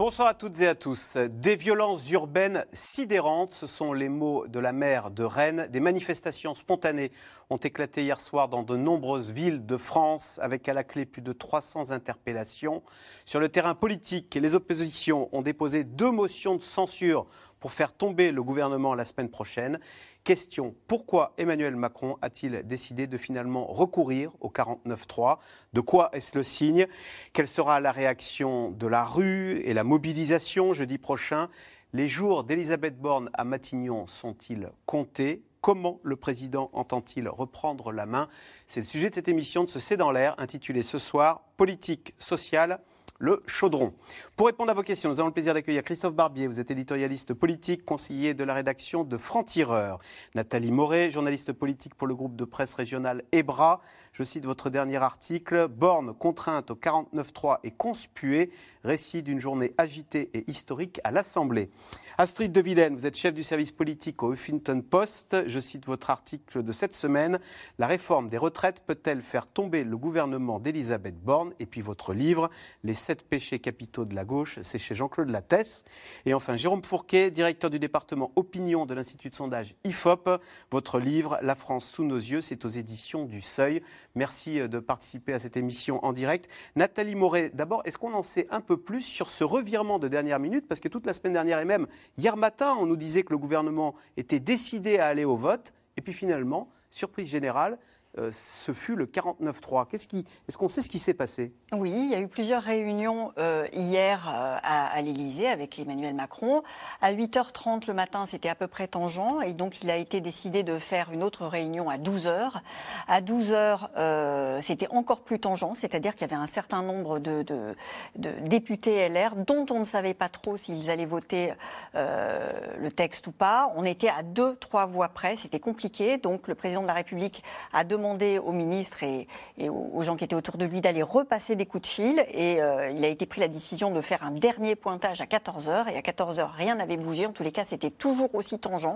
Bonsoir 0.00 0.28
à 0.28 0.32
toutes 0.32 0.62
et 0.62 0.66
à 0.66 0.74
tous. 0.74 1.18
Des 1.28 1.56
violences 1.56 2.10
urbaines 2.10 2.64
sidérantes, 2.72 3.52
ce 3.52 3.66
sont 3.66 3.92
les 3.92 4.08
mots 4.08 4.46
de 4.46 4.58
la 4.58 4.72
maire 4.72 5.10
de 5.10 5.24
Rennes. 5.24 5.68
Des 5.70 5.80
manifestations 5.80 6.54
spontanées 6.54 7.12
ont 7.50 7.58
éclaté 7.58 8.04
hier 8.04 8.18
soir 8.18 8.48
dans 8.48 8.62
de 8.62 8.78
nombreuses 8.78 9.30
villes 9.30 9.66
de 9.66 9.76
France, 9.76 10.38
avec 10.40 10.66
à 10.70 10.72
la 10.72 10.84
clé 10.84 11.04
plus 11.04 11.20
de 11.20 11.34
300 11.34 11.90
interpellations. 11.90 12.82
Sur 13.26 13.40
le 13.40 13.50
terrain 13.50 13.74
politique, 13.74 14.34
les 14.36 14.54
oppositions 14.54 15.28
ont 15.32 15.42
déposé 15.42 15.84
deux 15.84 16.10
motions 16.10 16.56
de 16.56 16.62
censure 16.62 17.26
pour 17.58 17.70
faire 17.70 17.92
tomber 17.92 18.32
le 18.32 18.42
gouvernement 18.42 18.94
la 18.94 19.04
semaine 19.04 19.28
prochaine. 19.28 19.80
Question, 20.22 20.74
pourquoi 20.86 21.32
Emmanuel 21.38 21.76
Macron 21.76 22.18
a-t-il 22.20 22.62
décidé 22.66 23.06
de 23.06 23.16
finalement 23.16 23.66
recourir 23.66 24.30
au 24.40 24.50
49-3 24.50 25.38
De 25.72 25.80
quoi 25.80 26.10
est-ce 26.12 26.36
le 26.36 26.44
signe? 26.44 26.86
Quelle 27.32 27.48
sera 27.48 27.80
la 27.80 27.90
réaction 27.90 28.70
de 28.70 28.86
la 28.86 29.04
rue 29.04 29.60
et 29.60 29.72
la 29.72 29.82
mobilisation 29.82 30.74
jeudi 30.74 30.98
prochain? 30.98 31.48
Les 31.94 32.06
jours 32.06 32.44
d'Elisabeth 32.44 33.00
Borne 33.00 33.30
à 33.32 33.44
Matignon 33.44 34.06
sont-ils 34.06 34.70
comptés? 34.84 35.42
Comment 35.62 36.00
le 36.02 36.16
président 36.16 36.70
entend-il 36.74 37.26
reprendre 37.28 37.90
la 37.90 38.04
main? 38.04 38.28
C'est 38.66 38.80
le 38.80 38.86
sujet 38.86 39.08
de 39.08 39.14
cette 39.14 39.28
émission 39.28 39.64
de 39.64 39.70
ce 39.70 39.78
C'est 39.78 39.96
dans 39.96 40.12
l'air, 40.12 40.34
intitulée 40.38 40.82
ce 40.82 40.98
soir 40.98 41.44
Politique 41.56 42.14
sociale 42.18 42.80
le 43.20 43.42
chaudron. 43.46 43.92
Pour 44.34 44.46
répondre 44.46 44.70
à 44.70 44.74
vos 44.74 44.82
questions, 44.82 45.10
nous 45.10 45.20
avons 45.20 45.28
le 45.28 45.32
plaisir 45.34 45.52
d'accueillir 45.54 45.82
Christophe 45.82 46.14
Barbier. 46.14 46.46
Vous 46.46 46.58
êtes 46.58 46.70
éditorialiste 46.70 47.34
politique, 47.34 47.84
conseiller 47.84 48.32
de 48.32 48.42
la 48.42 48.54
rédaction 48.54 49.04
de 49.04 49.16
Franc-Tireur. 49.18 50.00
Nathalie 50.34 50.72
Moret, 50.72 51.10
journaliste 51.10 51.52
politique 51.52 51.94
pour 51.94 52.08
le 52.08 52.14
groupe 52.14 52.34
de 52.34 52.46
presse 52.46 52.72
régional 52.72 53.22
EBRA. 53.30 53.82
Je 54.12 54.24
cite 54.24 54.44
votre 54.44 54.70
dernier 54.70 54.96
article. 54.96 55.68
Borne 55.68 56.14
contrainte 56.14 56.70
au 56.70 56.74
49.3 56.74 57.58
et 57.62 57.70
conspuée. 57.70 58.50
Récit 58.82 59.22
d'une 59.22 59.38
journée 59.38 59.74
agitée 59.76 60.30
et 60.32 60.50
historique 60.50 61.00
à 61.04 61.10
l'Assemblée. 61.10 61.68
Astrid 62.16 62.50
de 62.50 62.60
vous 62.94 63.06
êtes 63.06 63.16
chef 63.16 63.34
du 63.34 63.42
service 63.42 63.72
politique 63.72 64.22
au 64.22 64.32
Huffington 64.32 64.80
Post. 64.80 65.36
Je 65.46 65.60
cite 65.60 65.86
votre 65.86 66.08
article 66.08 66.62
de 66.62 66.72
cette 66.72 66.94
semaine. 66.94 67.40
La 67.78 67.86
réforme 67.86 68.28
des 68.28 68.38
retraites 68.38 68.80
peut-elle 68.80 69.22
faire 69.22 69.46
tomber 69.46 69.84
le 69.84 69.96
gouvernement 69.98 70.60
d'Elisabeth 70.60 71.18
Borne? 71.22 71.52
Et 71.58 71.66
puis 71.66 71.80
votre 71.80 72.14
livre, 72.14 72.48
Les 72.84 72.94
sept 72.94 73.28
péchés 73.28 73.58
capitaux 73.58 74.04
de 74.04 74.14
la 74.14 74.24
gauche, 74.24 74.58
c'est 74.62 74.78
chez 74.78 74.94
Jean-Claude 74.94 75.30
Lattès. 75.30 75.84
Et 76.24 76.32
enfin, 76.32 76.56
Jérôme 76.56 76.84
Fourquet, 76.84 77.30
directeur 77.30 77.70
du 77.70 77.78
département 77.78 78.32
Opinion 78.36 78.86
de 78.86 78.94
l'Institut 78.94 79.28
de 79.30 79.34
sondage 79.34 79.74
IFOP. 79.84 80.40
Votre 80.70 80.98
livre, 80.98 81.38
La 81.42 81.54
France 81.54 81.86
sous 81.86 82.04
nos 82.04 82.16
yeux, 82.16 82.40
c'est 82.40 82.64
aux 82.64 82.68
éditions 82.68 83.24
du 83.24 83.42
Seuil. 83.42 83.82
Merci 84.14 84.66
de 84.68 84.78
participer 84.78 85.34
à 85.34 85.38
cette 85.38 85.56
émission 85.56 86.02
en 86.04 86.12
direct. 86.12 86.50
Nathalie 86.76 87.14
Moret, 87.14 87.50
d'abord, 87.50 87.82
est-ce 87.84 87.98
qu'on 87.98 88.14
en 88.14 88.22
sait 88.22 88.46
un 88.50 88.60
peu 88.60 88.70
peu 88.70 88.76
plus 88.76 89.02
sur 89.02 89.30
ce 89.30 89.42
revirement 89.42 89.98
de 89.98 90.06
dernière 90.06 90.38
minute, 90.38 90.68
parce 90.68 90.80
que 90.80 90.86
toute 90.86 91.04
la 91.04 91.12
semaine 91.12 91.32
dernière 91.32 91.58
et 91.58 91.64
même 91.64 91.88
hier 92.16 92.36
matin, 92.36 92.76
on 92.78 92.86
nous 92.86 92.94
disait 92.94 93.24
que 93.24 93.32
le 93.32 93.38
gouvernement 93.38 93.96
était 94.16 94.38
décidé 94.38 94.98
à 94.98 95.08
aller 95.08 95.24
au 95.24 95.36
vote, 95.36 95.74
et 95.96 96.00
puis 96.00 96.12
finalement, 96.12 96.70
surprise 96.88 97.28
générale, 97.28 97.76
euh, 98.18 98.30
ce 98.32 98.72
fut 98.72 98.96
le 98.96 99.06
49-3. 99.06 99.86
Qu'est-ce 99.86 100.08
est-ce 100.48 100.58
qu'on 100.58 100.66
sait 100.66 100.82
ce 100.82 100.88
qui 100.88 100.98
s'est 100.98 101.14
passé? 101.14 101.52
Oui, 101.72 101.92
il 101.92 102.10
y 102.10 102.14
a 102.16 102.20
eu 102.20 102.26
plusieurs 102.26 102.64
réunions 102.64 103.32
euh, 103.38 103.68
hier 103.72 104.26
euh, 104.28 104.58
à, 104.64 104.86
à 104.88 105.00
l'Élysée 105.00 105.46
avec 105.46 105.78
Emmanuel 105.78 106.14
Macron. 106.14 106.62
À 107.00 107.12
8h30 107.12 107.86
le 107.86 107.94
matin, 107.94 108.26
c'était 108.26 108.48
à 108.48 108.56
peu 108.56 108.66
près 108.66 108.88
tangent, 108.88 109.20
et 109.46 109.52
donc 109.52 109.80
il 109.82 109.90
a 109.92 109.96
été 109.96 110.20
décidé 110.20 110.64
de 110.64 110.80
faire 110.80 111.12
une 111.12 111.22
autre 111.22 111.46
réunion 111.46 111.88
à 111.88 111.98
12h. 111.98 112.60
À 113.06 113.20
12h, 113.20 114.60
c'était 114.60 114.88
encore 114.88 115.20
plus 115.20 115.38
tangent, 115.38 115.74
c'est-à-dire 115.74 116.14
qu'il 116.14 116.22
y 116.22 116.32
avait 116.32 116.42
un 116.42 116.48
certain 116.48 116.82
nombre 116.82 117.20
de, 117.20 117.42
de, 117.42 117.76
de, 118.16 118.32
députés 118.48 119.08
LR 119.08 119.36
dont 119.36 119.66
on 119.70 119.80
ne 119.80 119.84
savait 119.84 120.14
pas 120.14 120.28
trop 120.28 120.56
s'ils 120.56 120.90
allaient 120.90 121.04
voter 121.04 121.52
le 121.94 122.88
texte 122.88 123.28
ou 123.28 123.32
pas. 123.32 123.72
On 123.76 123.84
était 123.84 124.08
à 124.08 124.22
deux, 124.24 124.56
trois 124.56 124.86
voix 124.86 125.08
près, 125.08 125.36
c'était 125.36 125.60
compliqué, 125.60 126.18
donc 126.18 126.48
le 126.48 126.56
président 126.56 126.82
de 126.82 126.88
la 126.88 126.94
République 126.94 127.44
a 127.72 127.84
demandé 127.84 127.99
demandé 128.00 128.38
au 128.38 128.52
ministre 128.52 129.02
et, 129.02 129.28
aux 129.68 130.02
gens 130.02 130.16
qui 130.16 130.24
étaient 130.24 130.34
autour 130.34 130.56
de 130.56 130.64
lui 130.64 130.80
d'aller 130.80 131.02
repasser 131.02 131.54
des 131.54 131.66
coups 131.66 131.82
de 131.82 131.86
fil. 131.86 132.24
Et 132.32 132.60
euh, 132.62 132.90
il 132.90 133.04
a 133.04 133.08
été 133.08 133.26
pris 133.26 133.40
la 133.40 133.48
décision 133.48 133.90
de 133.90 134.00
faire 134.00 134.24
un 134.24 134.30
dernier 134.30 134.74
pointage 134.74 135.20
à 135.20 135.26
14h. 135.26 135.92
Et 135.92 135.96
à 135.96 136.00
14h, 136.00 136.48
rien 136.56 136.76
n'avait 136.76 136.96
bougé. 136.96 137.26
En 137.26 137.32
tous 137.32 137.42
les 137.42 137.52
cas, 137.52 137.64
c'était 137.64 137.90
toujours 137.90 138.34
aussi 138.34 138.58
tangent. 138.58 138.88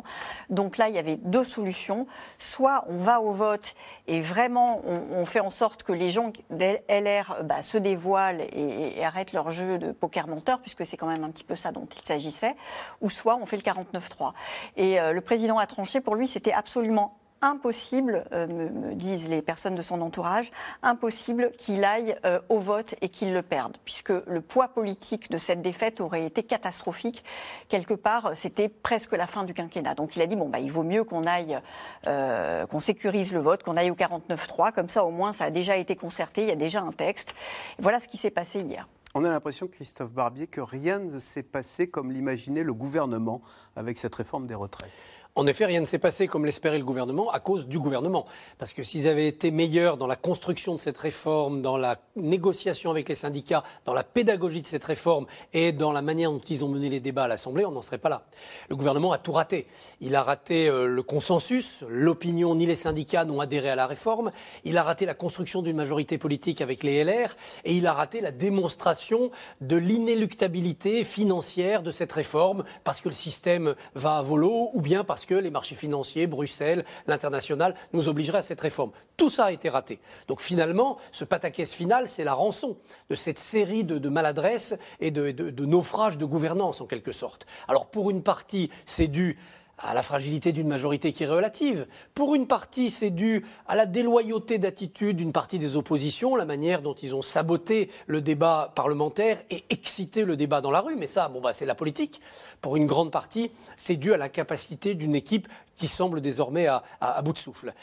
Donc 0.49 0.79
là, 0.79 0.89
il 0.89 0.95
y 0.95 0.99
avait 0.99 1.17
deux 1.17 1.45
solutions. 1.45 2.07
Soit 2.39 2.85
on 2.89 2.97
va 2.97 3.21
au 3.21 3.33
vote 3.33 3.75
et 4.07 4.21
vraiment 4.21 4.81
on, 4.85 5.27
fait 5.27 5.41
en 5.41 5.51
sorte 5.51 5.83
que 5.83 5.93
les 5.93 6.11
gens 6.11 6.33
LR 6.51 7.37
bah, 7.45 7.63
se 7.63 7.79
dévoilent 7.79 8.43
et, 8.53 9.05
arrêtent 9.05 9.33
leur 9.33 9.51
jeu 9.51 9.79
de 9.79 9.93
poker 9.93 10.27
menteur, 10.27 10.61
puisque 10.61 10.87
c'est 10.87 10.97
quand 10.97 11.07
même 11.07 11.25
un 11.25 11.31
petit 11.31 11.45
peu 11.45 11.57
ça 11.57 11.73
dont 11.73 11.87
il 11.95 12.07
s'agissait. 12.07 12.55
Ou 13.03 13.11
soit 13.11 13.37
on 13.37 13.45
fait 13.45 13.57
le 13.57 13.63
49-3. 13.63 14.33
Et 14.77 14.99
euh, 14.99 15.13
le 15.13 15.21
président 15.21 15.59
a 15.59 15.67
tranché. 15.67 16.01
Pour 16.01 16.15
lui, 16.15 16.27
c'était 16.27 16.53
absolument 16.53 17.19
impossible, 17.45 18.25
euh, 18.33 18.47
me, 18.47 18.95
disent 18.95 19.29
les 19.29 19.43
personnes 19.43 19.75
de 19.75 19.83
son 19.83 20.01
entourage, 20.01 20.51
impossible 20.83 21.53
qu'il 21.59 21.85
aille 21.85 22.17
euh, 22.25 22.41
au 22.49 22.59
vote 22.59 22.95
et 23.01 23.09
qu'il 23.09 23.33
le 23.33 23.43
perde, 23.43 23.77
puisque 23.85 24.11
le 24.11 24.41
poids 24.41 24.69
politique 24.69 25.31
de 25.31 25.39
cette 25.39 25.63
défaite 25.63 26.01
aurait 26.01 26.25
été 26.25 26.43
catastrophique. 26.43 27.25
Quelque 27.69 27.95
part, 27.95 28.33
c'était 28.35 28.69
presque 28.69 29.13
la 29.13 29.27
fin 29.27 29.45
du 29.45 29.55
quinquennat. 29.55 29.95
Donc 29.95 30.17
il 30.17 30.23
a 30.23 30.27
dit 30.27 30.37
bon 30.37 30.49
bah 30.49 30.59
il 30.59 30.73
vaut 30.73 30.83
mieux 30.83 31.05
qu'on 31.05 31.25
aille, 31.25 31.59
euh, 32.07 32.67
qu'on 32.67 32.81
sécurise 32.81 33.33
le 33.33 33.41
vote, 33.41 33.63
qu'on 33.63 33.77
aille 33.77 33.91
au 33.91 33.97
49-3, 33.97 34.73
comme 34.73 34.89
ça 34.89 35.05
au 35.05 35.11
moins 35.11 35.33
ça 35.33 35.45
a 35.45 35.51
déjà 35.51 35.77
été 35.77 35.97
concerté, 35.97 36.43
il 36.43 36.49
y 36.49 36.53
a 36.53 36.57
déjà 36.57 36.81
un 36.81 36.93
texte. 36.93 37.35
voilà 37.79 38.01
ce 38.01 38.09
qui 38.09 38.17
s'est 38.17 38.31
passé 38.31 38.61
hier. 38.61 38.89
On 39.17 39.25
a 39.25 39.29
l'impression, 39.29 39.69
Christophe 39.69 40.13
Barbier, 40.13 40.49
que 40.49 40.61
rien 40.61 40.99
ne 40.99 41.21
s'est 41.21 41.45
passé 41.45 41.87
comme 41.87 42.11
l'imaginait 42.11 42.65
le 42.65 42.75
gouvernement 42.75 43.43
avec 43.77 43.97
cette 43.97 44.15
réforme 44.17 44.49
des 44.49 44.57
retraites. 44.57 44.91
En 45.37 45.49
effet, 45.49 45.67
rien 45.67 45.81
ne 45.81 45.85
s'est 45.85 45.99
passé 45.99 46.29
comme 46.29 46.47
l'espérait 46.47 46.79
le 46.79 46.85
gouvernement 46.85 47.29
à 47.33 47.41
cause 47.41 47.67
du 47.67 47.81
gouvernement. 47.81 48.25
Parce 48.57 48.73
que 48.73 48.85
s'ils 48.85 49.09
avaient 49.09 49.27
été 49.27 49.51
meilleurs 49.51 49.97
dans 49.97 50.07
la 50.07 50.15
construction 50.15 50.77
de 50.77 50.79
cette 50.79 50.97
réforme, 50.97 51.61
dans 51.61 51.77
la 51.77 51.99
négociation 52.15 52.93
avec 52.93 53.09
les 53.09 53.17
syndicats, 53.17 53.65
dans 53.85 53.95
la 53.95 54.05
pédagogie 54.05 54.61
de 54.61 54.67
cette 54.67 54.85
réforme 54.85 55.27
et 55.53 55.73
dans 55.73 55.91
la 55.91 56.03
manière 56.03 56.31
dont 56.31 56.39
ils 56.39 56.65
ont 56.65 56.69
mené 56.69 56.89
les 56.89 57.01
débats 57.01 57.25
à 57.25 57.29
l'Assemblée, 57.29 57.65
on 57.65 57.73
n'en 57.73 57.83
serait 57.83 57.99
pas 57.99 58.11
là. 58.11 58.27
Le 58.69 58.77
gouvernement 58.77 59.11
a 59.11 59.19
tout 59.19 59.33
raté. 59.33 59.67
Il 60.01 60.15
a 60.15 60.23
raté 60.23 60.69
euh, 60.69 60.87
le 60.87 61.03
consensus, 61.03 61.83
l'opinion 61.89 62.55
ni 62.55 62.65
les 62.65 62.77
syndicats 62.77 63.25
n'ont 63.25 63.41
adhéré 63.41 63.71
à 63.71 63.75
la 63.75 63.89
réforme. 63.89 64.31
Il 64.63 64.79
a 64.79 64.85
raté 64.85 65.05
la 65.05 65.15
construction 65.15 65.63
d'une 65.63 65.77
majorité 65.77 66.17
politique 66.17 66.61
avec 66.61 66.85
les 66.85 67.03
LR 67.03 67.35
et 67.65 67.75
il 67.75 67.89
a 67.89 67.93
raté 67.93 68.21
la 68.21 68.31
démonstration 68.31 69.33
de 69.61 69.75
l'inéluctabilité 69.75 71.03
financière 71.03 71.83
de 71.83 71.91
cette 71.91 72.13
réforme 72.13 72.63
parce 72.85 73.01
que 73.01 73.09
le 73.09 73.17
système 73.17 73.75
va 73.97 74.19
à 74.19 74.23
volo 74.23 74.71
ou 74.75 74.81
bien 74.81 75.03
parce 75.03 75.24
que 75.27 75.35
les 75.35 75.51
marchés 75.51 75.75
financiers, 75.75 76.27
Bruxelles, 76.27 76.85
l'international 77.07 77.75
nous 77.93 78.09
obligeraient 78.09 78.39
à 78.39 78.43
cette 78.43 78.61
réforme. 78.61 78.93
Tout 79.17 79.31
ça 79.31 79.47
a 79.47 79.53
été 79.53 79.69
raté. 79.69 80.01
Donc 80.29 80.41
finalement, 80.41 80.99
ce 81.13 81.25
pataquès 81.25 81.73
final, 81.73 82.09
c'est 82.09 82.25
la 82.25 82.35
rançon 82.35 82.77
de 83.11 83.15
cette 83.15 83.39
série 83.39 83.85
de, 83.85 84.09
maladresses 84.09 84.75
et 85.01 85.11
de, 85.11 85.31
de 85.31 85.65
naufrages 85.65 86.19
de 86.19 86.25
gouvernance 86.25 86.81
en 86.81 86.87
quelque 86.87 87.13
sorte. 87.13 87.47
Alors 87.69 87.87
pour 87.87 88.11
une 88.11 88.23
partie, 88.23 88.71
c'est 88.87 89.09
dû 89.09 89.39
à 89.79 89.95
la 89.95 90.03
fragilité 90.03 90.53
d'une 90.53 90.69
majorité 90.69 91.13
qui 91.13 91.25
est 91.25 91.29
relative. 91.29 91.87
Pour 92.15 92.35
une 92.35 92.47
partie, 92.47 92.91
c'est 92.91 93.11
dû 93.11 93.45
à 93.67 93.75
la 93.75 93.87
déloyauté 93.87 94.59
d'attitude 94.59 95.17
d'une 95.17 95.33
partie 95.33 95.59
des 95.59 95.77
oppositions, 95.77 96.37
la 96.37 96.45
manière 96.45 96.83
dont 96.83 96.95
ils 96.95 97.15
ont 97.15 97.23
saboté 97.23 97.91
le 98.07 98.21
débat 98.21 98.73
parlementaire 98.75 99.41
et 99.51 99.65
excité 99.71 100.25
le 100.25 100.37
débat 100.37 100.61
dans 100.61 100.71
la 100.71 100.81
rue. 100.81 100.97
Mais 100.97 101.09
ça, 101.09 101.29
bon, 101.29 101.41
bah, 101.41 101.53
c'est 101.53 101.67
la 101.67 101.75
politique. 101.75 102.21
Pour 102.61 102.77
une 102.77 102.87
grande 102.87 103.11
partie, 103.11 103.51
c'est 103.77 103.97
dû 103.97 104.13
à 104.13 104.17
la 104.17 104.29
capacité 104.29 104.95
d'une 104.95 105.15
équipe 105.15 105.49
qui 105.75 105.89
semble 105.89 106.21
désormais 106.21 106.67
à, 106.67 106.83
bout 107.23 107.33
de 107.33 107.39
souffle. 107.39 107.75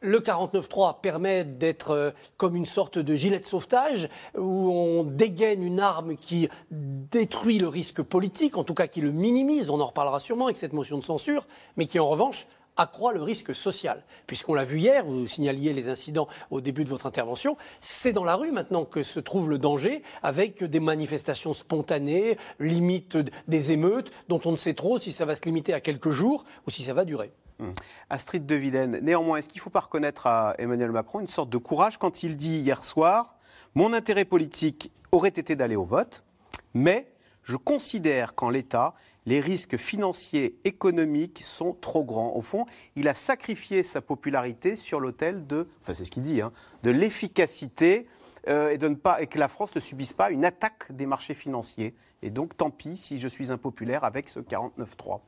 Le 0.00 0.20
49.3 0.20 1.00
permet 1.00 1.44
d'être 1.44 1.90
euh, 1.90 2.10
comme 2.36 2.56
une 2.56 2.66
sorte 2.66 2.98
de 2.98 3.14
gilet 3.14 3.38
de 3.38 3.44
sauvetage 3.44 4.08
où 4.36 4.70
on 4.70 5.04
dégaine 5.04 5.62
une 5.62 5.80
arme 5.80 6.16
qui 6.16 6.48
détruit 6.70 7.58
le 7.58 7.68
risque 7.68 8.02
politique, 8.02 8.56
en 8.56 8.64
tout 8.64 8.74
cas 8.74 8.86
qui 8.86 9.00
le 9.00 9.12
minimise, 9.12 9.70
on 9.70 9.80
en 9.80 9.86
reparlera 9.86 10.20
sûrement 10.20 10.46
avec 10.46 10.56
cette 10.56 10.72
motion 10.72 10.98
de 10.98 11.02
censure, 11.02 11.46
mais 11.76 11.86
qui 11.86 11.98
en 11.98 12.08
revanche 12.08 12.46
accroît 12.76 13.12
le 13.12 13.22
risque 13.22 13.54
social. 13.54 14.02
Puisqu'on 14.26 14.54
l'a 14.54 14.64
vu 14.64 14.78
hier, 14.78 15.04
vous 15.04 15.26
signaliez 15.26 15.72
les 15.72 15.88
incidents 15.88 16.28
au 16.50 16.60
début 16.60 16.84
de 16.84 16.90
votre 16.90 17.06
intervention, 17.06 17.56
c'est 17.80 18.12
dans 18.12 18.24
la 18.24 18.36
rue 18.36 18.52
maintenant 18.52 18.84
que 18.84 19.02
se 19.02 19.20
trouve 19.20 19.50
le 19.50 19.58
danger, 19.58 20.02
avec 20.22 20.64
des 20.64 20.80
manifestations 20.80 21.52
spontanées, 21.52 22.36
limite 22.58 23.16
des 23.48 23.72
émeutes, 23.72 24.10
dont 24.28 24.40
on 24.44 24.52
ne 24.52 24.56
sait 24.56 24.74
trop 24.74 24.98
si 24.98 25.12
ça 25.12 25.24
va 25.24 25.36
se 25.36 25.42
limiter 25.42 25.74
à 25.74 25.80
quelques 25.80 26.10
jours 26.10 26.44
ou 26.66 26.70
si 26.70 26.82
ça 26.82 26.94
va 26.94 27.04
durer. 27.04 27.32
Hum. 27.60 27.72
Astrid 28.08 28.46
de 28.46 28.54
Villene, 28.54 29.00
néanmoins, 29.02 29.38
est-ce 29.38 29.48
qu'il 29.48 29.58
ne 29.58 29.62
faut 29.62 29.70
pas 29.70 29.80
reconnaître 29.80 30.26
à 30.26 30.54
Emmanuel 30.58 30.90
Macron 30.90 31.20
une 31.20 31.28
sorte 31.28 31.50
de 31.50 31.58
courage 31.58 31.98
quand 31.98 32.22
il 32.22 32.36
dit 32.36 32.58
hier 32.58 32.82
soir 32.82 33.36
Mon 33.74 33.92
intérêt 33.92 34.24
politique 34.24 34.90
aurait 35.12 35.28
été 35.28 35.56
d'aller 35.56 35.76
au 35.76 35.84
vote 35.84 36.24
Mais 36.72 37.12
je 37.42 37.56
considère 37.56 38.34
qu'en 38.34 38.48
l'état, 38.48 38.94
les 39.26 39.40
risques 39.40 39.76
financiers, 39.76 40.56
économiques 40.64 41.42
sont 41.44 41.76
trop 41.80 42.04
grands. 42.04 42.32
Au 42.34 42.42
fond, 42.42 42.66
il 42.96 43.08
a 43.08 43.14
sacrifié 43.14 43.82
sa 43.82 44.00
popularité 44.00 44.76
sur 44.76 45.00
l'autel 45.00 45.46
de, 45.46 45.68
enfin 45.82 45.94
c'est 45.94 46.04
ce 46.04 46.10
qu'il 46.10 46.22
dit, 46.22 46.40
hein, 46.40 46.52
de 46.82 46.90
l'efficacité 46.90 48.06
euh, 48.48 48.70
et, 48.70 48.78
de 48.78 48.88
ne 48.88 48.94
pas, 48.94 49.20
et 49.20 49.26
que 49.26 49.38
la 49.38 49.48
France 49.48 49.74
ne 49.74 49.80
subisse 49.80 50.12
pas 50.12 50.30
une 50.30 50.44
attaque 50.44 50.92
des 50.92 51.06
marchés 51.06 51.34
financiers. 51.34 51.94
Et 52.22 52.30
donc, 52.30 52.56
tant 52.56 52.70
pis 52.70 52.96
si 52.96 53.18
je 53.18 53.28
suis 53.28 53.52
impopulaire 53.52 54.04
avec 54.04 54.28
ce 54.28 54.40
49.3. 54.40 55.20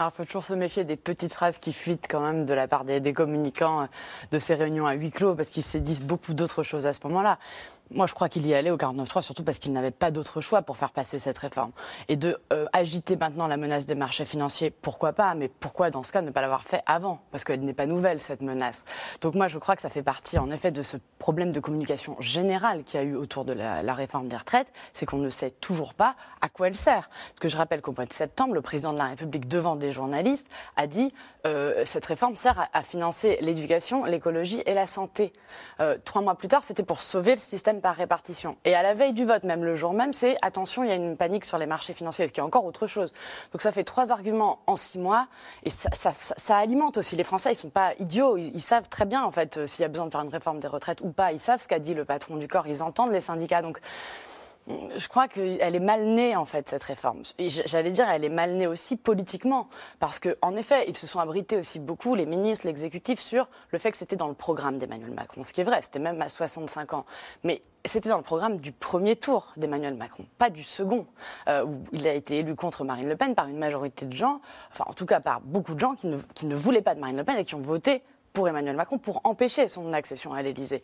Alors, 0.00 0.12
il 0.12 0.16
faut 0.16 0.24
toujours 0.24 0.44
se 0.44 0.54
méfier 0.54 0.84
des 0.84 0.96
petites 0.96 1.32
phrases 1.32 1.58
qui 1.58 1.72
fuitent 1.72 2.06
quand 2.08 2.20
même 2.20 2.44
de 2.44 2.54
la 2.54 2.68
part 2.68 2.84
des, 2.84 3.00
des 3.00 3.12
communicants 3.12 3.82
euh, 3.82 3.86
de 4.30 4.38
ces 4.38 4.54
réunions 4.54 4.86
à 4.86 4.92
huis 4.92 5.10
clos, 5.10 5.34
parce 5.34 5.50
qu'ils 5.50 5.64
se 5.64 5.78
disent 5.78 6.02
beaucoup 6.02 6.34
d'autres 6.34 6.62
choses 6.62 6.86
à 6.86 6.92
ce 6.92 7.00
moment-là. 7.04 7.38
Moi, 7.90 8.06
je 8.06 8.12
crois 8.12 8.28
qu'il 8.28 8.46
y 8.46 8.52
allait 8.52 8.70
au 8.70 8.76
49.3, 8.76 9.22
surtout 9.22 9.44
parce 9.44 9.58
qu'il 9.58 9.72
n'avait 9.72 9.90
pas 9.90 10.10
d'autre 10.10 10.42
choix 10.42 10.60
pour 10.60 10.76
faire 10.76 10.90
passer 10.90 11.18
cette 11.18 11.38
réforme. 11.38 11.70
Et 12.08 12.16
de 12.16 12.36
euh, 12.52 12.66
agiter 12.74 13.16
maintenant 13.16 13.46
la 13.46 13.56
menace 13.56 13.86
des 13.86 13.94
marchés 13.94 14.26
financiers, 14.26 14.70
pourquoi 14.70 15.14
pas 15.14 15.34
Mais 15.34 15.48
pourquoi, 15.48 15.88
dans 15.88 16.02
ce 16.02 16.12
cas, 16.12 16.20
ne 16.20 16.30
pas 16.30 16.42
l'avoir 16.42 16.64
fait 16.64 16.82
avant? 16.84 17.20
Parce 17.30 17.44
qu'elle 17.44 17.60
n'est 17.60 17.72
pas 17.72 17.86
nouvelle, 17.86 18.20
cette 18.20 18.42
menace. 18.42 18.84
Donc 19.22 19.34
moi, 19.34 19.48
je 19.48 19.58
crois 19.58 19.74
que 19.74 19.80
ça 19.80 19.88
fait 19.88 20.02
partie, 20.02 20.38
en 20.38 20.50
effet, 20.50 20.70
de 20.70 20.82
ce 20.82 20.98
problème 21.18 21.50
de 21.50 21.60
communication 21.60 22.14
générale 22.20 22.84
qu'il 22.84 23.00
y 23.00 23.02
a 23.02 23.06
eu 23.06 23.16
autour 23.16 23.46
de 23.46 23.54
la, 23.54 23.94
réforme 23.94 24.28
des 24.28 24.36
retraites, 24.36 24.70
c'est 24.92 25.06
qu'on 25.06 25.16
ne 25.16 25.30
sait 25.30 25.50
toujours 25.50 25.94
pas 25.94 26.14
à 26.42 26.50
quoi 26.50 26.68
elle 26.68 26.76
sert. 26.76 27.08
Parce 27.08 27.40
que 27.40 27.48
je 27.48 27.56
rappelle 27.56 27.80
qu'au 27.80 27.92
mois 27.92 28.04
de 28.04 28.12
septembre, 28.12 28.52
le 28.52 28.60
président 28.60 28.92
de 28.92 28.98
la 28.98 29.06
République, 29.06 29.48
devant 29.48 29.76
des 29.76 29.92
journalistes, 29.92 30.48
a 30.76 30.86
dit 30.86 31.10
euh, 31.46 31.84
cette 31.86 32.04
réforme 32.04 32.36
sert 32.36 32.60
à, 32.60 32.68
à 32.74 32.82
financer 32.82 33.38
l'éducation, 33.40 34.04
l'écologie 34.04 34.62
et 34.66 34.74
la 34.74 34.86
santé. 34.86 35.32
Euh, 35.80 35.96
trois 36.04 36.20
mois 36.20 36.34
plus 36.34 36.48
tard, 36.48 36.64
c'était 36.64 36.82
pour 36.82 37.00
sauver 37.00 37.32
le 37.32 37.38
système 37.40 37.77
par 37.80 37.96
répartition. 37.96 38.56
Et 38.64 38.74
à 38.74 38.82
la 38.82 38.94
veille 38.94 39.12
du 39.12 39.24
vote, 39.24 39.44
même 39.44 39.64
le 39.64 39.74
jour 39.74 39.92
même, 39.92 40.12
c'est 40.12 40.36
attention, 40.42 40.84
il 40.84 40.88
y 40.88 40.92
a 40.92 40.96
une 40.96 41.16
panique 41.16 41.44
sur 41.44 41.58
les 41.58 41.66
marchés 41.66 41.92
financiers, 41.92 42.28
ce 42.28 42.32
qui 42.32 42.40
est 42.40 42.42
encore 42.42 42.64
autre 42.64 42.86
chose. 42.86 43.12
Donc 43.52 43.62
ça 43.62 43.72
fait 43.72 43.84
trois 43.84 44.12
arguments 44.12 44.60
en 44.66 44.76
six 44.76 44.98
mois, 44.98 45.28
et 45.64 45.70
ça, 45.70 46.56
alimente 46.56 46.98
aussi 46.98 47.16
les 47.16 47.24
Français. 47.24 47.52
Ils 47.52 47.56
sont 47.56 47.70
pas 47.70 47.92
idiots, 47.98 48.36
ils, 48.36 48.54
ils 48.54 48.62
savent 48.62 48.88
très 48.88 49.04
bien 49.04 49.22
en 49.22 49.30
fait 49.32 49.58
euh, 49.58 49.66
s'il 49.66 49.82
y 49.82 49.84
a 49.84 49.88
besoin 49.88 50.06
de 50.06 50.10
faire 50.10 50.22
une 50.22 50.28
réforme 50.28 50.60
des 50.60 50.68
retraites 50.68 51.00
ou 51.00 51.10
pas. 51.10 51.32
Ils 51.32 51.40
savent 51.40 51.60
ce 51.60 51.68
qu'a 51.68 51.78
dit 51.78 51.94
le 51.94 52.04
patron 52.04 52.36
du 52.36 52.48
corps, 52.48 52.66
ils 52.66 52.82
entendent 52.82 53.12
les 53.12 53.20
syndicats. 53.20 53.62
Donc 53.62 53.80
je 54.96 55.08
crois 55.08 55.28
qu'elle 55.28 55.74
est 55.74 55.80
mal 55.80 56.04
née, 56.04 56.36
en 56.36 56.44
fait, 56.44 56.68
cette 56.68 56.82
réforme. 56.82 57.22
J'allais 57.38 57.90
dire, 57.90 58.08
elle 58.08 58.24
est 58.24 58.28
mal 58.28 58.54
née 58.54 58.66
aussi 58.66 58.96
politiquement. 58.96 59.68
Parce 59.98 60.18
qu'en 60.18 60.56
effet, 60.56 60.84
ils 60.88 60.96
se 60.96 61.06
sont 61.06 61.18
abrités 61.18 61.56
aussi 61.56 61.78
beaucoup, 61.78 62.14
les 62.14 62.26
ministres, 62.26 62.66
l'exécutif, 62.66 63.20
sur 63.20 63.48
le 63.70 63.78
fait 63.78 63.90
que 63.90 63.96
c'était 63.96 64.16
dans 64.16 64.28
le 64.28 64.34
programme 64.34 64.78
d'Emmanuel 64.78 65.12
Macron. 65.12 65.44
Ce 65.44 65.52
qui 65.52 65.60
est 65.60 65.64
vrai, 65.64 65.80
c'était 65.82 65.98
même 65.98 66.20
à 66.20 66.28
65 66.28 66.92
ans. 66.92 67.06
Mais 67.44 67.62
c'était 67.84 68.08
dans 68.08 68.18
le 68.18 68.22
programme 68.22 68.58
du 68.58 68.72
premier 68.72 69.16
tour 69.16 69.52
d'Emmanuel 69.56 69.94
Macron, 69.94 70.26
pas 70.36 70.50
du 70.50 70.62
second, 70.62 71.06
euh, 71.48 71.64
où 71.64 71.84
il 71.92 72.06
a 72.06 72.12
été 72.12 72.38
élu 72.38 72.54
contre 72.54 72.84
Marine 72.84 73.08
Le 73.08 73.16
Pen 73.16 73.34
par 73.34 73.46
une 73.46 73.58
majorité 73.58 74.04
de 74.04 74.12
gens, 74.12 74.40
enfin, 74.72 74.84
en 74.86 74.92
tout 74.92 75.06
cas 75.06 75.20
par 75.20 75.40
beaucoup 75.40 75.74
de 75.74 75.80
gens 75.80 75.94
qui 75.94 76.08
ne, 76.08 76.18
qui 76.34 76.46
ne 76.46 76.56
voulaient 76.56 76.82
pas 76.82 76.94
de 76.94 77.00
Marine 77.00 77.16
Le 77.16 77.24
Pen 77.24 77.36
et 77.38 77.44
qui 77.44 77.54
ont 77.54 77.60
voté 77.60 78.02
pour 78.32 78.48
Emmanuel 78.48 78.76
Macron 78.76 78.98
pour 78.98 79.20
empêcher 79.24 79.68
son 79.68 79.92
accession 79.92 80.32
à 80.32 80.42
l'Élysée. 80.42 80.82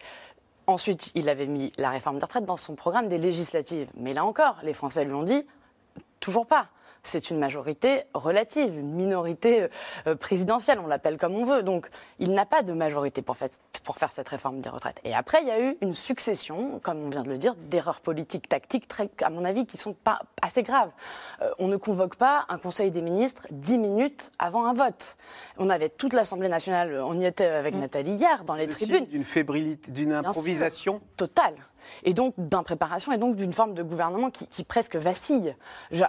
Ensuite, 0.67 1.13
il 1.15 1.29
avait 1.29 1.47
mis 1.47 1.73
la 1.77 1.91
réforme 1.91 2.19
des 2.19 2.25
retraites 2.25 2.47
dans 2.47 2.57
son 2.57 2.75
programme 2.75 3.09
des 3.09 3.19
législatives. 3.19 3.91
Mais 3.97 4.15
là 4.15 4.25
encore, 4.25 4.57
les 4.63 4.73
Français 4.73 5.05
lui 5.05 5.13
ont 5.13 5.23
dit 5.23 5.47
toujours 6.21 6.47
pas. 6.47 6.69
C'est 7.05 7.31
une 7.31 7.39
majorité 7.39 8.03
relative, 8.15 8.77
une 8.79 8.93
minorité 8.93 9.69
euh, 10.07 10.17
présidentielle, 10.17 10.81
on 10.83 10.87
l'appelle 10.87 11.19
comme 11.19 11.35
on 11.37 11.45
veut. 11.45 11.63
Donc, 11.63 11.89
il 12.19 12.33
n'a 12.33 12.47
pas 12.47 12.63
de 12.63 12.73
majorité 12.73 13.23
pour, 13.23 13.37
fait, 13.37 13.61
pour 13.85 13.99
faire 13.99 14.11
cette 14.11 14.29
réforme 14.29 14.61
des 14.61 14.71
retraites. 14.71 15.01
Et 15.05 15.15
après, 15.15 15.43
il 15.43 15.49
y 15.49 15.51
a 15.51 15.61
eu 15.61 15.77
une 15.83 15.95
succession, 15.95 16.81
comme 16.83 17.05
on 17.05 17.11
vient 17.11 17.23
de 17.23 17.29
le 17.29 17.39
dire, 17.39 17.55
d'erreurs 17.55 18.01
politiques, 18.01 18.49
tactiques, 18.49 18.89
très, 18.89 19.11
à 19.23 19.29
mon 19.31 19.45
avis, 19.45 19.67
qui 19.67 19.77
sont 19.77 19.93
pas 19.93 20.21
assez 20.43 20.63
graves. 20.63 20.91
Euh, 21.43 21.51
on 21.59 21.69
ne 21.69 21.77
convoque 21.77 22.17
pas 22.17 22.47
un 22.49 22.59
Conseil 22.59 22.91
des 22.91 23.03
ministres 23.03 23.47
dix 23.51 23.79
minutes 23.79 24.33
avant 24.39 24.65
un 24.65 24.73
vote. 24.73 25.17
On 25.59 25.69
avait 25.69 25.91
toute 25.91 26.15
l'Assemblée 26.15 26.49
nationale, 26.49 27.01
on 27.05 27.21
y 27.21 27.27
était 27.27 27.45
avec 27.45 27.75
mmh. 27.75 27.81
Nathalie 27.81 28.15
hier, 28.15 28.45
dans 28.45 28.57
les 28.57 28.67
tribunes. 28.67 29.05
D'une 29.05 29.25
fébrilité, 29.25 29.93
d'une 29.93 30.13
improvisation 30.13 31.03
totale 31.17 31.55
et 32.03 32.15
donc 32.15 32.35
d'impréparation 32.39 33.13
et 33.13 33.19
donc 33.19 33.37
d'une 33.37 33.53
forme 33.53 33.75
de 33.75 33.83
gouvernement 33.83 34.31
qui, 34.31 34.47
qui 34.47 34.65
presque 34.65 34.97
vacille. 34.97 35.55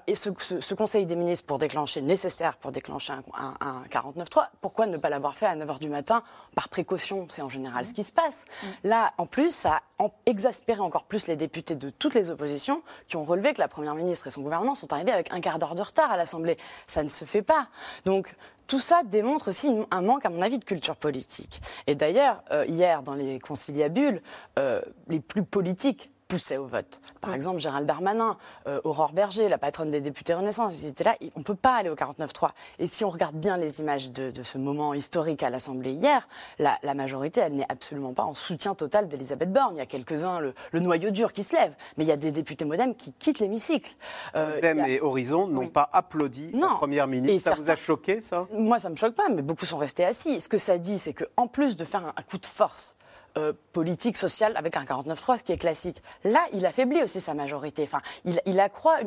Et 0.08 0.16
ce, 0.16 0.30
ce, 0.40 0.60
ce, 0.60 0.74
Conseil 0.74 1.06
des 1.06 1.16
ministres 1.16 1.46
pour 1.46 1.58
déclencher, 1.58 2.02
nécessaire 2.02 2.58
pour 2.58 2.72
déclencher 2.72 3.14
un, 3.14 3.24
un, 3.38 3.56
un 3.62 3.84
49.3, 3.90 4.48
pourquoi 4.62 4.88
ne 4.88 4.98
pas 4.98 5.10
l'avoir 5.10 5.36
fait 5.36 5.46
à 5.46 5.56
9h 5.56 5.80
du 5.80 5.90
matin 5.90 6.24
par 6.54 6.70
précaution? 6.70 7.28
C'est 7.30 7.42
en 7.42 7.50
général 7.50 7.86
ce 7.86 7.94
qui 7.94 8.04
se 8.04 8.12
passe. 8.12 8.44
Mmh. 8.44 8.68
Là, 8.90 9.14
en 9.18 9.26
plus, 9.26 9.52
ça 9.54 9.82
a 10.00 10.06
exaspéré 10.26 10.82
encore 10.82 11.06
plus 11.06 11.28
les 11.28 11.36
députés 11.36 11.76
de 11.76 11.90
toutes 11.90 12.14
les 12.14 12.30
oppositions 12.30 12.82
qui 13.08 13.16
ont 13.16 13.24
relevé 13.24 13.54
que 13.54 13.62
la 13.62 13.68
Première 13.68 13.96
ministre 13.96 14.28
et 14.28 14.32
son 14.32 14.42
gouvernement 14.42 14.76
sont 14.76 14.92
arrivés 14.92 15.12
avec 15.12 15.32
un 15.32 15.40
quart 15.40 15.60
d'heure 15.60 15.76
de 15.76 15.82
retard 15.82 16.12
à 16.12 16.18
l'Assemblée. 16.18 16.58
Ça 16.88 17.04
ne 17.04 17.10
se 17.10 17.26
fait 17.26 17.42
pas. 17.42 17.68
Donc, 18.06 18.36
tout 18.67 18.79
ça 18.79 19.03
démontre 19.03 19.50
aussi 19.50 19.69
un 19.91 20.01
manque, 20.01 20.25
à 20.25 20.29
mon 20.29 20.41
avis, 20.41 20.59
de 20.59 20.65
culture 20.65 20.95
politique. 20.95 21.62
Et 21.88 21.95
d'ailleurs, 21.95 22.44
euh, 22.51 22.65
hier, 22.67 23.03
dans 23.03 23.15
les 23.15 23.39
conciliabules, 23.39 24.21
euh, 24.59 24.81
les 25.07 25.19
plus 25.19 25.44
politiques 25.44 26.12
poussaient 26.27 26.57
au 26.57 26.66
vote. 26.66 27.01
Par 27.22 27.31
oui. 27.31 27.36
exemple, 27.36 27.60
Gérald 27.60 27.86
Darmanin, 27.86 28.38
euh, 28.68 28.81
Aurore 28.83 29.13
Berger, 29.13 29.50
la 29.50 29.57
patronne 29.57 29.89
des 29.89 30.01
députés 30.01 30.33
Renaissance, 30.33 30.81
ils 30.81 30.88
étaient 30.88 31.04
là. 31.04 31.16
On 31.36 31.39
ne 31.39 31.44
peut 31.44 31.56
pas 31.56 31.75
aller 31.75 31.89
au 31.89 31.95
49-3. 31.95 32.50
Et 32.80 32.88
si 32.88 33.06
on 33.06 33.10
regarde 33.10 33.36
bien 33.36 33.57
les 33.57 33.80
images 33.80 34.12
de, 34.12 34.31
de 34.31 34.44
ce 34.44 34.57
moment 34.57 34.94
historique 34.94 35.44
à 35.44 35.50
l'Assemblée 35.50 35.92
hier, 35.92 36.27
la, 36.60 36.77
la, 36.83 36.94
majorité, 36.94 37.42
elle 37.42 37.54
n'est 37.54 37.66
absolument 37.69 38.13
pas 38.13 38.24
en 38.24 38.33
soutien 38.33 38.75
total 38.75 39.07
d'Elisabeth 39.07 39.51
Borne. 39.51 39.75
Il 39.75 39.80
y 39.80 39.81
a 39.81 39.86
quelques-uns, 39.86 40.39
le, 40.39 40.54
le, 40.72 40.80
noyau 40.80 41.12
dur 41.12 41.33
qui 41.33 41.44
se 41.44 41.56
lève. 41.56 41.75
Mais 41.98 42.06
il 42.06 42.07
y 42.07 42.12
a 42.12 42.18
des 42.18 42.31
députés 42.31 42.66
modem 42.66 42.95
qui 42.95 43.13
quittent 43.13 43.39
l'hémicycle. 43.39 43.95
Euh, 44.36 44.56
modem 44.56 44.80
a... 44.80 44.89
et 44.89 45.01
Horizon 45.01 45.48
n'ont 45.48 45.62
oui. 45.62 45.69
pas 45.69 45.89
applaudi 45.92 46.51
non. 46.54 46.69
la 46.69 46.75
Première 46.75 47.07
ministre. 47.07 47.36
Et 47.36 47.39
ça 47.39 47.51
certains... 47.51 47.63
vous 47.63 47.72
a 47.72 47.75
choqué, 47.75 48.22
ça? 48.22 48.48
Moi, 48.51 48.80
ça 48.80 48.89
ne 48.89 48.94
me 48.94 48.98
choque 48.98 49.16
pas, 49.16 49.30
mais 49.30 49.42
beaucoup 49.42 49.66
sont 49.66 49.77
restés 49.77 50.06
assis. 50.06 50.39
Ce 50.39 50.50
que 50.50 50.57
ça 50.57 50.77
dit, 50.77 51.00
c'est 51.00 51.13
qu'en 51.13 51.48
plus 51.48 51.77
de 51.77 51.86
faire 51.86 52.06
un, 52.06 52.13
un 52.16 52.22
coup 52.24 52.38
de 52.38 52.45
force, 52.45 52.95
euh, 53.38 53.54
politique, 53.74 54.18
sociale, 54.18 54.54
avec 54.56 54.78
un 54.78 54.84
49-3, 54.84 55.40
ce 55.40 55.44
qui 55.44 55.52
est 55.52 55.58
classique. 55.58 56.02
Là, 56.24 56.40
il 56.54 56.66
affaiblit 56.66 57.04
aussi 57.04 57.20
sa 57.20 57.34
majorité. 57.34 57.84
Enfin, 57.84 58.02
il, 58.46 58.60
accroît 58.60 59.00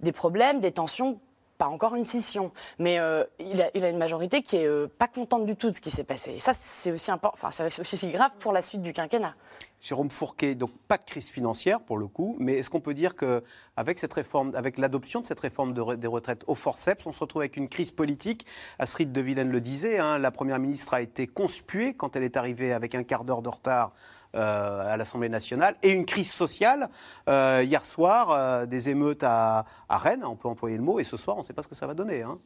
des 0.00 0.12
problèmes, 0.12 0.60
des 0.60 0.72
tensions 0.72 1.18
pas 1.58 1.66
encore 1.66 1.94
une 1.94 2.04
scission, 2.04 2.52
mais 2.78 2.98
euh, 2.98 3.24
il, 3.40 3.62
a, 3.62 3.88
une 3.88 3.96
majorité 3.98 4.42
qui 4.42 4.56
est 4.56 4.66
euh, 4.66 4.88
pas 4.98 5.08
contente 5.08 5.46
du 5.46 5.56
tout 5.56 5.68
de 5.68 5.72
ce 5.72 5.80
qui 5.80 5.90
s'est 5.90 6.04
passé. 6.04 6.32
Et 6.32 6.38
ça, 6.38 6.52
c'est 6.54 6.92
aussi 6.92 7.10
enfin, 7.10 7.50
c'est 7.50 7.80
aussi 7.80 8.08
grave 8.08 8.32
pour 8.38 8.52
la 8.52 8.62
suite 8.62 8.82
du 8.82 8.92
quinquennat. 8.92 9.34
Jérôme 9.80 10.10
Fourquet, 10.10 10.54
donc 10.54 10.70
pas 10.88 10.96
de 10.96 11.04
crise 11.04 11.28
financière 11.28 11.80
pour 11.80 11.98
le 11.98 12.06
coup, 12.06 12.36
mais 12.38 12.54
est-ce 12.54 12.70
qu'on 12.70 12.80
peut 12.80 12.94
dire 12.94 13.14
qu'avec 13.14 13.98
cette 13.98 14.12
réforme, 14.12 14.54
avec 14.54 14.78
l'adoption 14.78 15.20
de 15.20 15.26
cette 15.26 15.40
réforme 15.40 15.74
des 15.96 16.06
retraites 16.06 16.44
au 16.46 16.54
forceps, 16.54 17.06
on 17.06 17.12
se 17.12 17.20
retrouve 17.20 17.42
avec 17.42 17.56
une 17.56 17.68
crise 17.68 17.90
politique? 17.90 18.46
Astrid 18.78 19.12
de 19.12 19.20
Vilaine 19.20 19.50
le 19.50 19.60
disait, 19.60 19.98
hein, 19.98 20.18
la 20.18 20.30
Première 20.30 20.58
ministre 20.58 20.94
a 20.94 21.02
été 21.02 21.26
conspuée 21.26 21.94
quand 21.94 22.16
elle 22.16 22.24
est 22.24 22.36
arrivée 22.36 22.72
avec 22.72 22.94
un 22.94 23.04
quart 23.04 23.24
d'heure 23.24 23.42
de 23.42 23.48
retard 23.48 23.92
euh, 24.34 24.92
à 24.92 24.96
l'Assemblée 24.96 25.28
nationale 25.28 25.76
et 25.82 25.90
une 25.90 26.04
crise 26.04 26.32
sociale. 26.32 26.88
Euh, 27.28 27.62
hier 27.64 27.84
soir, 27.84 28.30
euh, 28.30 28.66
des 28.66 28.88
émeutes 28.88 29.22
à, 29.22 29.64
Rennes, 29.88 30.24
on 30.24 30.36
peut 30.36 30.48
employer 30.48 30.76
le 30.76 30.82
mot, 30.82 30.98
et 30.98 31.04
ce 31.04 31.16
soir, 31.16 31.36
on 31.36 31.40
ne 31.40 31.44
sait 31.44 31.52
pas 31.52 31.62
ce 31.62 31.68
que 31.68 31.74
ça 31.74 31.86
va 31.86 31.94
donner. 31.94 32.22
Hein. 32.22 32.38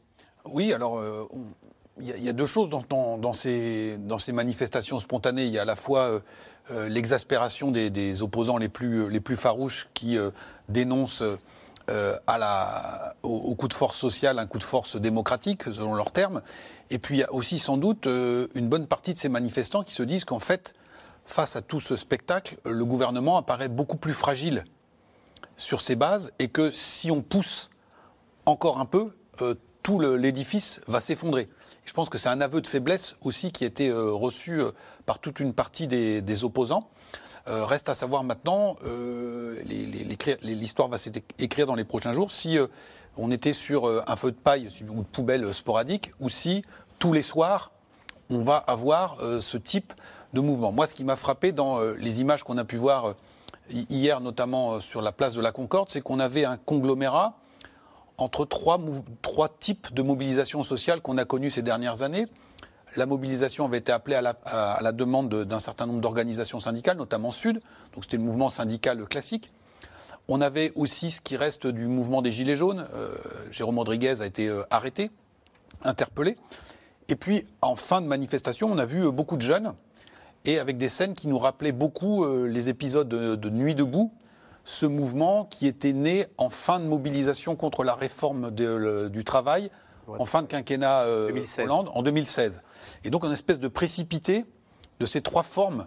Oui, 0.45 0.73
alors. 0.73 1.03
Il 2.03 2.25
y, 2.25 2.31
a 2.31 2.33
deux 2.33 2.47
choses 2.47 2.71
dans, 2.71 3.33
ces, 3.35 3.99
dans, 3.99 4.17
ces, 4.17 4.33
manifestations 4.33 4.99
spontanées. 5.01 5.45
Il 5.45 5.51
y 5.51 5.59
a 5.59 5.63
à 5.63 5.67
la 5.67 5.77
fois 5.77 6.23
l'exaspération 6.89 7.71
des, 7.71 8.23
opposants 8.23 8.59
les 8.59 8.69
plus, 8.69 9.21
plus 9.21 9.37
farouches 9.37 9.89
qui 9.95 10.19
euh, 10.19 10.31
dénoncent 10.69 11.23
euh, 11.23 12.17
au, 13.23 13.55
coup 13.55 13.69
de 13.69 13.75
force 13.75 13.97
social 13.97 14.39
un 14.39 14.47
coup 14.47 14.59
de 14.59 14.65
force 14.65 14.97
démocratique, 14.97 15.65
selon 15.65 15.95
leurs 15.95 16.13
termes. 16.13 16.43
Et 16.91 16.99
puis 16.99 17.17
il 17.17 17.21
y 17.21 17.25
a 17.25 17.33
aussi 17.33 17.59
sans 17.59 17.77
doute 17.77 18.07
une 18.07 18.69
bonne 18.69 18.87
partie 18.87 19.15
de 19.15 19.19
ces 19.19 19.29
manifestants 19.29 19.83
qui 19.83 19.93
se 19.93 20.03
disent 20.03 20.25
qu'en 20.25 20.39
fait, 20.39 20.75
face 21.25 21.57
à 21.57 21.63
tout 21.63 21.81
ce 21.81 21.97
spectacle, 21.97 22.59
le 22.65 22.85
gouvernement 22.85 23.37
apparaît 23.37 23.69
beaucoup 23.69 23.97
plus 23.97 24.15
fragile 24.15 24.65
sur 25.57 25.81
ses 25.81 25.97
bases 25.97 26.33
et 26.39 26.49
que 26.49 26.71
si 26.71 27.11
on 27.11 27.23
pousse 27.23 27.71
encore 28.47 28.79
un 28.79 28.87
peu, 28.87 29.11
tout 29.83 30.01
l'édifice 30.01 30.81
va 30.87 31.01
s'effondrer. 31.01 31.49
Je 31.85 31.93
pense 31.93 32.09
que 32.09 32.19
c'est 32.19 32.29
un 32.29 32.41
aveu 32.41 32.61
de 32.61 32.67
faiblesse 32.67 33.17
aussi 33.23 33.53
qui 33.53 33.65
a 33.65 33.67
été 33.67 33.89
euh, 33.89 34.13
reçu 34.13 34.61
euh, 34.61 34.71
par 35.07 35.19
toute 35.19 35.41
une 35.41 35.53
partie 35.53 35.89
des, 35.89 36.45
opposants. 36.45 36.89
Euh, 37.49 37.65
reste 37.65 37.89
à 37.89 37.95
savoir 37.95 38.23
maintenant, 38.23 38.77
l'histoire 40.43 40.89
va 40.89 40.99
s'écrire 40.99 41.67
dans 41.67 41.75
les 41.75 41.85
prochains 41.85 42.13
jours, 42.13 42.31
si 42.31 42.59
on 43.17 43.31
était 43.31 43.53
sur 43.53 43.89
un 44.09 44.17
feu 44.17 44.31
de 44.31 44.37
paille 44.37 44.69
ou 44.89 45.03
de 45.03 45.09
poubelle 45.09 45.53
sporadique, 45.53 46.13
ou 46.21 46.29
si 46.29 46.63
tous 46.99 47.13
les 47.13 47.23
soirs, 47.23 47.73
on 48.29 48.45
va 48.45 48.57
avoir 48.57 49.17
ce 49.41 49.57
type 49.57 49.93
de 50.33 50.41
mouvement. 50.41 50.71
Moi, 50.71 50.87
ce 50.87 50.95
qui 50.95 51.03
m'a 51.03 51.17
frappé 51.17 51.51
dans 51.51 51.81
les 51.81 52.21
images 52.21 52.45
qu'on 52.45 52.59
a 52.59 52.65
pu 52.65 52.77
voir 52.77 53.15
hier, 53.71 54.21
notamment 54.21 54.79
sur 54.79 55.03
la 55.03 55.11
place 55.11 55.35
de 55.35 55.41
la 55.41 55.51
Concorde, 55.51 55.89
c'est 55.91 56.03
qu'on 56.03 56.21
avait 56.21 56.45
un 56.45 56.57
conglomérat 56.57 57.37
entre 58.21 58.45
trois, 58.45 58.79
types 59.59 59.93
de 59.93 60.03
mobilisation 60.03 60.63
sociale 60.63 61.01
qu'on 61.01 61.19
a 61.19 61.25
connues 61.25 61.51
ces 61.51 61.63
dernières 61.63 62.03
années. 62.03 62.27
La 62.97 63.07
mobilisation 63.07 63.65
avait 63.67 63.79
été 63.79 63.93
appelée 63.93 64.17
à 64.17 64.81
la, 64.81 64.93
demande 64.93 65.45
d'un 65.45 65.59
certain 65.59 65.87
nombre 65.87 66.01
d'organisations 66.01 66.61
syndicales, 66.61 66.97
notamment 66.97 67.31
Sud, 67.31 67.61
donc 67.95 68.05
c'était 68.05 68.17
le 68.17 68.25
mouvement 68.25 68.51
syndical 68.51 69.05
classique. 69.07 69.53
On 70.29 70.41
avait 70.41 70.73
aussi 70.75 71.11
ce 71.11 71.21
qui 71.21 71.37
reste 71.37 71.67
du 71.67 71.87
mouvement 71.87 72.23
des 72.23 72.31
Gilets 72.31 72.57
jaunes. 72.57 72.87
Euh, 72.95 73.15
Jérôme 73.51 73.79
Rodriguez 73.79 74.21
a 74.21 74.27
été 74.27 74.49
euh, 74.49 74.63
arrêté, 74.71 75.11
interpellé. 75.83 76.37
Et 77.09 77.17
puis, 77.17 77.47
en 77.63 77.75
fin 77.75 78.01
de 78.01 78.07
manifestation, 78.07 78.71
on 78.71 78.79
a 78.79 78.85
vu 78.85 79.05
euh, 79.05 79.11
beaucoup 79.11 79.37
de 79.37 79.43
jeunes, 79.43 79.75
et 80.45 80.59
avec 80.59 80.77
des 80.77 80.89
scènes 80.89 81.15
qui 81.15 81.27
nous 81.29 81.39
rappelaient 81.39 81.73
beaucoup 81.73 82.25
les 82.47 82.71
épisodes 82.71 83.09
de, 83.09 83.35
de 83.35 83.51
Nuit 83.51 83.75
debout, 83.75 84.11
ce 84.65 84.87
mouvement 84.87 85.45
qui 85.45 85.67
était 85.67 85.93
né 85.93 86.27
en 86.39 86.51
fin 86.51 86.79
de 86.81 86.85
mobilisation 86.85 87.57
contre 87.57 87.83
la 87.85 87.95
réforme 87.95 88.51
de- 88.51 88.65
le- 88.67 89.11
du 89.11 89.25
travail, 89.25 89.71
en 90.09 90.27
fin 90.27 90.43
de 90.43 90.47
quinquennat 90.49 91.03
euh, 91.03 91.29
2016. 91.29 91.65
Hollande, 91.67 91.91
en 91.95 92.03
2016. 92.03 92.63
Et 93.05 93.11
donc, 93.11 93.25
une 93.25 93.33
espèce 93.33 93.59
de 93.61 93.69
précipité 93.69 94.45
de 94.99 95.07
ces 95.07 95.23
trois 95.23 95.43
formes 95.45 95.87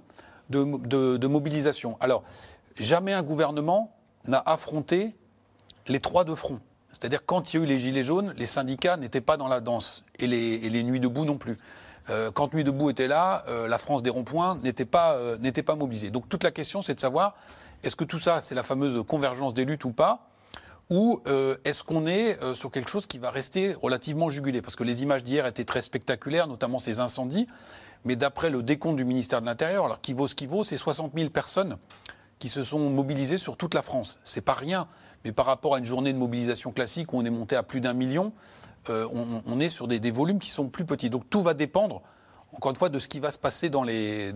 de, 0.50 0.64
de- 0.88 1.18
de 1.18 1.28
mobilisation. 1.28 1.98
Alors, 2.00 2.24
jamais 2.78 3.14
un 3.14 3.24
gouvernement 3.24 3.94
n'a 4.28 4.42
affronté 4.46 5.16
les 5.88 6.00
trois 6.00 6.24
de 6.24 6.34
front. 6.36 6.60
C'est-à-dire 6.92 7.26
quand 7.26 7.54
il 7.54 7.58
y 7.58 7.60
a 7.60 7.64
eu 7.64 7.68
les 7.68 7.80
gilets 7.80 8.04
jaunes, 8.04 8.34
les 8.38 8.46
syndicats 8.46 8.98
n'étaient 8.98 9.22
pas 9.22 9.36
dans 9.38 9.48
la 9.48 9.60
danse 9.60 10.04
et 10.20 10.28
les, 10.28 10.38
et 10.64 10.70
les 10.70 10.84
nuits 10.84 11.00
debout 11.00 11.26
non 11.26 11.38
plus. 11.38 11.58
Euh, 12.10 12.32
quand 12.32 12.54
Nuit 12.54 12.64
debout 12.64 12.90
était 12.90 13.08
là, 13.08 13.44
euh, 13.48 13.68
la 13.68 13.78
France 13.78 14.04
des 14.04 14.10
ronds-points 14.10 14.60
n'était 14.64 14.86
pas, 14.86 15.18
n'était 15.40 15.64
pas 15.64 15.76
mobilisée. 15.76 16.10
Donc 16.12 16.28
toute 16.30 16.44
la 16.44 16.52
question, 16.52 16.82
c'est 16.82 16.94
de 16.96 17.00
savoir 17.00 17.36
est-ce 17.84 17.96
que 17.96 18.04
tout 18.04 18.20
ça, 18.20 18.42
c'est 18.42 18.56
la 18.56 18.64
fameuse 18.64 19.04
convergence 19.08 19.54
des 19.54 19.66
luttes 19.66 19.86
ou 19.86 19.92
pas 19.92 20.30
ou 20.90 21.22
euh, 21.28 21.56
est-ce 21.64 21.84
qu'on 21.84 22.06
est 22.06 22.42
euh, 22.44 22.54
sur 22.54 22.70
quelque 22.70 22.90
chose 22.90 23.08
qui 23.08 23.18
va 23.18 23.32
rester 23.32 23.74
relativement 23.74 24.30
jugulé? 24.30 24.62
Parce 24.62 24.76
que 24.76 24.84
les 24.84 25.02
images 25.02 25.24
d'hier 25.24 25.48
étaient 25.48 25.66
très 25.66 25.82
spectaculaires, 25.82 26.48
notamment 26.48 26.80
ces 26.80 27.00
incendies. 27.00 27.48
Mais 28.06 28.16
d'après 28.16 28.50
le 28.50 28.62
décompte 28.64 28.98
du 28.98 29.06
ministère 29.06 29.40
de 29.40 29.46
l'Intérieur, 29.46 29.86
alors 29.86 30.02
qui 30.02 30.14
vaut 30.14 30.28
ce 30.28 30.36
qui 30.36 30.46
vaut, 30.46 30.64
c'est 30.64 30.78
60 30.78 31.14
000 31.16 31.30
personnes 31.30 31.78
qui 32.38 32.50
se 32.50 32.64
sont 32.66 32.90
mobilisées 32.90 33.38
sur 33.38 33.56
toute 33.56 33.74
la 33.74 33.82
France. 33.82 34.20
C'est 34.26 34.42
pas 34.42 34.54
rien, 34.54 34.88
mais 35.24 35.32
par 35.32 35.46
rapport 35.46 35.76
à 35.76 35.80
une 35.80 35.86
journée 35.86 36.12
de 36.12 36.18
mobilisation 36.18 36.72
classique 36.72 37.14
où 37.14 37.18
on 37.18 37.26
est 37.26 37.30
monté 37.30 37.56
à 37.56 37.64
plus 37.64 37.80
d'un 37.80 37.94
million, 37.94 38.34
euh, 38.90 39.08
on, 39.46 39.60
est 39.62 39.70
sur 39.70 39.88
des, 39.88 40.12
volumes 40.12 40.40
qui 40.40 40.50
sont 40.50 40.68
plus 40.68 40.84
petits. 40.84 41.10
Donc 41.10 41.30
tout 41.30 41.42
va 41.42 41.54
dépendre, 41.54 42.02
encore 42.52 42.72
une 42.72 42.78
fois, 42.78 42.90
de 42.90 43.00
ce 43.00 43.08
qui 43.08 43.22
va 43.22 43.32
se 43.32 43.40
passer 43.40 43.70
dans 43.70 43.84
les, 43.84 44.34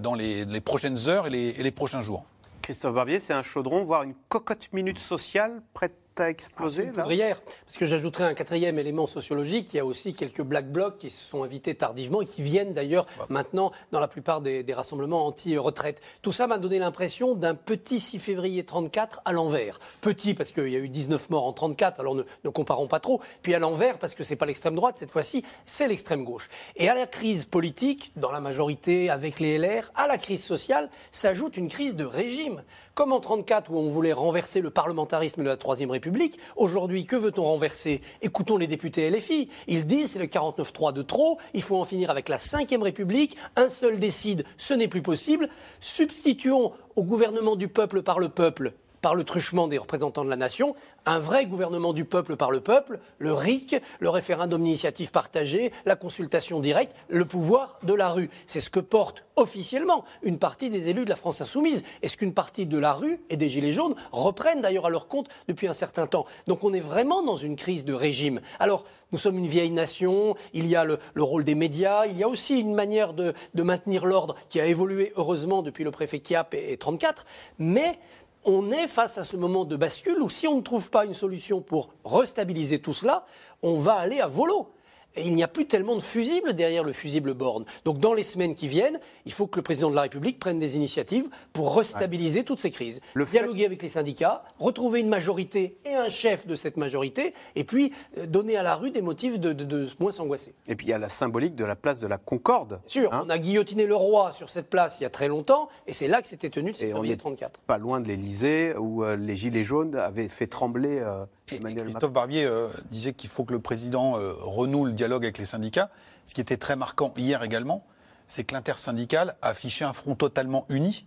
prochaines 0.64 1.10
heures 1.10 1.28
et 1.28 1.52
les 1.52 1.72
prochains 1.72 2.02
jours. 2.02 2.26
Christophe 2.68 2.96
Barbier, 2.96 3.22
c'est 3.22 3.32
un 3.32 3.44
chaudron, 3.44 3.86
voire 3.86 4.04
une 4.04 4.14
cocotte 4.28 4.74
minute 4.74 5.00
sociale 5.00 5.62
prête 5.74 5.96
exploser 6.26 6.84
Une 6.84 6.94
là 6.94 7.04
poudrière. 7.04 7.42
Parce 7.66 7.78
que 7.78 7.86
j'ajouterais 7.86 8.26
un 8.26 8.34
quatrième 8.34 8.80
élément 8.80 9.08
sociologique. 9.08 9.74
Il 9.74 9.78
y 9.78 9.80
a 9.80 9.86
aussi 9.86 10.14
quelques 10.14 10.42
black 10.42 10.72
blocs 10.72 10.98
qui 10.98 11.10
se 11.10 11.24
sont 11.24 11.44
invités 11.44 11.76
tardivement 11.76 12.22
et 12.22 12.26
qui 12.26 12.42
viennent 12.42 12.74
d'ailleurs 12.74 13.06
maintenant 13.30 13.72
dans 13.92 14.00
la 14.00 14.08
plupart 14.08 14.42
des, 14.42 14.64
des 14.64 14.74
rassemblements 14.74 15.26
anti-retraite. 15.26 16.02
Tout 16.22 16.32
ça 16.32 16.48
m'a 16.48 16.58
donné 16.58 16.80
l'impression 16.80 17.36
d'un 17.36 17.56
petit 17.56 18.00
6 18.00 18.20
février 18.20 18.66
34 18.66 19.22
à 19.26 19.32
l'envers. 19.32 19.80
Petit 20.02 20.34
parce 20.34 20.52
qu'il 20.52 20.70
y 20.70 20.76
a 20.76 20.80
eu 20.80 20.90
19 20.90 21.30
morts 21.30 21.46
en 21.46 21.54
34, 21.54 22.00
alors 22.00 22.16
ne, 22.16 22.24
ne 22.44 22.50
comparons 22.50 22.88
pas 22.88 23.00
trop. 23.00 23.22
Puis 23.42 23.54
à 23.54 23.60
l'envers 23.60 23.98
parce 23.98 24.16
que 24.16 24.24
c'est 24.24 24.36
pas 24.36 24.46
l'extrême 24.46 24.76
droite 24.76 24.98
cette 24.98 25.12
fois-ci, 25.12 25.44
c'est 25.66 25.88
l'extrême 25.88 26.24
gauche. 26.24 26.50
Et 26.76 26.90
à 26.90 26.96
la 26.96 27.06
crise 27.06 27.46
politique, 27.46 28.12
dans 28.16 28.32
la 28.32 28.40
majorité 28.40 29.10
avec 29.10 29.40
les 29.40 29.58
LR, 29.58 29.92
à 29.96 30.08
la 30.08 30.18
crise 30.18 30.44
sociale, 30.44 30.90
s'ajoute 31.12 31.58
une 31.58 31.70
crise 31.70 31.96
de 31.96 32.06
régime. 32.06 32.64
Comme 32.98 33.14
en 33.14 33.20
34 33.20 33.70
où 33.70 33.78
on 33.78 33.92
voulait 33.92 34.12
renverser 34.12 34.60
le 34.60 34.72
parlementarisme 34.72 35.44
de 35.44 35.48
la 35.48 35.56
Troisième 35.56 35.92
République, 35.92 36.40
aujourd'hui, 36.56 37.06
que 37.06 37.16
veut-on 37.16 37.44
renverser? 37.44 38.02
Écoutons 38.24 38.58
les 38.58 38.66
députés 38.66 39.08
LFI. 39.12 39.50
Ils 39.68 39.86
disent 39.86 40.14
c'est 40.14 40.20
le 40.20 40.26
49-3 40.26 40.94
de 40.94 41.04
trop, 41.04 41.38
il 41.54 41.62
faut 41.62 41.78
en 41.78 41.86
finir 41.86 42.10
avec 42.10 42.28
la 42.28 42.40
Cinquième 42.40 42.82
République, 42.82 43.38
un 43.56 43.70
seul 43.70 44.00
décide, 44.00 44.46
ce 44.58 44.74
n'est 44.74 44.88
plus 44.88 45.04
possible. 45.04 45.48
Substituons 45.80 46.72
au 46.96 47.04
gouvernement 47.04 47.56
du 47.56 47.68
peuple 47.68 48.02
par 48.02 48.18
le 48.18 48.30
peuple 48.30 48.74
par 49.02 49.16
le 49.16 49.24
truchement 49.24 49.68
des 49.68 49.78
représentants 49.78 50.26
de 50.26 50.30
la 50.30 50.36
nation, 50.36 50.76
un 51.06 51.20
vrai 51.20 51.46
gouvernement 51.46 51.94
du 51.94 52.06
peuple 52.06 52.36
par 52.36 52.52
le 52.52 52.60
peuple, 52.60 53.00
le 53.20 53.34
RIC, 53.34 53.76
le 54.00 54.10
référendum 54.10 54.62
d'initiative 54.62 55.12
partagée, 55.12 55.72
la 55.86 55.96
consultation 55.96 56.60
directe, 56.60 56.96
le 57.08 57.26
pouvoir 57.26 57.78
de 57.84 57.94
la 57.94 58.10
rue. 58.10 58.30
C'est 58.46 58.60
ce 58.60 58.70
que 58.70 58.80
porte 58.80 59.24
officiellement 59.36 60.04
une 60.24 60.40
partie 60.40 60.70
des 60.70 60.90
élus 60.90 61.06
de 61.06 61.10
la 61.10 61.16
France 61.16 61.42
insoumise. 61.42 61.84
Est-ce 62.02 62.18
qu'une 62.18 62.34
partie 62.34 62.66
de 62.66 62.78
la 62.78 62.94
rue 62.94 63.22
et 63.30 63.38
des 63.38 63.50
Gilets 63.50 63.72
jaunes 63.72 63.96
reprennent 64.12 64.62
d'ailleurs 64.62 64.88
à 64.88 64.90
leur 64.90 65.08
compte 65.08 65.30
depuis 65.48 65.68
un 65.68 65.74
certain 65.74 66.08
temps? 66.08 66.26
Donc 66.48 66.64
on 66.64 66.74
est 66.74 66.80
vraiment 66.80 67.24
dans 67.24 67.38
une 67.38 67.56
crise 67.56 67.86
de 67.86 67.94
régime. 67.94 68.42
Alors, 68.60 68.84
nous 69.14 69.20
sommes 69.20 69.38
une 69.38 69.48
vieille 69.48 69.72
nation, 69.72 70.36
il 70.54 70.68
y 70.68 70.76
a 70.76 70.84
le, 70.84 71.00
le 71.14 71.24
rôle 71.24 71.46
des 71.46 71.56
médias, 71.56 72.06
il 72.08 72.18
y 72.18 72.24
a 72.24 72.28
aussi 72.28 72.60
une 72.60 72.74
manière 72.74 73.14
de, 73.14 73.34
de 73.54 73.64
maintenir 73.64 74.06
l'ordre 74.06 74.36
qui 74.50 74.60
a 74.60 74.66
évolué 74.66 75.14
heureusement 75.16 75.62
depuis 75.62 75.86
le 75.86 75.92
préfet 75.92 76.20
Kiap 76.20 76.54
et, 76.54 76.74
et 76.74 76.78
34, 76.78 77.26
mais 77.58 78.00
on 78.48 78.72
est 78.72 78.88
face 78.88 79.18
à 79.18 79.26
ce 79.26 79.36
moment 79.36 79.66
de 79.66 79.76
bascule 79.76 80.22
où 80.22 80.30
si 80.30 80.48
on 80.48 80.56
ne 80.56 80.62
trouve 80.62 80.90
pas 80.90 81.04
une 81.04 81.14
solution 81.14 81.62
pour 81.62 81.90
restabiliser 82.06 82.80
tout 82.80 82.94
cela, 82.94 83.26
on 83.62 83.78
va 83.78 83.96
aller 83.96 84.22
à 84.22 84.28
volo. 84.28 84.70
Et 85.16 85.26
il 85.26 85.34
n'y 85.34 85.42
a 85.44 85.48
plus 85.48 85.66
tellement 85.66 85.96
de 85.96 86.02
fusibles 86.02 86.54
derrière 86.54 86.84
le 86.84 86.94
fusible 86.94 87.34
borne. 87.34 87.66
Donc 87.86 87.98
dans 87.98 88.14
les 88.14 88.22
semaines 88.22 88.54
qui 88.54 88.68
viennent, 88.68 89.00
il 89.26 89.32
faut 89.32 89.48
que 89.48 89.56
le 89.58 89.64
président 89.64 89.90
de 89.90 89.96
la 89.96 90.04
République 90.04 90.38
prenne 90.38 90.60
des 90.60 90.76
initiatives 90.76 91.28
pour 91.54 91.76
restabiliser 91.76 92.44
toutes 92.44 92.60
ces 92.60 92.70
crises. 92.70 93.02
Le 93.16 93.26
fait- 93.26 93.40
Dialoguer 93.40 93.66
avec 93.66 93.82
les 93.82 93.90
syndicats, 93.90 94.44
retrouver 94.60 95.00
une 95.00 95.10
majorité 95.10 95.78
et 95.86 95.94
un 95.96 96.10
chef 96.10 96.46
de 96.46 96.56
cette 96.56 96.78
majorité, 96.78 97.34
et 97.56 97.64
puis 97.64 97.94
euh, 98.20 98.28
donner 98.28 98.58
à 98.58 98.64
la 98.64 98.76
rue 98.76 98.92
des 98.92 99.02
motifs 99.02 99.40
de, 99.40 99.54
de- 99.54 99.64
de 99.64 99.88
moins 100.00 100.12
s'angoisser. 100.12 100.54
Et 100.68 100.76
puis 100.76 100.86
il 100.86 100.90
y 100.90 100.94
a 100.94 101.00
la 101.00 101.10
symbolique 101.10 101.56
de 101.56 101.66
la 101.66 101.76
place 101.76 102.00
de 102.00 102.06
la 102.08 102.18
Concorde. 102.20 102.80
Sûr, 102.86 103.12
hein. 103.12 103.24
on 103.26 103.30
a 103.32 103.40
guillotiné 103.40 103.88
le 103.88 103.96
roi 103.96 104.34
sur 104.34 104.50
cette 104.52 104.70
place 104.70 104.98
il 105.00 105.04
y 105.04 105.06
a 105.08 105.10
très 105.10 105.28
longtemps, 105.30 105.68
et 105.88 105.94
c'est 105.94 106.08
là 106.08 106.22
que 106.22 106.28
s'était 106.28 106.50
tenu 106.52 106.68
le 106.70 106.74
6 106.76 106.84
Et 106.84 106.88
on 106.94 106.98
février 106.98 107.14
est 107.14 107.18
34. 107.18 107.60
pas 107.62 107.80
loin 107.80 108.02
de 108.02 108.08
l'Elysée 108.08 108.76
où 108.78 109.04
euh, 109.04 109.16
les 109.16 109.36
Gilets 109.36 109.64
jaunes 109.64 109.96
avaient 109.96 110.28
fait 110.30 110.48
trembler 110.48 111.00
euh, 111.00 111.26
Et- 111.52 111.56
et 111.56 111.58
Emmanuel 111.58 111.84
Christophe 111.86 112.12
Barbier 112.12 112.46
euh, 112.46 112.68
disait 112.92 113.14
qu'il 113.14 113.30
faut 113.30 113.44
que 113.46 113.54
le 113.54 113.60
président 113.60 114.18
euh, 114.18 114.34
renoue 114.40 114.86
le 114.86 114.92
dialogue 114.92 115.24
avec 115.26 115.38
les 115.38 115.46
syndicats. 115.46 115.90
Ce 116.26 116.34
qui 116.34 116.42
était 116.42 116.58
très 116.58 116.76
marquant 116.76 117.14
hier 117.18 117.42
également, 117.44 117.86
c'est 118.28 118.44
que 118.44 118.54
l'intersyndicale 118.54 119.36
a 119.42 119.50
affiché 119.50 119.86
un 119.86 119.94
front 119.94 120.16
totalement 120.16 120.66
uni, 120.70 121.06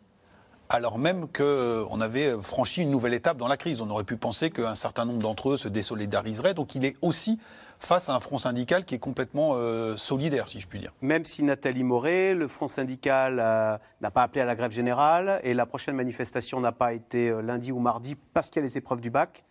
alors 0.71 0.99
même 0.99 1.27
qu'on 1.29 2.01
avait 2.01 2.33
franchi 2.41 2.83
une 2.83 2.91
nouvelle 2.91 3.13
étape 3.13 3.37
dans 3.37 3.49
la 3.49 3.57
crise. 3.59 3.81
On 3.83 3.91
aurait 3.91 4.05
pu 4.05 4.17
penser 4.17 4.51
qu'un 4.51 4.75
certain 4.75 5.05
nombre 5.05 5.19
d'entre 5.19 5.51
eux 5.51 5.57
se 5.59 5.69
désolidariseraient. 5.69 6.55
Donc 6.55 6.75
il 6.75 6.85
est 6.87 6.97
aussi 7.03 7.39
face 7.79 8.09
à 8.09 8.15
un 8.15 8.21
front 8.21 8.39
syndical 8.39 8.85
qui 8.85 8.95
est 8.95 8.99
complètement 8.99 9.53
euh, 9.55 9.97
solidaire, 9.97 10.49
si 10.49 10.61
je 10.61 10.67
puis 10.67 10.79
dire. 10.79 10.93
Même 11.03 11.25
si 11.25 11.43
Nathalie 11.43 11.83
Moret, 11.83 12.35
le 12.35 12.47
Front 12.47 12.69
syndical, 12.69 13.41
euh, 13.41 13.77
n'a 14.01 14.11
pas 14.11 14.23
appelé 14.23 14.43
à 14.43 14.45
la 14.45 14.55
grève 14.55 14.71
générale 14.71 15.41
et 15.45 15.53
la 15.55 15.67
prochaine 15.67 15.97
manifestation 15.97 16.61
n'a 16.61 16.73
pas 16.73 16.93
été 16.93 17.31
euh, 17.31 17.41
lundi 17.43 17.73
ou 17.73 17.79
mardi 17.79 18.17
parce 18.35 18.49
qu'il 18.51 18.61
y 18.61 18.65
a 18.65 18.69
les 18.69 18.77
épreuves 18.79 19.01
du 19.01 19.11
bac, 19.11 19.45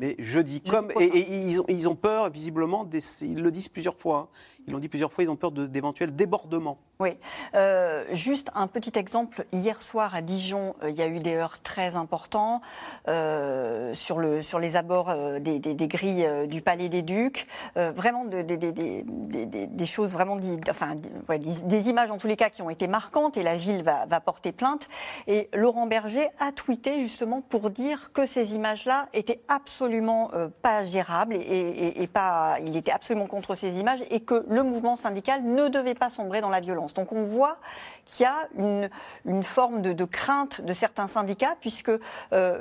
mais 0.00 0.14
jeudi. 0.18 0.60
Comme, 0.60 0.90
et, 1.00 1.04
et 1.04 1.48
ils, 1.48 1.60
ont, 1.60 1.64
ils 1.68 1.88
ont 1.88 1.94
peur, 1.94 2.30
visiblement, 2.30 2.84
des- 2.84 3.02
ils 3.22 3.40
le 3.40 3.50
disent 3.50 3.68
plusieurs 3.68 3.96
fois, 3.98 4.30
hein. 4.32 4.36
ils 4.66 4.72
l'ont 4.72 4.78
dit 4.78 4.88
plusieurs 4.88 5.12
fois, 5.12 5.24
ils 5.24 5.30
ont 5.30 5.36
peur 5.36 5.52
d'éventuels 5.52 6.14
débordements. 6.14 6.78
Oui. 6.98 7.18
Euh, 7.54 8.04
juste 8.12 8.50
un 8.54 8.66
petit 8.68 8.98
exemple. 8.98 9.44
Hier 9.52 9.82
soir 9.82 10.14
à 10.14 10.22
Dijon, 10.22 10.74
euh, 10.82 10.88
il 10.88 10.96
y 10.96 11.02
a 11.02 11.06
eu 11.08 11.18
des 11.18 11.34
heurts 11.34 11.60
très 11.62 11.94
importants 11.94 12.62
euh, 13.06 13.92
sur, 13.92 14.18
le, 14.18 14.40
sur 14.40 14.58
les 14.58 14.76
abords 14.76 15.14
des, 15.40 15.60
grilles 15.88 16.26
du 16.48 16.62
Palais 16.62 16.88
des 16.88 17.02
Ducs. 17.02 17.46
Vraiment 17.76 18.24
de- 18.24 18.40
des- 18.40 19.84
choses 19.84 20.14
vraiment, 20.14 20.38
enfin, 20.70 20.94
des, 21.38 21.88
images 21.90 22.10
en 22.10 22.16
tous 22.16 22.26
les 22.28 22.36
cas 22.36 22.48
qui 22.48 22.62
ont 22.62 22.70
été 22.70 22.86
marquantes 22.88 23.36
et 23.36 23.42
la 23.42 23.56
ville 23.56 23.82
va, 23.82 24.06
porter 24.20 24.52
plainte. 24.52 24.88
Et 25.26 25.50
Laurent 25.52 25.86
Berger 25.86 26.28
a 26.40 26.50
tweeté 26.50 27.00
justement 27.00 27.42
pour 27.42 27.68
dire 27.70 28.10
que 28.14 28.24
ces 28.24 28.54
images-là 28.54 29.06
étaient 29.12 29.40
absolument 29.48 30.30
pas 30.62 30.82
gérables 30.82 31.34
et, 31.34 31.38
et- 31.40 32.02
et 32.02 32.06
pas, 32.06 32.56
il 32.64 32.74
était 32.76 32.92
absolument 32.92 33.26
contre 33.26 33.54
ces 33.54 33.78
images 33.78 34.02
et 34.10 34.20
que 34.20 34.44
le 34.48 34.62
mouvement 34.62 34.96
syndical 34.96 35.44
ne 35.44 35.68
devait 35.68 35.94
pas 35.94 36.08
sombrer 36.08 36.40
dans 36.40 36.48
la 36.50 36.60
violence. 36.60 36.85
Donc 36.94 37.12
on 37.12 37.22
voit 37.24 37.56
qu'il 38.04 38.24
y 38.24 38.26
a 38.26 38.48
une, 38.56 38.88
une 39.24 39.42
forme 39.42 39.82
de, 39.82 39.92
de 39.92 40.04
crainte 40.04 40.60
de 40.60 40.72
certains 40.72 41.06
syndicats 41.08 41.56
puisque 41.60 41.90
euh, 41.90 41.98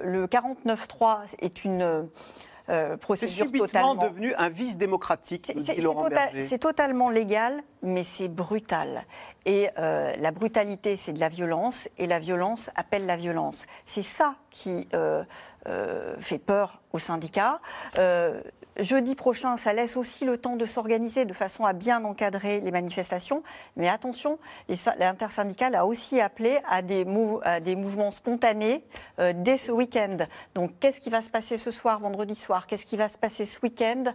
le 0.04 0.28
49.3 0.28 1.36
est 1.40 1.66
une 1.66 1.82
euh, 2.68 2.92
C'est 2.94 2.98
procédure 2.98 3.36
subitement 3.46 3.68
totalement 3.68 3.96
devenu 3.96 4.34
un 4.40 4.50
vice 4.50 4.76
démocratique, 4.78 5.52
c'est- 5.56 5.74
c'est 5.76 5.82
tota- 6.10 6.30
c'est 6.48 6.58
totalement 6.58 7.10
légal, 7.12 7.62
mais 7.84 8.04
c'est 8.04 8.28
brutal. 8.28 9.06
Et 9.46 9.70
euh, 9.78 10.14
la 10.18 10.32
brutalité, 10.32 10.96
c'est 10.98 11.14
de 11.14 11.20
la 11.20 11.30
violence, 11.30 11.88
et 12.00 12.08
la 12.08 12.18
violence 12.18 12.72
appelle 12.76 13.06
la 13.06 13.18
violence. 13.18 13.68
C'est 13.86 14.02
ça 14.02 14.34
qui 14.50 14.88
euh, 14.96 15.24
euh, 15.68 16.16
fait 16.20 16.40
peur 16.40 16.82
aux 16.96 17.00
syndicats. 17.00 17.60
Euh, 18.00 18.42
jeudi 18.78 19.16
prochain, 19.16 19.58
ça 19.58 19.74
laisse 19.74 19.98
aussi 19.98 20.26
le 20.26 20.38
temps 20.38 20.56
de 20.56 20.66
s'organiser 20.66 21.26
de 21.26 21.34
façon 21.34 21.66
à 21.66 21.74
bien 21.74 22.04
encadrer 22.04 22.62
les 22.62 22.72
manifestations. 22.72 23.44
Mais 23.76 23.90
attention, 23.90 24.40
l'intersyndicale 24.98 25.76
a 25.76 25.86
aussi 25.86 26.20
appelé 26.20 26.60
à 26.68 26.82
des, 26.82 27.06
mouvements 27.06 28.12
spontanés 28.12 28.84
euh, 29.20 29.34
dès 29.36 29.58
ce 29.58 29.72
week-end. 29.72 30.18
Donc, 30.56 30.72
qu'est-ce 30.80 31.02
qui 31.02 31.10
va 31.10 31.22
se 31.22 31.30
passer 31.30 31.58
ce 31.58 31.72
soir, 31.72 32.00
vendredi 32.00 32.36
soir? 32.36 32.66
Qu'est-ce 32.66 32.86
qui 32.86 32.98
va 32.98 33.10
se 33.10 33.18
passer 33.18 33.46
ce 33.46 33.60
week-end? 33.62 34.06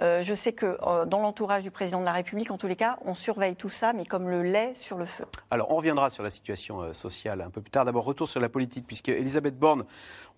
Euh, 0.00 0.22
Je 0.22 0.34
sais 0.34 0.52
que 0.52 0.78
dans 1.04 1.20
l'entourage 1.20 1.62
du 1.62 1.70
président 1.70 2.00
de 2.00 2.06
la 2.06 2.12
République, 2.12 2.50
en 2.50 2.58
tous 2.58 2.66
les 2.66 2.76
cas, 2.76 2.96
on 3.04 3.14
surveille 3.14 3.56
tout 3.56 3.68
ça, 3.68 3.92
mais 3.92 4.06
comme 4.06 4.28
le 4.28 4.42
lait 4.42 4.72
sur 4.74 4.96
le 4.96 5.06
feu. 5.06 5.24
Alors, 5.50 5.70
on 5.70 5.76
reviendra 5.76 6.08
sur 6.08 6.22
la 6.22 6.30
situation 6.30 6.92
sociale 6.94 7.42
un 7.42 7.50
peu 7.50 7.60
plus 7.60 7.70
tard. 7.70 7.84
D'abord, 7.84 8.04
retour 8.04 8.28
sur 8.28 8.40
la 8.40 8.48
politique, 8.48 8.86
puisque 8.86 9.10
Elisabeth 9.10 9.58
Borne 9.58 9.84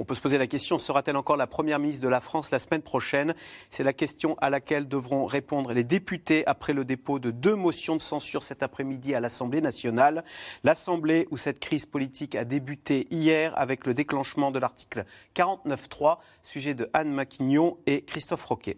On 0.00 0.04
peut 0.04 0.14
se 0.14 0.20
poser 0.20 0.38
la 0.38 0.46
question, 0.48 0.78
sera-t-elle 0.78 1.16
encore 1.16 1.36
la 1.36 1.46
Première 1.46 1.78
ministre 1.78 1.91
de 2.00 2.08
la 2.08 2.20
France 2.20 2.50
la 2.50 2.58
semaine 2.58 2.82
prochaine 2.82 3.34
C'est 3.70 3.84
la 3.84 3.92
question 3.92 4.36
à 4.40 4.50
laquelle 4.50 4.88
devront 4.88 5.26
répondre 5.26 5.72
les 5.72 5.84
députés 5.84 6.46
après 6.46 6.72
le 6.72 6.84
dépôt 6.84 7.18
de 7.18 7.30
deux 7.30 7.54
motions 7.54 7.96
de 7.96 8.00
censure 8.00 8.42
cet 8.42 8.62
après-midi 8.62 9.14
à 9.14 9.20
l'Assemblée 9.20 9.60
nationale. 9.60 10.24
L'Assemblée 10.64 11.28
où 11.30 11.36
cette 11.36 11.60
crise 11.60 11.86
politique 11.86 12.34
a 12.34 12.44
débuté 12.44 13.06
hier 13.10 13.52
avec 13.56 13.86
le 13.86 13.94
déclenchement 13.94 14.50
de 14.50 14.58
l'article 14.58 15.04
49.3, 15.34 16.18
sujet 16.42 16.74
de 16.74 16.88
Anne 16.92 17.12
Maquignon 17.12 17.78
et 17.86 18.02
Christophe 18.02 18.44
Roquet. 18.44 18.76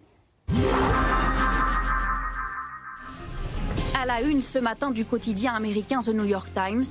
À 4.01 4.07
la 4.07 4.21
une 4.21 4.43
ce 4.43 4.59
matin 4.59 4.91
du 4.91 5.05
quotidien 5.05 5.55
américain 5.55 6.01
The 6.01 6.09
New 6.09 6.25
York 6.25 6.49
Times, 6.55 6.85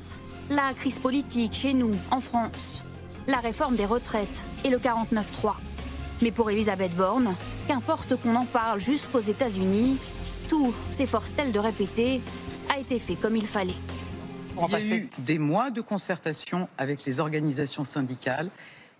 la 0.50 0.74
crise 0.74 1.00
politique 1.00 1.54
chez 1.54 1.74
nous, 1.74 1.96
en 2.12 2.20
France, 2.20 2.84
la 3.28 3.38
réforme 3.38 3.76
des 3.76 3.86
retraites 3.86 4.44
et 4.64 4.70
le 4.70 4.78
49-3. 4.78 5.56
Mais 6.24 6.32
pour 6.32 6.50
Elisabeth 6.50 6.96
Borne, 6.96 7.36
qu'importe 7.68 8.16
qu'on 8.16 8.36
en 8.36 8.46
parle 8.46 8.80
jusqu'aux 8.80 9.20
États-Unis, 9.20 9.98
tout, 10.48 10.74
s'efforce-t-elle 10.90 11.52
de 11.52 11.60
répéter, 11.60 12.22
a 12.74 12.80
été 12.80 12.98
fait 12.98 13.16
comme 13.16 13.36
il 13.36 13.46
fallait. 13.46 13.76
Il 14.56 14.72
y 14.72 14.76
a 14.94 14.96
eu 14.96 15.10
des 15.18 15.38
mois 15.38 15.70
de 15.70 15.82
concertation 15.82 16.70
avec 16.78 17.04
les 17.04 17.20
organisations 17.20 17.84
syndicales 17.84 18.50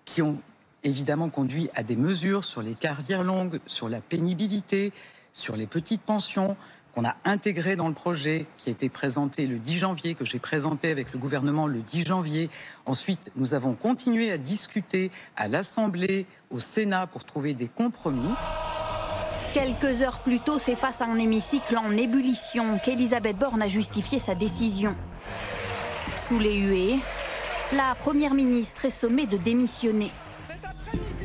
qui 0.04 0.22
ont 0.22 0.38
évidemment 0.84 1.30
conduit 1.30 1.70
à 1.76 1.84
des 1.84 1.96
mesures 1.96 2.44
sur 2.44 2.62
les 2.62 2.74
carrières 2.74 3.24
longues, 3.24 3.62
sur 3.68 3.88
la 3.88 4.02
pénibilité, 4.02 4.92
sur 5.32 5.56
les 5.56 5.66
petites 5.66 6.02
pensions, 6.02 6.58
qu'on 6.94 7.06
a 7.06 7.16
intégré 7.26 7.76
dans 7.76 7.88
le 7.88 7.94
projet 7.94 8.46
qui 8.58 8.70
a 8.70 8.72
été 8.72 8.90
présenté 8.90 9.48
le 9.48 9.58
10 9.58 9.78
janvier, 9.78 10.16
que 10.16 10.26
j'ai 10.26 10.40
présenté 10.40 10.92
avec 10.92 11.12
le 11.12 11.20
gouvernement 11.20 11.68
le 11.68 11.80
10 11.80 12.06
janvier. 12.06 12.50
Ensuite, 12.86 13.32
nous 13.36 13.54
avons 13.54 13.74
continué 13.74 14.32
à 14.32 14.38
discuter 14.38 15.10
à 15.36 15.48
l'Assemblée, 15.48 16.26
au 16.52 16.60
Sénat 16.60 17.08
pour 17.08 17.24
trouver 17.24 17.54
des 17.54 17.68
compromis. 17.68 18.34
Quelques 19.54 20.02
heures 20.02 20.20
plus 20.20 20.40
tôt, 20.40 20.60
c'est 20.60 20.76
face 20.76 21.02
à 21.02 21.06
un 21.06 21.18
hémicycle 21.18 21.78
en 21.78 21.92
ébullition 21.92 22.80
qu'Elisabeth 22.80 23.38
Borne 23.38 23.62
a 23.62 23.68
justifié 23.68 24.20
sa 24.20 24.36
décision. 24.36 24.96
Sous 26.16 26.40
les 26.40 26.60
huées, 26.60 27.00
la 27.72 27.96
Première 27.96 28.34
ministre 28.34 28.86
est 28.86 28.92
sommée 28.92 29.26
de 29.26 29.38
démissionner. 29.38 30.12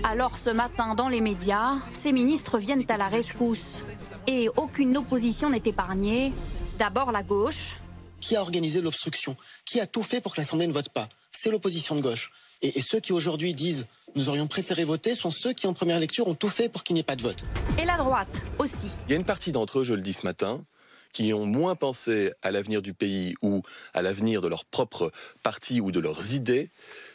Alors 0.03 0.39
ce 0.39 0.51
matin, 0.51 0.95
dans 0.95 1.09
les 1.09 1.21
médias, 1.21 1.77
ces 1.93 2.13
ministres 2.13 2.59
viennent 2.59 2.85
à 2.89 2.97
la 2.97 3.07
rescousse 3.07 3.83
et 4.29 4.49
aucune 4.57 4.97
opposition 4.99 5.51
n'est 5.51 5.63
épargnée. 5.65 6.33
D'abord 6.79 7.11
la 7.11 7.23
gauche. 7.23 7.77
Qui 8.21 8.37
a 8.37 8.43
organisé 8.43 8.81
l'obstruction? 8.81 9.37
Qui 9.65 9.81
a 9.81 9.87
tout 9.87 10.03
fait 10.03 10.21
pour 10.21 10.35
que 10.35 10.41
l'Assemblée 10.41 10.67
ne 10.67 10.73
vote 10.73 10.91
pas? 10.91 11.09
C'est 11.33 11.51
l'opposition 11.51 11.97
de 11.97 12.03
gauche. 12.03 12.31
Et, 12.61 12.81
ceux 12.83 13.01
qui 13.01 13.13
aujourd'hui 13.13 13.55
disent 13.55 13.87
nous 14.17 14.29
aurions 14.29 14.47
préféré 14.47 14.85
voter 14.85 15.15
sont 15.15 15.31
ceux 15.31 15.53
qui 15.53 15.67
en 15.67 15.73
première 15.73 15.99
lecture 15.99 16.29
ont 16.29 16.35
tout 16.35 16.49
fait 16.49 16.69
pour 16.69 16.85
qu'il 16.85 16.95
n'y 16.95 17.01
ait 17.01 17.05
pas 17.05 17.17
de 17.17 17.23
vote. 17.23 17.45
Et 17.79 17.85
la 17.85 17.97
droite 17.97 18.45
aussi. 18.59 18.89
Il 19.07 19.13
y 19.13 19.15
a 19.15 19.17
une 19.17 19.25
partie 19.25 19.53
d'entre 19.53 19.81
eux, 19.81 19.85
je 19.85 19.95
le 19.95 20.03
dis 20.03 20.13
ce 20.13 20.27
matin, 20.27 20.65
qui 21.13 21.33
ont 21.33 21.47
moins 21.47 21.75
pensé 21.75 22.33
à 22.43 22.51
l'avenir 22.51 22.83
du 22.83 22.95
pays 22.95 23.35
ou 23.43 23.63
à 23.95 24.03
l'avenir 24.03 24.43
de 24.43 24.49
leur 24.49 24.65
propre 24.65 25.11
parti 25.43 25.81
ou 25.81 25.91
de 25.91 26.01
leurs 26.01 26.35
idées 26.35 26.71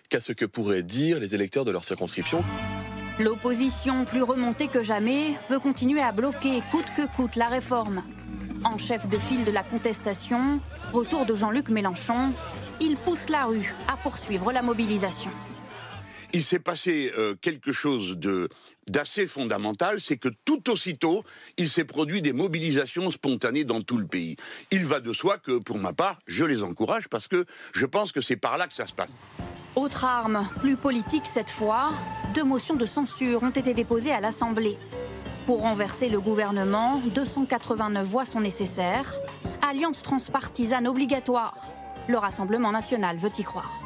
qu'à 0.10 0.20
ce 0.20 0.32
que 0.32 0.46
pourraient 0.46 0.84
dire 0.84 1.20
les 1.20 1.36
électeurs 1.36 1.66
de 1.66 1.72
leur 1.72 1.84
circonscription. 1.84 2.44
L'opposition, 3.20 4.06
plus 4.06 4.24
remontée 4.24 4.68
que 4.68 4.82
jamais, 4.82 5.36
veut 5.48 5.60
continuer 5.60 6.02
à 6.02 6.12
bloquer 6.12 6.64
coûte 6.72 6.88
que 6.98 7.06
coûte 7.16 7.36
la 7.36 7.48
réforme. 7.48 8.04
En 8.64 8.80
chef 8.80 9.08
de 9.08 9.20
file 9.20 9.46
de 9.46 9.52
la 9.52 9.62
contestation, 9.62 10.60
retour 10.94 11.28
de 11.28 11.36
Jean-Luc 11.36 11.70
Mélenchon, 11.70 12.34
il 12.82 12.98
pousse 12.98 13.30
la 13.30 13.46
rue 13.46 13.72
à 13.88 13.98
poursuivre 13.98 14.52
la 14.52 14.64
mobilisation. 14.64 15.30
Il 16.34 16.44
s'est 16.44 16.58
passé 16.58 17.14
euh, 17.16 17.36
quelque 17.40 17.72
chose 17.72 18.18
de 18.18 18.50
d'assez 18.88 19.28
fondamental, 19.28 20.02
c'est 20.02 20.18
que 20.18 20.30
tout 20.44 20.72
aussitôt, 20.72 21.24
il 21.58 21.70
s'est 21.70 21.86
produit 21.86 22.24
des 22.24 22.34
mobilisations 22.34 23.12
spontanées 23.12 23.64
dans 23.64 23.82
tout 23.82 24.00
le 24.00 24.08
pays. 24.08 24.38
Il 24.72 24.86
va 24.86 25.00
de 25.00 25.14
soi 25.14 25.38
que, 25.38 25.60
pour 25.60 25.78
ma 25.78 25.94
part, 25.94 26.18
je 26.26 26.44
les 26.44 26.64
encourage 26.64 27.08
parce 27.08 27.28
que 27.28 27.46
je 27.76 27.86
pense 27.86 28.12
que 28.12 28.22
c'est 28.22 28.38
par 28.38 28.58
là 28.58 28.66
que 28.66 28.74
ça 28.74 28.88
se 28.88 28.94
passe. 28.94 29.12
Autre 29.76 30.06
arme, 30.06 30.48
plus 30.60 30.76
politique 30.76 31.26
cette 31.26 31.50
fois, 31.50 31.94
deux 32.36 32.44
motions 32.44 32.76
de 32.76 32.86
censure 32.86 33.42
ont 33.42 33.50
été 33.50 33.74
déposées 33.74 34.12
à 34.12 34.20
l'Assemblée. 34.20 34.78
Pour 35.48 35.62
renverser 35.62 36.10
le 36.10 36.22
gouvernement, 36.22 37.02
289 37.16 38.06
voix 38.06 38.24
sont 38.24 38.40
nécessaires. 38.40 39.16
Alliance 39.68 40.04
transpartisane 40.04 40.88
obligatoire. 40.88 41.58
Le 42.08 42.20
Rassemblement 42.20 42.72
national 42.72 43.18
veut 43.18 43.32
y 43.36 43.44
croire. 43.44 43.82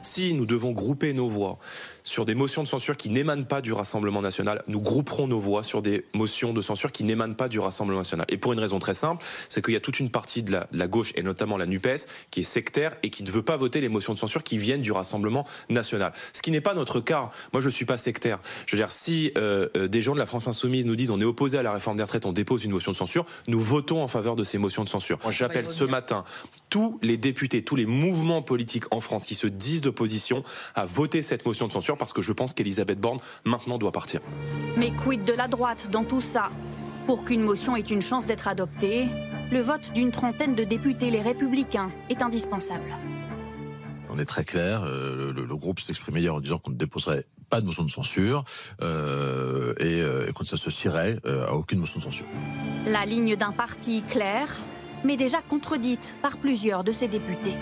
Si 0.00 0.32
nous 0.32 0.46
devons 0.46 0.72
grouper 0.72 1.12
nos 1.12 1.28
voix 1.28 1.58
sur 2.04 2.26
des 2.26 2.34
motions 2.34 2.62
de 2.62 2.68
censure 2.68 2.98
qui 2.98 3.08
n'émanent 3.08 3.44
pas 3.44 3.62
du 3.62 3.72
Rassemblement 3.72 4.20
national, 4.20 4.62
nous 4.68 4.80
grouperons 4.80 5.26
nos 5.26 5.40
voix 5.40 5.62
sur 5.62 5.80
des 5.80 6.04
motions 6.12 6.52
de 6.52 6.60
censure 6.60 6.92
qui 6.92 7.02
n'émanent 7.02 7.34
pas 7.34 7.48
du 7.48 7.58
Rassemblement 7.58 8.00
national. 8.00 8.26
Et 8.28 8.36
pour 8.36 8.52
une 8.52 8.60
raison 8.60 8.78
très 8.78 8.92
simple, 8.92 9.24
c'est 9.48 9.64
qu'il 9.64 9.72
y 9.72 9.76
a 9.76 9.80
toute 9.80 9.98
une 9.98 10.10
partie 10.10 10.42
de 10.42 10.60
la, 10.70 10.86
gauche, 10.86 11.12
et 11.16 11.22
notamment 11.22 11.56
la 11.56 11.64
NUPES, 11.64 12.06
qui 12.30 12.40
est 12.40 12.44
sectaire 12.44 12.94
et 13.02 13.08
qui 13.08 13.24
ne 13.24 13.30
veut 13.30 13.42
pas 13.42 13.56
voter 13.56 13.80
les 13.80 13.88
motions 13.88 14.12
de 14.12 14.18
censure 14.18 14.42
qui 14.42 14.58
viennent 14.58 14.82
du 14.82 14.92
Rassemblement 14.92 15.46
national. 15.70 16.12
Ce 16.34 16.42
qui 16.42 16.50
n'est 16.50 16.60
pas 16.60 16.74
notre 16.74 17.00
cas. 17.00 17.30
Moi, 17.54 17.62
je 17.62 17.66
ne 17.66 17.72
suis 17.72 17.86
pas 17.86 17.96
sectaire. 17.96 18.38
Je 18.66 18.76
veux 18.76 18.82
dire, 18.82 18.92
si 18.92 19.32
euh, 19.38 19.68
euh, 19.76 19.88
des 19.88 20.02
gens 20.02 20.12
de 20.12 20.18
la 20.18 20.26
France 20.26 20.46
insoumise 20.46 20.84
nous 20.84 20.96
disent 20.96 21.10
on 21.10 21.20
est 21.20 21.24
opposé 21.24 21.56
à 21.56 21.62
la 21.62 21.72
réforme 21.72 21.96
des 21.96 22.02
retraites, 22.02 22.26
on 22.26 22.32
dépose 22.32 22.64
une 22.64 22.72
motion 22.72 22.92
de 22.92 22.96
censure, 22.96 23.24
nous 23.48 23.60
votons 23.60 24.02
en 24.02 24.08
faveur 24.08 24.36
de 24.36 24.44
ces 24.44 24.58
motions 24.58 24.84
de 24.84 24.88
censure. 24.88 25.18
J'appelle 25.30 25.66
ce 25.66 25.84
matin 25.84 26.24
tous 26.68 26.98
les 27.02 27.16
députés, 27.16 27.62
tous 27.62 27.76
les 27.76 27.86
mouvements 27.86 28.42
politiques 28.42 28.92
en 28.92 29.00
France 29.00 29.26
qui 29.26 29.34
se 29.34 29.46
disent 29.46 29.80
d'opposition 29.80 30.42
à 30.74 30.84
voter 30.84 31.22
cette 31.22 31.46
motion 31.46 31.66
de 31.68 31.72
censure 31.72 31.93
parce 31.96 32.12
que 32.12 32.22
je 32.22 32.32
pense 32.32 32.54
qu'Elisabeth 32.54 33.00
Borne 33.00 33.18
maintenant 33.44 33.78
doit 33.78 33.92
partir. 33.92 34.20
Mais 34.76 34.90
quid 34.90 35.24
de 35.24 35.32
la 35.32 35.48
droite 35.48 35.88
dans 35.90 36.04
tout 36.04 36.20
ça? 36.20 36.50
Pour 37.06 37.24
qu'une 37.24 37.42
motion 37.42 37.76
ait 37.76 37.80
une 37.80 38.02
chance 38.02 38.26
d'être 38.26 38.48
adoptée, 38.48 39.08
le 39.52 39.60
vote 39.60 39.92
d'une 39.92 40.10
trentaine 40.10 40.54
de 40.54 40.64
députés, 40.64 41.10
les 41.10 41.20
républicains, 41.20 41.90
est 42.08 42.22
indispensable. 42.22 42.96
On 44.08 44.18
est 44.18 44.24
très 44.24 44.44
clair, 44.44 44.84
euh, 44.84 45.32
le, 45.32 45.56
groupe 45.56 45.80
s'exprimait 45.80 46.20
hier 46.20 46.34
en 46.34 46.40
disant 46.40 46.58
qu'on 46.58 46.70
ne 46.70 46.76
déposerait 46.76 47.24
pas 47.50 47.60
de 47.60 47.66
motion 47.66 47.84
de 47.84 47.90
censure 47.90 48.44
euh, 48.80 49.74
et, 49.80 50.00
euh, 50.00 50.30
qu'on 50.32 50.44
ne 50.44 50.48
s'associerait 50.48 51.18
à 51.24 51.54
aucune 51.54 51.80
motion 51.80 51.98
de 51.98 52.04
censure. 52.04 52.26
La 52.86 53.06
ligne 53.06 53.36
d'un 53.36 53.52
parti 53.52 54.02
claire, 54.08 54.48
mais 55.04 55.16
déjà 55.16 55.42
contredite 55.42 56.16
par 56.22 56.36
plusieurs 56.36 56.84
de 56.84 56.92
ses 56.92 57.08
députés 57.08 57.54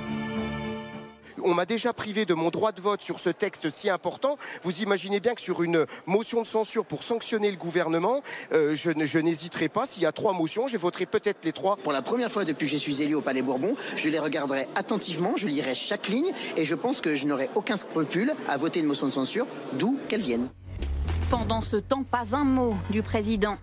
on 1.45 1.55
m'a 1.55 1.67
déjà 1.67 1.93
privé 1.93 2.25
de 2.25 2.35
mon 2.35 2.51
droit 2.51 2.73
de 2.73 2.81
vote 2.81 3.03
sur 3.03 3.19
ce 3.19 3.31
texte 3.31 3.71
si 3.71 3.91
important. 3.91 4.37
Vous 4.63 4.83
imaginez 4.83 5.21
bien 5.21 5.35
que 5.35 5.41
sur 5.41 5.63
une 5.63 5.87
motion 6.07 6.43
de 6.43 6.47
censure 6.47 6.85
pour 6.85 7.03
sanctionner 7.03 7.51
le 7.51 7.57
gouvernement, 7.57 8.23
euh, 8.53 8.75
je, 8.75 9.19
n'hésiterai 9.19 9.69
pas. 9.69 9.87
S'il 9.87 10.03
y 10.03 10.07
a 10.07 10.13
trois 10.13 10.33
motions, 10.33 10.67
je 10.67 10.77
voterai 10.77 11.07
peut-être 11.07 11.45
les 11.45 11.53
trois. 11.53 11.77
Pour 11.77 11.93
la 11.93 12.03
première 12.03 12.31
fois 12.31 12.45
depuis 12.45 12.67
que 12.67 12.73
je 12.73 12.77
suis 12.77 13.03
élu 13.03 13.15
au 13.15 13.21
Palais 13.21 13.43
Bourbon, 13.43 13.75
je 13.97 14.09
les 14.09 14.19
regarderai 14.19 14.69
attentivement, 14.75 15.35
je 15.37 15.47
lirai 15.47 15.75
chaque 15.75 16.09
ligne 16.09 16.33
et 16.57 16.65
je 16.65 16.75
pense 16.75 17.01
que 17.01 17.15
je 17.15 17.27
n'aurai 17.27 17.51
aucun 17.55 17.77
scrupule 17.77 18.35
à 18.49 18.57
voter 18.57 18.81
une 18.81 18.87
motion 18.87 19.07
de 19.07 19.13
censure, 19.13 19.47
d'où 19.75 19.99
qu'elle 20.09 20.23
vienne. 20.23 20.49
Pendant 21.31 21.63
ce 21.63 21.77
temps, 21.77 22.03
pas 22.03 22.37
un 22.37 22.45
mot 22.45 22.75
du 22.91 23.03
président. 23.03 23.57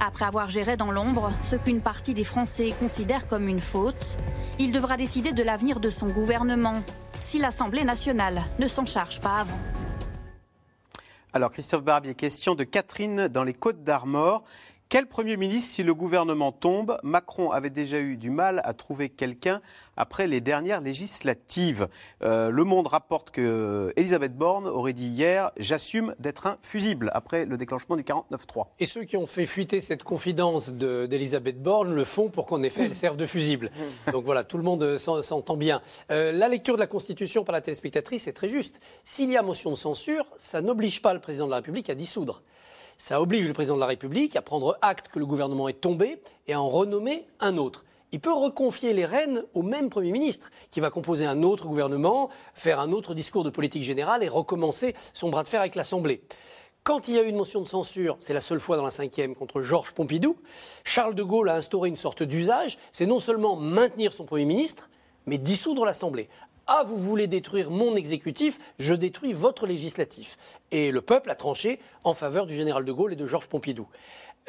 Après 0.00 0.24
avoir 0.24 0.48
géré 0.48 0.76
dans 0.76 0.92
l'ombre 0.92 1.32
ce 1.50 1.56
qu'une 1.56 1.80
partie 1.80 2.14
des 2.14 2.24
Français 2.24 2.72
considère 2.78 3.26
comme 3.26 3.48
une 3.48 3.60
faute, 3.60 4.16
il 4.58 4.70
devra 4.70 4.96
décider 4.96 5.32
de 5.32 5.42
l'avenir 5.42 5.80
de 5.80 5.90
son 5.90 6.06
gouvernement 6.06 6.82
si 7.20 7.38
l'Assemblée 7.38 7.84
nationale 7.84 8.42
ne 8.58 8.68
s'en 8.68 8.86
charge 8.86 9.20
pas 9.20 9.40
avant. 9.40 9.58
Alors 11.32 11.50
Christophe 11.50 11.84
Barbier, 11.84 12.14
question 12.14 12.54
de 12.54 12.64
Catherine 12.64 13.28
dans 13.28 13.44
les 13.44 13.52
Côtes 13.52 13.82
d'Armor. 13.82 14.44
Quel 14.90 15.04
Premier 15.04 15.36
ministre 15.36 15.74
si 15.74 15.82
le 15.82 15.92
gouvernement 15.92 16.50
tombe 16.50 16.96
Macron 17.02 17.50
avait 17.50 17.68
déjà 17.68 18.00
eu 18.00 18.16
du 18.16 18.30
mal 18.30 18.62
à 18.64 18.72
trouver 18.72 19.10
quelqu'un 19.10 19.60
après 19.98 20.26
les 20.26 20.40
dernières 20.40 20.80
législatives? 20.80 21.88
Euh, 22.22 22.48
le 22.48 22.64
Monde 22.64 22.86
rapporte 22.86 23.30
que 23.30 23.92
Elisabeth 23.96 24.34
Borne 24.34 24.66
aurait 24.66 24.94
dit 24.94 25.08
hier 25.08 25.50
J'assume 25.58 26.14
d'être 26.18 26.46
un 26.46 26.56
fusible 26.62 27.10
après 27.12 27.44
le 27.44 27.58
déclenchement 27.58 27.96
du 27.96 28.02
49-3. 28.02 28.68
Et 28.78 28.86
ceux 28.86 29.04
qui 29.04 29.18
ont 29.18 29.26
fait 29.26 29.44
fuiter 29.44 29.82
cette 29.82 30.04
confidence 30.04 30.72
d'Elisabeth 30.72 31.62
Borne 31.62 31.94
le 31.94 32.04
font 32.04 32.30
pour 32.30 32.46
qu'en 32.46 32.62
effet 32.62 32.84
elle 32.84 32.94
serve 32.94 33.18
de 33.18 33.26
fusible. 33.26 33.70
Donc 34.10 34.24
voilà, 34.24 34.42
tout 34.42 34.56
le 34.56 34.64
monde 34.64 34.96
s'entend 34.96 35.58
bien. 35.58 35.82
Euh, 36.10 36.32
la 36.32 36.48
lecture 36.48 36.76
de 36.76 36.80
la 36.80 36.86
Constitution 36.86 37.44
par 37.44 37.52
la 37.52 37.60
téléspectatrice 37.60 38.26
est 38.26 38.32
très 38.32 38.48
juste. 38.48 38.80
S'il 39.04 39.30
y 39.30 39.36
a 39.36 39.42
motion 39.42 39.68
de 39.70 39.76
censure, 39.76 40.24
ça 40.38 40.62
n'oblige 40.62 41.02
pas 41.02 41.12
le 41.12 41.20
président 41.20 41.44
de 41.44 41.50
la 41.50 41.56
République 41.56 41.90
à 41.90 41.94
dissoudre. 41.94 42.42
Ça 43.00 43.22
oblige 43.22 43.46
le 43.46 43.52
président 43.52 43.76
de 43.76 43.80
la 43.80 43.86
République 43.86 44.34
à 44.34 44.42
prendre 44.42 44.76
acte 44.82 45.06
que 45.06 45.20
le 45.20 45.24
gouvernement 45.24 45.68
est 45.68 45.80
tombé 45.80 46.20
et 46.48 46.54
à 46.54 46.60
en 46.60 46.68
renommer 46.68 47.28
un 47.38 47.56
autre. 47.56 47.84
Il 48.10 48.18
peut 48.18 48.32
reconfier 48.32 48.92
les 48.92 49.06
rênes 49.06 49.44
au 49.54 49.62
même 49.62 49.88
Premier 49.88 50.10
ministre, 50.10 50.50
qui 50.72 50.80
va 50.80 50.90
composer 50.90 51.24
un 51.24 51.44
autre 51.44 51.68
gouvernement, 51.68 52.28
faire 52.54 52.80
un 52.80 52.90
autre 52.90 53.14
discours 53.14 53.44
de 53.44 53.50
politique 53.50 53.84
générale 53.84 54.24
et 54.24 54.28
recommencer 54.28 54.96
son 55.14 55.30
bras 55.30 55.44
de 55.44 55.48
fer 55.48 55.60
avec 55.60 55.76
l'Assemblée. 55.76 56.24
Quand 56.82 57.06
il 57.06 57.14
y 57.14 57.18
a 57.18 57.22
eu 57.22 57.28
une 57.28 57.36
motion 57.36 57.60
de 57.60 57.68
censure, 57.68 58.16
c'est 58.18 58.34
la 58.34 58.40
seule 58.40 58.58
fois 58.58 58.76
dans 58.76 58.84
la 58.84 58.90
cinquième 58.90 59.36
contre 59.36 59.62
Georges 59.62 59.92
Pompidou, 59.92 60.36
Charles 60.82 61.14
de 61.14 61.22
Gaulle 61.22 61.50
a 61.50 61.54
instauré 61.54 61.88
une 61.88 61.96
sorte 61.96 62.24
d'usage, 62.24 62.78
c'est 62.90 63.06
non 63.06 63.20
seulement 63.20 63.54
maintenir 63.54 64.12
son 64.12 64.24
Premier 64.24 64.46
ministre, 64.46 64.90
mais 65.26 65.38
dissoudre 65.38 65.84
l'Assemblée. 65.84 66.28
Ah, 66.70 66.84
vous 66.86 66.98
voulez 66.98 67.28
détruire 67.28 67.70
mon 67.70 67.96
exécutif, 67.96 68.58
je 68.78 68.92
détruis 68.92 69.32
votre 69.32 69.66
législatif. 69.66 70.36
Et 70.70 70.90
le 70.90 71.00
peuple 71.00 71.30
a 71.30 71.34
tranché 71.34 71.80
en 72.04 72.12
faveur 72.12 72.44
du 72.44 72.54
général 72.54 72.84
de 72.84 72.92
Gaulle 72.92 73.14
et 73.14 73.16
de 73.16 73.26
Georges 73.26 73.46
Pompidou. 73.46 73.88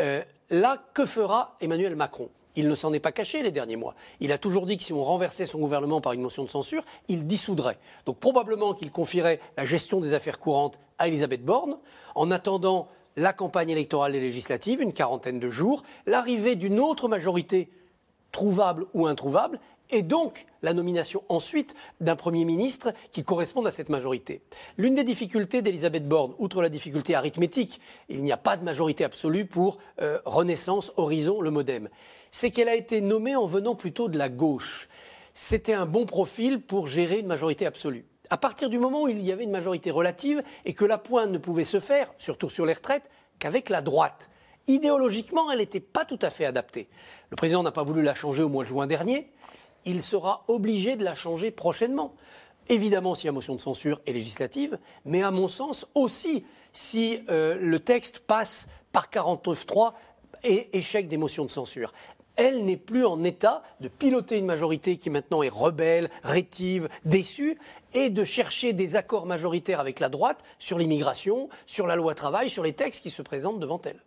Euh, 0.02 0.22
là, 0.50 0.84
que 0.94 1.06
fera 1.06 1.56
Emmanuel 1.62 1.96
Macron? 1.96 2.28
Il 2.58 2.68
ne 2.68 2.76
s'en 2.76 2.92
est 2.92 3.00
pas 3.00 3.14
caché 3.14 3.42
les 3.42 3.52
derniers 3.52 3.78
mois. 3.78 3.96
Il 4.20 4.34
a 4.34 4.38
toujours 4.38 4.66
dit 4.66 4.76
que 4.76 4.84
si 4.84 4.92
on 4.92 5.02
renversait 5.02 5.46
son 5.46 5.60
gouvernement 5.60 6.02
par 6.02 6.12
une 6.12 6.22
motion 6.22 6.44
de 6.44 6.50
censure, 6.50 6.84
il 7.08 7.26
dissoudrait. 7.26 7.80
Donc 8.06 8.20
probablement 8.20 8.74
qu'il 8.74 8.92
confierait 8.92 9.40
la 9.56 9.64
gestion 9.64 10.02
des 10.02 10.14
affaires 10.14 10.40
courantes 10.40 10.78
à 10.98 11.08
Elisabeth 11.08 11.46
Borne, 11.46 11.78
en 12.16 12.32
attendant 12.32 12.90
la 13.16 13.32
campagne 13.32 13.70
électorale 13.70 14.14
et 14.14 14.20
législative, 14.20 14.82
une 14.82 14.92
quarantaine 14.92 15.40
de 15.40 15.50
jours, 15.50 15.84
l'arrivée 16.06 16.58
d'une 16.58 16.82
autre 16.82 17.08
majorité 17.08 17.70
trouvable 18.34 18.88
ou 18.94 19.08
introuvable, 19.08 19.60
et 19.90 20.02
donc 20.02 20.46
la 20.62 20.74
nomination 20.74 21.24
ensuite 21.30 21.74
d'un 22.02 22.16
Premier 22.16 22.46
ministre 22.46 22.94
qui 23.12 23.24
corresponde 23.24 23.68
à 23.68 23.72
cette 23.72 23.90
majorité. 23.90 24.42
L'une 24.78 24.96
des 24.96 25.04
difficultés 25.04 25.62
d'Elisabeth 25.62 26.08
Borne, 26.08 26.34
outre 26.38 26.62
la 26.62 26.70
difficulté 26.70 27.16
arithmétique, 27.16 27.80
il 28.10 28.24
n'y 28.24 28.32
a 28.32 28.38
pas 28.38 28.58
de 28.58 28.64
majorité 28.64 29.04
absolue 29.04 29.46
pour 29.46 29.78
euh, 30.02 30.20
Renaissance, 30.26 30.92
Horizon, 30.98 31.42
le 31.42 31.52
Modem, 31.52 31.90
c'est 32.32 32.52
qu'elle 32.52 32.70
a 32.70 32.76
été 32.76 33.02
nommée 33.02 33.36
en 33.36 33.46
venant 33.46 33.76
plutôt 33.76 34.08
de 34.08 34.18
la 34.18 34.30
gauche. 34.30 34.88
C'était 35.34 35.74
un 35.74 35.86
bon 35.86 36.06
profil 36.06 36.62
pour 36.62 36.88
gérer 36.88 37.20
une 37.20 37.28
majorité 37.28 37.66
absolue. 37.66 38.06
À 38.30 38.38
partir 38.38 38.70
du 38.70 38.78
moment 38.78 39.04
où 39.04 39.08
il 39.08 39.22
y 39.22 39.32
avait 39.32 39.46
une 39.46 39.52
majorité 39.52 39.90
relative 39.90 40.44
et 40.66 40.74
que 40.74 40.86
la 40.86 40.98
pointe 40.98 41.32
ne 41.32 41.38
pouvait 41.38 41.64
se 41.64 41.80
faire, 41.80 42.12
surtout 42.20 42.50
sur 42.50 42.66
les 42.66 42.74
retraites, 42.74 43.10
qu'avec 43.40 43.70
la 43.70 43.82
droite. 43.82 44.30
Idéologiquement, 44.68 45.50
elle 45.50 45.60
n'était 45.60 45.80
pas 45.80 46.06
tout 46.06 46.20
à 46.22 46.30
fait 46.30 46.46
adaptée. 46.46 46.90
Le 47.32 47.36
président 47.36 47.64
n'a 47.64 47.72
pas 47.72 47.84
voulu 47.84 48.04
la 48.04 48.14
changer 48.14 48.44
au 48.44 48.50
mois 48.50 48.64
de 48.64 48.70
juin 48.70 48.86
dernier 48.86 49.32
il 49.86 50.02
sera 50.02 50.44
obligé 50.48 50.96
de 50.96 51.04
la 51.04 51.16
changer 51.16 51.52
prochainement. 51.52 52.14
Évidemment, 52.70 53.16
si 53.16 53.26
la 53.26 53.32
motion 53.32 53.56
de 53.56 53.60
censure 53.60 54.00
est 54.06 54.14
législative, 54.14 54.78
mais 55.06 55.24
à 55.24 55.32
mon 55.32 55.48
sens 55.48 55.88
aussi 55.96 56.46
si 56.72 57.20
euh, 57.30 57.58
le 57.60 57.80
texte 57.80 58.20
passe 58.20 58.70
par 58.92 59.10
49.3 59.10 59.94
et 60.44 60.78
échec 60.78 61.08
des 61.08 61.18
motions 61.18 61.46
de 61.46 61.50
censure. 61.50 61.94
Elle 62.36 62.64
n'est 62.64 62.78
plus 62.78 63.06
en 63.06 63.24
état 63.26 63.64
de 63.82 63.90
piloter 63.90 64.38
une 64.38 64.46
majorité 64.46 64.98
qui 64.98 65.10
maintenant 65.10 65.44
est 65.44 65.50
rebelle, 65.50 66.10
rétive, 66.24 66.88
déçue, 67.04 67.58
et 67.94 68.10
de 68.10 68.24
chercher 68.24 68.72
des 68.72 68.96
accords 68.96 69.26
majoritaires 69.26 69.82
avec 69.82 70.00
la 70.00 70.08
droite 70.08 70.44
sur 70.58 70.78
l'immigration, 70.78 71.50
sur 71.66 71.86
la 71.86 71.98
loi 71.98 72.16
travail, 72.16 72.50
sur 72.50 72.64
les 72.64 72.72
textes 72.72 73.04
qui 73.04 73.10
se 73.10 73.22
présentent 73.22 73.60
devant 73.60 73.82
elle. 73.84 74.02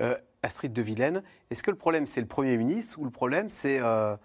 Euh, 0.00 0.16
Astrid 0.42 0.72
de 0.72 0.84
est-ce 1.50 1.62
que 1.62 1.70
le 1.70 1.78
problème 1.78 2.04
c'est 2.04 2.20
le 2.20 2.26
Premier 2.26 2.56
ministre 2.56 2.98
ou 2.98 3.04
le 3.04 3.10
problème 3.10 3.48
c'est... 3.48 3.78
Euh, 3.80 4.16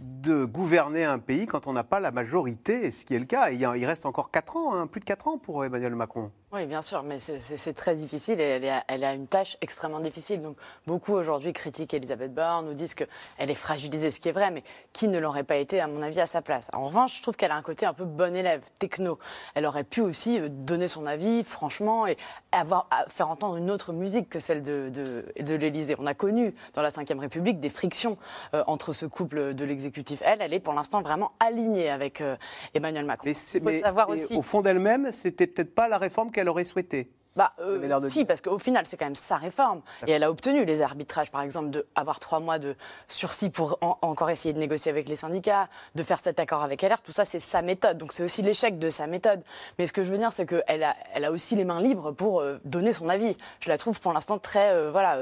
de 0.00 0.44
gouverner 0.44 1.04
un 1.04 1.18
pays 1.18 1.46
quand 1.46 1.66
on 1.66 1.72
n'a 1.72 1.84
pas 1.84 2.00
la 2.00 2.10
majorité, 2.10 2.90
ce 2.90 3.04
qui 3.04 3.14
est 3.14 3.18
le 3.18 3.26
cas. 3.26 3.50
Il, 3.50 3.66
reste 3.84 4.06
encore 4.06 4.30
4 4.30 4.56
ans, 4.56 4.74
hein, 4.74 4.86
plus 4.86 5.00
de 5.00 5.04
4 5.04 5.28
ans 5.28 5.38
pour 5.38 5.64
Emmanuel 5.64 5.94
Macron. 5.94 6.30
Oui, 6.52 6.66
bien 6.66 6.82
sûr, 6.82 7.04
mais 7.04 7.18
c'est 7.20 7.72
très 7.74 7.94
difficile 7.94 8.40
et 8.40 8.60
elle, 8.88 9.04
a, 9.04 9.14
une 9.14 9.28
tâche 9.28 9.56
extrêmement 9.60 10.00
difficile. 10.00 10.42
Donc, 10.42 10.56
beaucoup 10.84 11.12
aujourd'hui 11.12 11.52
critiquent 11.52 11.94
Elisabeth 11.94 12.34
Borne, 12.34 12.66
nous 12.66 12.74
disent 12.74 12.94
qu'elle 12.94 13.08
est 13.38 13.54
fragilisée, 13.54 14.10
ce 14.10 14.18
qui 14.18 14.30
est 14.30 14.32
vrai, 14.32 14.50
mais 14.50 14.64
qui 14.92 15.06
ne 15.06 15.20
l'aurait 15.20 15.44
pas 15.44 15.58
été, 15.58 15.78
à 15.78 15.86
mon 15.86 16.02
avis, 16.02 16.20
à 16.20 16.26
sa 16.26 16.42
place? 16.42 16.68
En 16.72 16.86
revanche, 16.86 17.18
je 17.18 17.22
trouve 17.22 17.36
qu'elle 17.36 17.52
a 17.52 17.54
un 17.54 17.62
côté 17.62 17.86
un 17.86 17.92
peu 17.92 18.04
bon 18.04 18.34
élève, 18.34 18.62
techno. 18.80 19.20
Elle 19.54 19.64
aurait 19.64 19.84
pu 19.84 20.00
aussi 20.00 20.40
euh, 20.40 20.48
donner 20.50 20.88
son 20.88 21.06
avis, 21.06 21.44
franchement, 21.44 22.08
et 22.08 22.16
avoir, 22.50 22.88
faire 23.06 23.30
entendre 23.30 23.56
une 23.56 23.70
autre 23.70 23.92
musique 23.92 24.28
que 24.28 24.40
celle 24.40 24.64
de, 24.64 24.90
de, 24.90 25.54
l'Élysée. 25.54 25.94
On 26.00 26.06
a 26.06 26.14
connu 26.14 26.52
dans 26.74 26.82
la 26.82 26.88
Ve 26.88 27.20
République 27.20 27.60
des 27.60 27.70
frictions 27.70 28.18
euh, 28.54 28.64
entre 28.66 28.92
ce 28.92 29.06
couple 29.06 29.54
de 29.54 29.64
l'exécutif. 29.64 30.20
Elle, 30.24 30.42
elle 30.42 30.52
est 30.52 30.58
pour 30.58 30.74
l'instant 30.74 31.00
vraiment 31.00 31.30
alignée 31.38 31.90
avec 31.90 32.20
euh, 32.20 32.34
Emmanuel 32.74 33.04
Macron. 33.04 33.26
Mais, 33.28 33.34
faut 33.34 33.70
savoir 33.70 34.08
aussi... 34.08 34.34
au 34.34 34.42
fond 34.42 34.62
d'elle-même, 34.62 35.12
c'était 35.12 35.46
peut-être 35.46 35.76
pas 35.76 35.86
la 35.86 35.98
réforme 35.98 36.32
qu'elle 36.32 36.39
aurait 36.48 36.64
souhaité. 36.64 37.10
Bah, 37.36 37.52
euh, 37.60 38.08
si, 38.08 38.24
parce 38.24 38.40
qu'au 38.40 38.58
final, 38.58 38.86
c'est 38.86 38.96
quand 38.96 39.06
même 39.06 39.14
sa 39.14 39.36
réforme. 39.36 39.82
Et 40.06 40.12
elle 40.12 40.24
a 40.24 40.30
obtenu 40.30 40.64
les 40.64 40.82
arbitrages, 40.82 41.30
par 41.30 41.42
exemple, 41.42 41.70
d'avoir 41.94 42.18
trois 42.18 42.40
mois 42.40 42.58
de 42.58 42.74
sursis 43.08 43.50
pour 43.50 43.78
encore 43.80 44.30
essayer 44.30 44.52
de 44.52 44.58
négocier 44.58 44.90
avec 44.90 45.08
les 45.08 45.16
syndicats, 45.16 45.68
de 45.94 46.02
faire 46.02 46.18
cet 46.18 46.40
accord 46.40 46.62
avec 46.62 46.82
LR. 46.82 47.00
Tout 47.02 47.12
ça, 47.12 47.24
c'est 47.24 47.38
sa 47.38 47.62
méthode. 47.62 47.98
Donc, 47.98 48.12
c'est 48.12 48.24
aussi 48.24 48.42
l'échec 48.42 48.78
de 48.78 48.90
sa 48.90 49.06
méthode. 49.06 49.42
Mais 49.78 49.86
ce 49.86 49.92
que 49.92 50.02
je 50.02 50.10
veux 50.10 50.18
dire, 50.18 50.32
c'est 50.32 50.44
qu'elle 50.44 50.82
a, 50.82 50.96
elle 51.14 51.24
a 51.24 51.30
aussi 51.30 51.54
les 51.54 51.64
mains 51.64 51.80
libres 51.80 52.10
pour 52.10 52.40
euh, 52.40 52.58
donner 52.64 52.92
son 52.92 53.08
avis. 53.08 53.36
Je 53.60 53.68
la 53.68 53.78
trouve 53.78 54.00
pour 54.00 54.12
l'instant 54.12 54.38
très, 54.38 54.70
euh, 54.70 54.90
voilà, 54.90 55.18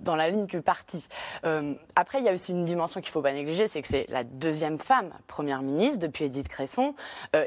dans 0.00 0.14
la 0.14 0.30
ligne 0.30 0.46
du 0.46 0.62
parti. 0.62 1.08
après, 1.96 2.18
il 2.18 2.24
y 2.24 2.28
a 2.28 2.32
aussi 2.32 2.52
une 2.52 2.64
dimension 2.64 3.00
qu'il 3.00 3.08
ne 3.08 3.12
faut 3.12 3.22
pas 3.22 3.32
négliger, 3.32 3.66
c'est 3.66 3.82
que 3.82 3.88
c'est 3.88 4.06
la 4.08 4.22
deuxième 4.24 4.78
femme 4.78 5.10
première 5.26 5.62
ministre 5.62 5.98
depuis 5.98 6.26
Edith 6.26 6.48
Cresson, 6.48 6.94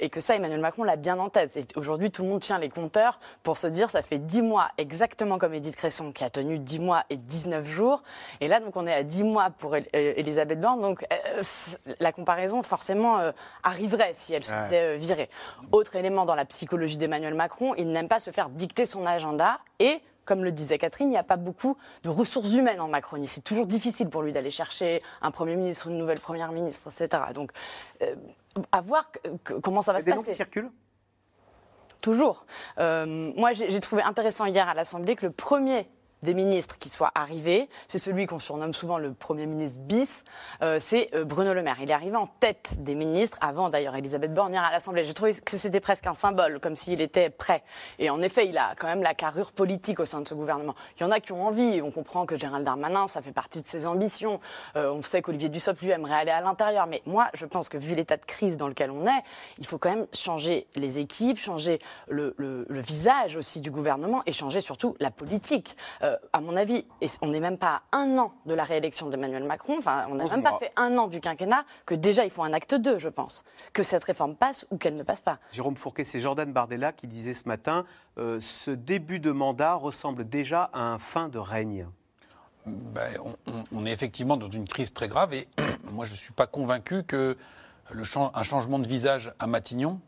et 0.02 0.10
que 0.10 0.20
ça, 0.20 0.36
Emmanuel 0.36 0.60
Macron 0.60 0.84
l'a 0.84 0.96
bien 0.96 1.18
en 1.20 1.30
tête. 1.30 1.58
Aujourd'hui, 1.76 2.12
tout 2.12 2.24
le 2.24 2.30
monde 2.30 2.42
tient 2.42 2.60
les 2.60 2.70
compteurs 2.70 3.20
pour 3.44 3.58
se 3.58 3.68
dire 3.68 3.85
ça 3.90 4.02
fait 4.02 4.20
10 4.20 4.42
mois, 4.42 4.70
exactement 4.78 5.38
comme 5.38 5.54
Edith 5.54 5.76
Cresson, 5.76 6.12
qui 6.12 6.24
a 6.24 6.30
tenu 6.30 6.60
10 6.60 6.80
mois 6.80 7.04
et 7.10 7.18
19 7.18 7.66
jours. 7.66 8.04
Et 8.42 8.48
là, 8.48 8.60
donc, 8.60 8.76
on 8.76 8.88
est 8.88 8.94
à 8.94 9.04
10 9.04 9.24
mois 9.24 9.50
pour 9.50 9.74
euh, 9.76 9.82
Elisabeth 9.94 10.60
Borne. 10.60 10.82
Donc, 10.82 11.06
euh, 11.12 11.44
la 12.00 12.12
comparaison, 12.12 12.64
forcément, 12.64 13.20
euh, 13.20 13.32
arriverait 13.64 14.12
si 14.14 14.34
elle 14.34 14.44
se 14.44 14.54
faisait 14.54 14.98
virer. 14.98 15.30
Autre 15.72 15.96
élément 15.96 16.26
dans 16.26 16.36
la 16.36 16.46
psychologie 16.46 16.98
d'Emmanuel 16.98 17.34
Macron, 17.34 17.76
il 17.76 17.92
n'aime 17.92 18.08
pas 18.08 18.20
se 18.20 18.32
faire 18.32 18.50
dicter 18.50 18.86
son 18.86 19.06
agenda 19.06 19.60
et 19.80 20.02
comme 20.26 20.44
le 20.44 20.52
disait 20.52 20.80
Catherine, 20.80 21.10
il 21.10 21.12
n'y 21.12 21.18
a 21.18 21.24
pas 21.24 21.36
beaucoup 21.36 21.78
de 22.02 22.10
ressources 22.10 22.54
humaines 22.56 22.82
en 22.82 22.88
Macronie. 22.88 23.28
C'est 23.28 23.44
toujours 23.44 23.68
difficile 23.68 24.10
pour 24.10 24.24
lui 24.24 24.32
d'aller 24.32 24.50
chercher 24.50 25.04
un 25.22 25.30
Premier 25.30 25.56
ministre, 25.56 25.88
une 25.88 26.00
nouvelle 26.00 26.20
Première 26.20 26.52
ministre, 26.52 26.90
etc. 26.90 27.26
Donc, 27.36 27.52
à 28.72 28.82
voir 28.82 29.12
comment 29.62 29.84
ça 29.84 29.94
va 29.94 30.02
se 30.02 30.06
passer. 30.06 30.26
Des 30.26 30.34
circulent? 30.34 30.72
Toujours. 32.02 32.46
Euh, 32.80 33.32
moi, 33.36 33.54
j'ai 33.54 33.80
trouvé 33.80 34.02
intéressant 34.02 34.46
hier 34.46 34.68
à 34.68 34.74
l'Assemblée 34.74 35.16
que 35.16 35.26
le 35.26 35.32
premier 35.32 35.88
des 36.26 36.34
ministres 36.34 36.78
qui 36.78 36.90
soit 36.90 37.12
arrivé, 37.16 37.70
c'est 37.88 37.98
celui 37.98 38.26
qu'on 38.26 38.40
surnomme 38.40 38.74
souvent 38.74 38.98
le 38.98 39.14
Premier 39.14 39.46
ministre 39.46 39.80
bis, 39.80 40.24
euh, 40.62 40.78
c'est 40.82 41.10
euh, 41.14 41.24
Bruno 41.24 41.54
Le 41.54 41.62
Maire. 41.62 41.78
Il 41.82 41.90
est 41.90 41.94
arrivé 41.94 42.18
en 42.18 42.28
tête 42.28 42.76
des 42.80 42.96
ministres, 42.96 43.38
avant 43.42 43.70
d'ailleurs 43.70 43.96
Elisabeth 43.96 44.34
Borne 44.34 44.56
à 44.56 44.72
l'Assemblée. 44.72 45.06
J'ai 45.06 45.14
trouvé 45.14 45.34
que 45.34 45.56
c'était 45.56 45.80
presque 45.80 46.08
un 46.08 46.14
symbole, 46.14 46.60
comme 46.60 46.76
s'il 46.76 47.00
était 47.00 47.30
prêt. 47.30 47.64
Et 48.00 48.10
en 48.10 48.22
effet, 48.22 48.48
il 48.48 48.58
a 48.58 48.74
quand 48.78 48.88
même 48.88 49.04
la 49.04 49.14
carrure 49.14 49.52
politique 49.52 50.00
au 50.00 50.06
sein 50.06 50.22
de 50.22 50.28
ce 50.28 50.34
gouvernement. 50.34 50.76
Il 50.98 51.04
y 51.04 51.06
en 51.06 51.12
a 51.12 51.20
qui 51.20 51.32
ont 51.32 51.46
envie, 51.46 51.82
on 51.82 51.92
comprend 51.92 52.26
que 52.26 52.38
Gérald 52.38 52.66
Darmanin, 52.66 53.08
ça 53.08 53.22
fait 53.22 53.32
partie 53.32 53.62
de 53.62 53.68
ses 53.68 53.86
ambitions. 53.86 54.40
Euh, 54.76 54.92
on 54.92 55.02
sait 55.04 55.22
qu'Olivier 55.22 55.50
Dussopt, 55.50 55.82
lui, 55.82 55.92
aimerait 55.92 56.16
aller 56.16 56.32
à 56.32 56.42
l'intérieur. 56.42 56.88
Mais 56.88 57.02
moi, 57.06 57.30
je 57.36 57.46
pense 57.46 57.70
que 57.70 57.78
vu 57.78 57.94
l'état 57.96 58.18
de 58.18 58.26
crise 58.26 58.58
dans 58.58 58.68
lequel 58.68 58.90
on 58.90 59.06
est, 59.06 59.24
il 59.60 59.68
faut 59.68 59.78
quand 59.78 59.90
même 59.90 60.08
changer 60.14 60.68
les 60.76 61.00
équipes, 61.00 61.38
changer 61.38 61.80
le, 62.08 62.34
visage 62.70 63.36
aussi 63.36 63.62
du 63.62 63.72
gouvernement 63.72 64.22
et 64.26 64.34
changer 64.34 64.62
surtout 64.62 64.96
la 65.00 65.12
politique 65.12 65.76
à 66.34 66.42
mon 66.42 66.56
avis, 66.56 66.86
et 67.02 67.08
on 67.22 67.28
n'est 67.28 67.40
même 67.40 67.58
pas 67.58 67.84
à 67.92 67.98
un 67.98 68.18
an 68.18 68.34
de 68.46 68.54
la 68.54 68.64
réélection 68.64 69.10
d'Emmanuel 69.10 69.44
Macron, 69.44 69.76
enfin, 69.78 70.06
on 70.10 70.16
n'a 70.16 70.26
même 70.26 70.44
pas 70.44 70.58
fait 70.60 70.72
un 70.76 70.98
an 70.98 71.08
du 71.08 71.20
quinquennat, 71.20 71.66
que 71.86 71.96
déjà 71.96 72.26
il 72.26 72.32
faut 72.32 72.44
un 72.44 72.54
acte 72.54 72.76
2, 72.76 72.98
je 72.98 73.10
pense. 73.10 73.44
Que 73.74 73.84
cette 73.84 74.04
réforme 74.04 74.36
passe 74.36 74.66
ou 74.72 74.78
qu'elle 74.78 74.96
ne 74.96 75.04
passe 75.04 75.22
pas. 75.22 75.40
Jérôme 75.52 75.76
Fourquet, 75.76 76.04
c'est 76.04 76.20
Jordan 76.20 76.52
Bardella 76.52 76.92
qui 76.92 77.08
disait 77.08 77.34
ce 77.34 77.48
matin 77.48 77.86
euh, 78.18 78.40
ce 78.42 78.72
début 78.72 79.20
de 79.20 79.32
mandat 79.32 79.76
ressemble 79.76 80.28
déjà 80.28 80.70
à 80.74 80.82
un 80.82 81.00
fin 81.00 81.30
de 81.30 81.40
règne. 81.40 81.88
Ben, 82.66 83.14
on, 83.72 83.86
est 83.86 83.92
effectivement 83.92 84.38
dans 84.38 84.50
une 84.50 84.68
crise 84.68 84.92
très 84.92 85.08
grave 85.08 85.34
et 85.34 85.48
moi 85.84 86.06
je 86.06 86.14
ne 86.14 86.18
suis 86.18 86.34
pas 86.34 86.48
convaincu 86.48 87.04
que 87.04 87.38
le 87.92 88.04
un 88.34 88.44
changement 88.44 88.80
de 88.80 88.88
visage 88.88 89.32
à 89.38 89.46
Matignon 89.46 90.00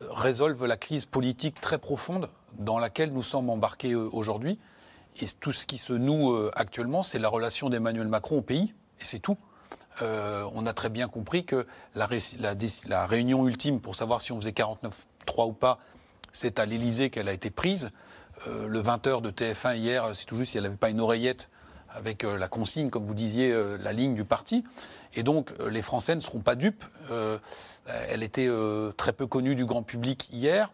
résolve 0.00 0.66
la 0.66 0.76
crise 0.76 1.06
politique 1.06 1.60
très 1.60 1.78
profonde 1.78 2.30
dans 2.58 2.78
laquelle 2.78 3.12
nous 3.12 3.22
sommes 3.22 3.50
embarqués 3.50 3.92
euh, 3.92 4.08
aujourd'hui. 4.12 4.58
Et 5.20 5.26
tout 5.40 5.52
ce 5.52 5.66
qui 5.66 5.78
se 5.78 5.92
noue 5.92 6.32
euh, 6.32 6.50
actuellement, 6.54 7.02
c'est 7.02 7.18
la 7.18 7.28
relation 7.28 7.68
d'Emmanuel 7.68 8.08
Macron 8.08 8.38
au 8.38 8.42
pays, 8.42 8.74
et 9.00 9.04
c'est 9.04 9.18
tout. 9.18 9.36
Euh, 10.02 10.48
on 10.54 10.66
a 10.66 10.72
très 10.72 10.88
bien 10.88 11.08
compris 11.08 11.44
que 11.44 11.66
la, 11.94 12.06
réunion 13.06 13.46
ultime 13.46 13.80
pour 13.80 13.96
savoir 13.96 14.22
si 14.22 14.32
on 14.32 14.40
faisait 14.40 14.52
49-3 14.52 15.48
ou 15.48 15.52
pas, 15.52 15.78
c'est 16.32 16.58
à 16.58 16.64
l'Elysée 16.64 17.10
qu'elle 17.10 17.28
a 17.28 17.32
été 17.32 17.50
prise. 17.50 17.90
Euh, 18.46 18.66
le 18.66 18.80
20h 18.80 19.20
de 19.20 19.30
TF1 19.30 19.76
hier, 19.76 20.08
c'est 20.14 20.24
tout 20.24 20.38
juste, 20.38 20.54
il 20.54 20.60
n'y 20.60 20.66
avait 20.66 20.76
pas 20.76 20.90
une 20.90 21.00
oreillette 21.00 21.50
avec 21.92 22.22
la 22.22 22.46
consigne, 22.46 22.88
comme 22.88 23.04
vous 23.04 23.14
disiez, 23.14 23.52
la 23.80 23.92
ligne 23.92 24.14
du 24.14 24.24
parti. 24.24 24.62
Et 25.14 25.24
donc, 25.24 25.50
les 25.68 25.82
Français 25.82 26.14
ne 26.14 26.20
seront 26.20 26.38
pas 26.38 26.54
dupes. 26.54 26.84
elle 28.08 28.22
était 28.22 28.48
très 28.96 29.12
peu 29.12 29.26
connue 29.26 29.56
du 29.56 29.64
grand 29.64 29.82
public 29.82 30.28
hier. 30.30 30.70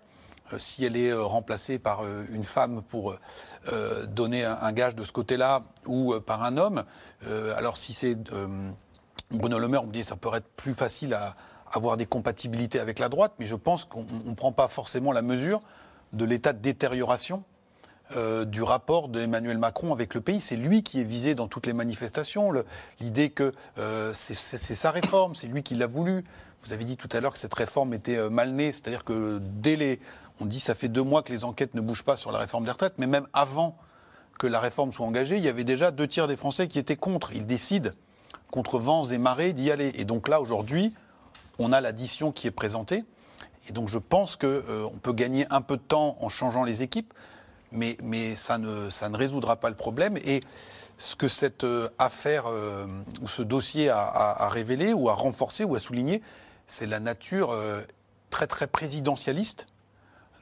Euh, 0.53 0.59
si 0.59 0.85
elle 0.85 0.97
est 0.97 1.11
euh, 1.11 1.23
remplacée 1.23 1.79
par 1.79 2.05
euh, 2.05 2.25
une 2.31 2.45
femme 2.45 2.83
pour 2.83 3.17
donner 4.09 4.45
un 4.45 4.73
gage 4.73 4.95
de 4.95 5.03
ce 5.03 5.11
côté-là 5.11 5.63
ou 5.87 6.15
par 6.21 6.45
un 6.45 6.57
homme. 6.57 6.85
alors 7.57 7.77
si 7.77 7.95
c'est 7.95 8.17
Bruno 9.33 9.59
Le 9.59 9.67
Maire, 9.67 9.83
on 9.83 9.89
me 9.89 9.93
dit 9.93 10.05
ça 10.05 10.15
pourrait 10.15 10.39
être 10.39 10.49
plus 10.55 10.75
facile 10.75 11.15
à 11.15 11.35
avoir 11.73 11.97
des 11.97 12.07
compatibilités 12.07 12.79
avec 12.79 13.01
la 13.01 13.09
droite, 13.09 13.33
mais 13.41 13.47
je 13.47 13.57
pense 13.57 13.85
qu'on 13.85 14.07
ne 14.25 14.35
prend 14.35 14.53
pas 14.53 14.69
forcément 14.69 15.11
la 15.11 15.23
mesure 15.23 15.63
de 16.13 16.25
l'état 16.25 16.53
de 16.53 16.61
détérioration 16.61 17.43
du 18.47 18.63
rapport 18.63 19.09
d'Emmanuel 19.09 19.59
Macron 19.59 19.93
avec 19.93 20.15
le 20.15 20.21
pays. 20.21 20.41
C'est 20.41 20.55
lui 20.55 20.85
qui 20.85 21.01
est 21.01 21.05
visé 21.05 21.35
dans 21.35 21.49
toutes 21.49 21.67
les 21.67 21.73
manifestations. 21.73 22.53
L'idée 23.01 23.31
que 23.31 23.53
c'est 24.13 24.55
sa 24.77 24.93
réforme, 24.93 25.35
c'est 25.35 25.49
lui 25.49 25.65
qui 25.65 25.75
l'a 25.75 25.89
voulu. 25.89 26.25
Vous 26.65 26.73
avez 26.73 26.85
dit 26.85 26.97
tout 26.97 27.09
à 27.11 27.21
l'heure 27.21 27.33
que 27.33 27.39
cette 27.39 27.55
réforme 27.55 27.95
était 27.95 28.31
mal 28.31 28.53
née, 28.53 28.71
c'est-à-dire 28.71 29.03
que 29.03 29.41
dès 29.41 29.75
les. 29.75 30.01
On 30.41 30.47
dit 30.47 30.61
ça 30.61 30.75
fait 30.75 30.89
deux 30.89 31.03
mois 31.03 31.23
que 31.23 31.33
les 31.33 31.45
enquêtes 31.45 31.75
ne 31.75 31.81
bougent 31.81 32.05
pas 32.05 32.17
sur 32.17 32.33
la 32.33 32.39
réforme 32.39 32.65
des 32.65 32.71
retraites, 32.71 32.95
mais 32.99 33.07
même 33.07 33.27
avant 33.33 33.77
que 34.39 34.47
la 34.47 34.61
réforme 34.61 34.93
soit 34.93 35.07
engagée, 35.07 35.37
il 35.39 35.45
y 35.45 35.49
avait 35.49 35.65
déjà 35.65 35.91
deux 35.91 36.07
tiers 36.07 36.29
des 36.29 36.37
Français 36.37 36.69
qui 36.69 36.79
étaient 36.79 36.97
contre. 36.97 37.33
Ils 37.33 37.47
décident, 37.47 37.91
contre 38.51 38.79
vents 38.79 39.05
et 39.05 39.19
marées, 39.19 39.53
d'y 39.53 39.71
aller. 39.71 39.93
Et 39.95 40.05
donc 40.05 40.29
là, 40.29 40.41
aujourd'hui, 40.41 40.95
on 41.59 41.73
a 41.73 41.81
l'addition 41.81 42.33
qui 42.33 42.47
est 42.47 42.53
présentée. 42.53 43.05
Et 43.69 43.73
donc 43.73 43.89
je 43.89 43.99
pense 43.99 44.37
qu'on 44.37 44.99
peut 45.03 45.13
gagner 45.13 45.47
un 45.51 45.61
peu 45.61 45.77
de 45.77 45.83
temps 45.83 46.17
en 46.21 46.29
changeant 46.29 46.65
les 46.65 46.83
équipes, 46.83 47.13
mais, 47.73 47.97
mais 48.03 48.37
ça, 48.37 48.59
ne, 48.59 49.17
résoudra 49.17 49.57
pas 49.57 49.71
le 49.71 49.75
problème. 49.75 50.17
Et 50.19 50.41
ce 50.99 51.17
que 51.17 51.29
cette 51.29 51.65
euh, 51.65 51.89
affaire 51.99 52.45
euh, 52.47 52.87
ou 53.21 53.29
ce 53.29 53.43
dossier 53.43 53.91
a, 53.91 54.49
révélé 54.51 54.93
ou 54.93 55.09
a 55.09 55.15
renforcé 55.15 55.65
ou 55.65 55.75
a 55.75 55.79
souligné, 55.79 56.23
c'est 56.67 56.87
la 56.87 57.01
nature 57.01 57.51
euh, 57.51 57.83
très 58.31 58.47
très 58.47 58.67
présidentialiste 58.67 59.67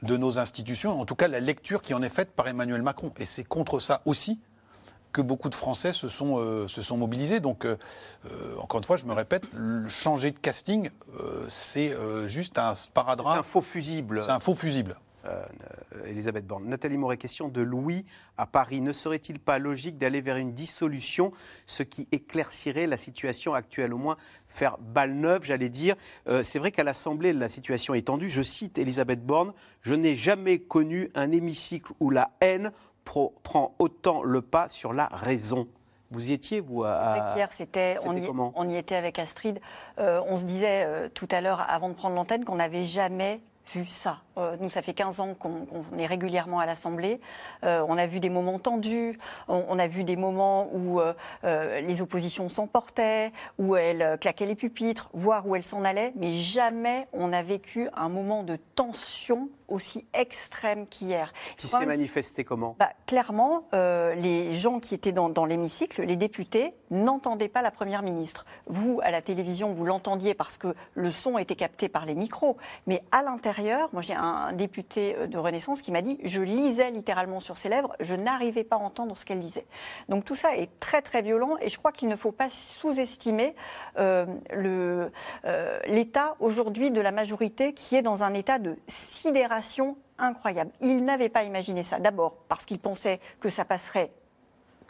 de 0.05 0.17
nos 0.17 0.39
institutions, 0.39 0.99
en 0.99 1.05
tout 1.05 1.15
cas 1.15 1.27
la 1.27 1.39
lecture 1.39 1.81
qui 1.81 1.93
en 1.93 2.01
est 2.01 2.09
faite 2.09 2.31
par 2.31 2.47
Emmanuel 2.47 2.81
Macron. 2.81 3.11
Et 3.17 3.25
c'est 3.25 3.43
contre 3.43 3.79
ça 3.79 4.01
aussi 4.05 4.39
que 5.15 5.21
beaucoup 5.21 5.49
de 5.49 5.55
Français 5.55 5.93
se 5.93 6.09
sont, 6.09 6.39
euh, 6.39 6.67
se 6.67 6.81
sont 6.81 6.97
mobilisés. 6.97 7.39
Donc, 7.39 7.65
euh, 7.65 7.77
euh, 8.29 8.55
encore 8.59 8.79
une 8.79 8.83
fois, 8.83 8.97
je 8.97 9.05
me 9.05 9.13
répète, 9.13 9.47
le 9.53 9.87
changer 9.87 10.31
de 10.31 10.37
casting, 10.37 10.89
euh, 11.19 11.45
c'est 11.47 11.93
juste 12.27 12.59
un 12.59 12.75
sparadrap. 12.75 13.39
un 13.39 13.43
faux 13.43 13.61
fusible. 13.61 14.23
C'est 14.25 14.31
un 14.31 14.41
faux 14.41 14.55
fusible. 14.55 14.97
Euh, 15.27 15.43
Elisabeth 16.05 16.45
Borne. 16.45 16.65
Nathalie 16.65 16.97
Moret, 16.97 17.17
question 17.17 17.47
de 17.47 17.61
Louis 17.61 18.05
à 18.37 18.45
Paris. 18.45 18.81
Ne 18.81 18.91
serait-il 18.91 19.39
pas 19.39 19.57
logique 19.59 19.97
d'aller 19.97 20.21
vers 20.21 20.37
une 20.37 20.53
dissolution, 20.53 21.31
ce 21.65 21.83
qui 21.83 22.07
éclaircirait 22.11 22.87
la 22.87 22.97
situation 22.97 23.53
actuelle, 23.53 23.93
au 23.93 23.97
moins 23.97 24.17
faire 24.47 24.77
balle 24.77 25.13
neuve, 25.13 25.43
j'allais 25.43 25.69
dire? 25.69 25.95
Euh, 26.27 26.43
C'est 26.43 26.59
vrai 26.59 26.71
qu'à 26.71 26.83
l'Assemblée, 26.83 27.33
la 27.33 27.49
situation 27.49 27.93
est 27.93 28.07
tendue. 28.07 28.29
Je 28.29 28.41
cite 28.41 28.77
Elisabeth 28.77 29.25
Borne 29.25 29.53
Je 29.81 29.93
n'ai 29.93 30.15
jamais 30.15 30.59
connu 30.59 31.09
un 31.15 31.31
hémicycle 31.31 31.91
où 31.99 32.09
la 32.09 32.31
haine 32.41 32.71
pro- 33.03 33.33
prend 33.43 33.75
autant 33.79 34.23
le 34.23 34.41
pas 34.41 34.69
sur 34.69 34.93
la 34.93 35.07
raison. 35.07 35.67
Vous 36.11 36.29
y 36.29 36.33
étiez, 36.33 36.59
vous 36.59 36.83
à... 36.83 37.33
Qu'hier, 37.33 37.51
c'était, 37.51 37.97
on, 38.05 38.15
y, 38.15 38.25
comment? 38.25 38.53
on 38.55 38.69
y 38.69 38.77
était 38.77 38.95
avec 38.95 39.17
Astrid. 39.17 39.59
Euh, 39.97 40.21
on 40.27 40.37
se 40.37 40.43
disait 40.43 40.83
euh, 40.85 41.09
tout 41.11 41.27
à 41.31 41.41
l'heure, 41.41 41.65
avant 41.67 41.89
de 41.89 41.95
prendre 41.95 42.15
l'antenne, 42.15 42.45
qu'on 42.45 42.55
n'avait 42.55 42.83
jamais 42.83 43.41
vu 43.73 43.85
ça. 43.87 44.19
Euh, 44.37 44.55
nous, 44.59 44.69
ça 44.69 44.81
fait 44.81 44.93
15 44.93 45.19
ans 45.19 45.33
qu'on 45.33 45.65
est 45.97 46.05
régulièrement 46.05 46.59
à 46.59 46.65
l'Assemblée. 46.65 47.19
Euh, 47.63 47.85
on 47.87 47.97
a 47.97 48.07
vu 48.07 48.19
des 48.19 48.29
moments 48.29 48.59
tendus, 48.59 49.17
on, 49.47 49.65
on 49.67 49.79
a 49.79 49.87
vu 49.87 50.03
des 50.03 50.15
moments 50.15 50.69
où 50.73 50.99
euh, 50.99 51.13
les 51.81 52.01
oppositions 52.01 52.49
s'emportaient, 52.49 53.31
où 53.57 53.75
elles 53.75 54.17
claquaient 54.19 54.45
les 54.45 54.55
pupitres, 54.55 55.09
voire 55.13 55.47
où 55.47 55.55
elles 55.55 55.63
s'en 55.63 55.83
allaient, 55.83 56.13
mais 56.15 56.33
jamais 56.33 57.07
on 57.13 57.33
a 57.33 57.43
vécu 57.43 57.89
un 57.95 58.09
moment 58.09 58.43
de 58.43 58.57
tension 58.75 59.49
aussi 59.67 60.05
extrême 60.13 60.85
qu'hier. 60.87 61.33
Qui 61.57 61.67
s'est 61.67 61.85
manifesté 61.85 62.43
comment? 62.43 62.75
Bah, 62.79 62.91
clairement, 63.07 63.67
euh, 63.73 64.13
les 64.15 64.51
gens 64.51 64.79
qui 64.79 64.93
étaient 64.95 65.11
dans, 65.11 65.29
dans 65.29 65.45
l'hémicycle, 65.45 66.03
les 66.03 66.15
députés, 66.15 66.73
n'entendaient 66.91 67.49
pas 67.49 67.61
la 67.61 67.71
Première 67.71 68.03
ministre. 68.03 68.45
Vous, 68.67 68.99
à 69.03 69.11
la 69.11 69.21
télévision, 69.21 69.73
vous 69.73 69.85
l'entendiez 69.85 70.33
parce 70.33 70.57
que 70.57 70.75
le 70.93 71.11
son 71.11 71.37
était 71.37 71.55
capté 71.55 71.89
par 71.89 72.05
les 72.05 72.13
micros. 72.13 72.57
Mais 72.87 73.01
à 73.11 73.23
l'intérieur, 73.23 73.89
moi 73.91 74.01
j'ai 74.01 74.13
un 74.13 74.24
député 74.53 75.15
euh, 75.17 75.27
de 75.27 75.37
Renaissance 75.37 75.81
qui 75.81 75.91
m'a 75.91 76.01
dit, 76.01 76.17
je 76.23 76.41
lisais 76.41 76.91
littéralement 76.91 77.39
sur 77.39 77.57
ses 77.57 77.69
lèvres, 77.69 77.93
je 77.99 78.15
n'arrivais 78.15 78.63
pas 78.63 78.75
à 78.75 78.79
entendre 78.79 79.17
ce 79.17 79.25
qu'elle 79.25 79.39
disait. 79.39 79.65
Donc 80.09 80.25
tout 80.25 80.35
ça 80.35 80.55
est 80.55 80.69
très 80.79 81.01
très 81.01 81.21
violent 81.21 81.57
et 81.61 81.69
je 81.69 81.77
crois 81.77 81.91
qu'il 81.91 82.07
ne 82.07 82.15
faut 82.15 82.31
pas 82.31 82.49
sous-estimer 82.49 83.55
euh, 83.97 84.25
euh, 84.53 85.79
l'état 85.87 86.35
aujourd'hui 86.39 86.91
de 86.91 87.01
la 87.01 87.11
majorité 87.11 87.73
qui 87.73 87.95
est 87.95 88.01
dans 88.01 88.23
un 88.23 88.33
état 88.33 88.59
de 88.59 88.77
sidération 88.87 89.97
incroyable. 90.17 90.71
Ils 90.81 91.03
n'avaient 91.03 91.29
pas 91.29 91.43
imaginé 91.43 91.83
ça. 91.83 91.99
D'abord 91.99 92.37
parce 92.47 92.65
qu'ils 92.65 92.79
pensaient 92.79 93.19
que 93.39 93.49
ça 93.49 93.65
passerait 93.65 94.11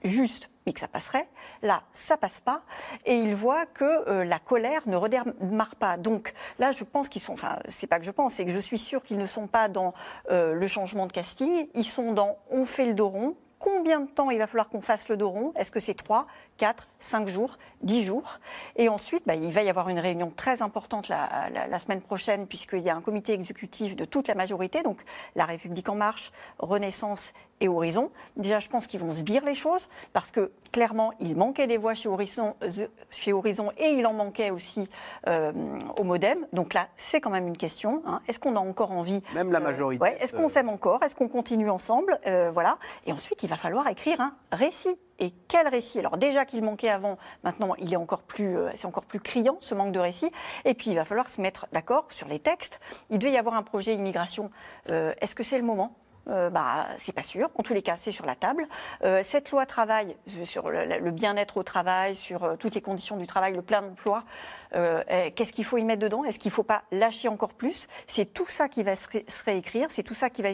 juste, 0.04 0.50
mais 0.66 0.74
que 0.74 0.80
ça 0.80 0.88
passerait. 0.88 1.28
Là, 1.62 1.84
ça 1.94 2.18
passe 2.18 2.40
pas. 2.40 2.64
Et 3.06 3.16
ils 3.16 3.36
voient 3.36 3.66
que 3.66 4.10
euh, 4.10 4.26
la 4.26 4.40
colère 4.40 4.82
ne 4.88 4.96
redémarre 4.96 5.76
pas. 5.76 5.98
Donc 5.98 6.34
là, 6.60 6.72
je 6.72 6.84
pense 6.84 7.10
qu'ils 7.10 7.22
sont. 7.22 7.34
Enfin, 7.34 7.60
c'est 7.68 7.88
pas 7.88 8.00
que 8.00 8.06
je 8.06 8.12
pense, 8.12 8.34
c'est 8.34 8.46
que 8.46 8.52
je 8.52 8.60
suis 8.60 8.78
sûre 8.78 9.04
qu'ils 9.04 9.18
ne 9.18 9.26
sont 9.26 9.48
pas 9.48 9.68
dans 9.68 9.94
euh, 10.32 10.54
le 10.54 10.68
changement 10.68 11.06
de 11.08 11.12
casting. 11.12 11.68
Ils 11.74 11.86
sont 11.86 12.14
dans 12.14 12.38
on 12.50 12.66
fait 12.66 12.86
le 12.86 12.94
dos 12.94 13.10
rond. 13.10 13.36
Combien 13.58 14.02
de 14.02 14.10
temps 14.10 14.30
il 14.32 14.38
va 14.38 14.48
falloir 14.48 14.70
qu'on 14.70 14.82
fasse 14.82 15.08
le 15.08 15.18
dos 15.18 15.30
rond? 15.30 15.54
Est-ce 15.56 15.72
que 15.72 15.80
c'est 15.80 15.94
3, 15.94 16.28
4, 16.58 16.88
5 17.00 17.28
jours, 17.28 17.58
10 17.86 18.04
jours 18.04 18.40
Et 18.76 18.90
ensuite, 18.90 19.24
bah, 19.26 19.36
il 19.36 19.52
va 19.54 19.62
y 19.64 19.70
avoir 19.70 19.88
une 19.90 20.00
réunion 20.00 20.32
très 20.36 20.62
importante 20.62 21.08
la, 21.08 21.50
la- 21.54 21.68
la 21.68 21.80
semaine 21.80 22.02
prochaine, 22.02 22.46
puisqu'il 22.48 22.80
y 22.82 22.90
a 22.90 22.96
un 22.96 23.02
comité 23.02 23.32
exécutif 23.34 23.96
de 23.96 24.04
toute 24.06 24.28
la 24.28 24.36
majorité, 24.36 24.84
donc 24.84 24.98
La 25.36 25.46
République 25.46 25.88
En 25.88 25.96
Marche, 25.96 26.32
Renaissance 26.60 27.32
et 27.62 27.70
Horizon. 27.70 28.12
Déjà, 28.36 28.60
je 28.60 28.68
pense 28.68 28.86
qu'ils 28.86 29.00
vont 29.00 29.14
se 29.14 29.22
dire 29.22 29.46
les 29.46 29.56
choses, 29.56 29.88
parce 30.12 30.30
que 30.32 30.52
clairement, 30.74 31.14
il 31.22 31.38
manquait 31.38 31.68
des 31.68 31.78
voix 31.78 31.94
chez 31.94 32.10
Horizon, 32.10 32.56
euh, 32.64 32.70
chez 33.10 33.32
Horizon 33.32 33.72
et 33.78 33.92
il 33.92 34.06
en 34.06 34.14
manquait 34.14 34.50
aussi 34.50 34.90
euh, 35.28 35.54
au 35.98 36.04
Modem. 36.04 36.46
Donc 36.52 36.74
là, 36.74 36.88
c'est 36.98 37.22
quand 37.22 37.30
même 37.30 37.48
une 37.48 37.56
question. 37.58 38.02
hein. 38.06 38.20
Est-ce 38.28 38.40
qu'on 38.40 38.56
a 38.58 38.60
encore 38.60 38.92
envie 38.92 39.22
Même 39.34 39.52
la 39.54 39.62
majorité. 39.62 40.02
Ouais, 40.02 40.18
Est-ce 40.20 40.34
qu'on 40.34 40.50
s'aime 40.50 40.68
encore? 40.70 41.02
Est-ce 41.04 41.16
qu'on 41.16 41.30
continue 41.30 41.70
ensemble? 41.70 42.20
Euh, 42.28 42.50
Voilà. 42.54 42.78
Et 43.06 43.14
ensuite, 43.14 43.42
il 43.44 43.50
va 43.50 43.56
falloir 43.58 43.88
écrire 43.88 44.20
un 44.20 44.34
récit. 44.52 45.00
Et 45.20 45.34
quel 45.48 45.68
récit? 45.68 46.00
Alors 46.00 46.18
déjà 46.18 46.46
qu'il 46.46 46.64
manquait 46.64 46.90
avant, 46.90 47.18
maintenant 47.44 47.74
il 47.76 47.96
encore 47.98 48.24
plus, 48.24 48.58
euh, 48.58 48.70
c'est 48.76 48.86
encore 48.86 49.06
plus 49.06 49.20
criant 49.20 49.58
ce 49.62 49.74
manque 49.74 49.94
de 49.94 50.00
récit. 50.00 50.32
Et 50.66 50.74
puis 50.74 50.92
il 50.92 50.96
va 50.96 51.06
falloir 51.06 51.30
se 51.30 51.42
mettre 51.42 51.68
d'accord 51.72 52.08
sur 52.10 52.28
les 52.28 52.40
textes. 52.40 52.80
Il 53.10 53.20
devait 53.20 53.32
y 53.32 53.38
avoir 53.38 53.56
un 53.56 53.64
projet 53.64 53.94
immigration. 53.94 54.52
Euh, 54.92 55.14
Est-ce 55.22 55.36
que 55.36 55.44
c'est 55.44 55.58
le 55.58 55.64
moment? 55.64 55.96
Euh, 56.28 56.50
bah, 56.50 56.88
c'est 56.98 57.12
pas 57.12 57.24
sûr. 57.24 57.50
En 57.56 57.64
tous 57.64 57.74
les 57.74 57.82
cas, 57.82 57.96
c'est 57.96 58.12
sur 58.12 58.26
la 58.26 58.36
table. 58.36 58.68
Euh, 59.04 59.22
cette 59.24 59.52
loi 59.52 59.66
travail 59.66 60.16
euh, 60.38 60.46
sur 60.46 60.70
le, 60.70 61.12
bien-être 61.12 61.58
au 61.58 61.64
travail, 61.64 62.16
sur 62.16 62.58
toutes 62.58 62.76
les 62.76 62.82
conditions 62.82 63.18
du 63.18 63.28
travail, 63.28 63.54
le 63.54 63.62
plein 63.62 63.84
emploi. 63.84 64.24
Qu'est-ce 64.72 65.54
qu'il 65.54 65.64
faut 65.64 65.78
y 65.78 65.84
mettre 65.84 66.02
dedans? 66.02 66.26
Est-ce 66.26 66.38
qu'il 66.38 66.50
ne 66.50 66.56
faut 66.56 66.64
pas 66.64 66.84
lâcher 66.92 67.30
encore 67.30 67.54
plus? 67.54 67.88
C'est 68.08 68.34
tout 68.34 68.48
ça 68.48 68.68
qui 68.68 68.84
va 68.84 68.98
se, 68.98 69.08
ré- 69.08 69.26
se 69.28 69.44
réécrire. 69.44 69.88
C'est 69.90 70.04
tout 70.04 70.14
ça 70.14 70.30
qui 70.30 70.42
va 70.42 70.50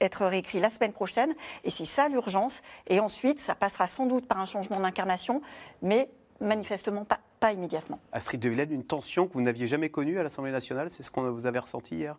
être 0.00 0.26
réécrit 0.26 0.58
la 0.58 0.70
semaine 0.70 0.92
prochaine. 0.92 1.32
Et 1.62 1.70
c'est 1.70 1.84
ça 1.84 2.08
l'urgence. 2.08 2.62
Et 2.88 2.98
ensuite, 2.98 3.38
ça 3.38 3.54
passera 3.54 3.86
sans 3.86 4.06
doute 4.06 4.26
par 4.26 4.40
un 4.40 4.46
changement 4.46 4.80
d'incarnation, 4.80 5.42
mais 5.80 6.10
manifestement 6.40 7.04
pas, 7.04 7.52
immédiatement. 7.52 8.00
Astrid 8.10 8.40
de 8.40 8.48
Villene, 8.48 8.72
une 8.72 8.84
tension 8.84 9.28
que 9.28 9.34
vous 9.34 9.42
n'aviez 9.42 9.68
jamais 9.68 9.88
connue 9.88 10.18
à 10.18 10.24
l'Assemblée 10.24 10.50
nationale, 10.50 10.90
c'est 10.90 11.04
ce 11.04 11.12
qu'on 11.12 11.30
vous 11.30 11.46
avez 11.46 11.60
ressenti 11.60 11.94
hier? 11.94 12.16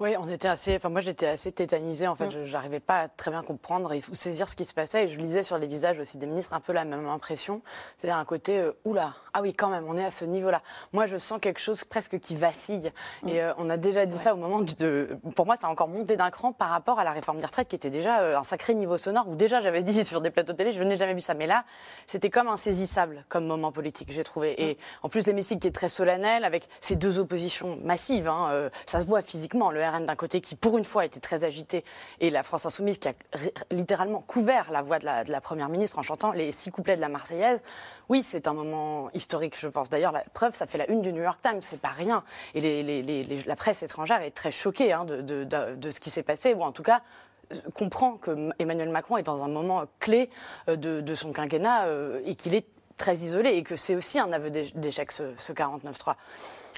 Oui, 0.00 0.16
on 0.18 0.26
était 0.30 0.48
assez. 0.48 0.76
Enfin, 0.76 0.88
moi, 0.88 1.02
j'étais 1.02 1.26
assez 1.26 1.52
tétanisée. 1.52 2.06
En 2.08 2.16
fait, 2.16 2.28
Mm. 2.28 2.46
je 2.46 2.52
n'arrivais 2.52 2.80
pas 2.80 3.00
à 3.00 3.08
très 3.08 3.30
bien 3.30 3.42
comprendre 3.42 3.92
et 3.92 4.02
saisir 4.14 4.48
ce 4.48 4.56
qui 4.56 4.64
se 4.64 4.72
passait. 4.72 5.04
Et 5.04 5.08
je 5.08 5.20
lisais 5.20 5.42
sur 5.42 5.58
les 5.58 5.66
visages 5.66 5.98
aussi 5.98 6.16
des 6.16 6.24
ministres 6.24 6.54
un 6.54 6.60
peu 6.60 6.72
la 6.72 6.86
même 6.86 7.06
impression. 7.06 7.60
C'est-à-dire 7.98 8.16
un 8.16 8.24
côté 8.24 8.58
euh, 8.60 8.72
oula, 8.86 9.12
ah 9.34 9.42
oui, 9.42 9.52
quand 9.52 9.68
même, 9.68 9.84
on 9.86 9.98
est 9.98 10.04
à 10.04 10.10
ce 10.10 10.24
niveau-là. 10.24 10.62
Moi, 10.94 11.04
je 11.04 11.18
sens 11.18 11.38
quelque 11.38 11.60
chose 11.60 11.84
presque 11.84 12.18
qui 12.18 12.34
vacille. 12.34 12.92
Mm. 13.24 13.28
Et 13.28 13.42
euh, 13.42 13.52
on 13.58 13.68
a 13.68 13.76
déjà 13.76 14.06
dit 14.06 14.16
ça 14.16 14.32
au 14.32 14.38
moment 14.38 14.60
du- 14.60 14.74
de. 14.74 15.18
Pour 15.36 15.44
moi, 15.44 15.56
ça 15.60 15.66
a 15.66 15.70
encore 15.70 15.88
monté 15.88 16.16
d'un 16.16 16.30
cran 16.30 16.52
par 16.54 16.70
rapport 16.70 16.98
à 16.98 17.04
la 17.04 17.12
réforme 17.12 17.38
des 17.38 17.44
retraites, 17.44 17.68
qui 17.68 17.76
était 17.76 17.90
déjà 17.90 18.20
euh, 18.20 18.38
un 18.38 18.42
sacré 18.42 18.72
niveau 18.74 18.96
sonore. 18.96 19.28
Où 19.28 19.34
déjà, 19.36 19.60
j'avais 19.60 19.82
dit 19.82 20.02
sur 20.06 20.22
des 20.22 20.30
plateaux 20.30 20.54
télé, 20.54 20.72
je 20.72 20.82
n'ai 20.82 20.96
jamais 20.96 21.12
vu 21.12 21.20
ça. 21.20 21.34
Mais 21.34 21.46
là, 21.46 21.64
c'était 22.06 22.30
comme 22.30 22.48
insaisissable 22.48 23.26
comme 23.28 23.44
moment 23.46 23.70
politique, 23.70 24.10
j'ai 24.12 24.24
trouvé. 24.24 24.54
Et 24.62 24.78
en 25.02 25.10
plus, 25.10 25.26
l'hémicycle 25.26 25.60
qui 25.60 25.68
est 25.68 25.72
très 25.72 25.90
solennel, 25.90 26.44
avec 26.44 26.68
ces 26.80 26.96
deux 26.96 27.18
oppositions 27.18 27.78
massives. 27.84 28.28
hein, 28.28 28.70
ça 28.86 29.00
se 29.00 29.04
voit 29.04 29.20
physiquement. 29.20 29.70
Le 29.70 29.89
RN 29.90 30.06
d'un 30.06 30.16
côté 30.16 30.40
qui, 30.40 30.54
pour 30.54 30.78
une 30.78 30.84
fois, 30.84 31.04
était 31.04 31.20
très 31.20 31.44
agité, 31.44 31.84
et 32.20 32.30
la 32.30 32.42
France 32.42 32.66
insoumise 32.66 32.98
qui 32.98 33.08
a 33.08 33.12
littéralement 33.70 34.20
couvert 34.20 34.70
la 34.70 34.82
voix 34.82 34.98
de 34.98 35.04
la, 35.04 35.40
première 35.40 35.68
ministre 35.68 35.98
en 35.98 36.02
chantant 36.02 36.32
les 36.32 36.52
six 36.52 36.70
couplets 36.70 36.96
de 36.96 37.00
la 37.00 37.08
Marseillaise. 37.08 37.60
Oui, 38.08 38.22
c'est 38.26 38.48
un 38.48 38.54
moment 38.54 39.10
historique, 39.14 39.58
je 39.58 39.68
pense. 39.68 39.90
D'ailleurs, 39.90 40.12
la 40.12 40.22
preuve, 40.34 40.54
ça 40.54 40.66
fait 40.66 40.78
la 40.78 40.90
une 40.90 41.02
du 41.02 41.12
New 41.12 41.22
York 41.22 41.40
Times, 41.42 41.60
c'est 41.60 41.80
pas 41.80 41.88
rien. 41.88 42.24
Et 42.54 43.42
la 43.46 43.56
presse 43.56 43.82
étrangère 43.82 44.22
est 44.22 44.32
très 44.32 44.50
choquée 44.50 44.92
hein, 44.92 45.04
de, 45.04 45.90
ce 45.90 46.00
qui 46.00 46.10
s'est 46.10 46.22
passé, 46.22 46.54
ou 46.54 46.62
en 46.62 46.72
tout 46.72 46.82
cas 46.82 47.02
euh, 47.52 47.56
comprend 47.74 48.16
que 48.16 48.50
Emmanuel 48.58 48.90
Macron 48.90 49.16
est 49.16 49.22
dans 49.22 49.42
un 49.42 49.48
moment 49.48 49.84
clé 49.98 50.30
euh, 50.68 50.76
de, 50.76 51.14
son 51.14 51.32
quinquennat 51.32 51.86
euh, 51.86 52.20
et 52.24 52.34
qu'il 52.34 52.54
est 52.54 52.66
très 52.96 53.16
isolé 53.16 53.50
et 53.50 53.62
que 53.62 53.76
c'est 53.76 53.96
aussi 53.96 54.18
un 54.18 54.32
aveu 54.32 54.50
d'é- 54.50 54.70
d'échec 54.74 55.10
ce 55.10 55.52
49-3. 55.52 56.14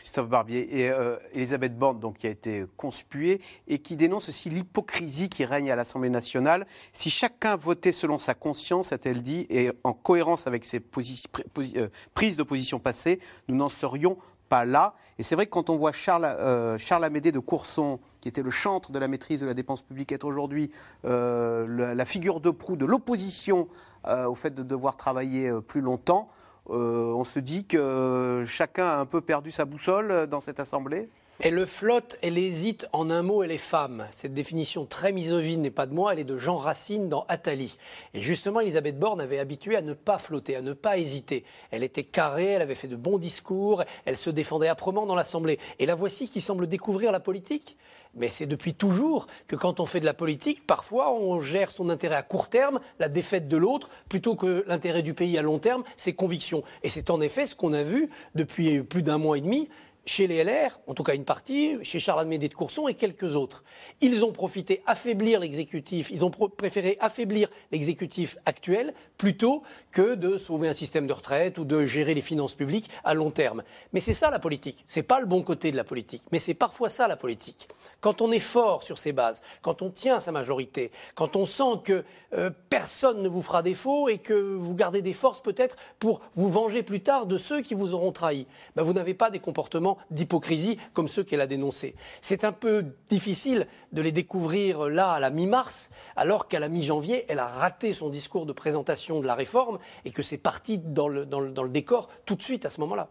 Christophe 0.02 0.28
Barbier 0.28 0.80
et 0.80 0.90
euh, 0.90 1.16
Elisabeth 1.32 1.78
Borne, 1.78 2.00
donc, 2.00 2.16
qui 2.18 2.26
a 2.26 2.30
été 2.30 2.64
conspuée 2.76 3.40
et 3.68 3.78
qui 3.78 3.94
dénonce 3.94 4.28
aussi 4.28 4.50
l'hypocrisie 4.50 5.28
qui 5.28 5.44
règne 5.44 5.70
à 5.70 5.76
l'Assemblée 5.76 6.10
nationale. 6.10 6.66
Si 6.92 7.08
chacun 7.08 7.54
votait 7.54 7.92
selon 7.92 8.18
sa 8.18 8.34
conscience, 8.34 8.90
a-t-elle 8.90 9.22
dit, 9.22 9.46
et 9.48 9.70
en 9.84 9.92
cohérence 9.92 10.48
avec 10.48 10.64
ses 10.64 10.78
euh, 10.80 11.88
prises 12.14 12.36
de 12.36 12.42
position 12.42 12.80
passées, 12.80 13.20
nous 13.46 13.54
n'en 13.54 13.68
serions 13.68 14.18
pas 14.48 14.64
là. 14.64 14.94
Et 15.20 15.22
c'est 15.22 15.36
vrai 15.36 15.46
que 15.46 15.52
quand 15.52 15.70
on 15.70 15.76
voit 15.76 15.92
Charles, 15.92 16.24
euh, 16.24 16.76
Amédée 16.90 17.30
de 17.30 17.38
Courson, 17.38 18.00
qui 18.20 18.28
était 18.28 18.42
le 18.42 18.50
chantre 18.50 18.90
de 18.90 18.98
la 18.98 19.06
maîtrise 19.06 19.40
de 19.40 19.46
la 19.46 19.54
dépense 19.54 19.84
publique, 19.84 20.10
être 20.10 20.24
aujourd'hui 20.24 20.72
la, 21.04 22.04
figure 22.04 22.40
de 22.40 22.50
proue 22.50 22.76
de 22.76 22.86
l'opposition 22.86 23.68
au 24.04 24.34
fait 24.34 24.52
de 24.52 24.64
devoir 24.64 24.96
travailler 24.96 25.48
plus 25.68 25.80
longtemps, 25.80 26.28
on 26.66 27.24
se 27.24 27.40
dit 27.40 27.66
que 27.66 28.44
chacun 28.46 28.86
a 28.86 28.96
un 28.96 29.06
peu 29.06 29.20
perdu 29.20 29.50
sa 29.50 29.64
boussole 29.64 30.10
euh, 30.10 30.26
dans 30.26 30.40
cette 30.40 30.60
assemblée. 30.60 31.08
Elle 31.44 31.54
le 31.54 31.66
flotte, 31.66 32.18
elle 32.22 32.38
hésite, 32.38 32.86
en 32.92 33.10
un 33.10 33.22
mot, 33.22 33.42
elle 33.42 33.50
est 33.50 33.56
femme. 33.56 34.06
Cette 34.12 34.32
définition 34.32 34.86
très 34.86 35.10
misogyne 35.10 35.60
n'est 35.60 35.72
pas 35.72 35.86
de 35.86 35.92
moi, 35.92 36.12
elle 36.12 36.20
est 36.20 36.24
de 36.24 36.38
Jean 36.38 36.56
Racine 36.56 37.08
dans 37.08 37.24
Attali. 37.26 37.78
Et 38.14 38.20
justement, 38.20 38.60
Elisabeth 38.60 38.96
Borne 38.96 39.20
avait 39.20 39.40
habitué 39.40 39.74
à 39.74 39.82
ne 39.82 39.92
pas 39.92 40.20
flotter, 40.20 40.54
à 40.54 40.62
ne 40.62 40.72
pas 40.72 40.98
hésiter. 40.98 41.42
Elle 41.72 41.82
était 41.82 42.04
carrée, 42.04 42.50
elle 42.52 42.62
avait 42.62 42.76
fait 42.76 42.86
de 42.86 42.94
bons 42.94 43.18
discours, 43.18 43.82
elle 44.04 44.16
se 44.16 44.30
défendait 44.30 44.68
âprement 44.68 45.04
dans 45.04 45.16
l'Assemblée. 45.16 45.58
Et 45.80 45.86
la 45.86 45.96
voici 45.96 46.28
qui 46.28 46.40
semble 46.40 46.68
découvrir 46.68 47.10
la 47.10 47.18
politique. 47.18 47.76
Mais 48.14 48.28
c'est 48.28 48.46
depuis 48.46 48.74
toujours 48.74 49.26
que 49.48 49.56
quand 49.56 49.80
on 49.80 49.86
fait 49.86 49.98
de 49.98 50.04
la 50.04 50.14
politique, 50.14 50.64
parfois 50.64 51.12
on 51.12 51.40
gère 51.40 51.72
son 51.72 51.88
intérêt 51.88 52.14
à 52.14 52.22
court 52.22 52.50
terme, 52.50 52.78
la 53.00 53.08
défaite 53.08 53.48
de 53.48 53.56
l'autre, 53.56 53.88
plutôt 54.08 54.36
que 54.36 54.62
l'intérêt 54.68 55.02
du 55.02 55.14
pays 55.14 55.36
à 55.38 55.42
long 55.42 55.58
terme, 55.58 55.82
ses 55.96 56.12
convictions. 56.12 56.62
Et 56.84 56.88
c'est 56.88 57.10
en 57.10 57.20
effet 57.20 57.46
ce 57.46 57.56
qu'on 57.56 57.72
a 57.72 57.82
vu 57.82 58.10
depuis 58.36 58.82
plus 58.82 59.02
d'un 59.02 59.18
mois 59.18 59.38
et 59.38 59.40
demi 59.40 59.68
chez 60.04 60.26
les 60.26 60.42
LR, 60.42 60.80
en 60.86 60.94
tout 60.94 61.02
cas 61.02 61.14
une 61.14 61.24
partie, 61.24 61.76
chez 61.82 62.00
Charles 62.00 62.20
Amédée 62.20 62.48
de 62.48 62.54
Courson 62.54 62.88
et 62.88 62.94
quelques 62.94 63.34
autres. 63.34 63.62
Ils 64.00 64.24
ont 64.24 64.32
profité 64.32 64.82
affaiblir 64.86 65.40
l'exécutif, 65.40 66.10
ils 66.10 66.24
ont 66.24 66.30
préféré 66.30 66.96
affaiblir 67.00 67.48
l'exécutif 67.70 68.36
actuel 68.44 68.94
plutôt 69.16 69.62
que 69.92 70.14
de 70.14 70.38
sauver 70.38 70.68
un 70.68 70.74
système 70.74 71.06
de 71.06 71.12
retraite 71.12 71.58
ou 71.58 71.64
de 71.64 71.86
gérer 71.86 72.14
les 72.14 72.22
finances 72.22 72.54
publiques 72.54 72.90
à 73.04 73.14
long 73.14 73.30
terme. 73.30 73.62
Mais 73.92 74.00
c'est 74.00 74.14
ça 74.14 74.30
la 74.30 74.38
politique, 74.38 74.84
c'est 74.86 75.02
pas 75.02 75.20
le 75.20 75.26
bon 75.26 75.42
côté 75.42 75.70
de 75.70 75.76
la 75.76 75.84
politique, 75.84 76.22
mais 76.32 76.38
c'est 76.38 76.54
parfois 76.54 76.88
ça 76.88 77.06
la 77.06 77.16
politique. 77.16 77.68
Quand 78.00 78.20
on 78.20 78.32
est 78.32 78.40
fort 78.40 78.82
sur 78.82 78.98
ses 78.98 79.12
bases, 79.12 79.42
quand 79.62 79.80
on 79.80 79.90
tient 79.90 80.18
sa 80.18 80.32
majorité, 80.32 80.90
quand 81.14 81.36
on 81.36 81.46
sent 81.46 81.80
que 81.84 82.04
euh, 82.34 82.50
personne 82.68 83.22
ne 83.22 83.28
vous 83.28 83.42
fera 83.42 83.62
défaut 83.62 84.08
et 84.08 84.18
que 84.18 84.32
vous 84.32 84.74
gardez 84.74 85.02
des 85.02 85.12
forces 85.12 85.40
peut-être 85.40 85.76
pour 86.00 86.20
vous 86.34 86.48
venger 86.48 86.82
plus 86.82 87.00
tard 87.00 87.26
de 87.26 87.38
ceux 87.38 87.60
qui 87.60 87.74
vous 87.74 87.94
auront 87.94 88.10
trahi, 88.10 88.46
ben, 88.74 88.82
vous 88.82 88.92
n'avez 88.92 89.14
pas 89.14 89.30
des 89.30 89.38
comportements 89.38 89.91
d'hypocrisie 90.10 90.78
comme 90.92 91.08
ceux 91.08 91.22
qu'elle 91.22 91.40
a 91.40 91.46
dénoncés. 91.46 91.94
C'est 92.20 92.44
un 92.44 92.52
peu 92.52 92.84
difficile 93.08 93.66
de 93.92 94.02
les 94.02 94.12
découvrir 94.12 94.88
là 94.88 95.12
à 95.12 95.20
la 95.20 95.30
mi-mars, 95.30 95.90
alors 96.16 96.48
qu'à 96.48 96.60
la 96.60 96.68
mi-janvier, 96.68 97.24
elle 97.28 97.38
a 97.38 97.48
raté 97.48 97.94
son 97.94 98.08
discours 98.08 98.46
de 98.46 98.52
présentation 98.52 99.20
de 99.20 99.26
la 99.26 99.34
réforme 99.34 99.78
et 100.04 100.10
que 100.10 100.22
c'est 100.22 100.38
parti 100.38 100.78
dans 100.78 101.08
le, 101.08 101.26
décor 101.68 102.08
tout 102.26 102.34
de 102.34 102.42
suite 102.42 102.66
à 102.66 102.70
ce 102.70 102.80
moment-là. 102.80 103.08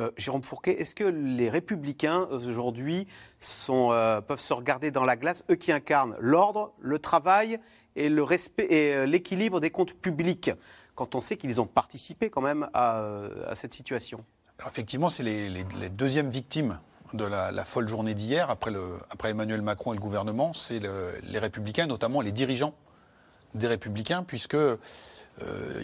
Euh, 0.00 0.10
Jérôme 0.16 0.42
Fourquet, 0.42 0.80
est-ce 0.80 0.94
que 0.94 1.04
les 1.04 1.48
républicains 1.48 2.26
euh, 2.32 2.50
aujourd'hui 2.50 3.06
euh, 3.70 4.20
peuvent 4.20 4.40
se 4.40 4.52
regarder 4.52 4.90
dans 4.90 5.04
la 5.04 5.16
glace, 5.16 5.44
eux 5.50 5.54
qui 5.54 5.70
incarnent 5.70 6.16
l'ordre, 6.18 6.72
le 6.80 6.98
travail 6.98 7.60
et 7.96 8.08
le 8.08 8.22
respect 8.22 8.66
et 8.70 8.94
euh, 8.94 9.06
l'équilibre 9.06 9.60
des 9.60 9.70
comptes 9.70 9.94
publics, 9.94 10.50
quand 10.94 11.14
on 11.14 11.20
sait 11.20 11.36
qu'ils 11.36 11.60
ont 11.60 11.66
participé 11.66 12.30
quand 12.30 12.40
même 12.40 12.68
euh, 12.76 13.44
à 13.46 13.54
cette 13.54 13.74
situation? 13.74 14.24
Effectivement, 14.66 15.10
c'est 15.10 15.22
les, 15.22 15.48
les- 15.50 15.88
deuxièmes 15.90 16.30
victimes 16.30 16.78
de 17.12 17.24
la, 17.24 17.52
folle 17.64 17.88
journée 17.88 18.14
d'hier, 18.14 18.50
après, 18.50 18.72
Emmanuel 19.30 19.62
Macron 19.62 19.92
et 19.92 19.96
le 19.96 20.00
gouvernement, 20.02 20.52
c'est 20.54 20.78
le- 20.80 21.12
les 21.28 21.38
républicains, 21.38 21.86
notamment 21.86 22.20
les 22.20 22.32
dirigeants 22.32 22.74
des 23.54 23.66
républicains, 23.68 24.24
puisque 24.24 24.54
euh, 24.54 24.78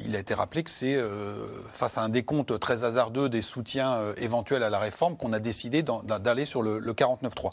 il 0.05 0.15
a 0.17 0.19
été 0.19 0.35
rappelé 0.35 0.63
que 0.65 0.71
c'est 0.71 0.95
euh, 0.95 1.35
face 1.73 1.99
à 1.99 2.03
un 2.03 2.09
décompte 2.09 2.59
très 2.59 2.85
hasardeux 2.85 3.29
des 3.29 3.43
soutiens 3.43 3.93
euh, 3.95 4.13
éventuels 4.17 4.63
à 4.63 4.71
la 4.71 4.79
réforme 4.79 5.17
qu'on 5.17 5.33
a 5.33 5.39
décidé 5.41 5.83
d'aller 5.83 6.47
sur 6.47 6.63
le, 6.63 6.79
le 6.79 6.93
49.3. 6.93 7.51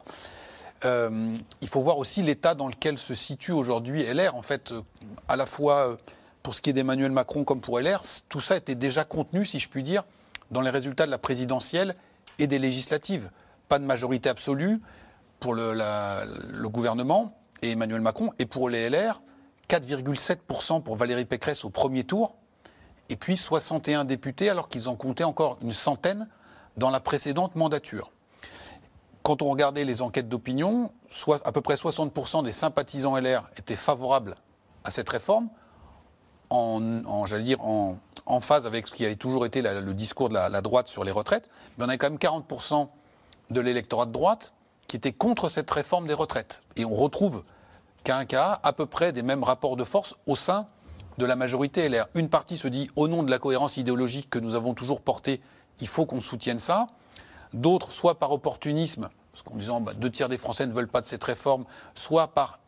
Euh, 0.86 1.36
il 1.62 1.68
faut 1.68 1.82
voir 1.82 1.98
aussi 1.98 2.22
l'état 2.22 2.54
dans 2.56 2.68
lequel 2.68 2.98
se 3.00 3.16
situe 3.16 3.52
aujourd'hui 3.52 4.04
LR. 4.04 4.36
En 4.36 4.44
fait, 4.44 4.74
à 5.28 5.36
la 5.36 5.46
fois 5.48 5.98
pour 6.44 6.54
ce 6.56 6.62
qui 6.62 6.70
est 6.70 6.74
d'Emmanuel 6.74 7.12
Macron 7.12 7.44
comme 7.44 7.62
pour 7.62 7.80
LR, 7.80 8.02
tout 8.30 8.42
ça 8.42 8.56
était 8.58 8.76
déjà 8.76 9.04
contenu, 9.04 9.46
si 9.46 9.60
je 9.60 9.68
puis 9.68 9.82
dire, 9.84 10.04
dans 10.52 10.62
les 10.62 10.70
résultats 10.70 11.06
de 11.06 11.12
la 11.12 11.18
présidentielle 11.18 11.96
et 12.40 12.48
des 12.48 12.60
législatives. 12.60 13.30
Pas 13.70 13.80
de 13.80 13.86
majorité 13.86 14.30
absolue 14.30 14.82
pour 15.40 15.54
le, 15.54 16.68
gouvernement 16.68 17.38
et 17.62 17.72
Emmanuel 17.72 18.02
Macron, 18.02 18.32
et 18.40 18.46
pour 18.46 18.70
les 18.70 18.90
LR, 18.90 19.22
4,7% 19.70 20.82
pour 20.82 20.96
Valérie 20.96 21.26
Pécresse 21.26 21.66
au 21.66 21.70
premier 21.70 22.04
tour, 22.04 22.36
et 23.10 23.16
puis 23.16 23.38
61 23.38 24.06
députés 24.06 24.50
alors 24.50 24.70
qu'ils 24.70 24.90
en 24.90 24.96
comptaient 24.96 25.24
encore 25.24 25.58
une 25.62 25.74
centaine 25.74 26.28
dans 26.78 26.90
la 26.90 27.00
précédente 27.00 27.56
mandature. 27.56 28.12
Quand 29.24 29.42
on 29.42 29.50
regardait 29.50 29.84
les 29.84 30.02
enquêtes 30.02 30.30
d'opinion, 30.30 30.92
à 31.44 31.52
peu 31.52 31.62
près 31.62 31.76
60% 31.76 32.44
des 32.44 32.52
sympathisants 32.52 33.18
LR 33.18 33.50
étaient 33.58 33.76
favorables 33.76 34.36
à 34.84 34.92
cette 34.92 35.10
réforme, 35.10 35.50
en, 36.50 37.26
j'allais 37.26 37.44
dire, 37.44 37.62
en, 37.62 37.98
en 38.26 38.40
phase 38.40 38.66
avec 38.66 38.88
ce 38.88 38.94
qui 38.94 39.06
avait 39.06 39.16
toujours 39.16 39.46
été 39.46 39.62
le 39.62 39.94
discours 39.94 40.30
de 40.30 40.36
la, 40.36 40.62
droite 40.62 40.88
sur 40.88 41.04
les 41.04 41.12
retraites. 41.12 41.50
Mais 41.78 41.86
on 41.86 41.90
avait 41.90 41.98
quand 41.98 42.10
même 42.10 42.20
40% 42.20 42.88
de 43.50 43.62
l'électorat 43.62 44.06
de 44.06 44.12
droite 44.12 44.54
qui 44.88 44.98
était 44.98 45.14
contre 45.14 45.50
cette 45.50 45.70
réforme 45.70 46.08
des 46.08 46.14
retraites. 46.14 46.64
Et 46.76 46.86
on 46.86 46.96
retrouve 46.96 47.44
qu'un 48.04 48.26
cas 48.26 48.60
à 48.64 48.74
peu 48.74 48.86
près 48.86 49.12
des 49.12 49.22
mêmes 49.22 49.44
rapports 49.44 49.76
de 49.76 49.84
force 49.84 50.16
au 50.28 50.36
sein 50.36 50.68
de 51.18 51.26
la 51.26 51.36
majorité 51.36 51.90
LR. 51.90 52.08
Une 52.14 52.30
partie 52.30 52.58
se 52.58 52.68
dit, 52.68 52.90
au 52.96 53.08
nom 53.08 53.24
de 53.24 53.32
la 53.32 53.40
cohérence 53.40 53.78
idéologique 53.78 54.30
que 54.30 54.40
nous 54.40 54.56
avons 54.56 54.74
toujours 54.74 55.02
portée, 55.02 55.42
il 55.82 55.88
faut 55.88 56.06
qu'on 56.06 56.22
soutienne 56.22 56.60
ça. 56.60 56.88
D'autres, 57.54 57.92
soit 57.92 58.20
par 58.20 58.32
opportunisme, 58.32 59.10
parce 59.32 59.44
qu'en 59.44 59.56
disant 59.56 59.82
bah, 59.82 59.94
deux 59.94 60.12
tiers 60.12 60.30
des 60.30 60.38
Français 60.38 60.66
ne 60.66 60.74
veulent 60.74 60.88
pas 60.88 61.02
de 61.02 61.06
cette 61.06 61.24
réforme, 61.24 61.66
soit 61.96 62.28
par 62.28 62.60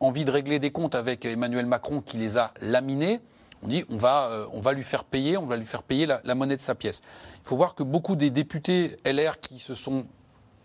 envie 0.00 0.24
de 0.24 0.30
régler 0.30 0.58
des 0.58 0.70
comptes 0.70 0.94
avec 0.94 1.24
Emmanuel 1.24 1.66
Macron 1.66 2.00
qui 2.00 2.16
les 2.16 2.38
a 2.38 2.52
laminés. 2.60 3.20
On 3.62 3.68
dit 3.68 3.84
on 3.88 3.96
va, 3.96 4.26
euh, 4.26 4.46
on 4.52 4.60
va 4.60 4.72
lui 4.72 4.82
faire 4.82 5.04
payer, 5.04 5.36
on 5.36 5.46
va 5.46 5.56
lui 5.56 5.66
faire 5.66 5.82
payer 5.82 6.06
la, 6.06 6.20
la 6.24 6.34
monnaie 6.34 6.56
de 6.56 6.60
sa 6.60 6.74
pièce. 6.74 7.02
Il 7.42 7.48
faut 7.48 7.56
voir 7.56 7.74
que 7.74 7.82
beaucoup 7.82 8.16
des 8.16 8.30
députés 8.30 8.96
LR 9.04 9.40
qui 9.40 9.58
se 9.58 9.74
sont 9.74 10.06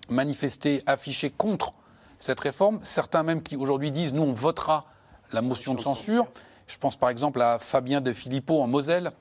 manifestés, 0.09 0.83
affichés 0.85 1.29
contre 1.29 1.73
cette 2.19 2.39
réforme, 2.39 2.79
certains 2.83 3.23
même 3.23 3.41
qui 3.41 3.55
aujourd'hui 3.55 3.91
disent 3.91 4.13
nous 4.13 4.23
on 4.23 4.33
votera 4.33 4.85
la 5.31 5.41
motion 5.41 5.73
de 5.73 5.81
censure. 5.81 6.27
Je 6.67 6.77
pense 6.77 6.97
par 6.97 7.09
exemple 7.09 7.41
à 7.41 7.59
Fabien 7.59 8.01
de 8.01 8.13
Filippo 8.13 8.61
en 8.61 8.67
Moselle. 8.67 9.11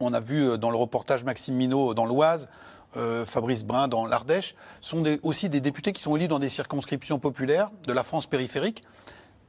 On 0.00 0.12
a 0.12 0.20
vu 0.20 0.48
euh, 0.48 0.56
dans 0.56 0.70
le 0.70 0.76
reportage 0.76 1.24
Maxime 1.24 1.54
Minot 1.56 1.94
dans 1.94 2.06
l'Oise, 2.06 2.48
euh, 2.96 3.24
Fabrice 3.24 3.64
Brun 3.64 3.88
dans 3.88 4.06
l'Ardèche, 4.06 4.54
sont 4.80 5.04
aussi 5.22 5.48
des 5.48 5.60
députés 5.60 5.92
qui 5.92 6.02
sont 6.02 6.16
élus 6.16 6.28
dans 6.28 6.38
des 6.38 6.48
circonscriptions 6.48 7.18
populaires 7.18 7.70
de 7.86 7.92
la 7.92 8.02
France 8.04 8.26
périphérique. 8.26 8.84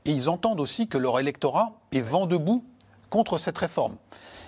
Et 0.06 0.12
ils 0.12 0.30
entendent 0.30 0.60
aussi 0.60 0.88
que 0.88 0.98
leur 0.98 1.20
électorat 1.20 1.74
est 1.92 2.02
vent 2.02 2.28
debout 2.28 2.64
contre 3.10 3.38
cette 3.38 3.58
réforme. 3.58 3.96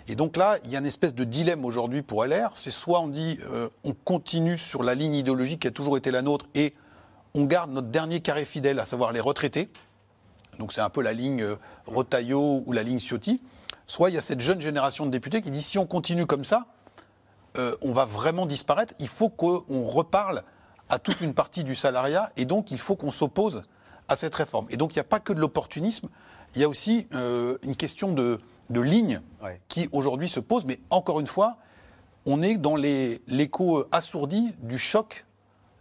Et 0.07 0.15
donc 0.15 0.37
là, 0.37 0.57
il 0.63 0.71
y 0.71 0.75
a 0.75 0.79
une 0.79 0.85
espèce 0.85 1.13
de 1.13 1.23
dilemme 1.23 1.65
aujourd'hui 1.65 2.01
pour 2.01 2.23
LR. 2.23 2.51
C'est 2.53 2.71
soit 2.71 3.01
on 3.01 3.07
dit 3.07 3.39
euh, 3.51 3.69
on 3.83 3.93
continue 3.93 4.57
sur 4.57 4.83
la 4.83 4.95
ligne 4.95 5.15
idéologique 5.15 5.61
qui 5.61 5.67
a 5.67 5.71
toujours 5.71 5.97
été 5.97 6.11
la 6.11 6.21
nôtre 6.21 6.45
et 6.55 6.73
on 7.35 7.43
garde 7.43 7.71
notre 7.71 7.89
dernier 7.89 8.21
carré 8.21 8.45
fidèle, 8.45 8.79
à 8.79 8.85
savoir 8.85 9.11
les 9.11 9.19
retraités. 9.19 9.69
Donc 10.59 10.71
c'est 10.71 10.81
un 10.81 10.89
peu 10.89 11.01
la 11.01 11.13
ligne 11.13 11.41
euh, 11.41 11.55
Retailleau 11.87 12.63
ou 12.65 12.71
la 12.71 12.83
ligne 12.83 12.99
Ciotti. 12.99 13.41
Soit 13.85 14.09
il 14.09 14.15
y 14.15 14.17
a 14.17 14.21
cette 14.21 14.39
jeune 14.39 14.61
génération 14.61 15.05
de 15.05 15.11
députés 15.11 15.41
qui 15.41 15.51
dit 15.51 15.61
si 15.61 15.77
on 15.77 15.85
continue 15.85 16.25
comme 16.25 16.45
ça, 16.45 16.67
euh, 17.57 17.75
on 17.81 17.91
va 17.91 18.05
vraiment 18.05 18.45
disparaître. 18.45 18.93
Il 18.99 19.07
faut 19.07 19.29
qu'on 19.29 19.85
reparle 19.85 20.43
à 20.89 20.99
toute 20.99 21.21
une 21.21 21.33
partie 21.33 21.63
du 21.63 21.75
salariat 21.75 22.31
et 22.37 22.45
donc 22.45 22.71
il 22.71 22.79
faut 22.79 22.95
qu'on 22.95 23.11
s'oppose 23.11 23.63
à 24.07 24.15
cette 24.15 24.35
réforme. 24.35 24.67
Et 24.69 24.77
donc 24.77 24.93
il 24.93 24.97
n'y 24.97 25.01
a 25.01 25.05
pas 25.05 25.19
que 25.19 25.33
de 25.33 25.39
l'opportunisme, 25.39 26.07
il 26.55 26.61
y 26.61 26.63
a 26.63 26.69
aussi 26.69 27.07
euh, 27.13 27.57
une 27.63 27.75
question 27.75 28.13
de, 28.13 28.39
de 28.69 28.81
ligne 28.81 29.21
qui 29.67 29.89
aujourd'hui 29.91 30.29
se 30.29 30.39
pose. 30.39 30.65
Mais 30.65 30.79
encore 30.89 31.19
une 31.19 31.27
fois, 31.27 31.57
on 32.25 32.41
est 32.41 32.57
dans 32.57 32.75
l'écho 32.75 33.85
assourdi 33.91 34.53
du 34.59 34.77
choc 34.77 35.25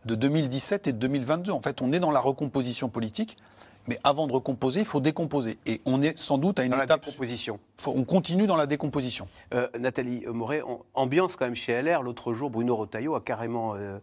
de 0.05 0.15
2017 0.15 0.87
et 0.87 0.93
de 0.93 0.99
2022. 0.99 1.53
En 1.53 1.61
fait, 1.61 1.83
on 1.83 1.93
est 1.93 2.01
dans 2.01 2.11
la 2.11 2.21
recomposition 2.21 2.89
politique. 2.89 3.37
Mais 3.89 3.99
avant 4.05 4.27
de 4.27 4.33
recomposer, 4.33 4.81
il 4.81 4.87
faut 4.87 5.01
décomposer. 5.01 5.59
Et 5.67 5.81
on 5.87 6.03
est 6.03 6.19
sans 6.19 6.39
doute 6.39 6.59
à 6.59 6.65
une 6.65 6.71
Dans 6.73 6.77
la 6.79 6.85
étape. 6.85 7.05
décomposition. 7.05 7.59
Faut- 7.77 7.93
on 7.95 8.05
continue 8.05 8.47
dans 8.47 8.57
la 8.57 8.67
décomposition. 8.67 9.29
Euh, 9.55 9.69
Nathalie 9.79 10.25
Moret, 10.27 10.63
on- 10.67 10.81
ambiance 10.95 11.37
quand 11.37 11.45
même 11.45 11.55
chez 11.55 11.73
LR. 11.73 12.03
L'autre 12.03 12.33
jour, 12.33 12.51
Bruno 12.51 12.75
Retailleau 12.77 13.15
a 13.15 13.21
carrément 13.21 13.75
euh, 13.77 13.99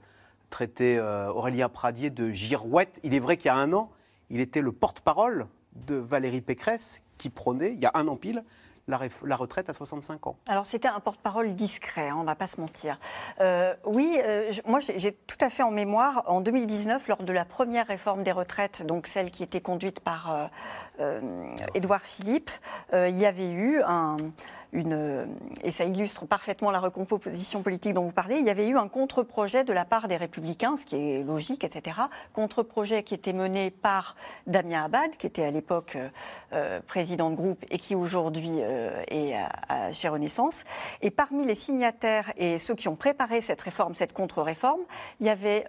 traité 0.49 0.97
euh, 0.97 1.31
Aurélien 1.31 1.67
Pradier 1.69 2.09
de 2.09 2.29
girouette. 2.29 2.99
Il 3.03 3.13
est 3.13 3.19
vrai 3.19 3.37
qu'il 3.37 3.47
y 3.47 3.49
a 3.49 3.55
un 3.57 3.73
an, 3.73 3.89
il 4.29 4.39
était 4.39 4.61
le 4.61 4.71
porte-parole 4.71 5.47
de 5.87 5.95
Valérie 5.95 6.41
Pécresse 6.41 7.03
qui 7.17 7.29
prônait, 7.29 7.73
il 7.73 7.79
y 7.81 7.85
a 7.85 7.91
un 7.95 8.07
an 8.07 8.15
pile, 8.15 8.43
la, 8.87 9.35
retraite 9.35 9.69
à 9.69 9.73
65 9.73 10.27
ans. 10.27 10.35
Alors 10.47 10.65
c'était 10.65 10.87
un 10.87 10.99
porte-parole 10.99 11.55
discret, 11.55 12.09
hein, 12.09 12.15
on 12.17 12.21
ne 12.21 12.25
va 12.25 12.35
pas 12.35 12.47
se 12.47 12.59
mentir. 12.59 12.99
Euh, 13.39 13.73
oui, 13.85 14.19
euh, 14.23 14.51
moi 14.65 14.79
j'ai 14.79 15.13
tout 15.13 15.37
à 15.39 15.49
fait 15.49 15.63
en 15.63 15.71
mémoire, 15.71 16.23
en 16.27 16.41
2019, 16.41 17.07
lors 17.07 17.23
de 17.23 17.33
la 17.33 17.45
première 17.45 17.87
réforme 17.87 18.23
des 18.23 18.31
retraites, 18.31 18.85
donc 18.85 19.07
celle 19.07 19.31
qui 19.31 19.43
était 19.43 19.61
conduite 19.61 19.99
par 19.99 20.49
euh, 20.99 21.51
Édouard 21.73 22.01
Philippe, 22.01 22.51
il 22.93 23.17
y 23.17 23.25
avait 23.25 23.51
eu 23.51 23.81
un- 23.83 24.17
une, 24.73 25.27
et 25.63 25.71
ça 25.71 25.85
illustre 25.85 26.25
parfaitement 26.25 26.71
la 26.71 26.79
recomposition 26.79 27.61
politique 27.61 27.93
dont 27.93 28.03
vous 28.03 28.11
parlez, 28.11 28.37
il 28.37 28.45
y 28.45 28.49
avait 28.49 28.67
eu 28.67 28.77
un 28.77 28.87
contre-projet 28.87 29.63
de 29.63 29.71
la 29.71 29.85
part 29.85 30.07
des 30.07 30.17
Républicains, 30.17 30.75
ce 30.75 30.85
qui 30.85 30.95
est 30.95 31.23
logique, 31.23 31.63
etc. 31.63 31.97
Contre-projet 32.33 33.03
qui 33.03 33.13
était 33.13 33.33
mené 33.33 33.71
par 33.71 34.15
Damien 34.47 34.85
Abad, 34.85 35.15
qui 35.17 35.27
était 35.27 35.45
à 35.45 35.51
l'époque 35.51 35.97
euh, 36.53 36.79
président 36.87 37.29
de 37.29 37.35
groupe 37.35 37.63
et 37.69 37.77
qui 37.77 37.95
aujourd'hui 37.95 38.59
est 38.59 39.35
chez 39.91 40.09
Renaissance. 40.09 40.63
Et 41.01 41.11
parmi 41.11 41.45
les 41.45 41.55
signataires 41.55 42.31
et 42.37 42.57
ceux 42.57 42.75
qui 42.75 42.87
ont 42.87 42.95
préparé 42.95 43.41
cette 43.41 43.61
réforme, 43.61 43.95
cette 43.95 44.13
contre-réforme, 44.13 44.81
il 45.19 45.27
y 45.27 45.29
avait 45.29 45.65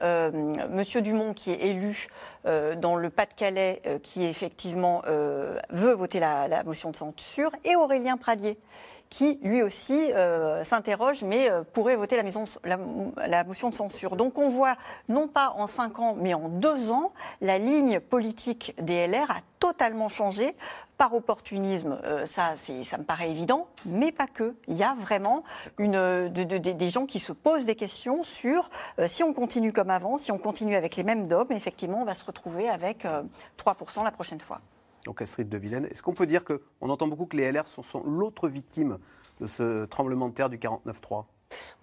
Monsieur 0.70 1.02
Dumont 1.02 1.34
qui 1.34 1.50
est 1.50 1.66
élu 1.66 2.08
dans 2.44 2.96
le 2.96 3.10
Pas-de-Calais, 3.10 3.82
qui 4.02 4.24
effectivement 4.24 5.02
veut 5.06 5.92
voter 5.92 6.20
la 6.20 6.62
motion 6.64 6.90
de 6.90 6.96
censure, 6.96 7.50
et 7.64 7.76
Aurélien 7.76 8.16
Pradier 8.16 8.58
qui 9.14 9.38
lui 9.42 9.62
aussi 9.62 10.10
euh, 10.12 10.64
s'interroge, 10.64 11.22
mais 11.22 11.48
euh, 11.48 11.62
pourrait 11.62 11.94
voter 11.94 12.16
la, 12.16 13.44
motion 13.44 13.70
de 13.70 13.74
censure. 13.74 14.16
Donc 14.16 14.38
on 14.38 14.48
voit, 14.48 14.76
non 15.08 15.28
pas 15.28 15.52
en 15.54 15.68
cinq 15.68 16.00
ans, 16.00 16.16
mais 16.18 16.34
en 16.34 16.48
deux 16.48 16.90
ans, 16.90 17.12
la 17.40 17.58
ligne 17.58 18.00
politique 18.00 18.74
des 18.82 19.06
LR 19.06 19.30
a 19.30 19.36
totalement 19.60 20.08
changé 20.08 20.56
par 20.98 21.14
opportunisme, 21.14 21.96
euh, 22.04 22.26
ça, 22.26 22.54
me 22.98 23.04
paraît 23.04 23.30
évident, 23.30 23.68
mais 23.86 24.10
pas 24.10 24.26
que. 24.26 24.56
Il 24.66 24.76
y 24.76 24.82
a 24.82 24.96
vraiment 25.00 25.44
des 25.78 26.90
gens 26.90 27.06
qui 27.06 27.20
se 27.20 27.30
posent 27.32 27.66
des 27.66 27.76
questions 27.76 28.24
sur 28.24 28.68
si 29.06 29.22
on 29.22 29.32
continue 29.32 29.72
comme 29.72 29.90
avant, 29.90 30.18
si 30.18 30.32
on 30.32 30.38
continue 30.38 30.74
avec 30.74 30.96
les 30.96 31.04
mêmes 31.04 31.28
dogmes, 31.28 31.52
effectivement, 31.52 32.02
on 32.02 32.04
va 32.04 32.14
se 32.14 32.24
retrouver 32.24 32.68
avec 32.68 33.06
3% 33.58 34.02
la 34.02 34.10
prochaine 34.10 34.40
fois 34.40 34.60
donc 35.04 35.22
Astrid 35.22 35.48
de 35.48 35.58
Vilaine. 35.58 35.86
Est-ce 35.86 36.02
qu'on 36.02 36.14
peut 36.14 36.26
dire 36.26 36.42
qu'on 36.44 36.90
entend 36.90 37.06
beaucoup 37.06 37.26
que 37.26 37.36
les 37.36 37.50
LR 37.50 37.66
sont, 37.66 38.02
l'autre 38.04 38.48
victime 38.48 38.98
de 39.40 39.46
ce 39.46 39.84
tremblement 39.86 40.28
de 40.28 40.34
terre 40.34 40.50
du 40.50 40.58
49-3 40.58 41.24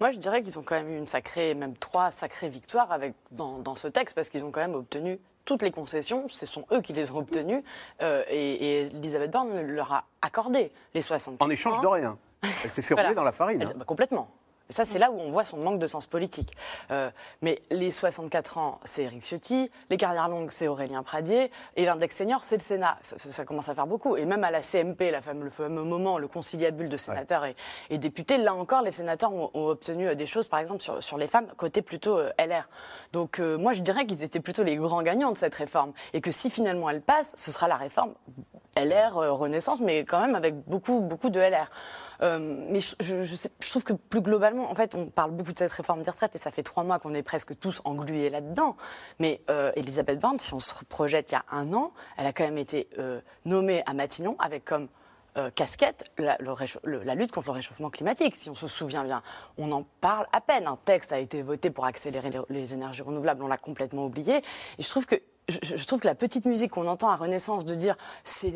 moi, 0.00 0.10
je 0.10 0.18
dirais 0.18 0.42
qu'ils 0.42 0.58
ont 0.58 0.62
quand 0.62 0.74
même 0.74 0.90
eu 0.90 0.98
une 0.98 1.06
sacrée, 1.06 1.54
même 1.54 1.74
trois 1.78 2.10
sacrées 2.10 2.50
victoires 2.50 2.92
avec, 2.92 3.14
dans, 3.30 3.74
ce 3.74 3.88
texte, 3.88 4.14
parce 4.14 4.28
qu'ils 4.28 4.44
ont 4.44 4.50
quand 4.50 4.60
même 4.60 4.74
obtenu 4.74 5.18
toutes 5.46 5.62
les 5.62 5.70
concessions, 5.70 6.28
ce 6.28 6.44
sont 6.44 6.66
eux 6.72 6.82
qui 6.82 6.92
les 6.92 7.10
ont 7.10 7.18
obtenues, 7.18 7.62
euh, 8.02 8.22
et, 8.28 8.88
Elisabeth 8.88 9.30
Borne 9.30 9.62
leur 9.62 9.92
a 9.92 10.04
accordé 10.20 10.72
les 10.92 11.00
60 11.00 11.40
En 11.40 11.48
échange 11.48 11.80
de 11.80 11.86
rien. 11.86 12.18
Elle 12.42 12.70
s'est 12.70 12.82
fait 12.82 12.94
rouler 13.00 13.14
dans 13.14 13.24
la 13.24 13.32
farine. 13.32 13.62
Hein. 13.62 13.72
Bah, 13.76 13.86
complètement 13.86 14.28
ça, 14.72 14.84
c'est 14.84 14.98
là 14.98 15.10
où 15.10 15.18
on 15.18 15.30
voit 15.30 15.44
son 15.44 15.58
manque 15.58 15.78
de 15.78 15.86
sens 15.86 16.06
politique. 16.06 16.52
Euh, 16.90 17.10
mais 17.40 17.60
les 17.70 17.90
64 17.90 18.58
ans, 18.58 18.80
c'est 18.84 19.04
Eric 19.04 19.22
Ciotti, 19.22 19.70
les 19.90 19.96
carrières 19.96 20.28
longues, 20.28 20.50
c'est 20.50 20.68
Aurélien 20.68 21.02
Pradier, 21.02 21.50
et 21.76 21.84
l'index 21.84 22.16
senior, 22.16 22.44
c'est 22.44 22.56
le 22.56 22.62
Sénat. 22.62 22.98
Ça, 23.02 23.44
commence 23.44 23.68
à 23.68 23.74
faire 23.74 23.86
beaucoup. 23.86 24.16
Et 24.16 24.24
même 24.24 24.44
à 24.44 24.50
la 24.50 24.62
CMP, 24.62 25.10
la 25.10 25.20
le 25.32 25.50
fameux 25.50 25.84
moment, 25.84 26.18
le 26.18 26.28
conciliabule 26.28 26.88
de 26.88 26.96
sénateurs 26.96 27.44
et, 27.90 27.98
députés, 27.98 28.38
là 28.38 28.54
encore, 28.54 28.82
les 28.82 28.92
sénateurs 28.92 29.32
ont, 29.32 29.50
obtenu 29.54 30.08
euh, 30.08 30.14
des 30.14 30.26
choses, 30.26 30.48
par 30.48 30.60
exemple, 30.60 30.82
sur, 31.00 31.18
les 31.18 31.26
femmes, 31.26 31.46
côté 31.56 31.82
plutôt 31.82 32.18
euh, 32.18 32.30
LR. 32.38 32.68
Donc 33.12 33.38
moi, 33.38 33.72
je 33.72 33.80
dirais 33.80 34.06
qu'ils 34.06 34.22
étaient 34.22 34.40
plutôt 34.40 34.62
les 34.62 34.76
grands 34.76 35.02
gagnants 35.02 35.32
de 35.32 35.36
cette 35.36 35.54
réforme. 35.54 35.92
Et 36.12 36.20
que 36.20 36.30
si 36.30 36.50
finalement 36.50 36.88
elle 36.90 37.02
passe, 37.02 37.34
ce 37.36 37.50
sera 37.50 37.68
la 37.68 37.76
réforme 37.76 38.14
LR 38.76 39.14
Renaissance, 39.14 39.80
mais 39.80 40.04
quand 40.04 40.20
même 40.20 40.34
avec 40.34 40.54
beaucoup, 40.66 41.00
beaucoup 41.00 41.30
de 41.30 41.38
LR. 41.38 41.70
Euh, 42.22 42.38
mais 42.68 42.80
je, 42.80 43.68
trouve 43.68 43.84
que 43.84 43.92
plus 43.92 44.20
globalement, 44.20 44.70
en 44.70 44.74
fait, 44.74 44.94
on 44.94 45.06
parle 45.06 45.32
beaucoup 45.32 45.52
de 45.52 45.58
cette 45.58 45.72
réforme 45.72 46.02
des 46.02 46.10
retraites 46.10 46.34
et 46.34 46.38
ça 46.38 46.50
fait 46.50 46.62
trois 46.62 46.84
mois 46.84 46.98
qu'on 46.98 47.14
est 47.14 47.22
presque 47.22 47.58
tous 47.58 47.80
englués 47.84 48.30
là-dedans. 48.30 48.76
Mais 49.18 49.40
euh, 49.50 49.72
Elisabeth 49.76 50.20
Borne, 50.20 50.38
si 50.38 50.54
on 50.54 50.60
se 50.60 50.72
projette 50.84 51.32
il 51.32 51.34
y 51.34 51.38
a 51.38 51.44
un 51.50 51.72
an, 51.72 51.92
elle 52.16 52.26
a 52.26 52.32
quand 52.32 52.44
même 52.44 52.58
été 52.58 52.88
euh, 52.98 53.20
nommée 53.44 53.82
à 53.86 53.94
Matignon 53.94 54.36
avec 54.38 54.64
comme 54.64 54.88
casquette 55.54 56.10
la, 56.18 56.36
lutte 57.14 57.32
contre 57.32 57.46
le 57.46 57.52
réchauffement 57.54 57.88
climatique. 57.88 58.36
Si 58.36 58.50
on 58.50 58.54
se 58.54 58.66
souvient 58.66 59.02
bien, 59.02 59.22
on 59.56 59.72
en 59.72 59.82
parle 60.02 60.26
à 60.30 60.42
peine. 60.42 60.66
Un 60.66 60.76
texte 60.76 61.10
a 61.10 61.18
été 61.18 61.40
voté 61.40 61.70
pour 61.70 61.86
accélérer 61.86 62.28
les, 62.28 62.40
les 62.50 62.74
énergies 62.74 63.00
renouvelables, 63.00 63.42
on 63.42 63.46
l'a 63.46 63.56
complètement 63.56 64.04
oublié. 64.04 64.42
Et 64.76 64.82
je 64.82 64.88
trouve 64.90 65.06
que 65.06 65.22
je, 65.48 65.84
trouve 65.86 66.00
que 66.00 66.06
la 66.06 66.14
petite 66.14 66.44
musique 66.44 66.70
qu'on 66.70 66.86
entend 66.86 67.08
à 67.08 67.16
Renaissance 67.16 67.64
de 67.64 67.74
dire 67.74 67.96
si, 68.22 68.52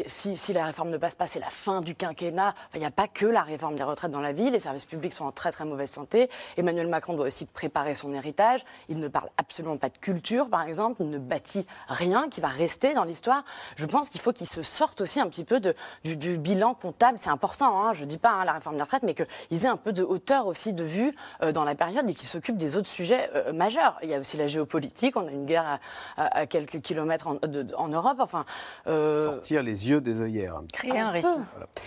la 0.53 0.65
réforme 0.65 0.91
ne 0.91 0.97
passe 0.97 1.17
pas, 1.17 1.27
c'est 1.27 1.41
la 1.41 1.51
fin 1.51 1.81
du 1.81 1.97
quinquennat. 1.97 2.55
Il 2.75 2.81
n'y 2.81 2.87
a 2.87 2.93
pas 2.93 3.09
que 3.09 3.27
la 3.27 3.43
réforme 3.43 3.75
des 3.75 3.83
retraites 3.83 4.13
dans 4.13 4.21
la 4.21 4.33
vie. 4.33 4.51
Les 4.51 4.61
services 4.61 4.85
publics 4.85 5.13
sont 5.13 5.25
en 5.25 5.33
très 5.33 5.51
très 5.51 5.65
mauvaise 5.65 5.91
santé. 5.91 6.31
Emmanuel 6.57 6.87
Macron 6.87 7.15
doit 7.15 7.27
aussi 7.27 7.45
préparer 7.45 7.97
son 7.97 8.13
héritage. 8.13 8.65
Il 8.89 9.01
ne 9.01 9.09
parle 9.09 9.29
absolument 9.37 9.77
pas 9.77 9.89
de 9.89 9.99
culture, 9.99 10.49
par 10.49 10.63
exemple. 10.63 11.03
Il 11.03 11.11
ne 11.11 11.19
bâtit 11.19 11.67
rien 11.89 12.29
qui 12.29 12.41
va 12.41 12.49
rester 12.49 12.95
dans 12.95 13.05
l'histoire. 13.05 13.45
Je 13.75 13.87
pense 13.87 14.09
qu'il 14.09 14.21
faut 14.21 14.33
qu'il 14.33 14.47
se 14.47 14.63
sorte 14.63 15.01
aussi 15.01 15.19
un 15.19 15.29
petit 15.29 15.45
peu 15.45 15.61
du, 16.05 16.39
bilan 16.39 16.75
comptable. 16.75 17.19
C'est 17.21 17.31
important, 17.31 17.85
hein, 17.85 17.95
je 17.95 18.05
ne 18.05 18.09
dis 18.09 18.19
pas 18.19 18.31
hein, 18.31 18.45
la 18.45 18.53
réforme 18.53 18.77
des 18.77 18.83
retraites, 18.83 19.03
mais 19.03 19.15
qu'ils 19.15 19.65
aient 19.65 19.69
un 19.69 19.77
peu 19.77 19.93
de 19.93 20.05
hauteur 20.05 20.47
aussi 20.47 20.73
de 20.73 20.85
vue 20.85 21.15
euh, 21.43 21.51
dans 21.51 21.65
la 21.65 21.75
période 21.75 22.09
et 22.09 22.15
qu'ils 22.15 22.29
s'occupent 22.29 22.59
des 22.59 22.77
autres 22.77 22.89
sujets 22.89 23.29
euh, 23.35 23.53
majeurs. 23.53 23.99
Il 24.03 24.09
y 24.09 24.15
a 24.15 24.21
aussi 24.21 24.37
la 24.37 24.47
géopolitique. 24.47 25.17
On 25.17 25.27
a 25.27 25.31
une 25.31 25.47
guerre 25.47 25.81
à, 26.17 26.39
à 26.39 26.47
quelques 26.47 26.76
kilomètres 26.81 27.29
en, 27.77 27.89
Europe. 27.89 28.19
Enfin, 28.19 28.45
euh, 28.87 29.31
Sortir 29.31 29.63
les 29.63 29.91
yeux 29.91 30.01
des 30.01 30.21
œillères. 30.21 30.61
Créer 30.73 30.99
un, 30.99 31.11
récit. 31.11 31.27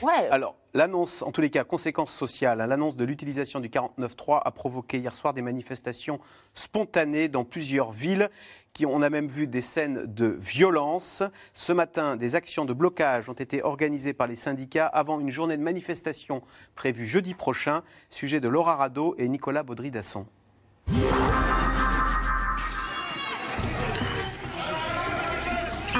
Ouais. 0.02 0.30
Alors, 0.32 0.56
l'annonce, 0.74 1.22
en 1.22 1.32
tous 1.32 1.42
les 1.42 1.50
cas, 1.50 1.64
conséquences 1.64 2.12
sociales, 2.12 2.62
hein, 2.62 2.68
l'annonce 2.68 2.96
de 2.96 3.06
l'utilisation 3.06 3.60
du 3.60 3.70
49.3 3.70 4.42
a 4.44 4.52
provoqué 4.52 4.98
hier 4.98 5.14
soir 5.14 5.34
des 5.34 5.42
manifestations 5.42 6.20
spontanées 6.54 7.28
dans 7.28 7.44
plusieurs 7.44 7.92
villes. 7.92 8.30
Qui, 8.74 8.86
on 8.86 9.02
a 9.02 9.10
même 9.10 9.28
vu 9.28 9.48
des 9.48 9.62
scènes 9.62 10.06
de 10.06 10.28
violence. 10.28 11.24
Ce 11.54 11.74
matin, 11.74 12.16
des 12.16 12.36
actions 12.36 12.66
de 12.66 12.74
blocage 12.74 13.28
ont 13.28 13.34
été 13.34 13.64
organisées 13.64 14.14
par 14.14 14.28
les 14.28 14.36
syndicats 14.36 14.86
avant 14.86 15.20
une 15.20 15.32
journée 15.32 15.58
de 15.58 15.64
manifestation 15.64 16.44
prévue 16.76 17.08
jeudi 17.08 17.34
prochain. 17.34 17.82
Sujet 18.10 18.40
de 18.40 18.48
Laura 18.48 18.76
Rado 18.76 19.16
et 19.18 19.28
Nicolas 19.28 19.64
Baudry-Dasson. 19.64 20.28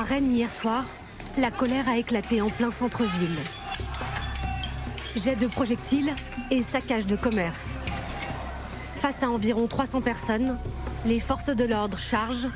Rennes 0.10 0.32
hier 0.32 0.52
soir, 0.52 0.86
la 1.38 1.52
colère 1.52 1.88
a 1.88 1.98
éclaté 2.00 2.42
en 2.42 2.50
plein 2.50 2.72
centre-ville. 2.72 3.38
Jet 5.16 5.36
de 5.36 5.46
projectiles 5.46 6.10
et 6.50 6.64
saccage 6.64 7.06
de 7.06 7.16
commerce. 7.16 7.78
Face 8.96 9.22
à 9.22 9.30
environ 9.30 9.68
300 9.68 10.02
personnes, 10.02 10.58
les 11.06 11.20
forces 11.20 11.52
de 11.52 11.64
l'ordre 11.64 12.00
chargent 12.00 12.50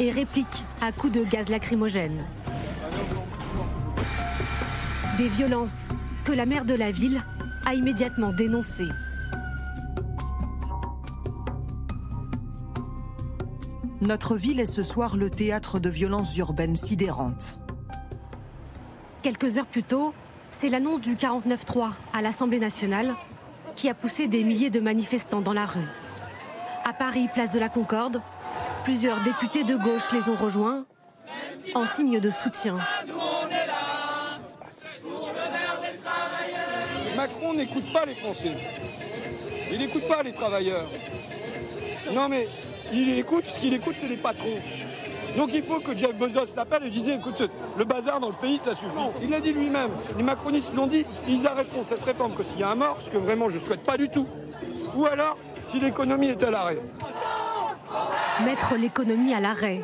et 0.00 0.10
répliquent 0.10 0.64
à 0.80 0.90
coups 0.90 1.12
de 1.12 1.22
gaz 1.22 1.48
lacrymogène. 1.48 2.24
Des 5.18 5.28
violences 5.28 5.90
que 6.24 6.32
la 6.32 6.46
maire 6.46 6.64
de 6.64 6.74
la 6.74 6.90
ville 6.90 7.20
a 7.64 7.74
immédiatement 7.74 8.32
dénoncées. 8.32 8.88
Notre 14.00 14.36
ville 14.36 14.60
est 14.60 14.64
ce 14.64 14.84
soir 14.84 15.16
le 15.16 15.28
théâtre 15.28 15.80
de 15.80 15.88
violences 15.88 16.36
urbaines 16.36 16.76
sidérantes. 16.76 17.58
Quelques 19.22 19.58
heures 19.58 19.66
plus 19.66 19.82
tôt, 19.82 20.14
c'est 20.52 20.68
l'annonce 20.68 21.00
du 21.00 21.16
49-3 21.16 21.90
à 22.12 22.22
l'Assemblée 22.22 22.60
nationale 22.60 23.14
qui 23.74 23.88
a 23.88 23.94
poussé 23.94 24.28
des 24.28 24.44
milliers 24.44 24.70
de 24.70 24.78
manifestants 24.78 25.40
dans 25.40 25.52
la 25.52 25.66
rue. 25.66 25.88
À 26.84 26.92
Paris, 26.92 27.28
place 27.34 27.50
de 27.50 27.58
la 27.58 27.68
Concorde, 27.68 28.22
plusieurs 28.84 29.20
députés 29.22 29.64
de 29.64 29.76
gauche 29.76 30.12
les 30.12 30.30
ont 30.30 30.36
rejoints 30.36 30.86
en 31.74 31.84
signe 31.84 32.20
de 32.20 32.30
soutien. 32.30 32.78
Macron 37.16 37.52
n'écoute 37.52 37.92
pas 37.92 38.06
les 38.06 38.14
Français. 38.14 38.52
Il 39.72 39.78
n'écoute 39.78 40.06
pas 40.06 40.22
les 40.22 40.32
travailleurs. 40.32 40.86
Non 42.14 42.28
mais 42.28 42.46
il 42.92 43.18
écoute, 43.18 43.44
ce 43.46 43.60
qu'il 43.60 43.74
écoute, 43.74 43.94
c'est 43.98 44.06
les 44.06 44.16
patrons. 44.16 44.58
Donc 45.36 45.50
il 45.52 45.62
faut 45.62 45.80
que 45.80 45.96
Jeff 45.96 46.14
Bezos 46.14 46.54
l'appelle 46.56 46.84
et 46.86 46.90
dise 46.90 47.08
écoute, 47.08 47.42
le 47.76 47.84
bazar 47.84 48.18
dans 48.18 48.28
le 48.28 48.34
pays, 48.34 48.58
ça 48.58 48.72
suffit. 48.72 48.86
Il 49.22 49.30
l'a 49.30 49.40
dit 49.40 49.52
lui-même, 49.52 49.90
les 50.16 50.22
macronistes 50.22 50.74
l'ont 50.74 50.86
dit, 50.86 51.04
ils 51.28 51.46
arrêteront 51.46 51.84
cette 51.84 52.02
réforme 52.02 52.34
que 52.34 52.42
s'il 52.42 52.60
y 52.60 52.62
a 52.62 52.70
un 52.70 52.74
mort, 52.74 52.98
ce 53.00 53.10
que 53.10 53.18
vraiment 53.18 53.48
je 53.48 53.58
ne 53.58 53.64
souhaite 53.64 53.84
pas 53.84 53.96
du 53.96 54.08
tout. 54.08 54.26
Ou 54.96 55.06
alors, 55.06 55.36
si 55.68 55.78
l'économie 55.78 56.28
est 56.28 56.42
à 56.42 56.50
l'arrêt. 56.50 56.78
Mettre 58.44 58.74
l'économie 58.76 59.34
à 59.34 59.40
l'arrêt. 59.40 59.80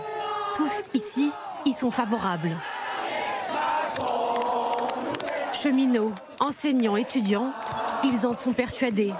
Tous 0.56 0.90
ici 0.94 1.30
y 1.66 1.72
sont 1.72 1.90
favorables. 1.90 2.56
Cheminots, 5.64 6.12
enseignants, 6.40 6.94
étudiants, 6.94 7.50
ils 8.04 8.26
en 8.26 8.34
sont 8.34 8.52
persuadés 8.52 9.14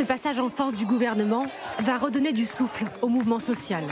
ce 0.00 0.04
passage 0.04 0.38
en 0.38 0.48
force 0.48 0.74
du 0.74 0.86
gouvernement 0.86 1.46
va 1.80 1.98
redonner 1.98 2.32
du 2.32 2.46
souffle 2.46 2.86
au 3.02 3.08
mouvement 3.08 3.38
social. 3.38 3.82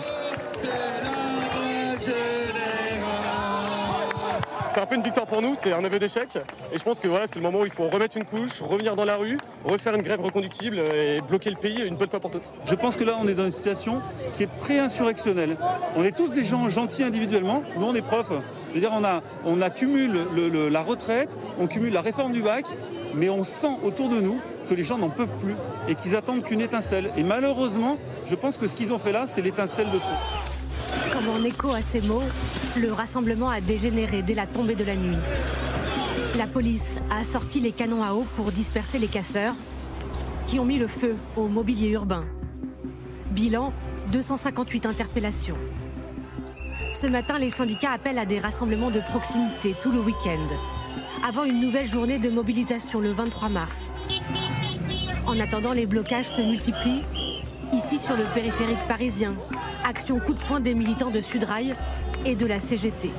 C'est 4.79 4.85
un 4.85 4.87
peu 4.87 4.95
une 4.95 5.03
victoire 5.03 5.27
pour 5.27 5.43
nous, 5.43 5.57
c'est 5.57 5.73
un 5.73 5.85
aveu 5.85 5.99
d'échec. 5.99 6.39
Et 6.73 6.79
je 6.79 6.85
pense 6.85 7.01
que 7.01 7.09
voilà, 7.09 7.27
c'est 7.27 7.35
le 7.35 7.41
moment 7.41 7.59
où 7.63 7.65
il 7.65 7.73
faut 7.73 7.89
remettre 7.89 8.17
une 8.17 8.23
couche, 8.23 8.61
revenir 8.61 8.95
dans 8.95 9.05
la 9.05 9.17
rue, 9.17 9.37
refaire 9.65 9.93
une 9.97 10.03
grève 10.03 10.21
reconductible 10.21 10.79
et 10.95 11.19
bloquer 11.29 11.51
le 11.51 11.57
pays 11.57 11.81
une 11.85 11.97
bonne 11.97 12.09
fois 12.09 12.21
pour 12.21 12.31
toutes. 12.31 12.49
Je 12.65 12.77
pense 12.77 12.95
que 12.95 13.03
là, 13.03 13.15
on 13.21 13.27
est 13.27 13.35
dans 13.35 13.47
une 13.47 13.51
situation 13.53 14.01
qui 14.37 14.45
est 14.45 14.47
pré-insurrectionnelle. 14.47 15.57
On 15.97 16.05
est 16.05 16.17
tous 16.17 16.29
des 16.29 16.45
gens 16.45 16.69
gentils 16.69 17.03
individuellement. 17.03 17.65
Nous, 17.77 17.87
on 17.87 17.95
est 17.97 18.03
profs. 18.03 18.31
Dire, 18.77 18.91
on, 18.93 19.03
a, 19.03 19.21
on 19.45 19.61
accumule 19.63 20.27
le- 20.33 20.69
la 20.69 20.81
retraite, 20.83 21.37
on 21.59 21.67
cumule 21.67 21.93
la 21.93 22.01
réforme 22.01 22.31
du 22.31 22.43
bac, 22.43 22.65
mais 23.15 23.29
on 23.31 23.43
sent 23.43 23.73
autour 23.83 24.09
de 24.09 24.21
nous 24.21 24.39
que 24.71 24.75
les 24.75 24.85
gens 24.85 24.99
n'en 24.99 25.09
peuvent 25.09 25.37
plus 25.41 25.57
et 25.89 25.97
qu'ils 25.97 26.15
attendent 26.15 26.45
qu'une 26.45 26.61
étincelle. 26.61 27.11
Et 27.17 27.25
malheureusement, 27.25 27.97
je 28.31 28.35
pense 28.37 28.57
que 28.57 28.69
ce 28.69 28.77
qu'ils 28.77 28.93
ont 28.93 28.99
fait 28.99 29.11
là, 29.11 29.25
c'est 29.27 29.41
l'étincelle 29.43 29.91
de 29.91 29.99
trop. 29.99 30.15
En 31.27 31.43
écho 31.43 31.73
à 31.73 31.83
ces 31.83 32.01
mots, 32.01 32.23
le 32.77 32.93
rassemblement 32.93 33.51
a 33.51 33.61
dégénéré 33.61 34.23
dès 34.23 34.35
la 34.35 34.47
tombée 34.47 34.77
de 34.77 34.85
la 34.85 34.95
nuit. 34.95 35.17
La 36.37 36.47
police 36.47 37.01
a 37.11 37.25
sorti 37.25 37.59
les 37.59 37.73
canons 37.73 38.05
à 38.05 38.13
eau 38.13 38.25
pour 38.37 38.53
disperser 38.53 38.99
les 38.99 39.09
casseurs 39.09 39.55
qui 40.47 40.61
ont 40.61 40.65
mis 40.65 40.79
le 40.79 40.87
feu 40.87 41.17
au 41.37 41.49
mobilier 41.49 41.89
urbain. 41.89 42.25
Bilan 43.33 43.73
258 44.13 44.87
interpellations. 44.87 45.59
Ce 46.93 47.09
matin, 47.09 47.39
les 47.39 47.51
syndicats 47.51 47.93
appellent 47.93 48.19
à 48.19 48.27
des 48.27 48.39
rassemblements 48.39 48.93
de 48.93 49.01
proximité 49.01 49.75
tout 49.81 49.91
le 49.91 50.01
week-end, 50.01 50.47
avant 51.27 51.45
une 51.45 51.59
nouvelle 51.59 51.87
journée 51.87 52.21
de 52.21 52.31
mobilisation 52.31 53.01
le 53.01 53.11
23 53.11 53.49
mars. 53.49 53.83
En 55.27 55.39
attendant, 55.41 55.73
les 55.73 55.87
blocages 55.87 56.29
se 56.29 56.43
multiplient, 56.43 57.03
ici 57.73 57.99
sur 57.99 58.17
le 58.17 58.25
périphérique 58.35 58.87
parisien. 58.87 59.35
Action 59.89 60.19
coup 60.19 60.35
de 60.35 60.39
poing 60.41 60.61
des 60.61 60.75
militants 60.75 61.11
de 61.11 61.23
Sudrail 61.23 61.75
et 62.27 62.35
de 62.35 62.45
la 62.45 62.61
CGT. 62.61 63.11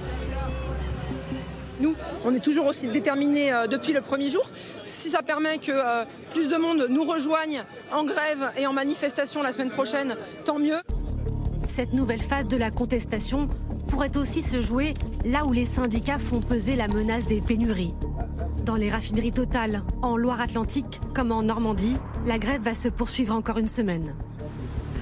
Nous, 1.80 1.96
on 2.24 2.36
est 2.36 2.42
toujours 2.42 2.68
aussi 2.68 2.88
déterminés 2.88 3.52
euh, 3.52 3.66
depuis 3.66 3.92
le 3.92 4.02
premier 4.02 4.30
jour. 4.30 4.48
Si 4.86 5.10
ça 5.10 5.24
permet 5.24 5.58
que 5.58 5.72
euh, 5.72 6.06
plus 6.30 6.48
de 6.48 6.58
monde 6.58 6.86
nous 6.88 7.04
rejoigne 7.06 7.64
en 7.92 8.04
grève 8.04 8.52
et 8.56 8.68
en 8.68 8.74
manifestation 8.74 9.42
la 9.42 9.52
semaine 9.52 9.72
prochaine, 9.72 10.16
tant 10.46 10.60
mieux. 10.60 10.78
Cette 11.68 11.94
nouvelle 11.94 12.22
phase 12.22 12.48
de 12.48 12.56
la 12.56 12.70
contestation 12.70 13.50
pourrait 13.88 14.16
aussi 14.16 14.44
se 14.44 14.62
jouer 14.62 14.94
là 15.26 15.46
où 15.46 15.52
les 15.52 15.66
syndicats 15.66 16.20
font 16.20 16.40
peser 16.40 16.76
la 16.76 16.88
menace 16.88 17.26
des 17.26 17.42
pénuries. 17.42 17.96
Dans 18.64 18.76
les 18.76 18.92
raffineries 18.92 19.32
totales, 19.32 19.82
en 20.04 20.18
Loire-Atlantique 20.18 21.02
comme 21.16 21.32
en 21.32 21.42
Normandie, 21.42 21.98
la 22.28 22.38
grève 22.38 22.62
va 22.62 22.76
se 22.76 22.90
poursuivre 22.90 23.34
encore 23.34 23.58
une 23.58 23.66
semaine. 23.66 24.14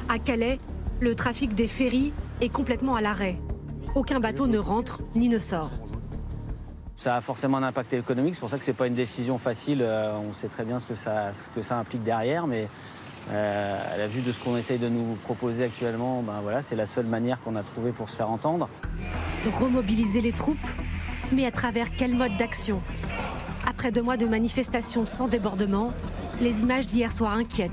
À 0.07 0.17
Calais, 0.17 0.59
le 0.99 1.15
trafic 1.15 1.53
des 1.53 1.67
ferries 1.67 2.13
est 2.41 2.49
complètement 2.49 2.95
à 2.95 3.01
l'arrêt. 3.01 3.37
Aucun 3.95 4.19
bateau 4.19 4.47
ne 4.47 4.57
rentre 4.57 5.01
ni 5.15 5.29
ne 5.29 5.39
sort. 5.39 5.71
Ça 6.97 7.15
a 7.15 7.21
forcément 7.21 7.57
un 7.57 7.63
impact 7.63 7.93
économique, 7.93 8.35
c'est 8.35 8.39
pour 8.39 8.49
ça 8.49 8.57
que 8.57 8.63
c'est 8.63 8.73
pas 8.73 8.87
une 8.87 8.95
décision 8.95 9.37
facile. 9.37 9.81
euh, 9.83 10.15
On 10.15 10.33
sait 10.33 10.47
très 10.47 10.65
bien 10.65 10.79
ce 10.79 10.87
que 10.87 10.95
ça, 10.95 11.31
ce 11.33 11.59
que 11.59 11.63
ça 11.63 11.77
implique 11.77 12.03
derrière, 12.03 12.47
mais 12.47 12.67
euh, 13.31 13.93
à 13.93 13.97
la 13.97 14.07
vue 14.07 14.21
de 14.21 14.31
ce 14.31 14.43
qu'on 14.43 14.57
essaye 14.57 14.79
de 14.79 14.89
nous 14.89 15.15
proposer 15.23 15.65
actuellement, 15.65 16.23
ben 16.23 16.39
voilà, 16.41 16.63
c'est 16.63 16.75
la 16.75 16.87
seule 16.87 17.05
manière 17.05 17.39
qu'on 17.41 17.55
a 17.55 17.61
trouvée 17.61 17.91
pour 17.91 18.09
se 18.09 18.15
faire 18.15 18.29
entendre. 18.29 18.67
Remobiliser 19.45 20.21
les 20.21 20.31
troupes, 20.31 20.57
mais 21.31 21.45
à 21.45 21.51
travers 21.51 21.95
quel 21.95 22.15
mode 22.15 22.35
d'action? 22.37 22.81
Après 23.67 23.91
deux 23.91 24.01
mois 24.01 24.17
de 24.17 24.25
manifestations 24.25 25.05
sans 25.05 25.27
débordement, 25.27 25.93
les 26.41 26.63
images 26.63 26.87
d'hier 26.87 27.11
soir 27.11 27.33
inquiètent. 27.33 27.71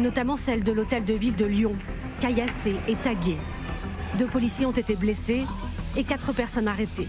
Notamment 0.00 0.36
celles 0.36 0.64
de 0.64 0.72
l'hôtel 0.72 1.04
de 1.04 1.14
ville 1.14 1.36
de 1.36 1.44
Lyon, 1.44 1.76
caillassé 2.20 2.74
et 2.88 2.96
tagué. 2.96 3.36
Deux 4.18 4.26
policiers 4.26 4.66
ont 4.66 4.72
été 4.72 4.96
blessés 4.96 5.44
et 5.96 6.04
quatre 6.04 6.32
personnes 6.32 6.68
arrêtées. 6.68 7.08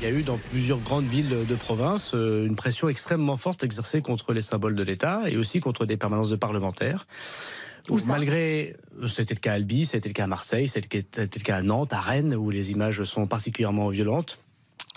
Il 0.00 0.04
y 0.04 0.06
a 0.06 0.18
eu 0.18 0.22
dans 0.22 0.38
plusieurs 0.38 0.78
grandes 0.78 1.04
villes 1.04 1.46
de 1.46 1.54
province 1.54 2.12
euh, 2.14 2.46
une 2.46 2.56
pression 2.56 2.88
extrêmement 2.88 3.36
forte 3.36 3.64
exercée 3.64 4.00
contre 4.00 4.32
les 4.32 4.40
symboles 4.40 4.74
de 4.74 4.82
l'État 4.82 5.28
et 5.28 5.36
aussi 5.36 5.60
contre 5.60 5.84
des 5.84 5.98
permanences 5.98 6.30
de 6.30 6.36
parlementaires. 6.36 7.06
Où 7.90 7.98
malgré, 8.06 8.76
c'était 9.08 9.34
le 9.34 9.40
cas 9.40 9.52
à 9.52 9.54
Albi, 9.54 9.84
c'était 9.84 10.08
le 10.08 10.14
cas 10.14 10.24
à 10.24 10.26
Marseille, 10.26 10.68
c'était 10.68 11.04
le 11.18 11.42
cas 11.42 11.56
à 11.56 11.62
Nantes, 11.62 11.92
à 11.92 12.00
Rennes, 12.00 12.34
où 12.34 12.50
les 12.50 12.70
images 12.70 13.02
sont 13.04 13.26
particulièrement 13.26 13.88
violentes. 13.88 14.38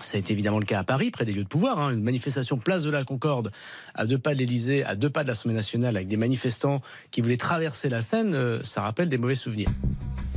Ça 0.02 0.18
a 0.18 0.20
été 0.20 0.34
évidemment 0.34 0.60
le 0.60 0.66
cas 0.66 0.80
à 0.80 0.84
Paris, 0.84 1.12
près 1.12 1.24
des 1.24 1.34
lieux 1.34 1.44
de 1.44 1.48
pouvoir. 1.48 1.80
hein. 1.80 1.92
Une 1.92 2.02
manifestation 2.04 2.58
place 2.58 2.84
de 2.84 2.90
la 2.90 3.04
Concorde, 3.04 3.52
à 3.94 4.06
deux 4.06 4.18
pas 4.18 4.34
de 4.34 4.40
l'Élysée, 4.40 4.84
à 4.84 4.96
deux 4.96 5.10
pas 5.10 5.24
de 5.24 5.28
l'Assemblée 5.28 5.56
nationale, 5.56 5.96
avec 5.96 6.08
des 6.08 6.18
manifestants 6.18 6.82
qui 7.12 7.22
voulaient 7.22 7.38
traverser 7.38 7.90
la 7.90 8.02
Seine, 8.02 8.34
euh, 8.34 8.62
ça 8.64 8.82
rappelle 8.82 9.08
des 9.08 9.18
mauvais 9.18 9.36
souvenirs. 9.36 9.70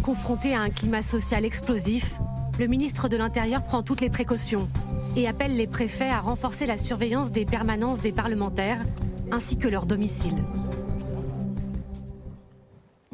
Confronté 0.02 0.54
à 0.54 0.60
un 0.60 0.70
climat 0.70 1.02
social 1.02 1.44
explosif, 1.44 2.14
le 2.58 2.66
ministre 2.66 3.08
de 3.08 3.16
l'Intérieur 3.16 3.64
prend 3.64 3.82
toutes 3.82 4.00
les 4.00 4.10
précautions 4.10 4.68
et 5.16 5.26
appelle 5.26 5.56
les 5.56 5.66
préfets 5.66 6.10
à 6.10 6.20
renforcer 6.20 6.66
la 6.66 6.78
surveillance 6.78 7.32
des 7.32 7.44
permanences 7.44 8.00
des 8.00 8.12
parlementaires 8.12 8.84
ainsi 9.32 9.56
que 9.58 9.68
leur 9.68 9.86
domicile. 9.86 10.36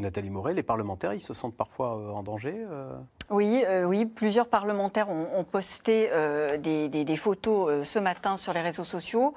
Nathalie 0.03 0.31
Moret, 0.31 0.53
les 0.53 0.63
parlementaires, 0.63 1.15
ils 1.15 1.21
se 1.21 1.33
sentent 1.33 1.57
parfois 1.57 1.97
euh, 1.97 2.11
en 2.11 2.23
danger 2.23 2.55
euh 2.71 2.93
Oui, 3.31 3.65
euh, 3.67 3.85
oui, 3.85 4.05
plusieurs 4.05 4.49
parlementaires 4.49 5.09
ont, 5.09 5.45
posté 5.45 6.11
des, 6.59 7.17
photos 7.17 7.87
ce 7.87 7.99
matin 7.99 8.37
sur 8.37 8.53
les 8.53 8.61
réseaux 8.61 8.85
sociaux 8.85 9.35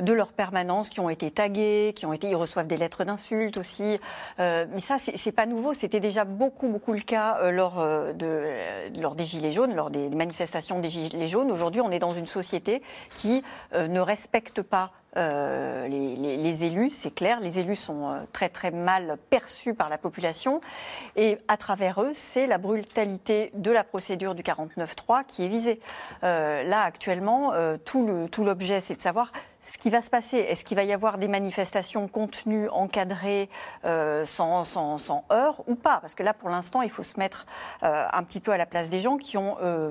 de 0.00 0.12
leurs 0.12 0.32
permanences 0.32 0.88
qui 0.88 1.00
ont 1.00 1.10
été 1.10 1.30
taguées, 1.30 1.92
qui 1.94 2.06
ont 2.06 2.12
été, 2.12 2.28
ils 2.28 2.36
reçoivent 2.36 2.66
des 2.66 2.76
lettres 2.76 3.04
d'insultes 3.04 3.58
aussi. 3.58 3.98
Mais 4.38 4.80
ça, 4.80 4.96
c'est 4.98 5.32
pas 5.32 5.46
nouveau. 5.46 5.74
C'était 5.74 6.00
déjà 6.00 6.24
beaucoup, 6.24 6.68
beaucoup 6.68 6.92
le 6.92 7.00
cas 7.00 7.50
lors 7.50 7.76
de 8.14 9.00
lors 9.00 9.14
des 9.14 9.24
gilets 9.24 9.50
jaunes, 9.50 9.74
lors 9.74 9.90
des 9.90 10.08
manifestations 10.10 10.80
des 10.80 10.88
gilets 10.88 11.26
jaunes. 11.26 11.50
Aujourd'hui, 11.50 11.80
on 11.80 11.90
est 11.90 11.98
dans 11.98 12.12
une 12.12 12.26
société 12.26 12.82
qui 13.16 13.42
ne 13.74 14.00
respecte 14.00 14.62
pas 14.62 14.92
euh, 15.16 15.88
les, 15.88 16.64
élus, 16.64 16.90
c'est 16.90 17.14
clair. 17.14 17.40
Les 17.40 17.58
élus 17.58 17.76
sont 17.76 18.10
euh, 18.10 18.18
très 18.32 18.48
très 18.48 18.70
mal 18.70 19.16
perçus 19.30 19.74
par 19.74 19.88
la 19.88 19.98
population. 19.98 20.60
Et 21.16 21.38
à 21.48 21.56
travers 21.56 22.02
eux, 22.02 22.10
c'est 22.12 22.46
la 22.46 22.58
brutalité 22.58 23.50
de 23.54 23.70
la 23.70 23.84
procédure 23.84 24.34
du 24.34 24.42
49.3 24.42 25.24
qui 25.26 25.44
est 25.44 25.48
visée. 25.48 25.80
Euh, 26.24 26.62
là, 26.62 26.82
actuellement, 26.82 27.52
tout 27.84 28.06
le- 28.06 28.28
tout 28.28 28.44
l'objet, 28.44 28.80
c'est 28.80 28.94
de 28.96 29.00
savoir 29.00 29.32
ce 29.60 29.78
qui 29.78 29.90
va 29.90 30.02
se 30.02 30.10
passer. 30.10 30.38
Est-ce 30.38 30.64
qu'il 30.64 30.76
va 30.76 30.84
y 30.84 30.92
avoir 30.92 31.18
des 31.18 31.28
manifestations 31.28 32.08
contenues, 32.08 32.68
encadrées, 32.68 33.48
euh, 33.84 34.24
sans, 34.24 34.64
sans, 34.64 34.98
sans 34.98 35.24
heurts 35.32 35.62
ou 35.66 35.74
pas? 35.74 35.98
Parce 36.00 36.14
que 36.14 36.22
là, 36.22 36.34
pour 36.34 36.48
l'instant, 36.48 36.82
il 36.82 36.90
faut 36.90 37.02
se 37.02 37.18
mettre 37.18 37.46
euh, 37.82 38.06
un 38.12 38.22
petit 38.22 38.40
peu 38.40 38.52
à 38.52 38.56
la 38.56 38.66
place 38.66 38.88
des 38.88 39.00
gens 39.00 39.16
qui 39.16 39.36
ont, 39.36 39.56
euh, 39.62 39.90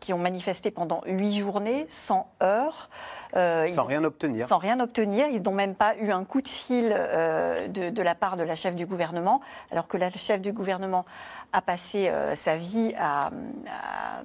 qui 0.00 0.12
ont 0.12 0.18
manifesté 0.18 0.70
pendant 0.70 1.02
huit 1.06 1.38
journées 1.38 1.86
sans 1.88 2.30
heurts. 2.42 2.90
Ils 3.34 3.74
Sans 3.74 3.84
rien 3.84 4.02
obtenir. 4.04 4.48
Sans 4.48 4.58
rien 4.58 4.80
obtenir. 4.80 5.26
Ils 5.28 5.42
n'ont 5.42 5.52
même 5.52 5.74
pas 5.74 5.94
eu 5.96 6.10
un 6.10 6.24
coup 6.24 6.40
de 6.40 6.48
fil 6.48 6.88
de, 6.88 7.90
de 7.90 8.02
la 8.02 8.14
part 8.14 8.36
de 8.36 8.42
la 8.42 8.54
chef 8.54 8.74
du 8.74 8.86
gouvernement, 8.86 9.42
alors 9.70 9.86
que 9.86 9.98
la 9.98 10.10
chef 10.10 10.40
du 10.40 10.52
gouvernement 10.52 11.04
a 11.52 11.60
passé 11.60 12.10
sa 12.34 12.56
vie 12.56 12.94
à, 12.98 13.26
à, 13.26 14.22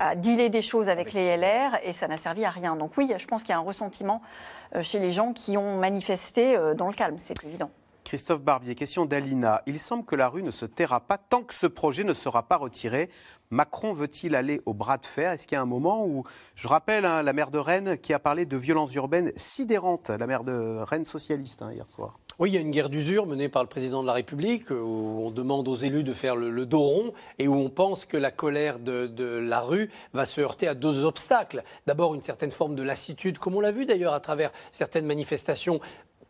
à 0.00 0.14
dealer 0.14 0.48
des 0.48 0.62
choses 0.62 0.88
avec 0.88 1.12
les 1.12 1.36
LR 1.36 1.78
et 1.82 1.92
ça 1.92 2.08
n'a 2.08 2.16
servi 2.16 2.44
à 2.44 2.50
rien. 2.50 2.76
Donc 2.76 2.96
oui, 2.96 3.12
je 3.16 3.26
pense 3.26 3.42
qu'il 3.42 3.50
y 3.50 3.54
a 3.54 3.58
un 3.58 3.60
ressentiment 3.60 4.22
euh, 4.74 4.82
chez 4.82 4.98
les 4.98 5.10
gens 5.10 5.32
qui 5.32 5.56
ont 5.56 5.76
manifesté 5.76 6.56
euh, 6.56 6.74
dans 6.74 6.86
le 6.86 6.94
calme, 6.94 7.16
c'est 7.20 7.44
évident. 7.44 7.70
Christophe 8.04 8.42
Barbier, 8.42 8.74
question 8.74 9.06
d'Alina. 9.06 9.62
Il 9.66 9.78
semble 9.78 10.04
que 10.04 10.16
la 10.16 10.28
rue 10.28 10.42
ne 10.42 10.50
se 10.50 10.66
taira 10.66 11.00
pas 11.00 11.18
tant 11.18 11.42
que 11.42 11.54
ce 11.54 11.66
projet 11.66 12.04
ne 12.04 12.12
sera 12.12 12.42
pas 12.42 12.56
retiré. 12.56 13.10
Macron 13.50 13.92
veut-il 13.92 14.34
aller 14.34 14.60
au 14.66 14.74
bras 14.74 14.98
de 14.98 15.06
fer? 15.06 15.32
Est-ce 15.32 15.46
qu'il 15.46 15.56
y 15.56 15.58
a 15.58 15.62
un 15.62 15.66
moment 15.66 16.04
où, 16.04 16.24
je 16.54 16.68
rappelle, 16.68 17.06
hein, 17.06 17.22
la 17.22 17.32
maire 17.32 17.50
de 17.50 17.58
Rennes 17.58 17.96
qui 17.96 18.12
a 18.12 18.18
parlé 18.18 18.44
de 18.44 18.56
violences 18.56 18.94
urbaines 18.94 19.32
sidérantes, 19.36 20.10
la 20.10 20.26
maire 20.26 20.44
de 20.44 20.80
Rennes 20.82 21.04
socialiste 21.04 21.62
hein, 21.62 21.72
hier 21.72 21.88
soir. 21.88 22.18
Oui, 22.38 22.50
il 22.50 22.54
y 22.54 22.56
a 22.56 22.60
une 22.60 22.70
guerre 22.70 22.88
d'usure 22.88 23.26
menée 23.26 23.50
par 23.50 23.62
le 23.62 23.68
président 23.68 24.00
de 24.00 24.06
la 24.06 24.14
République 24.14 24.70
euh, 24.72 24.80
où 24.80 25.26
on 25.26 25.30
demande 25.30 25.68
aux 25.68 25.74
élus 25.74 26.02
de 26.02 26.14
faire 26.14 26.34
le, 26.34 26.64
dos 26.64 26.80
rond 26.80 27.12
et 27.38 27.46
où 27.46 27.54
on 27.54 27.68
pense 27.68 28.06
que 28.06 28.16
la 28.16 28.30
colère 28.30 28.78
de, 28.78 29.38
la 29.38 29.60
rue 29.60 29.90
va 30.14 30.24
se 30.24 30.40
heurter 30.40 30.66
à 30.66 30.74
deux 30.74 31.04
obstacles. 31.04 31.62
D'abord, 31.86 32.14
une 32.14 32.22
certaine 32.22 32.52
forme 32.52 32.74
de 32.74 32.82
lassitude, 32.82 33.38
comme 33.38 33.54
on 33.54 33.60
l'a 33.60 33.70
vu 33.70 33.84
d'ailleurs 33.84 34.14
à 34.14 34.20
travers 34.20 34.50
certaines 34.70 35.04
manifestations 35.04 35.80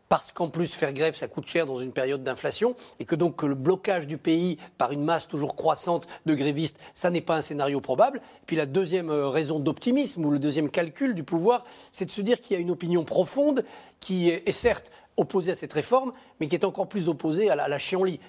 parce 0.09 0.31
qu'en 0.31 0.49
plus 0.49 0.71
faire 0.73 0.93
grève 0.93 1.15
ça 1.15 1.27
coûte 1.27 1.47
cher 1.47 1.65
dans 1.65 1.79
une 1.79 1.91
période 1.91 2.21
d'inflation 2.21 2.75
et 2.99 3.05
que 3.05 3.15
donc 3.15 3.41
le 3.41 3.55
blocage 3.55 4.05
du 4.05 4.19
pays 4.19 4.59
par 4.77 4.91
une 4.91 5.03
masse 5.03 5.27
toujours 5.27 5.55
croissante 5.55 6.07
de 6.27 6.35
grévistes, 6.35 6.77
ça 6.93 7.09
n'est 7.09 7.21
pas 7.21 7.37
un 7.37 7.41
scénario 7.41 7.81
probable. 7.81 8.21
Puis 8.45 8.55
la 8.55 8.65
deuxième 8.65 9.09
euh, 9.09 9.29
raison 9.29 9.59
d'optimisme 9.59 10.25
ou 10.25 10.31
le 10.31 10.37
deuxième 10.37 10.69
calcul 10.69 11.15
du 11.15 11.23
pouvoir, 11.23 11.63
c'est 11.91 12.05
de 12.05 12.11
se 12.11 12.21
dire 12.21 12.41
qu'il 12.41 12.55
y 12.55 12.59
a 12.59 12.61
une 12.61 12.71
opinion 12.71 13.05
profonde 13.05 13.63
qui 13.99 14.29
est 14.29 14.51
certes 14.51 14.91
opposée 15.17 15.51
à 15.51 15.55
cette 15.55 15.73
réforme, 15.73 16.11
mais 16.39 16.47
qui 16.47 16.55
est 16.55 16.65
encore 16.65 16.87
plus 16.87 17.07
opposée 17.07 17.49
à 17.49 17.55
la, 17.55 17.65
à 17.65 17.79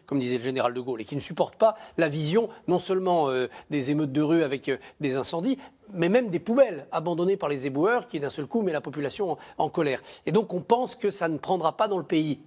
comme 0.06 0.18
disait 0.18 0.36
le 0.36 0.42
général 0.42 0.74
de 0.74 0.80
Gaulle, 0.80 1.00
et 1.00 1.04
qui 1.04 1.14
ne 1.14 1.20
supporte 1.20 1.56
pas 1.56 1.76
la 1.96 2.08
vision 2.08 2.48
non 2.68 2.78
seulement 2.78 3.28
euh, 3.30 3.48
des 3.70 3.90
émeutes 3.90 4.12
de 4.12 4.22
rue 4.22 4.42
avec 4.42 4.68
euh, 4.68 4.76
des 5.00 5.16
incendies, 5.16 5.58
mais 5.92 6.08
même 6.08 6.28
des 6.28 6.40
poubelles 6.40 6.86
abandonnées 6.92 7.36
par 7.36 7.48
les 7.48 7.66
éboueurs 7.66 8.08
qui 8.08 8.20
d'un 8.20 8.30
seul 8.30 8.46
coup 8.46 8.62
met 8.62 8.72
la 8.72 8.80
population 8.80 9.32
en, 9.32 9.38
en 9.58 9.68
colère. 9.68 10.02
Et 10.26 10.32
donc 10.32 10.52
on 10.52 10.60
pense 10.60 10.96
que 10.96 11.10
ça 11.10 11.28
ne 11.28 11.38
prendra 11.38 11.76
pas 11.76 11.88
dans 11.88 11.98
le 11.98 12.04
pays. 12.04 12.40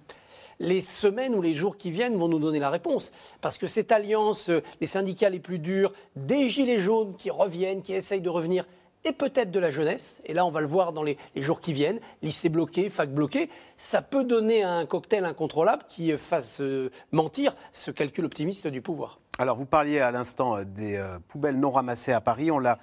Les 0.60 0.82
semaines 0.82 1.34
ou 1.34 1.42
les 1.42 1.54
jours 1.54 1.76
qui 1.76 1.92
viennent 1.92 2.16
vont 2.16 2.26
nous 2.26 2.40
donner 2.40 2.58
la 2.58 2.70
réponse. 2.70 3.12
Parce 3.40 3.58
que 3.58 3.68
cette 3.68 3.92
alliance, 3.92 4.50
euh, 4.50 4.60
les 4.80 4.88
syndicats 4.88 5.30
les 5.30 5.38
plus 5.38 5.58
durs, 5.58 5.92
des 6.16 6.50
gilets 6.50 6.80
jaunes 6.80 7.14
qui 7.16 7.30
reviennent, 7.30 7.82
qui 7.82 7.92
essayent 7.92 8.20
de 8.20 8.28
revenir, 8.28 8.66
et 9.08 9.12
peut-être 9.12 9.50
de 9.50 9.58
la 9.58 9.70
jeunesse, 9.70 10.20
et 10.26 10.34
là 10.34 10.44
on 10.44 10.50
va 10.50 10.60
le 10.60 10.66
voir 10.66 10.92
dans 10.92 11.02
les, 11.02 11.16
jours 11.36 11.60
qui 11.60 11.72
viennent, 11.72 11.98
lycée 12.22 12.48
bloqué, 12.48 12.90
fac 12.90 13.10
bloqué, 13.10 13.48
ça 13.76 14.02
peut 14.02 14.24
donner 14.24 14.62
un 14.62 14.84
cocktail 14.84 15.24
incontrôlable 15.24 15.82
qui 15.88 16.16
fasse 16.18 16.60
euh, 16.60 16.90
mentir 17.12 17.54
ce 17.72 17.90
calcul 17.90 18.24
optimiste 18.24 18.66
du 18.66 18.82
pouvoir. 18.82 19.18
Alors, 19.40 19.56
vous 19.56 19.66
parliez 19.66 20.00
à 20.00 20.10
l'instant 20.10 20.56
euh, 20.56 20.64
des 20.64 20.96
euh, 20.96 21.18
poubelles 21.28 21.60
non 21.60 21.70
ramassées 21.70 22.12
à 22.12 22.20
Paris. 22.20 22.50
On 22.50 22.58
l'a 22.58 22.78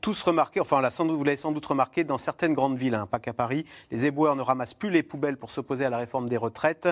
tous 0.00 0.22
remarqué, 0.22 0.60
enfin, 0.60 0.80
vous 0.98 1.24
l'avez 1.24 1.36
sans 1.36 1.52
doute 1.52 1.66
remarqué 1.66 2.04
dans 2.04 2.18
certaines 2.18 2.54
grandes 2.54 2.76
villes, 2.76 2.94
hein, 2.94 3.06
pas 3.06 3.18
qu'à 3.18 3.32
Paris. 3.32 3.64
Les 3.90 4.06
éboueurs 4.06 4.36
ne 4.36 4.42
ramassent 4.42 4.74
plus 4.74 4.90
les 4.90 5.02
poubelles 5.02 5.36
pour 5.36 5.50
s'opposer 5.50 5.84
à 5.84 5.90
la 5.90 5.98
réforme 5.98 6.28
des 6.28 6.36
retraites. 6.36 6.88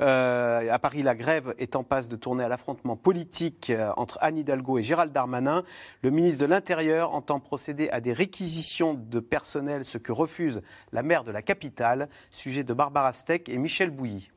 Euh, 0.00 0.72
à 0.72 0.78
Paris, 0.78 1.02
la 1.02 1.14
grève 1.14 1.54
est 1.58 1.76
en 1.76 1.84
passe 1.84 2.08
de 2.08 2.16
tourner 2.16 2.44
à 2.44 2.48
l'affrontement 2.48 2.96
politique 2.96 3.70
euh, 3.70 3.90
entre 3.96 4.18
Anne 4.20 4.38
Hidalgo 4.38 4.78
et 4.78 4.82
Gérald 4.82 5.12
Darmanin. 5.12 5.62
Le 6.02 6.10
ministre 6.10 6.40
de 6.40 6.46
l'Intérieur 6.46 7.14
entend 7.14 7.40
procéder 7.40 7.88
à 7.90 8.00
des 8.00 8.12
réquisitions 8.12 8.94
de 8.94 9.20
personnel, 9.20 9.84
ce 9.84 9.98
que 9.98 10.12
refuse 10.12 10.62
la 10.92 11.02
maire 11.02 11.24
de 11.24 11.30
la 11.30 11.42
capitale. 11.42 12.08
Sujet 12.30 12.64
de 12.64 12.72
Barbara 12.74 13.12
Steck 13.12 13.48
et 13.48 13.58
Michel 13.58 13.90
Bouilly. 13.90 14.30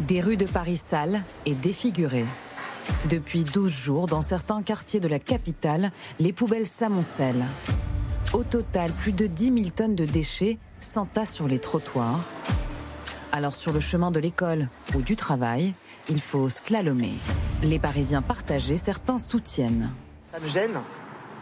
Des 0.00 0.20
rues 0.20 0.36
de 0.36 0.46
Paris 0.46 0.76
sales 0.76 1.22
et 1.44 1.54
défigurées. 1.54 2.24
Depuis 3.10 3.44
12 3.44 3.70
jours, 3.72 4.06
dans 4.06 4.22
certains 4.22 4.62
quartiers 4.62 5.00
de 5.00 5.08
la 5.08 5.18
capitale, 5.18 5.92
les 6.18 6.32
poubelles 6.32 6.66
s'amoncellent. 6.66 7.46
Au 8.32 8.42
total, 8.42 8.92
plus 8.92 9.12
de 9.12 9.26
10 9.26 9.44
000 9.46 9.56
tonnes 9.74 9.94
de 9.94 10.04
déchets 10.04 10.58
s'entassent 10.80 11.32
sur 11.32 11.48
les 11.48 11.58
trottoirs. 11.58 12.20
Alors 13.32 13.54
sur 13.54 13.72
le 13.72 13.80
chemin 13.80 14.10
de 14.10 14.20
l'école 14.20 14.68
ou 14.94 15.02
du 15.02 15.16
travail, 15.16 15.74
il 16.08 16.20
faut 16.20 16.48
slalomer. 16.48 17.14
Les 17.62 17.78
Parisiens 17.78 18.22
partagés, 18.22 18.76
certains 18.76 19.18
soutiennent. 19.18 19.90
Ça 20.32 20.40
me 20.40 20.48
gêne, 20.48 20.80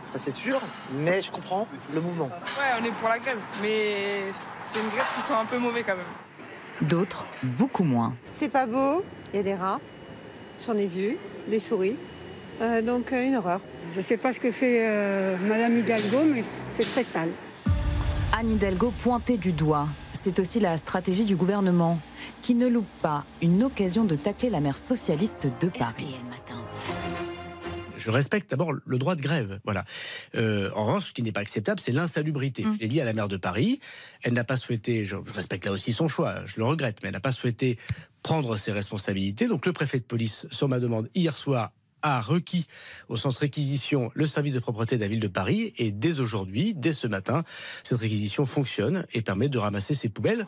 ça 0.04 0.18
c'est 0.18 0.30
sûr, 0.30 0.60
mais 0.92 1.22
je 1.22 1.30
comprends 1.30 1.66
le 1.94 2.00
mouvement. 2.00 2.26
Ouais, 2.26 2.80
on 2.80 2.84
est 2.84 2.92
pour 2.92 3.08
la 3.08 3.18
grève, 3.18 3.38
mais 3.62 4.22
c'est 4.64 4.78
une 4.78 4.88
grève 4.88 5.06
qui 5.16 5.22
sent 5.22 5.34
un 5.34 5.44
peu 5.44 5.58
mauvais 5.58 5.82
quand 5.82 5.96
même. 5.96 6.88
D'autres, 6.88 7.26
beaucoup 7.42 7.84
moins. 7.84 8.14
C'est 8.24 8.48
pas 8.48 8.66
beau, 8.66 9.04
il 9.32 9.36
y 9.36 9.40
a 9.40 9.42
des 9.42 9.54
rats, 9.54 9.80
j'en 10.64 10.76
ai 10.76 10.86
vu, 10.86 11.16
des 11.48 11.60
souris, 11.60 11.96
Euh, 12.60 12.80
donc 12.80 13.12
euh, 13.12 13.26
une 13.26 13.36
horreur. 13.36 13.60
Je 13.92 13.98
ne 13.98 14.02
sais 14.02 14.16
pas 14.16 14.32
ce 14.32 14.40
que 14.40 14.50
fait 14.50 14.78
euh, 14.80 15.36
Madame 15.46 15.76
Hidalgo, 15.76 16.22
mais 16.24 16.42
c'est 16.74 16.90
très 16.90 17.04
sale. 17.04 17.28
Anne 18.32 18.50
Hidalgo 18.50 18.92
pointée 19.02 19.36
du 19.36 19.52
doigt. 19.52 19.88
C'est 20.14 20.38
aussi 20.38 20.58
la 20.60 20.76
stratégie 20.78 21.26
du 21.26 21.36
gouvernement, 21.36 21.98
qui 22.40 22.54
ne 22.54 22.66
loupe 22.66 22.86
pas 23.02 23.24
une 23.42 23.62
occasion 23.62 24.04
de 24.04 24.16
tacler 24.16 24.48
la 24.48 24.60
maire 24.60 24.78
socialiste 24.78 25.48
de 25.60 25.68
Paris. 25.68 26.16
Je 27.96 28.10
respecte 28.10 28.50
d'abord 28.50 28.72
le 28.72 28.98
droit 28.98 29.14
de 29.16 29.22
grève. 29.22 29.60
Voilà. 29.64 29.84
Euh, 30.34 30.70
en 30.74 30.86
revanche, 30.86 31.08
ce 31.08 31.12
qui 31.12 31.22
n'est 31.22 31.32
pas 31.32 31.40
acceptable, 31.40 31.80
c'est 31.80 31.92
l'insalubrité. 31.92 32.64
Je 32.74 32.78
l'ai 32.78 32.88
dit 32.88 33.00
à 33.00 33.04
la 33.04 33.12
maire 33.12 33.28
de 33.28 33.36
Paris. 33.36 33.80
Elle 34.22 34.34
n'a 34.34 34.44
pas 34.44 34.56
souhaité, 34.56 35.04
je, 35.04 35.16
je 35.24 35.32
respecte 35.32 35.64
là 35.64 35.72
aussi 35.72 35.92
son 35.92 36.08
choix, 36.08 36.44
je 36.46 36.58
le 36.58 36.64
regrette, 36.64 36.98
mais 37.02 37.08
elle 37.08 37.14
n'a 37.14 37.20
pas 37.20 37.32
souhaité 37.32 37.78
prendre 38.22 38.56
ses 38.56 38.72
responsabilités. 38.72 39.46
Donc 39.46 39.66
le 39.66 39.72
préfet 39.72 39.98
de 39.98 40.04
police, 40.04 40.46
sur 40.50 40.68
ma 40.68 40.80
demande 40.80 41.08
hier 41.14 41.36
soir, 41.36 41.72
a 42.02 42.20
requis 42.20 42.66
au 43.08 43.16
sens 43.16 43.38
réquisition 43.38 44.10
le 44.14 44.26
service 44.26 44.54
de 44.54 44.58
propreté 44.58 44.96
de 44.96 45.02
la 45.02 45.08
ville 45.08 45.20
de 45.20 45.28
Paris. 45.28 45.72
Et 45.76 45.90
dès 45.90 46.20
aujourd'hui, 46.20 46.74
dès 46.74 46.92
ce 46.92 47.06
matin, 47.06 47.42
cette 47.82 47.98
réquisition 47.98 48.46
fonctionne 48.46 49.06
et 49.12 49.22
permet 49.22 49.48
de 49.48 49.58
ramasser 49.58 49.94
ces 49.94 50.08
poubelles. 50.08 50.46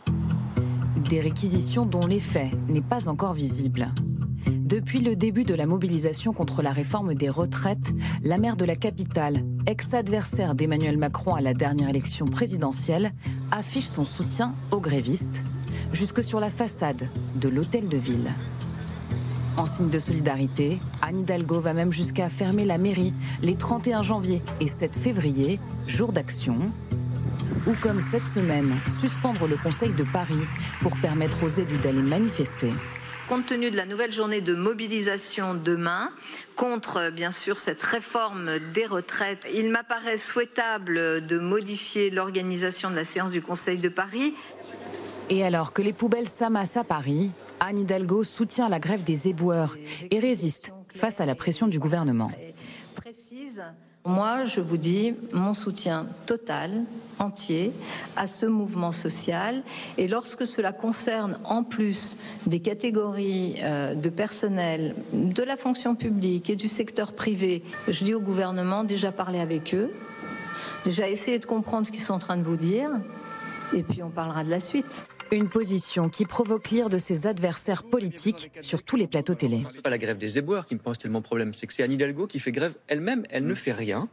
Des 1.08 1.20
réquisitions 1.20 1.86
dont 1.86 2.06
l'effet 2.06 2.50
n'est 2.68 2.82
pas 2.82 3.08
encore 3.08 3.32
visible. 3.32 3.92
Depuis 4.48 5.00
le 5.00 5.14
début 5.14 5.44
de 5.44 5.54
la 5.54 5.66
mobilisation 5.66 6.32
contre 6.32 6.62
la 6.62 6.72
réforme 6.72 7.14
des 7.14 7.28
retraites, 7.28 7.92
la 8.22 8.38
maire 8.38 8.56
de 8.56 8.64
la 8.64 8.76
capitale, 8.76 9.44
ex-adversaire 9.66 10.54
d'Emmanuel 10.54 10.96
Macron 10.96 11.34
à 11.34 11.40
la 11.40 11.52
dernière 11.52 11.90
élection 11.90 12.26
présidentielle, 12.26 13.12
affiche 13.50 13.86
son 13.86 14.04
soutien 14.04 14.54
aux 14.70 14.80
grévistes, 14.80 15.44
jusque 15.92 16.24
sur 16.24 16.40
la 16.40 16.50
façade 16.50 17.08
de 17.36 17.48
l'hôtel 17.48 17.88
de 17.88 17.98
ville. 17.98 18.30
En 19.58 19.66
signe 19.66 19.90
de 19.90 19.98
solidarité, 19.98 20.80
Anne 21.02 21.20
Hidalgo 21.20 21.60
va 21.60 21.74
même 21.74 21.92
jusqu'à 21.92 22.28
fermer 22.28 22.64
la 22.64 22.78
mairie 22.78 23.12
les 23.42 23.56
31 23.56 24.02
janvier 24.02 24.40
et 24.60 24.68
7 24.68 24.96
février, 24.96 25.60
jour 25.86 26.12
d'action. 26.12 26.58
Ou 27.66 27.72
comme 27.82 28.00
cette 28.00 28.26
semaine, 28.26 28.76
suspendre 28.86 29.46
le 29.46 29.56
Conseil 29.56 29.92
de 29.92 30.04
Paris 30.04 30.46
pour 30.80 30.92
permettre 31.00 31.42
aux 31.42 31.48
élus 31.48 31.78
d'aller 31.78 32.02
manifester. 32.02 32.72
Compte 33.28 33.44
tenu 33.44 33.70
de 33.70 33.76
la 33.76 33.84
nouvelle 33.84 34.10
journée 34.10 34.40
de 34.40 34.54
mobilisation 34.54 35.52
demain 35.52 36.10
contre, 36.56 37.10
bien 37.10 37.30
sûr, 37.30 37.58
cette 37.58 37.82
réforme 37.82 38.58
des 38.72 38.86
retraites, 38.86 39.46
il 39.54 39.70
m'apparaît 39.70 40.16
souhaitable 40.16 41.26
de 41.26 41.38
modifier 41.38 42.08
l'organisation 42.08 42.90
de 42.90 42.96
la 42.96 43.04
séance 43.04 43.30
du 43.30 43.42
Conseil 43.42 43.78
de 43.78 43.90
Paris. 43.90 44.34
Et 45.28 45.44
alors 45.44 45.74
que 45.74 45.82
les 45.82 45.92
poubelles 45.92 46.26
s'amassent 46.28 46.78
à 46.78 46.84
Paris, 46.84 47.30
Anne 47.60 47.80
Hidalgo 47.80 48.24
soutient 48.24 48.70
la 48.70 48.78
grève 48.78 49.04
des 49.04 49.28
éboueurs 49.28 49.76
et 50.10 50.20
résiste 50.20 50.72
face 50.94 51.20
à 51.20 51.26
la 51.26 51.34
pression 51.34 51.66
du 51.66 51.78
gouvernement. 51.78 52.30
Précise. 52.94 53.62
Moi, 54.08 54.46
je 54.46 54.62
vous 54.62 54.78
dis 54.78 55.12
mon 55.34 55.52
soutien 55.52 56.06
total, 56.24 56.84
entier, 57.18 57.72
à 58.16 58.26
ce 58.26 58.46
mouvement 58.46 58.90
social. 58.90 59.62
Et 59.98 60.08
lorsque 60.08 60.46
cela 60.46 60.72
concerne 60.72 61.38
en 61.44 61.62
plus 61.62 62.16
des 62.46 62.60
catégories 62.60 63.56
euh, 63.62 63.94
de 63.94 64.08
personnel 64.08 64.94
de 65.12 65.42
la 65.42 65.58
fonction 65.58 65.94
publique 65.94 66.48
et 66.48 66.56
du 66.56 66.68
secteur 66.68 67.12
privé, 67.12 67.62
je 67.86 68.02
dis 68.02 68.14
au 68.14 68.20
gouvernement 68.20 68.82
déjà 68.82 69.12
parler 69.12 69.40
avec 69.40 69.74
eux, 69.74 69.92
déjà 70.84 71.06
essayer 71.06 71.38
de 71.38 71.44
comprendre 71.44 71.86
ce 71.86 71.92
qu'ils 71.92 72.00
sont 72.00 72.14
en 72.14 72.18
train 72.18 72.38
de 72.38 72.44
vous 72.44 72.56
dire, 72.56 72.88
et 73.74 73.82
puis 73.82 74.02
on 74.02 74.08
parlera 74.08 74.42
de 74.42 74.48
la 74.48 74.60
suite. 74.60 75.06
Une 75.30 75.50
position 75.50 76.08
qui 76.08 76.24
provoque 76.24 76.70
l'ire 76.70 76.88
de 76.88 76.96
ses 76.96 77.26
adversaires 77.26 77.82
politiques 77.82 78.50
sur 78.62 78.82
tous 78.82 78.96
les 78.96 79.06
plateaux 79.06 79.34
télé. 79.34 79.64
C'est 79.70 79.82
pas 79.82 79.90
la 79.90 79.98
grève 79.98 80.16
des 80.16 80.38
éboueurs 80.38 80.64
qui 80.64 80.74
me 80.74 80.80
pose 80.80 80.96
tellement 80.96 81.20
problème, 81.20 81.52
c'est 81.52 81.66
que 81.66 81.74
c'est 81.74 81.82
Anne 81.82 81.92
Hidalgo 81.92 82.26
qui 82.26 82.40
fait 82.40 82.52
grève 82.52 82.74
elle-même, 82.86 83.24
elle 83.28 83.46
ne 83.46 83.54
fait 83.54 83.72
rien. 83.72 84.08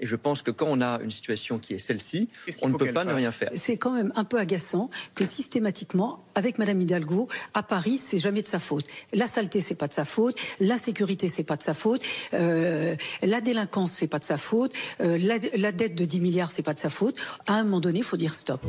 Et 0.00 0.06
je 0.06 0.16
pense 0.16 0.42
que 0.42 0.50
quand 0.50 0.66
on 0.68 0.80
a 0.80 0.98
une 1.02 1.10
situation 1.10 1.58
qui 1.58 1.74
est 1.74 1.78
celle-ci, 1.78 2.28
on 2.62 2.70
ne 2.70 2.74
peut 2.74 2.92
pas 2.92 3.04
ne 3.04 3.12
rien 3.12 3.30
faire. 3.30 3.50
C'est 3.54 3.76
quand 3.76 3.92
même 3.92 4.12
un 4.16 4.24
peu 4.24 4.38
agaçant 4.38 4.88
que 5.14 5.24
systématiquement, 5.24 6.24
avec 6.34 6.58
Madame 6.58 6.80
Hidalgo, 6.80 7.28
à 7.52 7.62
Paris, 7.62 7.98
c'est 7.98 8.18
jamais 8.18 8.42
de 8.42 8.48
sa 8.48 8.58
faute. 8.58 8.86
La 9.12 9.26
saleté, 9.26 9.60
c'est 9.60 9.74
pas 9.74 9.88
de 9.88 9.92
sa 9.92 10.06
faute. 10.06 10.36
L'insécurité, 10.58 11.28
c'est 11.28 11.44
pas 11.44 11.56
de 11.56 11.62
sa 11.62 11.74
faute. 11.74 12.02
Euh, 12.32 12.96
la 13.22 13.40
délinquance, 13.42 13.92
c'est 13.92 14.06
pas 14.06 14.18
de 14.18 14.24
sa 14.24 14.38
faute. 14.38 14.72
Euh, 15.02 15.18
la, 15.18 15.36
la 15.56 15.72
dette 15.72 15.94
de 15.94 16.04
10 16.06 16.20
milliards, 16.20 16.50
c'est 16.50 16.62
pas 16.62 16.74
de 16.74 16.80
sa 16.80 16.90
faute. 16.90 17.16
À 17.46 17.54
un 17.54 17.64
moment 17.64 17.80
donné, 17.80 17.98
il 17.98 18.04
faut 18.04 18.16
dire 18.16 18.34
stop. 18.34 18.64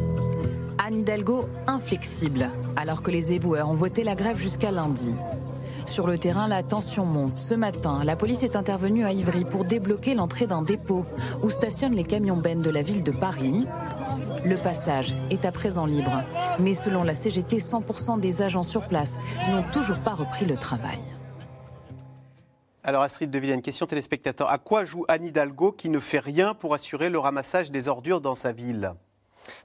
Anne 0.77 0.99
Hidalgo 0.99 1.47
inflexible, 1.67 2.51
alors 2.75 3.01
que 3.01 3.11
les 3.11 3.31
éboueurs 3.31 3.69
ont 3.69 3.75
voté 3.75 4.03
la 4.03 4.15
grève 4.15 4.37
jusqu'à 4.37 4.71
lundi. 4.71 5.11
Sur 5.91 6.07
le 6.07 6.17
terrain, 6.17 6.47
la 6.47 6.63
tension 6.63 7.03
monte. 7.03 7.37
Ce 7.37 7.53
matin, 7.53 8.05
la 8.05 8.15
police 8.15 8.43
est 8.43 8.55
intervenue 8.55 9.03
à 9.03 9.11
Ivry 9.11 9.43
pour 9.43 9.65
débloquer 9.65 10.15
l'entrée 10.15 10.47
d'un 10.47 10.61
dépôt 10.61 11.05
où 11.43 11.49
stationnent 11.49 11.95
les 11.95 12.05
camions 12.05 12.37
bennes 12.37 12.61
de 12.61 12.69
la 12.69 12.81
ville 12.81 13.03
de 13.03 13.11
Paris. 13.11 13.67
Le 14.45 14.55
passage 14.55 15.13
est 15.31 15.43
à 15.43 15.51
présent 15.51 15.85
libre, 15.85 16.23
mais 16.61 16.75
selon 16.75 17.03
la 17.03 17.13
CGT, 17.13 17.57
100% 17.57 18.21
des 18.21 18.41
agents 18.41 18.63
sur 18.63 18.87
place 18.87 19.17
n'ont 19.49 19.65
toujours 19.73 19.99
pas 19.99 20.13
repris 20.13 20.45
le 20.45 20.55
travail. 20.55 20.99
Alors 22.85 23.01
Astrid 23.01 23.29
Devillene, 23.29 23.61
question 23.61 23.85
téléspectateur. 23.85 24.49
À 24.49 24.59
quoi 24.59 24.85
joue 24.85 25.03
Anne 25.09 25.25
Hidalgo 25.25 25.73
qui 25.73 25.89
ne 25.89 25.99
fait 25.99 26.19
rien 26.19 26.53
pour 26.53 26.73
assurer 26.73 27.09
le 27.09 27.19
ramassage 27.19 27.69
des 27.69 27.89
ordures 27.89 28.21
dans 28.21 28.35
sa 28.35 28.53
ville? 28.53 28.93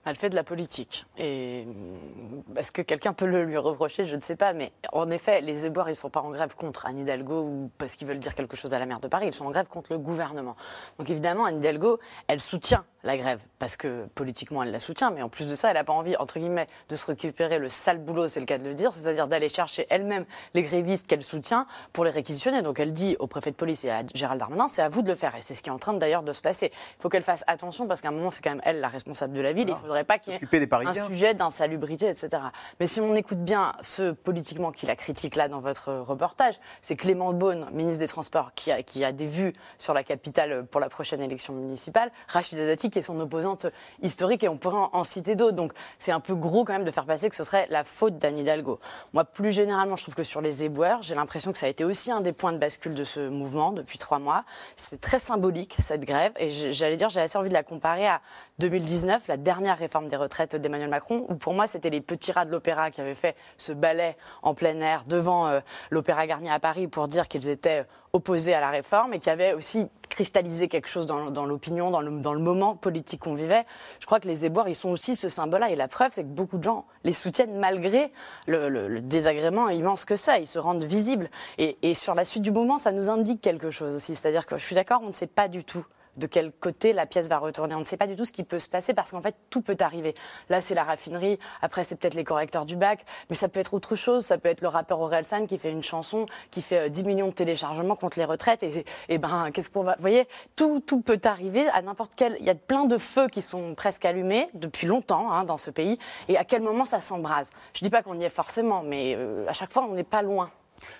Elle 0.04 0.16
fait 0.16 0.30
de 0.30 0.34
la 0.34 0.44
politique. 0.44 1.06
Et 1.18 1.64
mm, 1.64 2.58
est-ce 2.58 2.72
que 2.72 2.82
quelqu'un 2.82 3.12
peut 3.12 3.26
le 3.26 3.44
lui 3.44 3.56
reprocher? 3.56 4.06
Je 4.06 4.16
ne 4.16 4.20
sais 4.20 4.36
pas. 4.36 4.52
Mais 4.52 4.72
en 4.92 5.10
effet, 5.10 5.40
les 5.40 5.66
éboueurs, 5.66 5.88
ils 5.88 5.92
ne 5.92 5.96
sont 5.96 6.10
pas 6.10 6.20
en 6.20 6.30
grève 6.30 6.54
contre 6.54 6.86
Anne 6.86 6.98
Hidalgo 6.98 7.70
parce 7.78 7.96
qu'ils 7.96 8.06
veulent 8.06 8.18
dire 8.18 8.34
quelque 8.34 8.56
chose 8.56 8.74
à 8.74 8.78
la 8.78 8.86
maire 8.86 9.00
de 9.00 9.08
Paris. 9.08 9.26
Ils 9.28 9.34
sont 9.34 9.46
en 9.46 9.50
grève 9.50 9.68
contre 9.68 9.92
le 9.92 9.98
gouvernement. 9.98 10.56
Donc 10.98 11.10
évidemment, 11.10 11.44
Anne 11.44 11.58
Hidalgo, 11.58 11.98
elle 12.28 12.40
soutient 12.40 12.84
la 13.06 13.16
grève 13.16 13.40
parce 13.58 13.76
que 13.76 14.06
politiquement, 14.14 14.62
elle 14.62 14.72
la 14.72 14.80
soutient. 14.80 15.10
Mais 15.10 15.22
en 15.22 15.28
plus 15.28 15.48
de 15.48 15.54
ça, 15.54 15.68
elle 15.68 15.76
n'a 15.76 15.84
pas 15.84 15.92
envie, 15.92 16.16
entre 16.16 16.38
guillemets, 16.38 16.66
de 16.88 16.96
se 16.96 17.06
récupérer 17.06 17.58
le 17.58 17.70
sale 17.70 17.98
boulot, 17.98 18.28
c'est 18.28 18.40
le 18.40 18.46
cas 18.46 18.58
de 18.58 18.64
le 18.64 18.74
dire, 18.74 18.92
c'est-à-dire 18.92 19.28
d'aller 19.28 19.48
chercher 19.48 19.86
elle-même 19.88 20.26
les 20.54 20.62
grévistes 20.62 21.06
qu'elle 21.06 21.22
soutient 21.22 21.66
pour 21.92 22.04
les 22.04 22.10
réquisitionner. 22.10 22.62
Donc 22.62 22.80
elle 22.80 22.92
dit 22.92 23.16
au 23.18 23.26
préfet 23.26 23.52
de 23.52 23.56
police 23.56 23.84
et 23.84 23.90
à 23.90 24.02
Gérald 24.14 24.40
Darmanin, 24.40 24.68
c'est 24.68 24.82
à 24.82 24.88
vous 24.88 25.02
de 25.02 25.08
le 25.08 25.14
faire. 25.14 25.34
Et 25.36 25.40
c'est 25.40 25.54
ce 25.54 25.62
qui 25.62 25.70
est 25.70 25.72
en 25.72 25.78
train 25.78 25.94
d'ailleurs 25.94 26.22
de 26.22 26.32
se 26.32 26.42
passer. 26.42 26.72
Il 26.72 27.02
faut 27.02 27.08
qu'elle 27.08 27.22
fasse 27.22 27.44
attention 27.46 27.86
parce 27.86 28.00
qu'à 28.00 28.08
un 28.08 28.12
moment, 28.12 28.30
c'est 28.30 28.42
quand 28.42 28.50
même 28.50 28.62
elle 28.64 28.80
la 28.80 28.88
responsable 28.88 29.32
de 29.32 29.40
la 29.40 29.52
ville. 29.52 29.68
Il 29.68 29.74
ne 29.74 29.78
faudrait 29.78 30.04
pas 30.04 30.18
qu'il 30.18 30.32
y 30.32 30.36
ait 30.36 30.86
un 30.86 31.06
sujet 31.06 31.34
d'insalubrité, 31.34 32.08
etc. 32.08 32.42
Mais 32.80 32.86
si 32.86 33.00
on 33.00 33.14
écoute 33.14 33.38
bien 33.38 33.72
ce 33.82 34.10
politiquement 34.10 34.72
qui 34.72 34.86
la 34.86 34.96
critique 34.96 35.36
là 35.36 35.48
dans 35.48 35.60
votre 35.60 35.92
reportage, 35.92 36.54
c'est 36.82 36.96
Clément 36.96 37.32
Beaune, 37.32 37.68
ministre 37.72 38.00
des 38.00 38.08
Transports, 38.08 38.52
qui 38.54 38.72
a, 38.72 38.82
qui 38.82 39.04
a 39.04 39.12
des 39.12 39.26
vues 39.26 39.52
sur 39.78 39.94
la 39.94 40.02
capitale 40.02 40.66
pour 40.66 40.80
la 40.80 40.88
prochaine 40.88 41.20
élection 41.20 41.52
municipale, 41.54 42.10
Rachida 42.28 42.66
Dati 42.66 42.90
politique 42.96 42.96
et 42.96 43.02
son 43.02 43.20
opposante 43.20 43.66
historique, 44.02 44.44
et 44.44 44.48
on 44.48 44.56
pourrait 44.56 44.88
en, 44.92 45.04
citer 45.04 45.34
d'autres. 45.34 45.56
Donc 45.56 45.72
c'est 45.98 46.12
un 46.12 46.20
peu 46.20 46.34
gros 46.34 46.64
quand 46.64 46.72
même 46.72 46.84
de 46.84 46.90
faire 46.90 47.06
passer 47.06 47.28
que 47.28 47.36
ce 47.36 47.44
serait 47.44 47.66
la 47.70 47.84
faute 47.84 48.18
d'Anne 48.18 48.38
Hidalgo. 48.38 48.78
Moi, 49.12 49.24
plus 49.24 49.52
généralement, 49.52 49.96
je 49.96 50.02
trouve 50.02 50.14
que 50.14 50.24
sur 50.24 50.40
les 50.40 50.64
éboueurs, 50.64 51.02
j'ai 51.02 51.14
l'impression 51.14 51.52
que 51.52 51.58
ça 51.58 51.66
a 51.66 51.68
été 51.68 51.84
aussi 51.84 52.10
un 52.10 52.20
des 52.20 52.32
points 52.32 52.52
de 52.52 52.58
bascule 52.58 52.94
de 52.94 53.04
ce 53.04 53.28
mouvement 53.28 53.72
depuis 53.72 53.98
trois 53.98 54.18
mois. 54.18 54.44
C'est 54.76 55.00
très 55.00 55.18
symbolique, 55.18 55.76
cette 55.78 56.04
grève, 56.04 56.32
et 56.38 56.50
j'allais 56.50 56.96
dire, 56.96 57.08
j'ai 57.08 57.20
assez 57.20 57.38
envie 57.38 57.48
de 57.48 57.54
la 57.54 57.62
comparer 57.62 58.06
à 58.06 58.20
2019, 58.58 59.28
la 59.28 59.36
dernière 59.36 59.78
réforme 59.78 60.08
des 60.08 60.16
retraites 60.16 60.56
d'Emmanuel 60.56 60.88
Macron, 60.88 61.26
où 61.28 61.34
pour 61.34 61.52
moi, 61.52 61.66
c'était 61.66 61.90
les 61.90 62.00
petits 62.00 62.32
rats 62.32 62.44
de 62.44 62.50
l'opéra 62.50 62.90
qui 62.90 63.00
avaient 63.00 63.14
fait 63.14 63.36
ce 63.56 63.72
ballet 63.72 64.16
en 64.42 64.54
plein 64.54 64.80
air 64.80 65.04
devant 65.06 65.46
euh, 65.46 65.60
l'Opéra 65.90 66.26
Garnier 66.26 66.50
à 66.50 66.58
Paris 66.58 66.86
pour 66.88 67.08
dire 67.08 67.28
qu'ils 67.28 67.48
étaient 67.48 67.84
opposés 68.16 68.54
à 68.54 68.60
la 68.60 68.70
réforme 68.70 69.14
et 69.14 69.18
qui 69.18 69.30
avaient 69.30 69.52
aussi 69.52 69.86
cristallisé 70.08 70.68
quelque 70.68 70.88
chose 70.88 71.06
dans, 71.06 71.44
l'opinion, 71.44 71.90
dans 71.90 72.00
le, 72.00 72.40
moment 72.40 72.74
politique 72.74 73.20
qu'on 73.20 73.34
vivait. 73.34 73.64
Je 74.00 74.06
crois 74.06 74.18
que 74.18 74.26
les 74.26 74.44
éboueurs, 74.44 74.68
ils 74.68 74.74
sont 74.74 74.90
aussi 74.90 75.14
ce 75.14 75.28
symbole-là. 75.28 75.70
Et 75.70 75.76
la 75.76 75.88
preuve, 75.88 76.10
c'est 76.12 76.22
que 76.22 76.28
beaucoup 76.28 76.58
de 76.58 76.62
gens 76.64 76.86
les 77.04 77.12
soutiennent 77.12 77.58
malgré 77.58 78.12
le 78.46 79.00
désagrément 79.00 79.68
immense 79.68 80.04
que 80.04 80.16
ça. 80.16 80.38
Ils 80.38 80.46
se 80.46 80.58
rendent 80.58 80.84
visibles. 80.84 81.28
Et, 81.58 81.76
et 81.82 81.94
sur 81.94 82.14
la 82.14 82.24
suite 82.24 82.42
du 82.42 82.50
mouvement, 82.50 82.78
ça 82.78 82.92
nous 82.92 83.10
indique 83.10 83.40
quelque 83.40 83.70
chose 83.70 83.94
aussi. 83.94 84.14
C'est-à-dire 84.14 84.46
que 84.46 84.56
je 84.56 84.64
suis 84.64 84.74
d'accord, 84.74 85.00
on 85.02 85.08
ne 85.08 85.12
sait 85.12 85.26
pas 85.26 85.48
du 85.48 85.64
tout 85.64 85.84
de 86.16 86.26
quel 86.26 86.52
côté 86.52 86.92
la 86.92 87.06
pièce 87.06 87.28
va 87.28 87.38
retourner. 87.38 87.74
On 87.74 87.80
ne 87.80 87.84
sait 87.84 87.96
pas 87.96 88.06
du 88.06 88.16
tout 88.16 88.24
ce 88.24 88.32
qui 88.32 88.44
peut 88.44 88.58
se 88.58 88.68
passer 88.68 88.94
parce 88.94 89.10
qu'en 89.10 89.22
fait, 89.22 89.34
tout 89.50 89.60
peut 89.60 89.76
arriver. 89.80 90.14
Là, 90.48 90.60
c'est 90.60 90.74
la 90.74 90.84
raffinerie, 90.84 91.38
après, 91.62 91.84
c'est 91.84 91.96
peut-être 91.96 92.14
les 92.14 92.24
correcteurs 92.24 92.66
du 92.66 92.76
bac, 92.76 93.04
mais 93.30 93.36
ça 93.36 93.48
peut 93.48 93.60
être 93.60 93.74
autre 93.74 93.96
chose. 93.96 94.24
Ça 94.24 94.38
peut 94.38 94.48
être 94.48 94.60
le 94.60 94.68
rappeur 94.68 95.00
Orelsan 95.00 95.46
qui 95.46 95.58
fait 95.58 95.70
une 95.70 95.82
chanson 95.82 96.26
qui 96.50 96.62
fait 96.62 96.86
euh, 96.86 96.88
10 96.88 97.04
millions 97.04 97.28
de 97.28 97.32
téléchargements 97.32 97.96
contre 97.96 98.18
les 98.18 98.24
retraites. 98.24 98.62
Et, 98.62 98.84
et 99.08 99.18
ben, 99.18 99.50
qu'est-ce 99.52 99.70
qu'on 99.70 99.82
va. 99.82 99.94
Vous 99.96 100.02
voyez, 100.02 100.26
tout, 100.54 100.80
tout 100.80 101.00
peut 101.00 101.20
arriver 101.24 101.68
à 101.68 101.82
n'importe 101.82 102.12
quel. 102.16 102.36
Il 102.40 102.46
y 102.46 102.50
a 102.50 102.54
plein 102.54 102.84
de 102.84 102.98
feux 102.98 103.28
qui 103.28 103.42
sont 103.42 103.74
presque 103.74 104.04
allumés 104.04 104.48
depuis 104.54 104.86
longtemps 104.86 105.30
hein, 105.30 105.44
dans 105.44 105.58
ce 105.58 105.70
pays. 105.70 105.98
Et 106.28 106.36
à 106.36 106.44
quel 106.44 106.62
moment 106.62 106.84
ça 106.84 107.00
s'embrase? 107.00 107.50
Je 107.74 107.82
dis 107.82 107.90
pas 107.90 108.02
qu'on 108.02 108.18
y 108.18 108.24
est 108.24 108.30
forcément, 108.30 108.82
mais 108.82 109.14
euh, 109.16 109.46
à 109.48 109.52
chaque 109.52 109.72
fois, 109.72 109.86
on 109.88 109.94
n'est 109.94 110.04
pas 110.04 110.22
loin. 110.22 110.50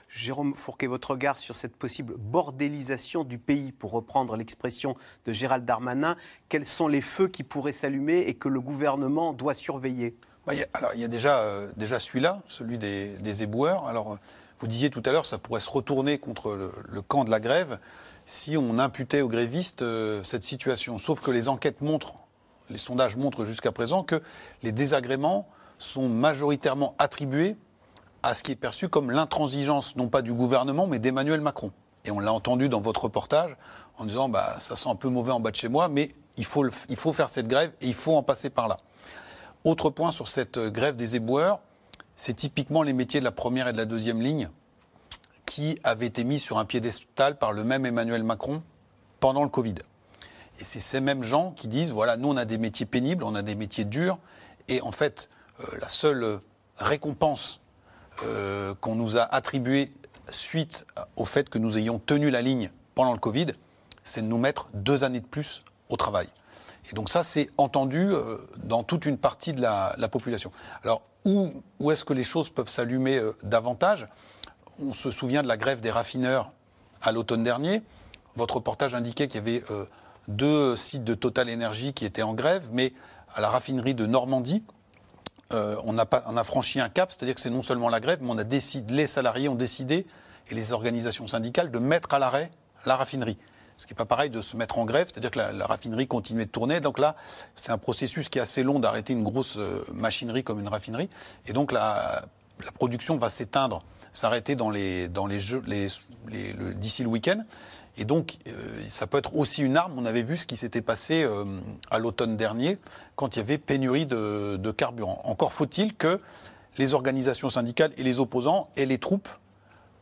Jérôme 0.09 0.55
Fourquet, 0.55 0.87
votre 0.87 1.11
regard 1.13 1.39
sur 1.39 1.57
cette 1.57 1.77
possible 1.77 2.15
bordélisation 2.19 3.25
du 3.25 3.39
pays, 3.39 3.73
pour 3.73 3.93
reprendre 3.93 4.37
l'expression 4.37 4.97
de 5.25 5.33
Gérald 5.33 5.65
Darmanin, 5.65 6.17
quels 6.49 6.67
sont 6.67 6.89
les 6.89 7.01
feux 7.01 7.29
qui 7.29 7.43
pourraient 7.43 7.73
s'allumer 7.73 8.21
et 8.21 8.35
que 8.35 8.49
le 8.49 8.61
gouvernement 8.61 9.33
doit 9.33 9.55
surveiller? 9.55 10.17
Bah, 10.47 10.55
il 10.55 10.61
y 10.61 10.63
a- 10.63 10.69
alors, 10.75 10.93
il 10.95 11.01
y 11.01 11.05
a 11.05 11.09
déjà, 11.09 11.41
euh, 11.41 11.71
celui-là, 11.99 12.43
celui 12.49 12.79
des, 12.79 13.43
éboueurs. 13.43 13.87
Alors, 13.87 14.15
euh, 14.15 14.17
vous 14.61 14.69
disiez 14.69 14.91
tout 14.91 15.03
à 15.05 15.13
l'heure, 15.13 15.27
ça 15.27 15.39
pourrait 15.39 15.61
se 15.61 15.71
retourner 15.71 16.19
contre 16.19 16.55
le, 16.55 16.73
le 16.89 17.03
camp 17.03 17.25
de 17.25 17.31
la 17.31 17.41
grève 17.41 17.79
si 18.27 18.57
on 18.57 18.79
imputait 18.79 19.21
aux 19.21 19.29
grévistes 19.29 19.83
euh, 19.83 20.23
cette 20.23 20.45
situation. 20.45 20.99
Sauf 20.99 21.21
que 21.21 21.31
les 21.31 21.49
enquêtes 21.49 21.81
montrent, 21.81 22.15
les 22.71 22.79
sondages 22.79 23.17
montrent 23.17 23.45
jusqu'à 23.45 23.73
présent 23.73 24.03
que 24.03 24.21
les 24.63 24.73
désagréments 24.73 25.49
sont 25.79 26.09
majoritairement 26.09 26.95
attribués 26.99 27.57
à 28.27 28.35
ce 28.35 28.43
qui 28.43 28.51
est 28.51 28.57
perçu 28.57 28.89
comme 28.89 29.13
l'intransigeance, 29.13 29.95
non 29.95 30.09
pas 30.09 30.21
du 30.21 30.33
gouvernement, 30.33 30.89
mais 30.89 30.99
d'Emmanuel 30.99 31.41
Macron. 31.41 31.71
Et 32.05 32.11
on 32.11 32.19
l'a 32.19 32.33
entendu 32.33 32.69
dans 32.69 32.81
votre 32.81 33.05
reportage 33.05 33.57
en 33.99 34.05
disant 34.05 34.29
bah, 34.29 34.57
ça 34.59 34.75
sent 34.75 34.89
un 34.89 34.97
peu 34.97 35.09
mauvais 35.09 35.31
en 35.31 35.39
bas 35.39 35.53
de 35.53 35.57
chez 35.57 35.69
moi, 35.69 35.89
mais 35.89 36.11
il 36.37 36.45
faut, 36.45 36.69
faire 37.13 37.31
cette 37.31 37.47
grève 37.47 37.71
et 37.81 37.87
il 37.87 37.95
faut 37.95 38.17
en 38.17 38.25
passer 38.25 38.51
par 38.51 38.67
là. 38.67 38.79
Autre 39.63 39.91
point 39.91 40.11
sur 40.11 40.27
cette 40.27 40.59
euh, 40.59 40.71
grève 40.71 40.97
des 40.97 41.15
éboueurs, 41.15 41.61
c'est 42.17 42.35
typiquement 42.35 42.83
les 42.83 42.93
métiers 42.93 43.21
de 43.21 43.25
la 43.25 43.31
première 43.31 43.69
et 43.69 43.73
de 43.73 43.79
la 43.79 43.85
deuxième 43.85 44.21
ligne 44.21 44.51
qui 45.45 45.79
avaient 45.85 46.07
été 46.07 46.25
mis 46.25 46.41
sur 46.41 46.59
un 46.59 46.65
piédestal 46.65 47.39
par 47.39 47.53
le 47.53 47.63
même 47.63 47.87
Emmanuel 47.87 48.25
Macron 48.25 48.61
pendant 49.21 49.45
le 49.45 49.49
Covid. 49.49 49.77
Et 50.59 50.65
c'est 50.65 50.81
ces 50.81 51.01
mêmes 51.01 51.23
gens 51.23 51.53
qui 51.53 51.69
disent 51.69 51.93
voilà, 51.93 52.17
nous 52.17 52.31
on 52.31 52.37
a 52.37 52.45
des 52.45 52.59
métiers 52.59 52.87
pénibles, 52.87 53.23
on 53.23 53.37
a 53.37 53.43
des 53.43 53.55
métiers 53.55 53.85
durs, 53.85 54.19
et 54.67 54.81
en 54.81 54.91
fait, 54.91 55.29
euh, 55.61 55.79
la 55.81 55.89
seule 55.89 56.25
euh, 56.25 56.39
récompense 56.77 57.61
euh, 58.25 58.75
qu'on 58.81 58.95
nous 58.95 59.17
a 59.17 59.23
attribuée 59.23 59.91
suite 60.31 60.87
au 61.17 61.25
fait 61.25 61.49
que 61.49 61.59
nous 61.59 61.79
ayons 61.79 61.99
tenu 61.99 62.31
la 62.31 62.43
ligne 62.43 62.71
pendant 62.95 63.13
le 63.13 63.19
Covid, 63.19 63.49
c'est 64.05 64.23
de 64.23 64.27
nous 64.27 64.39
mettre 64.39 64.69
deux 64.75 65.05
années 65.05 65.21
de 65.21 65.27
plus 65.27 65.63
au 65.89 65.97
travail. 65.97 66.27
Et 66.91 66.95
donc 66.95 67.11
ça, 67.11 67.23
c'est 67.23 67.51
entendu 67.59 68.09
euh, 68.09 68.39
dans 68.65 68.83
toute 68.83 69.07
une 69.07 69.19
partie 69.19 69.53
de 69.53 69.61
la, 69.61 69.95
la 69.99 70.09
population. 70.09 70.53
Alors, 70.83 71.03
où, 71.25 71.91
est-ce 71.91 72.05
que 72.05 72.13
les 72.13 72.23
choses 72.23 72.51
peuvent 72.51 72.69
s'allumer 72.69 73.17
euh, 73.17 73.33
davantage? 73.43 74.09
On 74.81 74.93
se 74.93 75.11
souvient 75.11 75.43
de 75.43 75.49
la 75.49 75.57
grève 75.57 75.81
des 75.81 75.91
raffineurs 75.91 76.53
à 77.03 77.11
l'automne 77.13 77.43
dernier. 77.43 77.83
Votre 78.37 78.57
reportage 78.57 78.95
indiquait 78.95 79.27
qu'il 79.27 79.37
y 79.37 79.49
avait 79.49 79.63
deux 80.29 80.77
sites 80.77 81.05
de 81.05 81.15
Total 81.15 81.51
Energy 81.51 81.95
qui 81.95 82.05
étaient 82.05 82.23
en 82.23 82.35
grève, 82.35 82.69
mais 82.73 82.93
à 83.35 83.41
la 83.41 83.49
raffinerie 83.49 83.95
de 83.95 84.05
Normandie, 84.07 84.63
euh, 85.53 85.77
on, 85.85 85.99
a 85.99 86.45
franchi 86.45 86.81
un 86.81 86.89
cap, 86.89 87.13
c'est-à-dire 87.13 87.35
que 87.35 87.41
c'est 87.41 87.51
non 87.51 87.63
seulement 87.63 87.89
la 87.89 88.01
grève, 88.01 88.19
mais 88.21 88.31
on 88.31 88.39
a 88.39 88.45
décidé, 88.45 88.95
les 88.95 89.07
salariés 89.07 89.49
ont 89.49 89.55
décidé, 89.55 90.07
et 90.51 90.55
les 90.55 90.73
organisations 90.73 91.29
syndicales, 91.29 91.71
de 91.71 91.79
mettre 91.79 92.15
à 92.15 92.19
l'arrêt 92.19 92.51
la 92.85 92.97
raffinerie. 92.97 93.39
Ce 93.77 93.87
qui 93.87 93.93
n'est 93.93 93.97
pas 93.97 94.07
pareil 94.07 94.31
de 94.31 94.41
se 94.41 94.57
mettre 94.57 94.79
en 94.79 94.87
grève, 94.87 95.09
c'est-à-dire 95.09 95.31
que 95.31 95.39
la, 95.39 95.67
raffinerie 95.67 96.07
continuait 96.07 96.47
de 96.47 96.51
tourner. 96.51 96.81
Donc 96.81 96.99
là, 96.99 97.15
c'est 97.55 97.73
un 97.73 97.79
processus 97.79 98.29
qui 98.29 98.39
est 98.39 98.43
assez 98.43 98.63
long 98.63 98.79
d'arrêter 98.79 99.13
une 99.13 99.23
grosse 99.23 99.57
euh, 99.59 99.85
machinerie 99.93 100.43
comme 100.43 100.61
une 100.61 100.69
raffinerie. 100.69 101.11
Et 101.47 101.53
donc 101.53 101.73
la, 101.73 102.25
production 102.75 103.19
va 103.19 103.29
s'éteindre, 103.29 103.83
s'arrêter 104.15 104.57
d'ici 104.57 107.03
le 107.03 107.09
week-end. 107.09 107.45
Et 107.99 108.05
donc, 108.05 108.37
euh, 108.47 108.53
ça 108.89 109.07
peut 109.07 109.19
être 109.19 109.37
aussi 109.37 109.63
une 109.63 109.77
arme. 109.77 109.95
On 109.99 110.05
avait 110.05 110.23
vu 110.23 110.37
ce 110.37 110.47
qui 110.47 110.57
s'était 110.57 110.83
passé 110.83 111.23
euh, 111.23 111.45
à 111.91 111.99
l'automne 111.99 112.37
dernier, 112.37 112.79
quand 113.15 113.37
il 113.37 113.39
y 113.39 113.43
avait 113.43 113.59
pénurie 113.59 114.07
de, 114.07 114.71
carburant. 114.77 115.21
Encore 115.25 115.53
faut-il 115.53 115.95
que 115.95 116.21
les 116.77 116.93
organisations 116.93 117.49
syndicales 117.49 117.93
et 117.97 118.03
les 118.03 118.21
opposants 118.21 118.69
aient 118.77 118.87
les 118.87 118.99
troupes, 118.99 119.29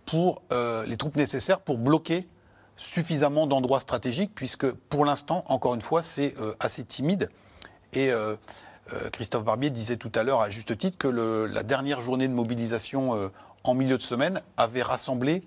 pour, 0.07 0.42
euh, 0.53 0.84
les 0.86 0.97
troupes 0.97 1.16
nécessaires 1.16 1.61
pour 1.61 1.78
bloquer 1.78 2.26
suffisamment 2.76 3.47
d'endroits 3.47 3.80
stratégiques, 3.80 4.32
puisque 4.34 4.68
pour 4.70 5.05
l'instant, 5.05 5.45
encore 5.47 5.74
une 5.74 5.80
fois, 5.80 6.03
c'est 6.03 6.34
assez 6.59 6.82
timide. 6.82 7.30
Et 7.92 8.11
Christophe 9.12 9.45
Barbier 9.45 9.70
disait 9.70 9.97
tout 9.97 10.11
à 10.16 10.24
l'heure, 10.24 10.40
à 10.40 10.51
juste 10.51 10.76
titre, 10.76 10.99
que 10.99 11.07
la 11.07 11.62
dernière 11.62 12.01
journée 12.01 12.26
de 12.26 12.32
mobilisation 12.32 13.30
en 13.62 13.74
milieu 13.74 13.97
de 13.97 14.03
semaine 14.03 14.42
avait 14.57 14.82
rassemblé 14.82 15.45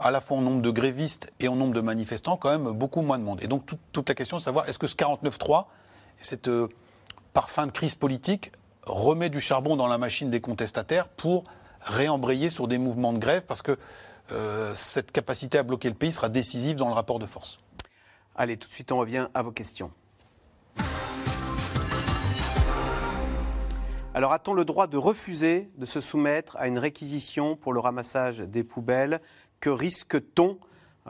à 0.00 0.10
la 0.10 0.20
fois 0.20 0.36
en 0.36 0.40
nombre 0.40 0.62
de 0.62 0.70
grévistes 0.70 1.32
et 1.40 1.48
en 1.48 1.56
nombre 1.56 1.74
de 1.74 1.80
manifestants, 1.80 2.36
quand 2.36 2.50
même 2.50 2.72
beaucoup 2.72 3.02
moins 3.02 3.18
de 3.18 3.24
monde. 3.24 3.42
Et 3.42 3.46
donc 3.46 3.64
toute, 3.66 4.08
la 4.08 4.14
question 4.14 4.36
de 4.36 4.42
savoir 4.42 4.68
est-ce 4.68 4.78
que 4.78 4.86
ce 4.86 4.94
49-3, 4.94 5.66
cette 6.16 6.48
euh, 6.48 6.68
parfum 7.32 7.66
de 7.66 7.72
crise 7.72 7.94
politique, 7.94 8.52
remet 8.86 9.30
du 9.30 9.40
charbon 9.40 9.76
dans 9.76 9.88
la 9.88 9.98
machine 9.98 10.30
des 10.30 10.40
contestataires 10.40 11.08
pour 11.08 11.44
réembrayer 11.80 12.50
sur 12.50 12.68
des 12.68 12.78
mouvements 12.78 13.12
de 13.12 13.18
grève, 13.18 13.44
parce 13.46 13.62
que 13.62 13.76
euh, 14.32 14.72
cette 14.74 15.12
capacité 15.12 15.58
à 15.58 15.62
bloquer 15.62 15.88
le 15.88 15.94
pays 15.94 16.12
sera 16.12 16.28
décisive 16.28 16.76
dans 16.76 16.88
le 16.88 16.94
rapport 16.94 17.18
de 17.18 17.26
force? 17.26 17.58
Allez, 18.36 18.56
tout 18.56 18.68
de 18.68 18.72
suite, 18.72 18.92
on 18.92 18.98
revient 18.98 19.28
à 19.34 19.42
vos 19.42 19.52
questions. 19.52 19.90
Alors, 24.14 24.32
a-t-on 24.32 24.52
le 24.52 24.64
droit 24.64 24.86
de 24.86 24.96
refuser 24.96 25.70
de 25.76 25.86
se 25.86 26.00
soumettre 26.00 26.56
à 26.56 26.66
une 26.66 26.78
réquisition 26.78 27.56
pour 27.56 27.72
le 27.72 27.78
ramassage 27.78 28.38
des 28.38 28.64
poubelles 28.64 29.20
Que 29.60 29.70
risque-t-on 29.70 30.58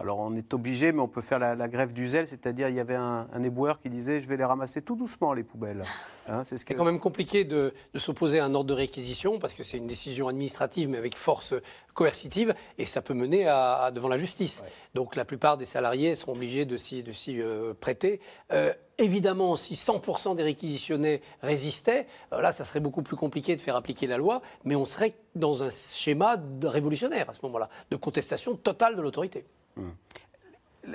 Alors, 0.01 0.18
on 0.20 0.34
est 0.36 0.55
obligé, 0.55 0.92
mais 0.92 1.01
on 1.01 1.09
peut 1.09 1.20
faire 1.20 1.38
la, 1.40 1.55
la 1.57 1.66
grève 1.66 1.92
du 1.92 2.07
zèle, 2.07 2.28
c'est-à-dire 2.28 2.68
il 2.68 2.76
y 2.76 2.80
avait 2.80 2.94
un, 2.94 3.26
un 3.32 3.42
éboueur 3.42 3.80
qui 3.80 3.90
disait 3.90 4.20
je 4.20 4.28
vais 4.28 4.36
les 4.36 4.44
ramasser 4.44 4.80
tout 4.80 4.94
doucement, 4.94 5.32
les 5.32 5.42
poubelles. 5.42 5.82
Hein, 6.28 6.44
c'est 6.44 6.57
ce 6.57 6.64
que... 6.64 6.74
quand 6.74 6.84
même 6.84 7.01
compliqué 7.01 7.44
de, 7.44 7.74
de 7.94 7.99
s'opposer 7.99 8.38
à 8.38 8.44
un 8.44 8.55
ordre 8.55 8.68
de 8.68 8.74
réquisition 8.74 9.38
parce 9.38 9.55
que 9.55 9.62
c'est 9.64 9.76
une 9.78 9.86
décision 9.88 10.28
administrative 10.28 10.88
mais 10.88 10.99
avec 10.99 11.16
force 11.16 11.55
coercitive 11.94 12.55
et 12.76 12.84
ça 12.84 13.03
peut 13.03 13.14
mener 13.14 13.49
à, 13.49 13.74
à- 13.84 13.90
devant 13.90 14.09
la 14.09 14.18
justice. 14.18 14.62
Donc 14.94 15.16
la 15.16 15.24
plupart 15.24 15.57
des 15.57 15.64
salariés 15.64 16.14
seront 16.14 16.32
obligés 16.32 16.64
de 16.64 16.76
s'y, 16.76 17.03
de 17.03 17.12
s'y, 17.12 17.40
euh, 17.40 17.74
prêter. 17.74 18.20
Euh, 18.53 18.72
évidemment, 18.99 19.57
si 19.57 19.74
100% 19.74 20.36
des 20.36 20.42
réquisitionnés 20.44 21.22
résistaient, 21.42 22.07
euh, 22.32 22.40
là, 22.40 22.53
ça 22.53 22.64
serait 22.64 22.80
beaucoup 22.80 23.03
plus 23.03 23.16
compliqué 23.16 23.57
de 23.57 23.61
faire 23.61 23.74
appliquer 23.74 24.07
la 24.07 24.16
loi, 24.18 24.42
mais 24.64 24.76
on 24.76 24.84
serait 24.84 25.14
dans 25.34 25.64
un 25.64 25.70
schéma 25.70 26.36
révolutionnaire 26.62 27.28
à 27.30 27.32
ce 27.32 27.40
moment-là, 27.44 27.68
de 27.90 27.96
contestation 27.96 28.55
totale 28.55 28.94
de 28.94 29.03
l'autorité. 29.03 29.44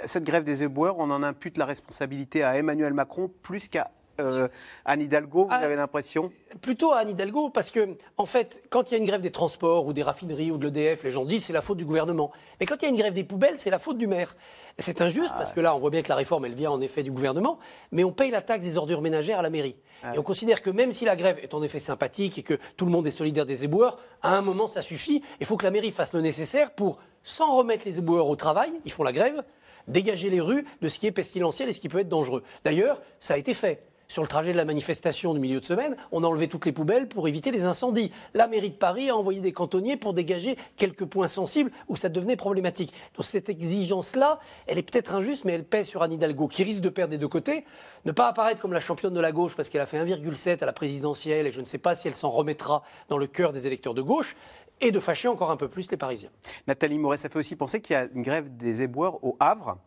Cette 0.05 0.23
grève 0.23 0.43
des 0.43 0.63
éboueurs, 0.63 0.97
on 0.97 1.09
en 1.11 1.23
impute 1.23 1.57
la 1.57 1.65
responsabilité 1.65 2.43
à 2.43 2.57
Emmanuel 2.57 2.93
Macron 2.93 3.31
plus 3.41 3.67
qu'à 3.67 3.91
euh, 4.19 4.47
Anne 4.85 5.01
Hidalgo, 5.01 5.43
vous 5.43 5.49
Ah, 5.51 5.57
avez 5.57 5.75
l'impression 5.75 6.31
Plutôt 6.61 6.91
à 6.91 6.97
Anne 6.99 7.09
Hidalgo, 7.09 7.49
parce 7.49 7.71
que, 7.71 7.95
en 8.17 8.25
fait, 8.25 8.61
quand 8.69 8.89
il 8.89 8.93
y 8.93 8.95
a 8.95 8.97
une 8.99 9.05
grève 9.05 9.21
des 9.21 9.31
transports 9.31 9.85
ou 9.87 9.93
des 9.93 10.03
raffineries 10.03 10.51
ou 10.51 10.57
de 10.57 10.65
l'EDF, 10.65 11.03
les 11.03 11.11
gens 11.11 11.25
disent 11.25 11.45
c'est 11.45 11.53
la 11.53 11.61
faute 11.61 11.77
du 11.77 11.85
gouvernement. 11.85 12.31
Mais 12.59 12.65
quand 12.65 12.75
il 12.81 12.83
y 12.83 12.85
a 12.85 12.89
une 12.89 12.95
grève 12.97 13.13
des 13.13 13.23
poubelles, 13.23 13.57
c'est 13.57 13.69
la 13.71 13.79
faute 13.79 13.97
du 13.97 14.05
maire. 14.07 14.35
C'est 14.77 15.01
injuste, 15.01 15.33
parce 15.37 15.51
que 15.51 15.59
là, 15.61 15.75
on 15.75 15.79
voit 15.79 15.89
bien 15.89 16.01
que 16.03 16.09
la 16.09 16.15
réforme, 16.15 16.45
elle 16.45 16.53
vient 16.53 16.71
en 16.71 16.81
effet 16.81 17.01
du 17.03 17.11
gouvernement, 17.11 17.57
mais 17.91 18.03
on 18.03 18.11
paye 18.11 18.29
la 18.31 18.41
taxe 18.41 18.63
des 18.65 18.77
ordures 18.77 19.01
ménagères 19.01 19.39
à 19.39 19.41
la 19.41 19.49
mairie. 19.49 19.75
Et 20.13 20.19
on 20.19 20.23
considère 20.23 20.61
que 20.61 20.69
même 20.69 20.91
si 20.91 21.05
la 21.05 21.15
grève 21.15 21.39
est 21.41 21.53
en 21.53 21.63
effet 21.63 21.79
sympathique 21.79 22.37
et 22.37 22.43
que 22.43 22.55
tout 22.75 22.85
le 22.85 22.91
monde 22.91 23.07
est 23.07 23.11
solidaire 23.11 23.45
des 23.45 23.63
éboueurs, 23.63 23.97
à 24.21 24.35
un 24.35 24.41
moment, 24.41 24.67
ça 24.67 24.81
suffit. 24.81 25.23
Il 25.39 25.45
faut 25.45 25.55
que 25.57 25.63
la 25.63 25.71
mairie 25.71 25.91
fasse 25.91 26.13
le 26.13 26.21
nécessaire 26.21 26.71
pour, 26.71 26.99
sans 27.23 27.55
remettre 27.55 27.83
les 27.85 27.99
éboueurs 27.99 28.27
au 28.27 28.35
travail, 28.35 28.73
ils 28.85 28.91
font 28.91 29.03
la 29.03 29.13
grève, 29.13 29.43
dégager 29.87 30.29
les 30.29 30.41
rues 30.41 30.65
de 30.81 30.89
ce 30.89 30.99
qui 30.99 31.07
est 31.07 31.11
pestilentiel 31.11 31.69
et 31.69 31.73
ce 31.73 31.79
qui 31.79 31.89
peut 31.89 31.99
être 31.99 32.09
dangereux. 32.09 32.43
D'ailleurs, 32.63 33.01
ça 33.19 33.35
a 33.35 33.37
été 33.37 33.53
fait. 33.53 33.83
Sur 34.13 34.21
le 34.21 34.27
trajet 34.27 34.51
de 34.51 34.57
la 34.57 34.63
manifestation 34.63 35.33
du 35.33 35.39
milieu 35.39 35.59
de 35.59 35.65
semaine, 35.65 35.97
on 36.11 36.23
a 36.23 36.27
enlevé 36.27 36.47
toutes 36.47 36.67
les 36.67 36.71
poubelles 36.71 37.07
pour 37.07 37.27
éviter 37.27 37.49
les 37.49 37.63
incendies. 37.63 38.11
La 38.35 38.47
mairie 38.47 38.69
de 38.69 38.75
Paris 38.75 39.09
a 39.09 39.15
envoyé 39.15 39.41
des 39.41 39.53
cantonniers 39.53 39.97
pour 39.97 40.13
dégager 40.13 40.55
quelques 40.77 41.05
points 41.05 41.27
sensibles 41.27 41.71
où 41.87 41.95
ça 41.95 42.09
devenait 42.09 42.35
problématique. 42.35 42.93
Donc 43.15 43.25
cette 43.25 43.49
exigence-là, 43.49 44.39
elle 44.67 44.77
est 44.77 44.83
peut-être 44.83 45.15
injuste, 45.15 45.45
mais 45.45 45.53
elle 45.53 45.63
pèse 45.63 45.87
sur 45.87 46.03
Anne 46.03 46.11
Hidalgo, 46.11 46.47
qui 46.47 46.63
risque 46.63 46.81
de 46.81 46.89
perdre 46.89 47.09
des 47.09 47.17
deux 47.17 47.27
côtés. 47.27 47.65
Ne 48.05 48.11
pas 48.11 48.27
apparaître 48.27 48.61
comme 48.61 48.73
la 48.73 48.79
championne 48.79 49.15
de 49.15 49.19
la 49.19 49.31
gauche 49.31 49.55
parce 49.55 49.69
qu'elle 49.69 49.81
a 49.81 49.87
fait 49.87 49.97
1,7 49.97 50.61
à 50.61 50.67
la 50.67 50.73
présidentielle 50.73 51.47
et 51.47 51.51
je 51.51 51.59
ne 51.59 51.65
sais 51.65 51.79
pas 51.79 51.95
si 51.95 52.07
elle 52.07 52.13
s'en 52.13 52.29
remettra 52.29 52.83
dans 53.09 53.17
le 53.17 53.25
cœur 53.25 53.51
des 53.51 53.65
électeurs 53.65 53.95
de 53.95 54.03
gauche 54.03 54.35
et 54.79 54.91
de 54.91 54.99
fâcher 54.99 55.27
encore 55.27 55.49
un 55.49 55.57
peu 55.57 55.69
plus 55.69 55.89
les 55.89 55.97
Parisiens. 55.97 56.29
Nathalie 56.67 56.99
Moret, 56.99 57.17
ça 57.17 57.29
fait 57.29 57.39
aussi 57.39 57.55
penser 57.55 57.81
qu'il 57.81 57.95
y 57.95 57.97
a 57.97 58.07
une 58.13 58.21
grève 58.21 58.55
des 58.57 58.83
éboueurs 58.83 59.23
au 59.23 59.37
Havre. 59.39 59.79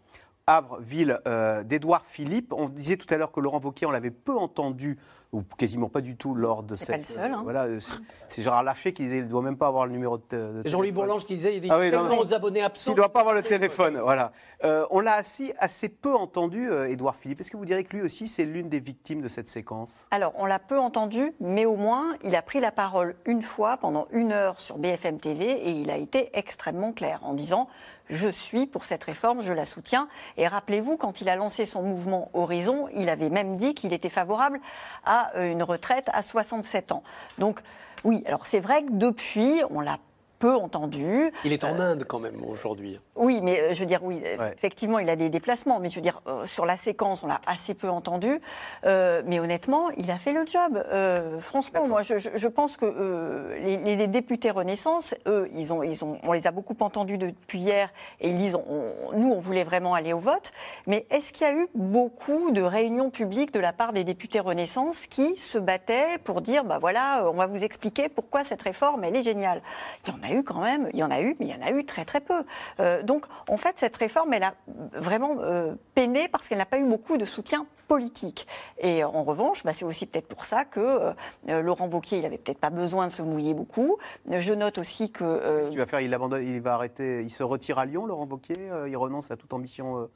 Havre, 0.49 0.79
ville 0.79 1.19
euh, 1.27 1.65
d'Édouard 1.65 2.05
Philippe. 2.05 2.53
On 2.53 2.69
disait 2.69 2.97
tout 2.97 3.13
à 3.13 3.17
l'heure 3.17 3.33
que 3.33 3.41
Laurent 3.41 3.61
Wauquiez, 3.61 3.85
on 3.85 3.91
l'avait 3.91 4.13
peu 4.13 4.37
entendu, 4.37 4.97
ou 5.33 5.43
quasiment 5.59 5.89
pas 5.89 6.01
du 6.01 6.17
tout, 6.17 6.35
lors 6.35 6.63
de 6.63 6.75
C'est 6.77 6.85
cette. 6.87 6.95
pas 6.95 6.99
le 6.99 7.05
seul, 7.05 7.33
hein. 7.33 7.41
voilà, 7.45 7.65
euh, 7.65 7.81
c'est- 7.81 7.95
c'est 8.29 8.43
Gérard 8.43 8.63
Larcher 8.63 8.93
qui 8.93 9.03
disait 9.03 9.17
qu'il 9.17 9.25
ne 9.25 9.31
doit 9.31 9.43
même 9.43 9.57
pas 9.57 9.67
avoir 9.67 9.87
le 9.87 9.93
numéro 9.93 10.19
de. 10.19 10.23
de 10.31 10.61
C'est 10.63 10.69
Jean-Louis. 10.71 10.93
Bourlange 10.93 11.27
qui 11.27 11.37
disait 11.37 11.57
il 11.57 11.61
dit 11.61 11.69
Ah 11.71 11.79
oui, 11.79 11.87
non, 11.87 11.99
tellement 12.03 12.17
non. 12.17 12.21
aux 12.23 12.33
abonnés 12.35 12.63
absents. 12.63 12.91
Il 12.91 12.95
ne 12.95 12.97
doit 12.97 13.13
pas 13.13 13.21
avoir 13.21 13.35
le 13.35 13.43
téléphone, 13.43 13.99
voilà. 13.99 14.33
Euh, 14.65 14.87
on 14.91 15.01
l'a 15.01 15.15
assez, 15.15 15.55
assez 15.59 15.89
peu 15.89 16.15
entendu, 16.15 16.71
euh, 16.71 16.89
Édouard 16.89 17.15
Philippe. 17.17 17.41
Est-ce 17.41 17.51
que 17.51 17.57
vous 17.57 17.67
direz 17.67 17.85
que 17.85 17.95
lui 17.97 18.03
aussi, 18.03 18.27
c'est 18.27 18.45
l'une 18.45 18.69
des 18.69 18.81
victimes 18.81 19.21
de 19.21 19.29
cette 19.29 19.49
séquence? 19.49 19.91
Alors, 20.11 20.33
on 20.37 20.47
l'a 20.47 20.59
peu 20.59 20.79
entendu, 20.79 21.35
mais 21.41 21.67
au 21.67 21.77
moins, 21.77 22.15
il 22.25 22.35
a 22.35 22.43
pris 22.43 22.61
la 22.61 22.73
parole 22.73 23.17
une 23.27 23.43
fois 23.43 23.77
pendant 23.77 24.07
une 24.13 24.33
heure 24.33 24.61
sur 24.61 24.79
BFM 24.79 25.19
TV 25.21 25.51
et 25.51 25.71
il 25.71 25.91
a 25.91 25.97
été 25.99 26.31
extrêmement 26.33 26.93
clair 26.93 27.21
en 27.23 27.35
disant 27.35 27.69
Je 28.09 28.29
suis 28.29 28.67
pour 28.69 28.85
cette 28.85 29.03
réforme, 29.03 29.43
je 29.43 29.51
la 29.53 29.67
soutiens. 29.67 30.07
Et 30.37 30.47
rappelez-vous, 30.47 30.97
quand 30.97 31.21
il 31.21 31.29
a 31.29 31.35
lancé 31.35 31.67
son 31.67 31.83
mouvement 31.83 32.31
Horizon, 32.35 32.87
il 32.95 33.09
avait 33.09 33.31
même 33.31 33.57
dit 33.59 33.75
qu'il 33.75 33.93
était 33.93 34.09
favorable 34.09 34.61
à 35.05 35.16
euh, 35.37 35.51
une 35.51 35.63
retraite 35.63 36.09
à 36.13 36.23
67 36.23 36.93
ans. 36.93 37.03
Donc, 37.39 37.61
oui, 38.05 38.23
alors 38.27 38.47
c'est 38.47 38.61
vrai 38.61 38.83
que 38.83 38.93
depuis, 38.93 39.63
on 39.71 39.81
l'a 39.81 39.99
peu 40.39 40.55
entendu. 40.55 41.33
Il 41.45 41.53
est 41.53 41.65
en 41.65 41.79
Inde 41.79 42.05
quand 42.07 42.19
même 42.19 42.43
aujourd'hui. 42.45 43.01
Oui, 43.17 43.41
mais 43.43 43.59
euh, 43.61 43.73
je 43.73 43.81
veux 43.81 43.87
dire, 43.87 44.01
oui, 44.03 44.21
euh, 44.25 44.37
Ouais. 44.37 44.53
effectivement, 44.57 44.99
il 44.99 45.09
a 45.11 45.17
des 45.17 45.29
déplacements, 45.29 45.79
mais 45.81 45.89
je 45.89 45.97
veux 45.97 46.01
dire, 46.03 46.21
euh, 46.27 46.45
sur 46.47 46.67
la 46.67 46.77
séquence, 46.77 47.23
on 47.23 47.27
l'a 47.27 47.41
assez 47.47 47.75
peu 47.75 47.89
entendu. 47.89 48.41
Euh, 48.85 49.23
mais 49.27 49.41
honnêtement, 49.41 49.91
il 49.97 50.11
a 50.11 50.19
fait 50.19 50.33
le 50.33 50.45
job. 50.47 50.83
Euh, 50.93 51.41
franchement, 51.41 51.87
moi, 51.89 52.03
je, 52.03 52.19
je- 52.19 52.31
je 52.35 52.49
pense 52.49 52.77
que 52.77 52.85
euh, 52.87 53.59
les, 53.59 54.07
députés 54.07 54.51
Renaissance, 54.51 55.15
eux, 55.27 55.49
ils 55.55 55.73
ont, 55.73 55.83
ils 55.83 56.05
ont, 56.05 56.19
on 56.25 56.33
les 56.33 56.47
a 56.47 56.51
beaucoup 56.53 56.77
entendus 56.81 57.19
depuis 57.19 57.59
hier, 57.61 57.91
et 58.21 58.29
ils 58.31 58.39
disent, 58.39 58.55
on- 58.57 59.13
nous, 59.17 59.33
on 59.33 59.41
voulait 59.41 59.65
vraiment 59.65 59.95
aller 59.95 60.13
au 60.13 60.21
vote. 60.21 60.53
Mais 60.87 61.07
est-ce 61.11 61.33
qu'il 61.33 61.47
y 61.47 61.51
a 61.51 61.55
eu 61.55 61.67
beaucoup 61.75 62.51
de 62.51 62.63
réunions 62.63 63.11
publiques 63.11 63.53
de 63.53 63.61
la 63.61 63.73
part 63.73 63.93
des 63.93 64.05
députés 64.05 64.41
Renaissance 64.41 65.07
qui 65.07 65.37
se 65.37 65.59
battaient 65.59 66.19
pour 66.25 66.41
dire, 66.43 66.65
bah 66.65 66.79
voilà, 66.81 67.23
euh, 67.25 67.31
on 67.31 67.37
va 67.37 67.47
vous 67.47 67.65
expliquer 67.65 68.09
pourquoi 68.09 68.45
cette 68.45 68.63
réforme, 68.63 69.05
elle 69.05 69.17
est 69.17 69.23
géniale? 69.23 69.63
Il 70.07 70.11
y 70.11 70.13
en 70.13 70.23
a 70.23 70.26
eu 70.33 70.43
quand 70.43 70.61
même, 70.61 70.89
il 70.93 70.99
y 70.99 71.05
en 71.05 71.11
a 71.11 71.21
eu, 71.21 71.37
mais 71.39 71.47
il 71.47 71.53
y 71.53 71.55
en 71.55 71.67
a 71.67 71.71
eu 71.71 71.85
très 71.85 72.05
très 72.05 72.21
peu. 72.21 72.45
Euh, 72.81 73.03
donc, 73.03 73.27
en 73.49 73.57
fait, 73.57 73.75
cette 73.79 73.97
réforme, 73.97 74.33
elle 74.33 74.45
a 74.45 74.55
vraiment 74.95 75.37
euh, 75.41 75.75
peiné 75.95 76.29
parce 76.29 76.49
qu'elle 76.49 76.59
n'a 76.59 76.67
pas 76.67 76.79
eu 76.79 76.87
beaucoup 76.87 77.17
de 77.17 77.25
soutien 77.25 77.67
politique. 77.89 78.47
Et 78.79 79.05
en 79.05 79.23
revanche, 79.23 79.65
bah, 79.65 79.73
c'est 79.73 79.85
aussi 79.85 80.07
peut-être 80.07 80.27
pour 80.27 80.45
ça 80.45 80.65
que 80.65 81.15
euh, 81.49 81.63
Laurent 81.63 81.89
Wauquiez, 81.89 82.19
il 82.19 82.23
n'avait 82.23 82.39
peut-être 82.39 82.59
pas 82.59 82.71
besoin 82.71 83.07
de 83.07 83.13
se 83.13 83.23
mouiller 83.23 83.55
beaucoup. 83.55 83.97
Je 84.29 84.55
note 84.55 84.79
aussi 84.79 85.11
que... 85.11 85.59
Qu'est-ce 85.59 85.71
qu'il 85.71 85.79
va 85.79 85.87
faire? 85.87 86.01
Il, 86.01 86.13
abandonne, 86.13 86.43
il 86.43 86.61
va 86.61 86.75
arrêter, 86.75 87.23
il 87.23 87.31
se 87.31 87.43
retire 87.43 87.79
à 87.79 87.87
Lyon, 87.87 88.07
Laurent 88.07 88.27
Wauquiez 88.27 88.71
Il 88.89 88.97
renonce 88.97 89.31
à 89.31 89.37
toute 89.37 89.53
ambition 89.53 90.09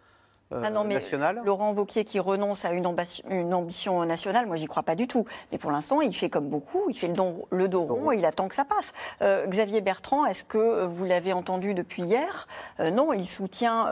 euh, 0.52 0.62
Ah 0.64 0.70
non, 0.70 0.84
mais 0.84 0.94
nationale 0.94 1.40
Laurent 1.44 1.72
Wauquiez 1.72 2.04
qui 2.04 2.18
renonce 2.18 2.64
à 2.64 2.72
une, 2.72 2.86
ambition- 2.86 3.24
une 3.30 3.54
ambition 3.54 4.04
nationale, 4.04 4.46
moi 4.46 4.56
j'y 4.56 4.66
crois 4.66 4.82
pas 4.82 4.94
du 4.94 5.06
tout. 5.06 5.24
Mais 5.52 5.58
pour 5.58 5.70
l'instant, 5.70 6.00
il 6.00 6.14
fait 6.14 6.28
comme 6.30 6.48
beaucoup, 6.48 6.84
il 6.88 6.94
fait 6.94 7.06
le, 7.08 7.12
don- 7.14 7.46
le 7.50 7.68
dos 7.68 7.82
rond 7.84 8.12
et 8.12 8.16
il 8.16 8.24
attend 8.24 8.48
que 8.48 8.54
ça 8.54 8.64
passe. 8.64 8.92
Euh, 9.22 9.46
Xavier 9.46 9.80
Bertrand, 9.80 10.26
est-ce 10.26 10.44
que 10.44 10.84
vous 10.84 11.04
l'avez 11.04 11.32
entendu 11.32 11.74
depuis 11.74 12.02
hier? 12.02 12.46
Euh, 12.80 12.90
Non, 12.90 13.12
il 13.12 13.26
soutient 13.26 13.88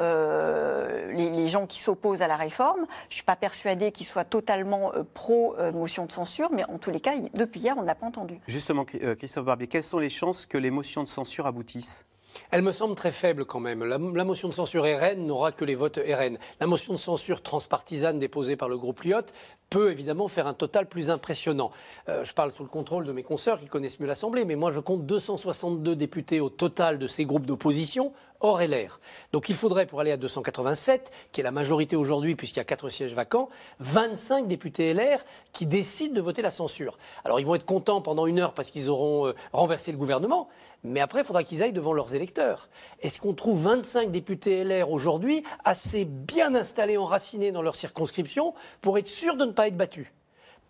les, 1.11 1.31
les 1.31 1.49
gens 1.49 1.67
qui 1.67 1.81
s'opposent 1.81 2.23
à 2.23 2.27
la 2.29 2.37
réforme. 2.37 2.87
Je 3.09 3.15
suis 3.17 3.25
pas 3.25 3.37
persuadée 3.37 3.93
qu'il 3.93 4.07
soit 4.07 4.25
totalement 4.25 4.93
euh, 4.95 5.03
pro 5.15 5.55
euh, 5.59 5.73
motion 5.73 6.07
de 6.07 6.13
censure, 6.13 6.49
mais 6.53 6.65
en 6.65 6.79
tous 6.79 6.91
les 6.91 7.01
cas, 7.01 7.15
il- 7.15 7.31
depuis 7.35 7.61
hier, 7.61 7.75
on 7.79 7.83
ne 7.83 7.87
l'a 7.87 7.95
pas 7.95 8.07
entendu. 8.07 8.41
Justement, 8.47 8.85
Christophe 8.85 9.45
Barbier, 9.45 9.67
quelles 9.67 9.85
sont 9.85 9.99
les 9.99 10.11
chances 10.11 10.47
que 10.47 10.59
les 10.59 10.71
motions 10.71 11.03
de 11.03 11.09
censure 11.09 11.47
aboutissent? 11.47 12.07
Elle 12.51 12.63
me 12.63 12.73
semble 12.73 12.95
très 12.95 13.13
faible 13.13 13.45
quand 13.45 13.61
même. 13.61 13.85
La, 13.85 13.99
motion 13.99 14.49
de 14.49 14.55
censure 14.55 14.85
RN 14.85 15.27
n'aura 15.27 15.53
que 15.53 15.65
les 15.65 15.75
votes 15.75 15.99
RN. 15.99 16.39
La 16.61 16.67
motion 16.67 16.93
de 16.93 16.99
censure 16.99 17.43
transpartisane 17.43 18.19
déposée 18.19 18.57
par 18.57 18.69
le 18.69 18.79
groupe 18.79 19.03
Lyot 19.03 19.27
peut 19.71 19.91
évidemment 19.91 20.29
faire 20.29 20.47
un 20.47 20.55
total 20.55 20.87
plus 20.87 21.11
impressionnant. 21.11 21.71
Euh, 22.09 22.25
je 22.25 22.33
parle 22.33 22.53
sous 22.53 22.63
le 22.63 22.69
contrôle 22.69 23.05
de 23.05 23.13
mes 23.13 23.23
consoeurs 23.23 23.61
qui 23.61 23.67
connaissent 23.67 24.01
mieux 24.01 24.07
l'Assemblée, 24.07 24.45
mais 24.45 24.57
moi 24.57 24.71
je 24.71 24.81
compte 24.81 25.07
262 25.07 25.97
députés 25.97 26.41
au 26.41 26.49
total 26.49 26.99
de 26.99 27.07
ces 27.07 27.25
groupes 27.25 27.47
d'opposition, 27.47 28.13
hors 28.41 28.61
LR. 28.61 29.01
Donc 29.33 29.49
il 29.49 29.57
faudrait, 29.57 29.87
pour 29.87 30.01
aller 30.01 30.13
à 30.13 30.17
287, 30.17 31.11
qui 31.33 31.41
est 31.41 31.45
la 31.45 31.51
majorité 31.51 31.97
aujourd'hui 31.97 32.37
puisqu'il 32.37 32.59
y 32.59 32.61
a 32.61 32.65
4 32.65 32.89
sièges 32.89 33.15
vacants, 33.15 33.49
25 33.81 34.47
députés 34.47 34.95
LR 34.95 35.25
qui 35.53 35.67
décident 35.67 36.15
de 36.15 36.21
voter 36.21 36.43
la 36.43 36.51
censure. 36.51 36.99
Alors 37.25 37.41
ils 37.41 37.47
vont 37.47 37.55
être 37.55 37.67
contents 37.67 38.01
pendant 38.01 38.27
une 38.27 38.39
heure 38.39 38.55
parce 38.55 38.71
qu'ils 38.71 38.89
auront 38.89 39.27
euh, 39.27 39.35
renversé 39.53 39.93
le 39.93 39.99
gouvernement, 39.99 40.49
mais 40.85 41.01
après 41.01 41.21
il 41.21 41.25
faudra 41.25 41.43
qu'ils 41.43 41.63
aillent 41.63 41.73
devant 41.73 41.93
leurs 41.93 42.15
électeurs. 42.15 42.69
Est-ce 43.01 43.21
qu'on 43.21 43.35
trouve 43.35 43.63
25 43.63 44.11
députés 44.11 44.63
LR 44.65 44.91
aujourd'hui 44.91 45.43
assez 45.65 46.05
bien 46.05 46.55
installés, 46.55 46.97
enracinés 46.97 47.53
dans 47.53 47.63
leur 47.63 47.77
circonscription 47.77 48.55
pour 48.81 48.99
être 48.99 49.09
sûr 49.09 49.37
de 49.37 49.45
ne 49.45 49.53
être 49.67 49.77
battus 49.77 50.07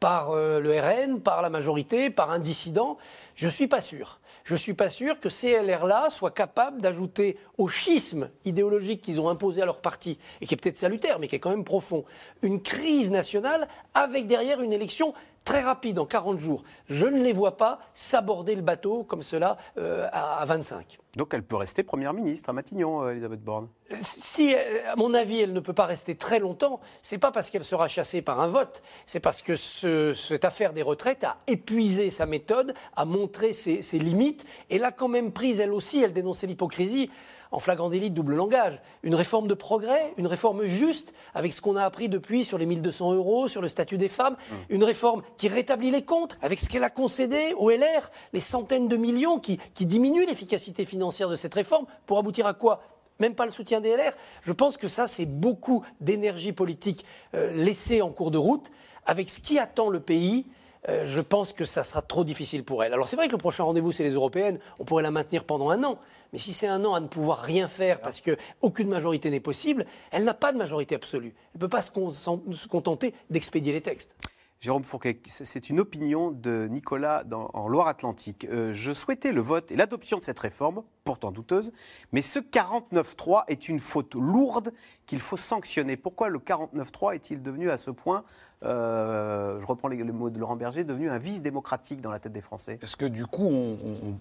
par 0.00 0.30
euh, 0.30 0.60
le 0.60 0.78
RN, 0.78 1.20
par 1.20 1.42
la 1.42 1.50
majorité, 1.50 2.10
par 2.10 2.30
un 2.30 2.38
dissident 2.38 2.98
Je 3.34 3.46
ne 3.46 3.50
suis 3.50 3.66
pas 3.66 3.80
sûr. 3.80 4.20
Je 4.44 4.54
ne 4.54 4.58
suis 4.58 4.72
pas 4.72 4.88
sûr 4.88 5.20
que 5.20 5.28
ces 5.28 5.60
LR-là 5.60 6.08
soient 6.08 6.30
capables 6.30 6.80
d'ajouter 6.80 7.36
au 7.58 7.68
schisme 7.68 8.30
idéologique 8.46 9.02
qu'ils 9.02 9.20
ont 9.20 9.28
imposé 9.28 9.60
à 9.60 9.66
leur 9.66 9.82
parti, 9.82 10.18
et 10.40 10.46
qui 10.46 10.54
est 10.54 10.56
peut-être 10.56 10.78
salutaire, 10.78 11.18
mais 11.18 11.28
qui 11.28 11.36
est 11.36 11.38
quand 11.38 11.50
même 11.50 11.64
profond, 11.64 12.04
une 12.40 12.62
crise 12.62 13.10
nationale 13.10 13.68
avec 13.92 14.26
derrière 14.26 14.62
une 14.62 14.72
élection 14.72 15.12
très 15.48 15.60
rapide, 15.62 15.98
en 15.98 16.04
40 16.04 16.38
jours. 16.38 16.62
Je 16.90 17.06
ne 17.06 17.22
les 17.22 17.32
vois 17.32 17.56
pas 17.56 17.78
s'aborder 17.94 18.54
le 18.54 18.60
bateau 18.60 19.02
comme 19.02 19.22
cela 19.22 19.56
euh, 19.78 20.06
à, 20.12 20.40
à 20.40 20.44
25. 20.44 20.98
Donc 21.16 21.32
elle 21.32 21.42
peut 21.42 21.56
rester 21.56 21.82
Première 21.82 22.12
ministre 22.12 22.50
à 22.50 22.52
Matignon, 22.52 23.02
euh, 23.02 23.12
Elisabeth 23.12 23.42
Borne. 23.42 23.68
Si, 23.98 24.54
euh, 24.54 24.58
à 24.92 24.96
mon 24.96 25.14
avis, 25.14 25.40
elle 25.40 25.54
ne 25.54 25.60
peut 25.60 25.72
pas 25.72 25.86
rester 25.86 26.16
très 26.16 26.38
longtemps, 26.38 26.80
c'est 27.00 27.16
pas 27.16 27.30
parce 27.30 27.48
qu'elle 27.48 27.64
sera 27.64 27.88
chassée 27.88 28.20
par 28.20 28.40
un 28.40 28.46
vote, 28.46 28.82
c'est 29.06 29.20
parce 29.20 29.40
que 29.40 29.56
ce- 29.56 30.12
cette 30.12 30.44
affaire 30.44 30.74
des 30.74 30.82
retraites 30.82 31.24
a 31.24 31.38
épuisé 31.46 32.10
sa 32.10 32.26
méthode, 32.26 32.74
a 32.94 33.06
montré 33.06 33.54
ses, 33.54 33.80
ses 33.80 33.98
limites, 33.98 34.44
et 34.68 34.78
l'a 34.78 34.92
quand 34.92 35.08
même 35.08 35.32
prise 35.32 35.60
elle 35.60 35.72
aussi, 35.72 36.02
elle 36.02 36.12
dénonçait 36.12 36.46
l'hypocrisie 36.46 37.10
en 37.50 37.58
flagrant 37.58 37.88
délit 37.88 38.10
de 38.10 38.14
double 38.14 38.34
langage. 38.34 38.80
Une 39.02 39.14
réforme 39.14 39.48
de 39.48 39.54
progrès, 39.54 40.12
une 40.16 40.26
réforme 40.26 40.64
juste, 40.64 41.14
avec 41.34 41.52
ce 41.52 41.60
qu'on 41.60 41.76
a 41.76 41.84
appris 41.84 42.08
depuis 42.08 42.44
sur 42.44 42.58
les 42.58 42.66
1200 42.66 43.14
euros, 43.14 43.48
sur 43.48 43.60
le 43.60 43.68
statut 43.68 43.98
des 43.98 44.08
femmes, 44.08 44.36
une 44.68 44.84
réforme 44.84 45.22
qui 45.36 45.48
rétablit 45.48 45.90
les 45.90 46.02
comptes, 46.02 46.38
avec 46.42 46.60
ce 46.60 46.68
qu'elle 46.68 46.84
a 46.84 46.90
concédé 46.90 47.54
au 47.56 47.70
LR, 47.70 48.10
les 48.32 48.40
centaines 48.40 48.88
de 48.88 48.96
millions 48.96 49.38
qui, 49.38 49.58
qui 49.74 49.86
diminuent 49.86 50.26
l'efficacité 50.26 50.84
financière 50.84 51.28
de 51.28 51.36
cette 51.36 51.54
réforme, 51.54 51.86
pour 52.06 52.18
aboutir 52.18 52.46
à 52.46 52.54
quoi? 52.54 52.82
Même 53.20 53.34
pas 53.34 53.46
le 53.46 53.50
soutien 53.50 53.80
des 53.80 53.96
LR. 53.96 54.12
Je 54.42 54.52
pense 54.52 54.76
que 54.76 54.86
ça, 54.86 55.06
c'est 55.06 55.26
beaucoup 55.26 55.84
d'énergie 56.00 56.52
politique 56.52 57.04
euh, 57.34 57.52
laissée 57.52 58.00
en 58.00 58.10
cours 58.10 58.30
de 58.30 58.38
route. 58.38 58.70
Avec 59.06 59.30
ce 59.30 59.40
qui 59.40 59.58
attend 59.58 59.88
le 59.88 60.00
pays, 60.00 60.46
euh, 60.88 61.06
je 61.06 61.20
pense 61.20 61.52
que 61.52 61.64
ça 61.64 61.82
sera 61.84 62.02
trop 62.02 62.24
difficile 62.24 62.64
pour 62.64 62.84
elle. 62.84 62.92
Alors 62.92 63.08
c'est 63.08 63.16
vrai 63.16 63.26
que 63.26 63.32
le 63.32 63.38
prochain 63.38 63.64
rendez-vous, 63.64 63.92
c'est 63.92 64.04
les 64.04 64.12
européennes. 64.12 64.58
On 64.78 64.84
pourrait 64.84 65.02
la 65.02 65.10
maintenir 65.10 65.44
pendant 65.44 65.70
un 65.70 65.82
an. 65.84 65.98
Mais 66.32 66.38
si 66.38 66.52
c'est 66.52 66.66
un 66.66 66.84
an 66.84 66.94
à 66.94 67.00
ne 67.00 67.06
pouvoir 67.06 67.38
rien 67.38 67.68
faire 67.68 68.00
parce 68.00 68.20
qu'aucune 68.20 68.88
majorité 68.88 69.30
n'est 69.30 69.40
possible, 69.40 69.86
elle 70.10 70.24
n'a 70.24 70.34
pas 70.34 70.52
de 70.52 70.58
majorité 70.58 70.94
absolue. 70.94 71.34
Elle 71.54 71.56
ne 71.56 71.60
peut 71.60 71.68
pas 71.68 71.82
se, 71.82 71.90
con- 71.90 72.12
se 72.12 72.68
contenter 72.68 73.14
d'expédier 73.30 73.72
les 73.72 73.80
textes. 73.80 74.14
Jérôme 74.60 74.82
Fourquet, 74.82 75.20
c'est 75.24 75.70
une 75.70 75.78
opinion 75.78 76.32
de 76.32 76.66
Nicolas 76.68 77.22
en 77.30 77.68
Loire-Atlantique. 77.68 78.44
Euh, 78.50 78.72
je 78.72 78.92
souhaitais 78.92 79.30
le 79.30 79.40
vote 79.40 79.70
et 79.70 79.76
l'adoption 79.76 80.18
de 80.18 80.24
cette 80.24 80.40
réforme, 80.40 80.82
pourtant 81.04 81.30
douteuse, 81.30 81.70
mais 82.10 82.22
ce 82.22 82.40
49.3 82.40 83.44
est 83.46 83.68
une 83.68 83.78
faute 83.78 84.16
lourde 84.16 84.72
qu'il 85.06 85.20
faut 85.20 85.36
sanctionner. 85.36 85.96
Pourquoi 85.96 86.28
le 86.28 86.40
49.3 86.40 87.14
est-il 87.14 87.40
devenu 87.40 87.70
à 87.70 87.78
ce 87.78 87.92
point, 87.92 88.24
euh, 88.64 89.60
je 89.60 89.66
reprends 89.66 89.86
les, 89.86 90.02
mots 90.02 90.28
de 90.28 90.40
Laurent 90.40 90.56
Berger, 90.56 90.82
devenu 90.82 91.08
un 91.08 91.18
vice 91.18 91.40
démocratique 91.40 92.00
dans 92.00 92.10
la 92.10 92.18
tête 92.18 92.32
des 92.32 92.40
Français? 92.40 92.80
Est-ce 92.82 92.96
que 92.96 93.06
du 93.06 93.26
coup, 93.26 93.48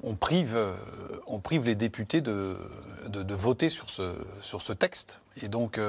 on, 0.03 0.15
prive, 0.15 0.55
euh, 0.55 0.75
on 1.25 1.39
prive 1.39 1.65
les 1.65 1.73
députés 1.75 2.21
de, 2.21 2.55
de- 3.07 3.33
voter 3.33 3.69
sur 3.69 3.89
ce, 3.89 4.13
sur 4.41 4.61
ce 4.61 4.73
texte 4.73 5.19
Et 5.41 5.47
donc, 5.47 5.79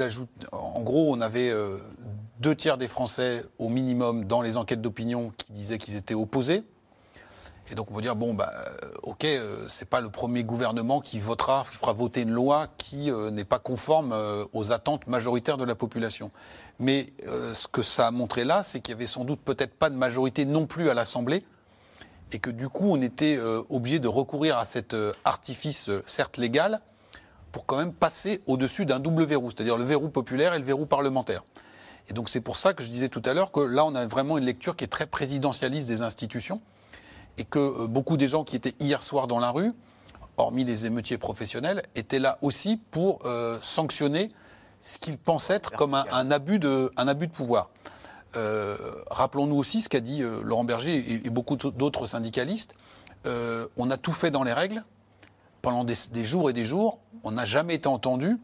ajoutez. 0.00 0.46
En 0.52 0.80
gros, 0.82 1.14
on 1.14 1.20
avait 1.20 1.50
euh, 1.50 1.78
deux 2.40 2.54
tiers 2.54 2.78
des 2.78 2.88
Français 2.88 3.44
au 3.58 3.68
minimum 3.68 4.24
dans 4.24 4.42
les 4.42 4.56
enquêtes 4.56 4.80
d'opinion 4.80 5.32
qui 5.36 5.52
disaient 5.52 5.78
qu'ils 5.78 5.96
étaient 5.96 6.14
opposés. 6.14 6.62
Et 7.70 7.76
donc 7.76 7.88
on 7.92 7.94
peut 7.94 8.02
dire 8.02 8.16
bon 8.16 8.34
bah 8.34 8.52
ok 9.04 9.24
c'est 9.68 9.88
pas 9.88 10.00
le 10.00 10.10
premier 10.10 10.42
gouvernement 10.42 11.00
qui 11.00 11.20
fera 11.20 11.62
voter 11.94 12.22
une 12.22 12.32
loi 12.32 12.66
qui 12.78 13.12
n'est 13.12 13.44
pas 13.44 13.60
conforme 13.60 14.12
aux 14.52 14.72
attentes 14.72 15.06
majoritaires 15.06 15.56
de 15.56 15.62
la 15.62 15.76
population. 15.76 16.32
Mais 16.80 17.06
ce 17.22 17.68
que 17.68 17.82
ça 17.82 18.08
a 18.08 18.10
montré 18.10 18.42
là, 18.42 18.64
c'est 18.64 18.80
qu'il 18.80 18.90
y 18.92 18.96
avait 18.96 19.06
sans 19.06 19.24
doute 19.24 19.38
peut-être 19.44 19.74
pas 19.74 19.88
de 19.88 19.94
majorité 19.94 20.46
non 20.46 20.66
plus 20.66 20.90
à 20.90 20.94
l'Assemblée 20.94 21.44
et 22.32 22.38
que 22.38 22.50
du 22.50 22.68
coup 22.68 22.86
on 22.90 23.00
était 23.00 23.36
euh, 23.36 23.62
obligé 23.68 23.98
de 23.98 24.08
recourir 24.08 24.58
à 24.58 24.64
cet 24.64 24.94
euh, 24.94 25.12
artifice 25.24 25.88
euh, 25.88 26.02
certes 26.06 26.36
légal 26.36 26.80
pour 27.52 27.66
quand 27.66 27.76
même 27.76 27.92
passer 27.92 28.40
au-dessus 28.46 28.86
d'un 28.86 29.00
double 29.00 29.24
verrou, 29.24 29.50
c'est-à-dire 29.50 29.76
le 29.76 29.84
verrou 29.84 30.08
populaire 30.08 30.54
et 30.54 30.58
le 30.58 30.64
verrou 30.64 30.86
parlementaire. 30.86 31.44
Et 32.08 32.12
donc 32.12 32.28
c'est 32.28 32.40
pour 32.40 32.56
ça 32.56 32.72
que 32.72 32.82
je 32.82 32.88
disais 32.88 33.08
tout 33.08 33.22
à 33.24 33.34
l'heure 33.34 33.52
que 33.52 33.60
là 33.60 33.84
on 33.84 33.94
a 33.94 34.06
vraiment 34.06 34.38
une 34.38 34.44
lecture 34.44 34.76
qui 34.76 34.84
est 34.84 34.88
très 34.88 35.06
présidentialiste 35.06 35.86
des 35.88 36.02
institutions 36.02 36.60
et 37.38 37.44
que 37.44 37.86
beaucoup 37.86 38.16
des 38.16 38.28
gens 38.28 38.44
qui 38.44 38.56
étaient 38.56 38.74
hier 38.80 39.02
soir 39.02 39.26
dans 39.26 39.38
la 39.38 39.50
rue, 39.50 39.72
hormis 40.36 40.64
les 40.64 40.86
émeutiers 40.86 41.18
professionnels, 41.18 41.82
étaient 41.94 42.18
là 42.18 42.38
aussi 42.42 42.80
pour 42.90 43.20
sanctionner 43.62 44.32
ce 44.82 44.98
qu'ils 44.98 45.18
pensent 45.18 45.50
être 45.50 45.70
comme 45.72 45.94
un, 45.94 46.30
abus 46.30 46.58
de, 46.58 46.90
pouvoir. 47.26 47.70
Euh, 48.36 48.76
rappelons-nous 49.10 49.56
aussi 49.56 49.80
ce 49.80 49.88
qu'a 49.88 50.00
dit 50.00 50.22
euh, 50.22 50.40
Laurent 50.44 50.64
Berger 50.64 50.96
et, 51.24 51.30
beaucoup 51.30 51.56
d'autres 51.56 52.06
syndicalistes. 52.06 52.74
Euh, 53.26 53.66
on 53.76 53.90
a 53.90 53.96
tout 53.96 54.12
fait 54.12 54.30
dans 54.30 54.44
les 54.44 54.52
règles 54.52 54.84
pendant 55.62 55.84
des, 55.84 56.24
jours 56.24 56.50
et 56.50 56.52
des 56.52 56.64
jours. 56.64 56.98
On 57.24 57.32
n'a 57.32 57.44
jamais 57.44 57.74
été 57.74 57.88
entendu. 57.88 58.38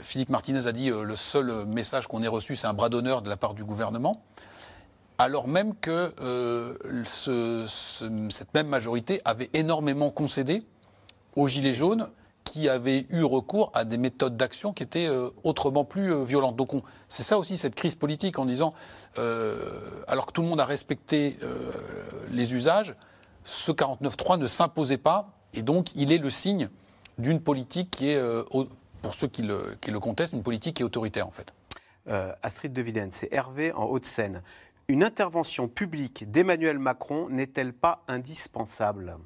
Philippe 0.00 0.30
Martinez 0.30 0.66
a 0.66 0.72
dit 0.72 0.88
le 0.90 1.14
seul 1.14 1.66
message 1.66 2.06
qu'on 2.06 2.22
ait 2.22 2.28
reçu, 2.28 2.56
c'est 2.56 2.66
un 2.66 2.72
bras 2.72 2.88
d'honneur 2.88 3.20
de 3.20 3.28
la 3.28 3.36
part 3.36 3.52
du 3.54 3.64
gouvernement. 3.64 4.22
Alors 5.18 5.46
même 5.46 5.74
que 5.74 6.14
cette 7.04 8.54
même 8.54 8.68
majorité 8.68 9.20
avait 9.24 9.50
énormément 9.52 10.10
concédé 10.10 10.64
aux 11.36 11.46
Gilets 11.46 11.74
jaunes 11.74 12.08
qui 12.50 12.68
avaient 12.68 13.06
eu 13.10 13.22
recours 13.22 13.70
à 13.74 13.84
des 13.84 13.96
méthodes 13.96 14.36
d'action 14.36 14.72
qui 14.72 14.82
étaient 14.82 15.06
euh, 15.06 15.30
autrement 15.44 15.84
plus 15.84 16.12
euh, 16.12 16.24
violentes. 16.24 16.56
Donc 16.56 16.70
c'est 17.08 17.22
ça 17.22 17.38
aussi 17.38 17.56
cette 17.56 17.76
crise 17.76 17.94
politique 17.94 18.40
en 18.40 18.44
disant, 18.44 18.74
euh, 19.18 19.54
alors 20.08 20.26
que 20.26 20.32
tout 20.32 20.42
le 20.42 20.48
monde 20.48 20.58
a 20.58 20.64
respecté 20.64 21.38
les 22.30 22.54
usages, 22.54 22.96
ce 23.44 23.70
49.3 23.70 24.38
ne 24.38 24.48
s'imposait 24.48 24.98
pas 24.98 25.30
et 25.54 25.62
donc 25.62 25.94
il 25.94 26.12
est 26.12 26.18
le 26.18 26.30
signe 26.30 26.68
d'une 27.18 27.40
politique 27.40 27.90
qui 27.90 28.10
est, 28.10 28.22
pour 29.02 29.14
ceux 29.14 29.28
qui 29.28 29.42
le, 29.42 29.76
qui 29.80 29.90
le, 29.90 30.00
contestent, 30.00 30.32
une 30.32 30.42
politique 30.42 30.76
qui 30.76 30.82
est 30.82 30.86
autoritaire 30.86 31.26
en 31.26 31.32
fait. 31.32 31.52
Astrid 32.42 32.72
de 32.72 32.82
Viden, 32.82 33.10
c'est 33.12 33.32
Hervé 33.32 33.72
en 33.72 33.84
Haute-Seine. 33.84 34.42
Une 34.88 35.04
intervention 35.04 35.68
publique 35.68 36.28
d'Emmanuel 36.32 36.80
Macron 36.80 37.28
n'est-elle 37.28 37.72
pas 37.72 38.02
indispensable? 38.08 39.18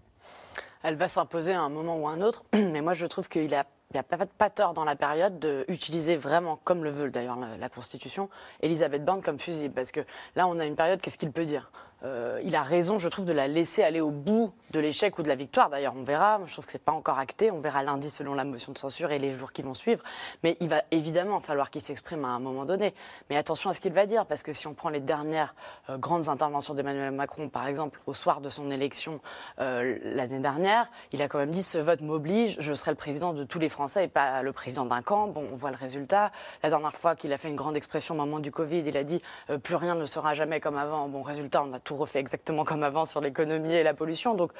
Elle 0.83 0.97
va 0.97 1.09
s'imposer 1.09 1.55
à 1.55 1.63
un 1.63 1.71
moment 1.71 1.97
ou 1.97 2.07
à 2.07 2.11
un 2.11 2.21
autre. 2.21 2.45
Mais 2.53 2.83
moi, 2.83 2.93
je 2.93 3.07
trouve 3.07 3.31
qu'il 3.31 3.55
a 3.55 3.65
il 3.91 3.95
n'y 3.95 4.01
a 4.01 4.03
pas, 4.03 4.27
pas, 4.27 4.51
tort 4.51 4.75
dans 4.75 4.85
la 4.85 4.97
période 4.97 5.39
d'utiliser 5.69 6.17
vraiment, 6.17 6.59
comme 6.65 6.83
le 6.83 6.91
veut 6.91 7.11
d'ailleurs 7.11 7.39
la, 7.39 7.57
la, 7.57 7.69
Constitution, 7.69 8.29
Elisabeth 8.61 9.05
Borne 9.05 9.23
comme 9.23 9.39
fusible. 9.39 9.73
Parce 9.73 9.93
que 9.93 10.01
là, 10.35 10.49
on 10.49 10.59
a 10.59 10.67
une 10.67 10.75
période, 10.75 11.01
qu'est-ce 11.01 11.17
qu'il 11.17 11.31
peut 11.31 11.45
dire? 11.45 11.71
Euh, 12.03 12.41
il 12.45 12.55
a 12.57 12.63
raison, 12.63 12.99
je 12.99 13.09
trouve, 13.09 13.25
de 13.25 13.33
la 13.33 13.49
laisser 13.49 13.83
aller 13.83 14.01
au 14.01 14.11
bout 14.11 14.53
de 14.73 14.81
l'échec 14.81 15.19
ou 15.19 15.23
de 15.23 15.29
la 15.29 15.35
victoire. 15.35 15.71
D'ailleurs, 15.71 15.95
on 15.97 16.03
verra. 16.03 16.41
Je 16.47 16.53
trouve 16.53 16.67
que 16.67 16.73
c'est 16.73 16.83
pas 16.83 16.93
encore 16.93 17.19
acté. 17.19 17.51
On 17.51 17.61
verra 17.61 17.83
lundi 17.83 18.11
selon 18.11 18.35
la 18.35 18.45
motion 18.45 18.73
de 18.73 18.79
censure 18.79 19.13
et 19.13 19.19
les 19.19 19.33
jours 19.33 19.53
qui 19.53 19.63
vont 19.63 19.75
suivre. 19.75 20.03
Mais 20.43 20.57
il 20.61 20.69
va 20.69 20.83
évidemment 20.91 21.41
falloir 21.41 21.71
qu'il 21.71 21.81
s'exprime 21.81 22.25
à 22.25 22.29
un 22.29 22.41
moment 22.41 22.65
donné. 22.65 22.95
Mais 23.31 23.37
attention 23.37 23.71
à 23.71 23.75
ce 23.75 23.81
qu'il 23.81 23.93
va 23.93 24.07
dire, 24.07 24.27
parce 24.27 24.43
que 24.43 24.53
si 24.53 24.67
on 24.67 24.75
prend 24.75 24.89
les 24.89 25.01
dernières 25.01 25.55
euh, 25.89 25.97
grandes 25.97 26.29
interventions 26.29 26.75
d'Emmanuel 26.75 27.13
Macron, 27.13 27.49
par 27.49 27.67
exemple, 27.67 28.01
au 28.07 28.15
soir 28.15 28.41
de 28.41 28.49
son 28.49 28.71
élection 28.71 29.21
euh, 29.61 29.99
l'année 30.03 30.41
dernière, 30.41 30.89
il 31.13 31.23
a 31.23 31.29
quand 31.29 31.39
même 31.39 31.53
dit 31.53 31.63
ce 31.63 31.79
vote 31.79 32.01
m'oblige. 32.01 32.57
Je 32.61 32.75
serai 32.75 32.91
le 32.91 32.97
président 32.97 33.33
de 33.33 33.45
tous 33.45 33.59
les 33.59 33.69
Français 33.69 34.05
et 34.05 34.09
pas 34.09 34.43
le 34.43 34.53
président 34.53 34.85
d'un 34.85 35.03
camp. 35.03 35.29
Bon, 35.29 35.47
on 35.53 35.57
voit 35.57 35.71
le 35.71 35.77
résultat. 35.77 36.33
La 36.63 36.69
dernière 36.69 36.95
fois 36.95 37.15
qu'il 37.15 37.33
a 37.33 37.39
fait 37.39 37.49
une 37.49 37.57
grande 37.57 37.77
expression 37.77 38.15
au 38.15 38.19
moment 38.19 38.41
du 38.41 38.51
Covid, 38.51 38.83
il 38.87 38.97
a 38.97 39.05
dit 39.05 39.21
plus 39.63 39.77
rien 39.77 39.95
ne 39.95 40.07
sera 40.07 40.35
jamais 40.35 40.61
comme 40.61 40.77
avant. 40.77 41.09
Bon, 41.09 41.23
résultat, 41.23 41.63
on 41.63 41.73
a 41.73 41.79
tout 41.85 41.97
refait 41.97 42.19
exactement 42.19 42.65
comme 42.65 42.83
avant 42.83 43.05
sur 43.05 43.21
l'économie 43.21 43.75
et 43.75 43.83
la 43.83 43.95
pollution. 43.95 44.35
Donc, 44.35 44.53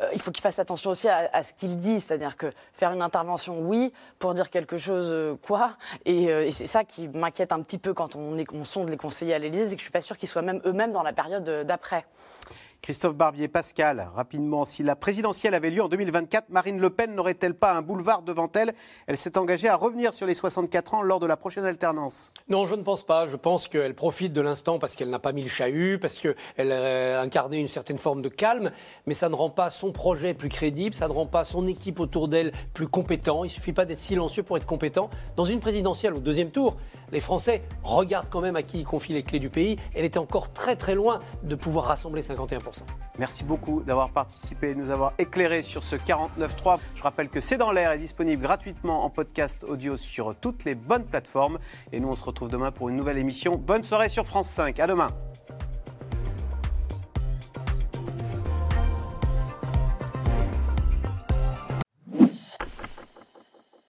euh, 0.00 0.08
il 0.12 0.20
faut 0.20 0.30
qu'il 0.30 0.42
fasse 0.42 0.58
attention 0.58 0.90
aussi 0.90 1.08
à, 1.08 1.42
ce 1.42 1.54
qu'il 1.54 1.78
dit, 1.78 2.00
c'est-à-dire 2.00 2.36
que 2.36 2.52
faire 2.72 2.92
une 2.92 3.02
intervention, 3.02 3.60
oui, 3.60 3.92
pour 4.18 4.34
dire 4.34 4.50
quelque 4.50 4.76
chose, 4.76 5.08
euh, 5.10 5.36
quoi. 5.46 5.76
Euh, 6.08 6.42
et, 6.42 6.50
c'est 6.50 6.66
ça 6.66 6.84
qui 6.84 7.08
m'inquiète 7.08 7.52
un 7.52 7.62
petit 7.62 7.78
peu 7.78 7.94
quand 7.94 8.16
on, 8.16 8.34
sonde 8.64 8.90
les 8.90 8.96
conseillers 8.96 9.34
à 9.34 9.38
l'Élysée, 9.38 9.68
c'est 9.68 9.76
que 9.76 9.80
je 9.80 9.84
suis 9.84 9.92
pas 9.92 10.00
sûre 10.00 10.16
qu'ils 10.16 10.28
soient 10.28 10.42
même 10.42 10.60
eux-mêmes 10.66 10.92
dans 10.92 11.02
la 11.02 11.12
période 11.12 11.48
d'après. 11.64 12.04
Christophe 12.84 13.14
Barbier, 13.14 13.48
Pascal, 13.48 14.10
rapidement, 14.14 14.66
si 14.66 14.82
la 14.82 14.94
présidentielle 14.94 15.54
avait 15.54 15.70
lieu 15.70 15.82
en 15.82 15.88
2024, 15.88 16.50
Marine 16.50 16.78
Le 16.78 16.90
Pen 16.90 17.14
n'aurait-elle 17.14 17.54
pas 17.54 17.72
un 17.72 17.80
boulevard 17.80 18.20
devant 18.20 18.50
elle? 18.54 18.74
Elle 19.06 19.16
s'est 19.16 19.38
engagée 19.38 19.70
à 19.70 19.76
revenir 19.76 20.12
sur 20.12 20.26
les 20.26 20.34
64 20.34 20.92
ans 20.92 21.00
lors 21.00 21.18
de 21.18 21.24
la 21.24 21.38
prochaine 21.38 21.64
alternance. 21.64 22.30
Non, 22.50 22.66
je 22.66 22.74
ne 22.74 22.82
pense 22.82 23.02
pas. 23.02 23.26
Je 23.26 23.36
pense 23.36 23.68
qu'elle 23.68 23.94
profite 23.94 24.34
de 24.34 24.42
l'instant 24.42 24.78
parce 24.78 24.96
qu'elle 24.96 25.08
n'a 25.08 25.18
pas 25.18 25.32
mis 25.32 25.44
le 25.44 25.48
chahut, 25.48 25.98
parce 25.98 26.18
qu'elle 26.18 26.72
a 26.72 27.22
incarné 27.22 27.56
une 27.56 27.68
certaine 27.68 27.96
forme 27.96 28.20
de 28.20 28.28
calme, 28.28 28.70
mais 29.06 29.14
ça 29.14 29.30
ne 29.30 29.34
rend 29.34 29.48
pas 29.48 29.70
son 29.70 29.90
projet 29.90 30.34
plus 30.34 30.50
crédible, 30.50 30.94
ça 30.94 31.08
ne 31.08 31.14
rend 31.14 31.24
pas 31.24 31.44
son 31.44 31.66
équipe 31.66 32.00
autour 32.00 32.28
d'elle 32.28 32.52
plus 32.74 32.88
compétent. 32.88 33.44
Il 33.44 33.46
ne 33.46 33.52
suffit 33.52 33.72
pas 33.72 33.86
d'être 33.86 33.98
silencieux 33.98 34.42
pour 34.42 34.58
être 34.58 34.66
compétent. 34.66 35.08
Dans 35.36 35.44
une 35.44 35.60
présidentielle 35.60 36.12
au 36.12 36.20
deuxième 36.20 36.50
tour, 36.50 36.76
les 37.12 37.20
Français 37.22 37.62
regardent 37.82 38.28
quand 38.28 38.42
même 38.42 38.56
à 38.56 38.62
qui 38.62 38.80
ils 38.80 38.84
confient 38.84 39.14
les 39.14 39.22
clés 39.22 39.38
du 39.38 39.48
pays. 39.48 39.78
Elle 39.94 40.04
était 40.04 40.18
encore 40.18 40.52
très 40.52 40.76
très 40.76 40.94
loin 40.94 41.20
de 41.44 41.54
pouvoir 41.54 41.86
rassembler 41.86 42.20
51%. 42.20 42.73
Merci 43.18 43.44
beaucoup 43.44 43.82
d'avoir 43.82 44.10
participé 44.10 44.74
de 44.74 44.80
nous 44.80 44.90
avoir 44.90 45.12
éclairé 45.18 45.62
sur 45.62 45.82
ce 45.82 45.94
49.3. 45.94 46.78
Je 46.96 47.02
rappelle 47.02 47.28
que 47.28 47.40
C'est 47.40 47.56
dans 47.56 47.70
l'air 47.70 47.92
est 47.92 47.98
disponible 47.98 48.42
gratuitement 48.42 49.04
en 49.04 49.10
podcast 49.10 49.64
audio 49.64 49.96
sur 49.96 50.34
toutes 50.40 50.64
les 50.64 50.74
bonnes 50.74 51.04
plateformes. 51.04 51.58
Et 51.92 52.00
nous, 52.00 52.08
on 52.08 52.14
se 52.14 52.24
retrouve 52.24 52.50
demain 52.50 52.72
pour 52.72 52.88
une 52.88 52.96
nouvelle 52.96 53.18
émission. 53.18 53.56
Bonne 53.56 53.84
soirée 53.84 54.08
sur 54.08 54.26
France 54.26 54.48
5. 54.48 54.80
À 54.80 54.86
demain. 54.86 55.08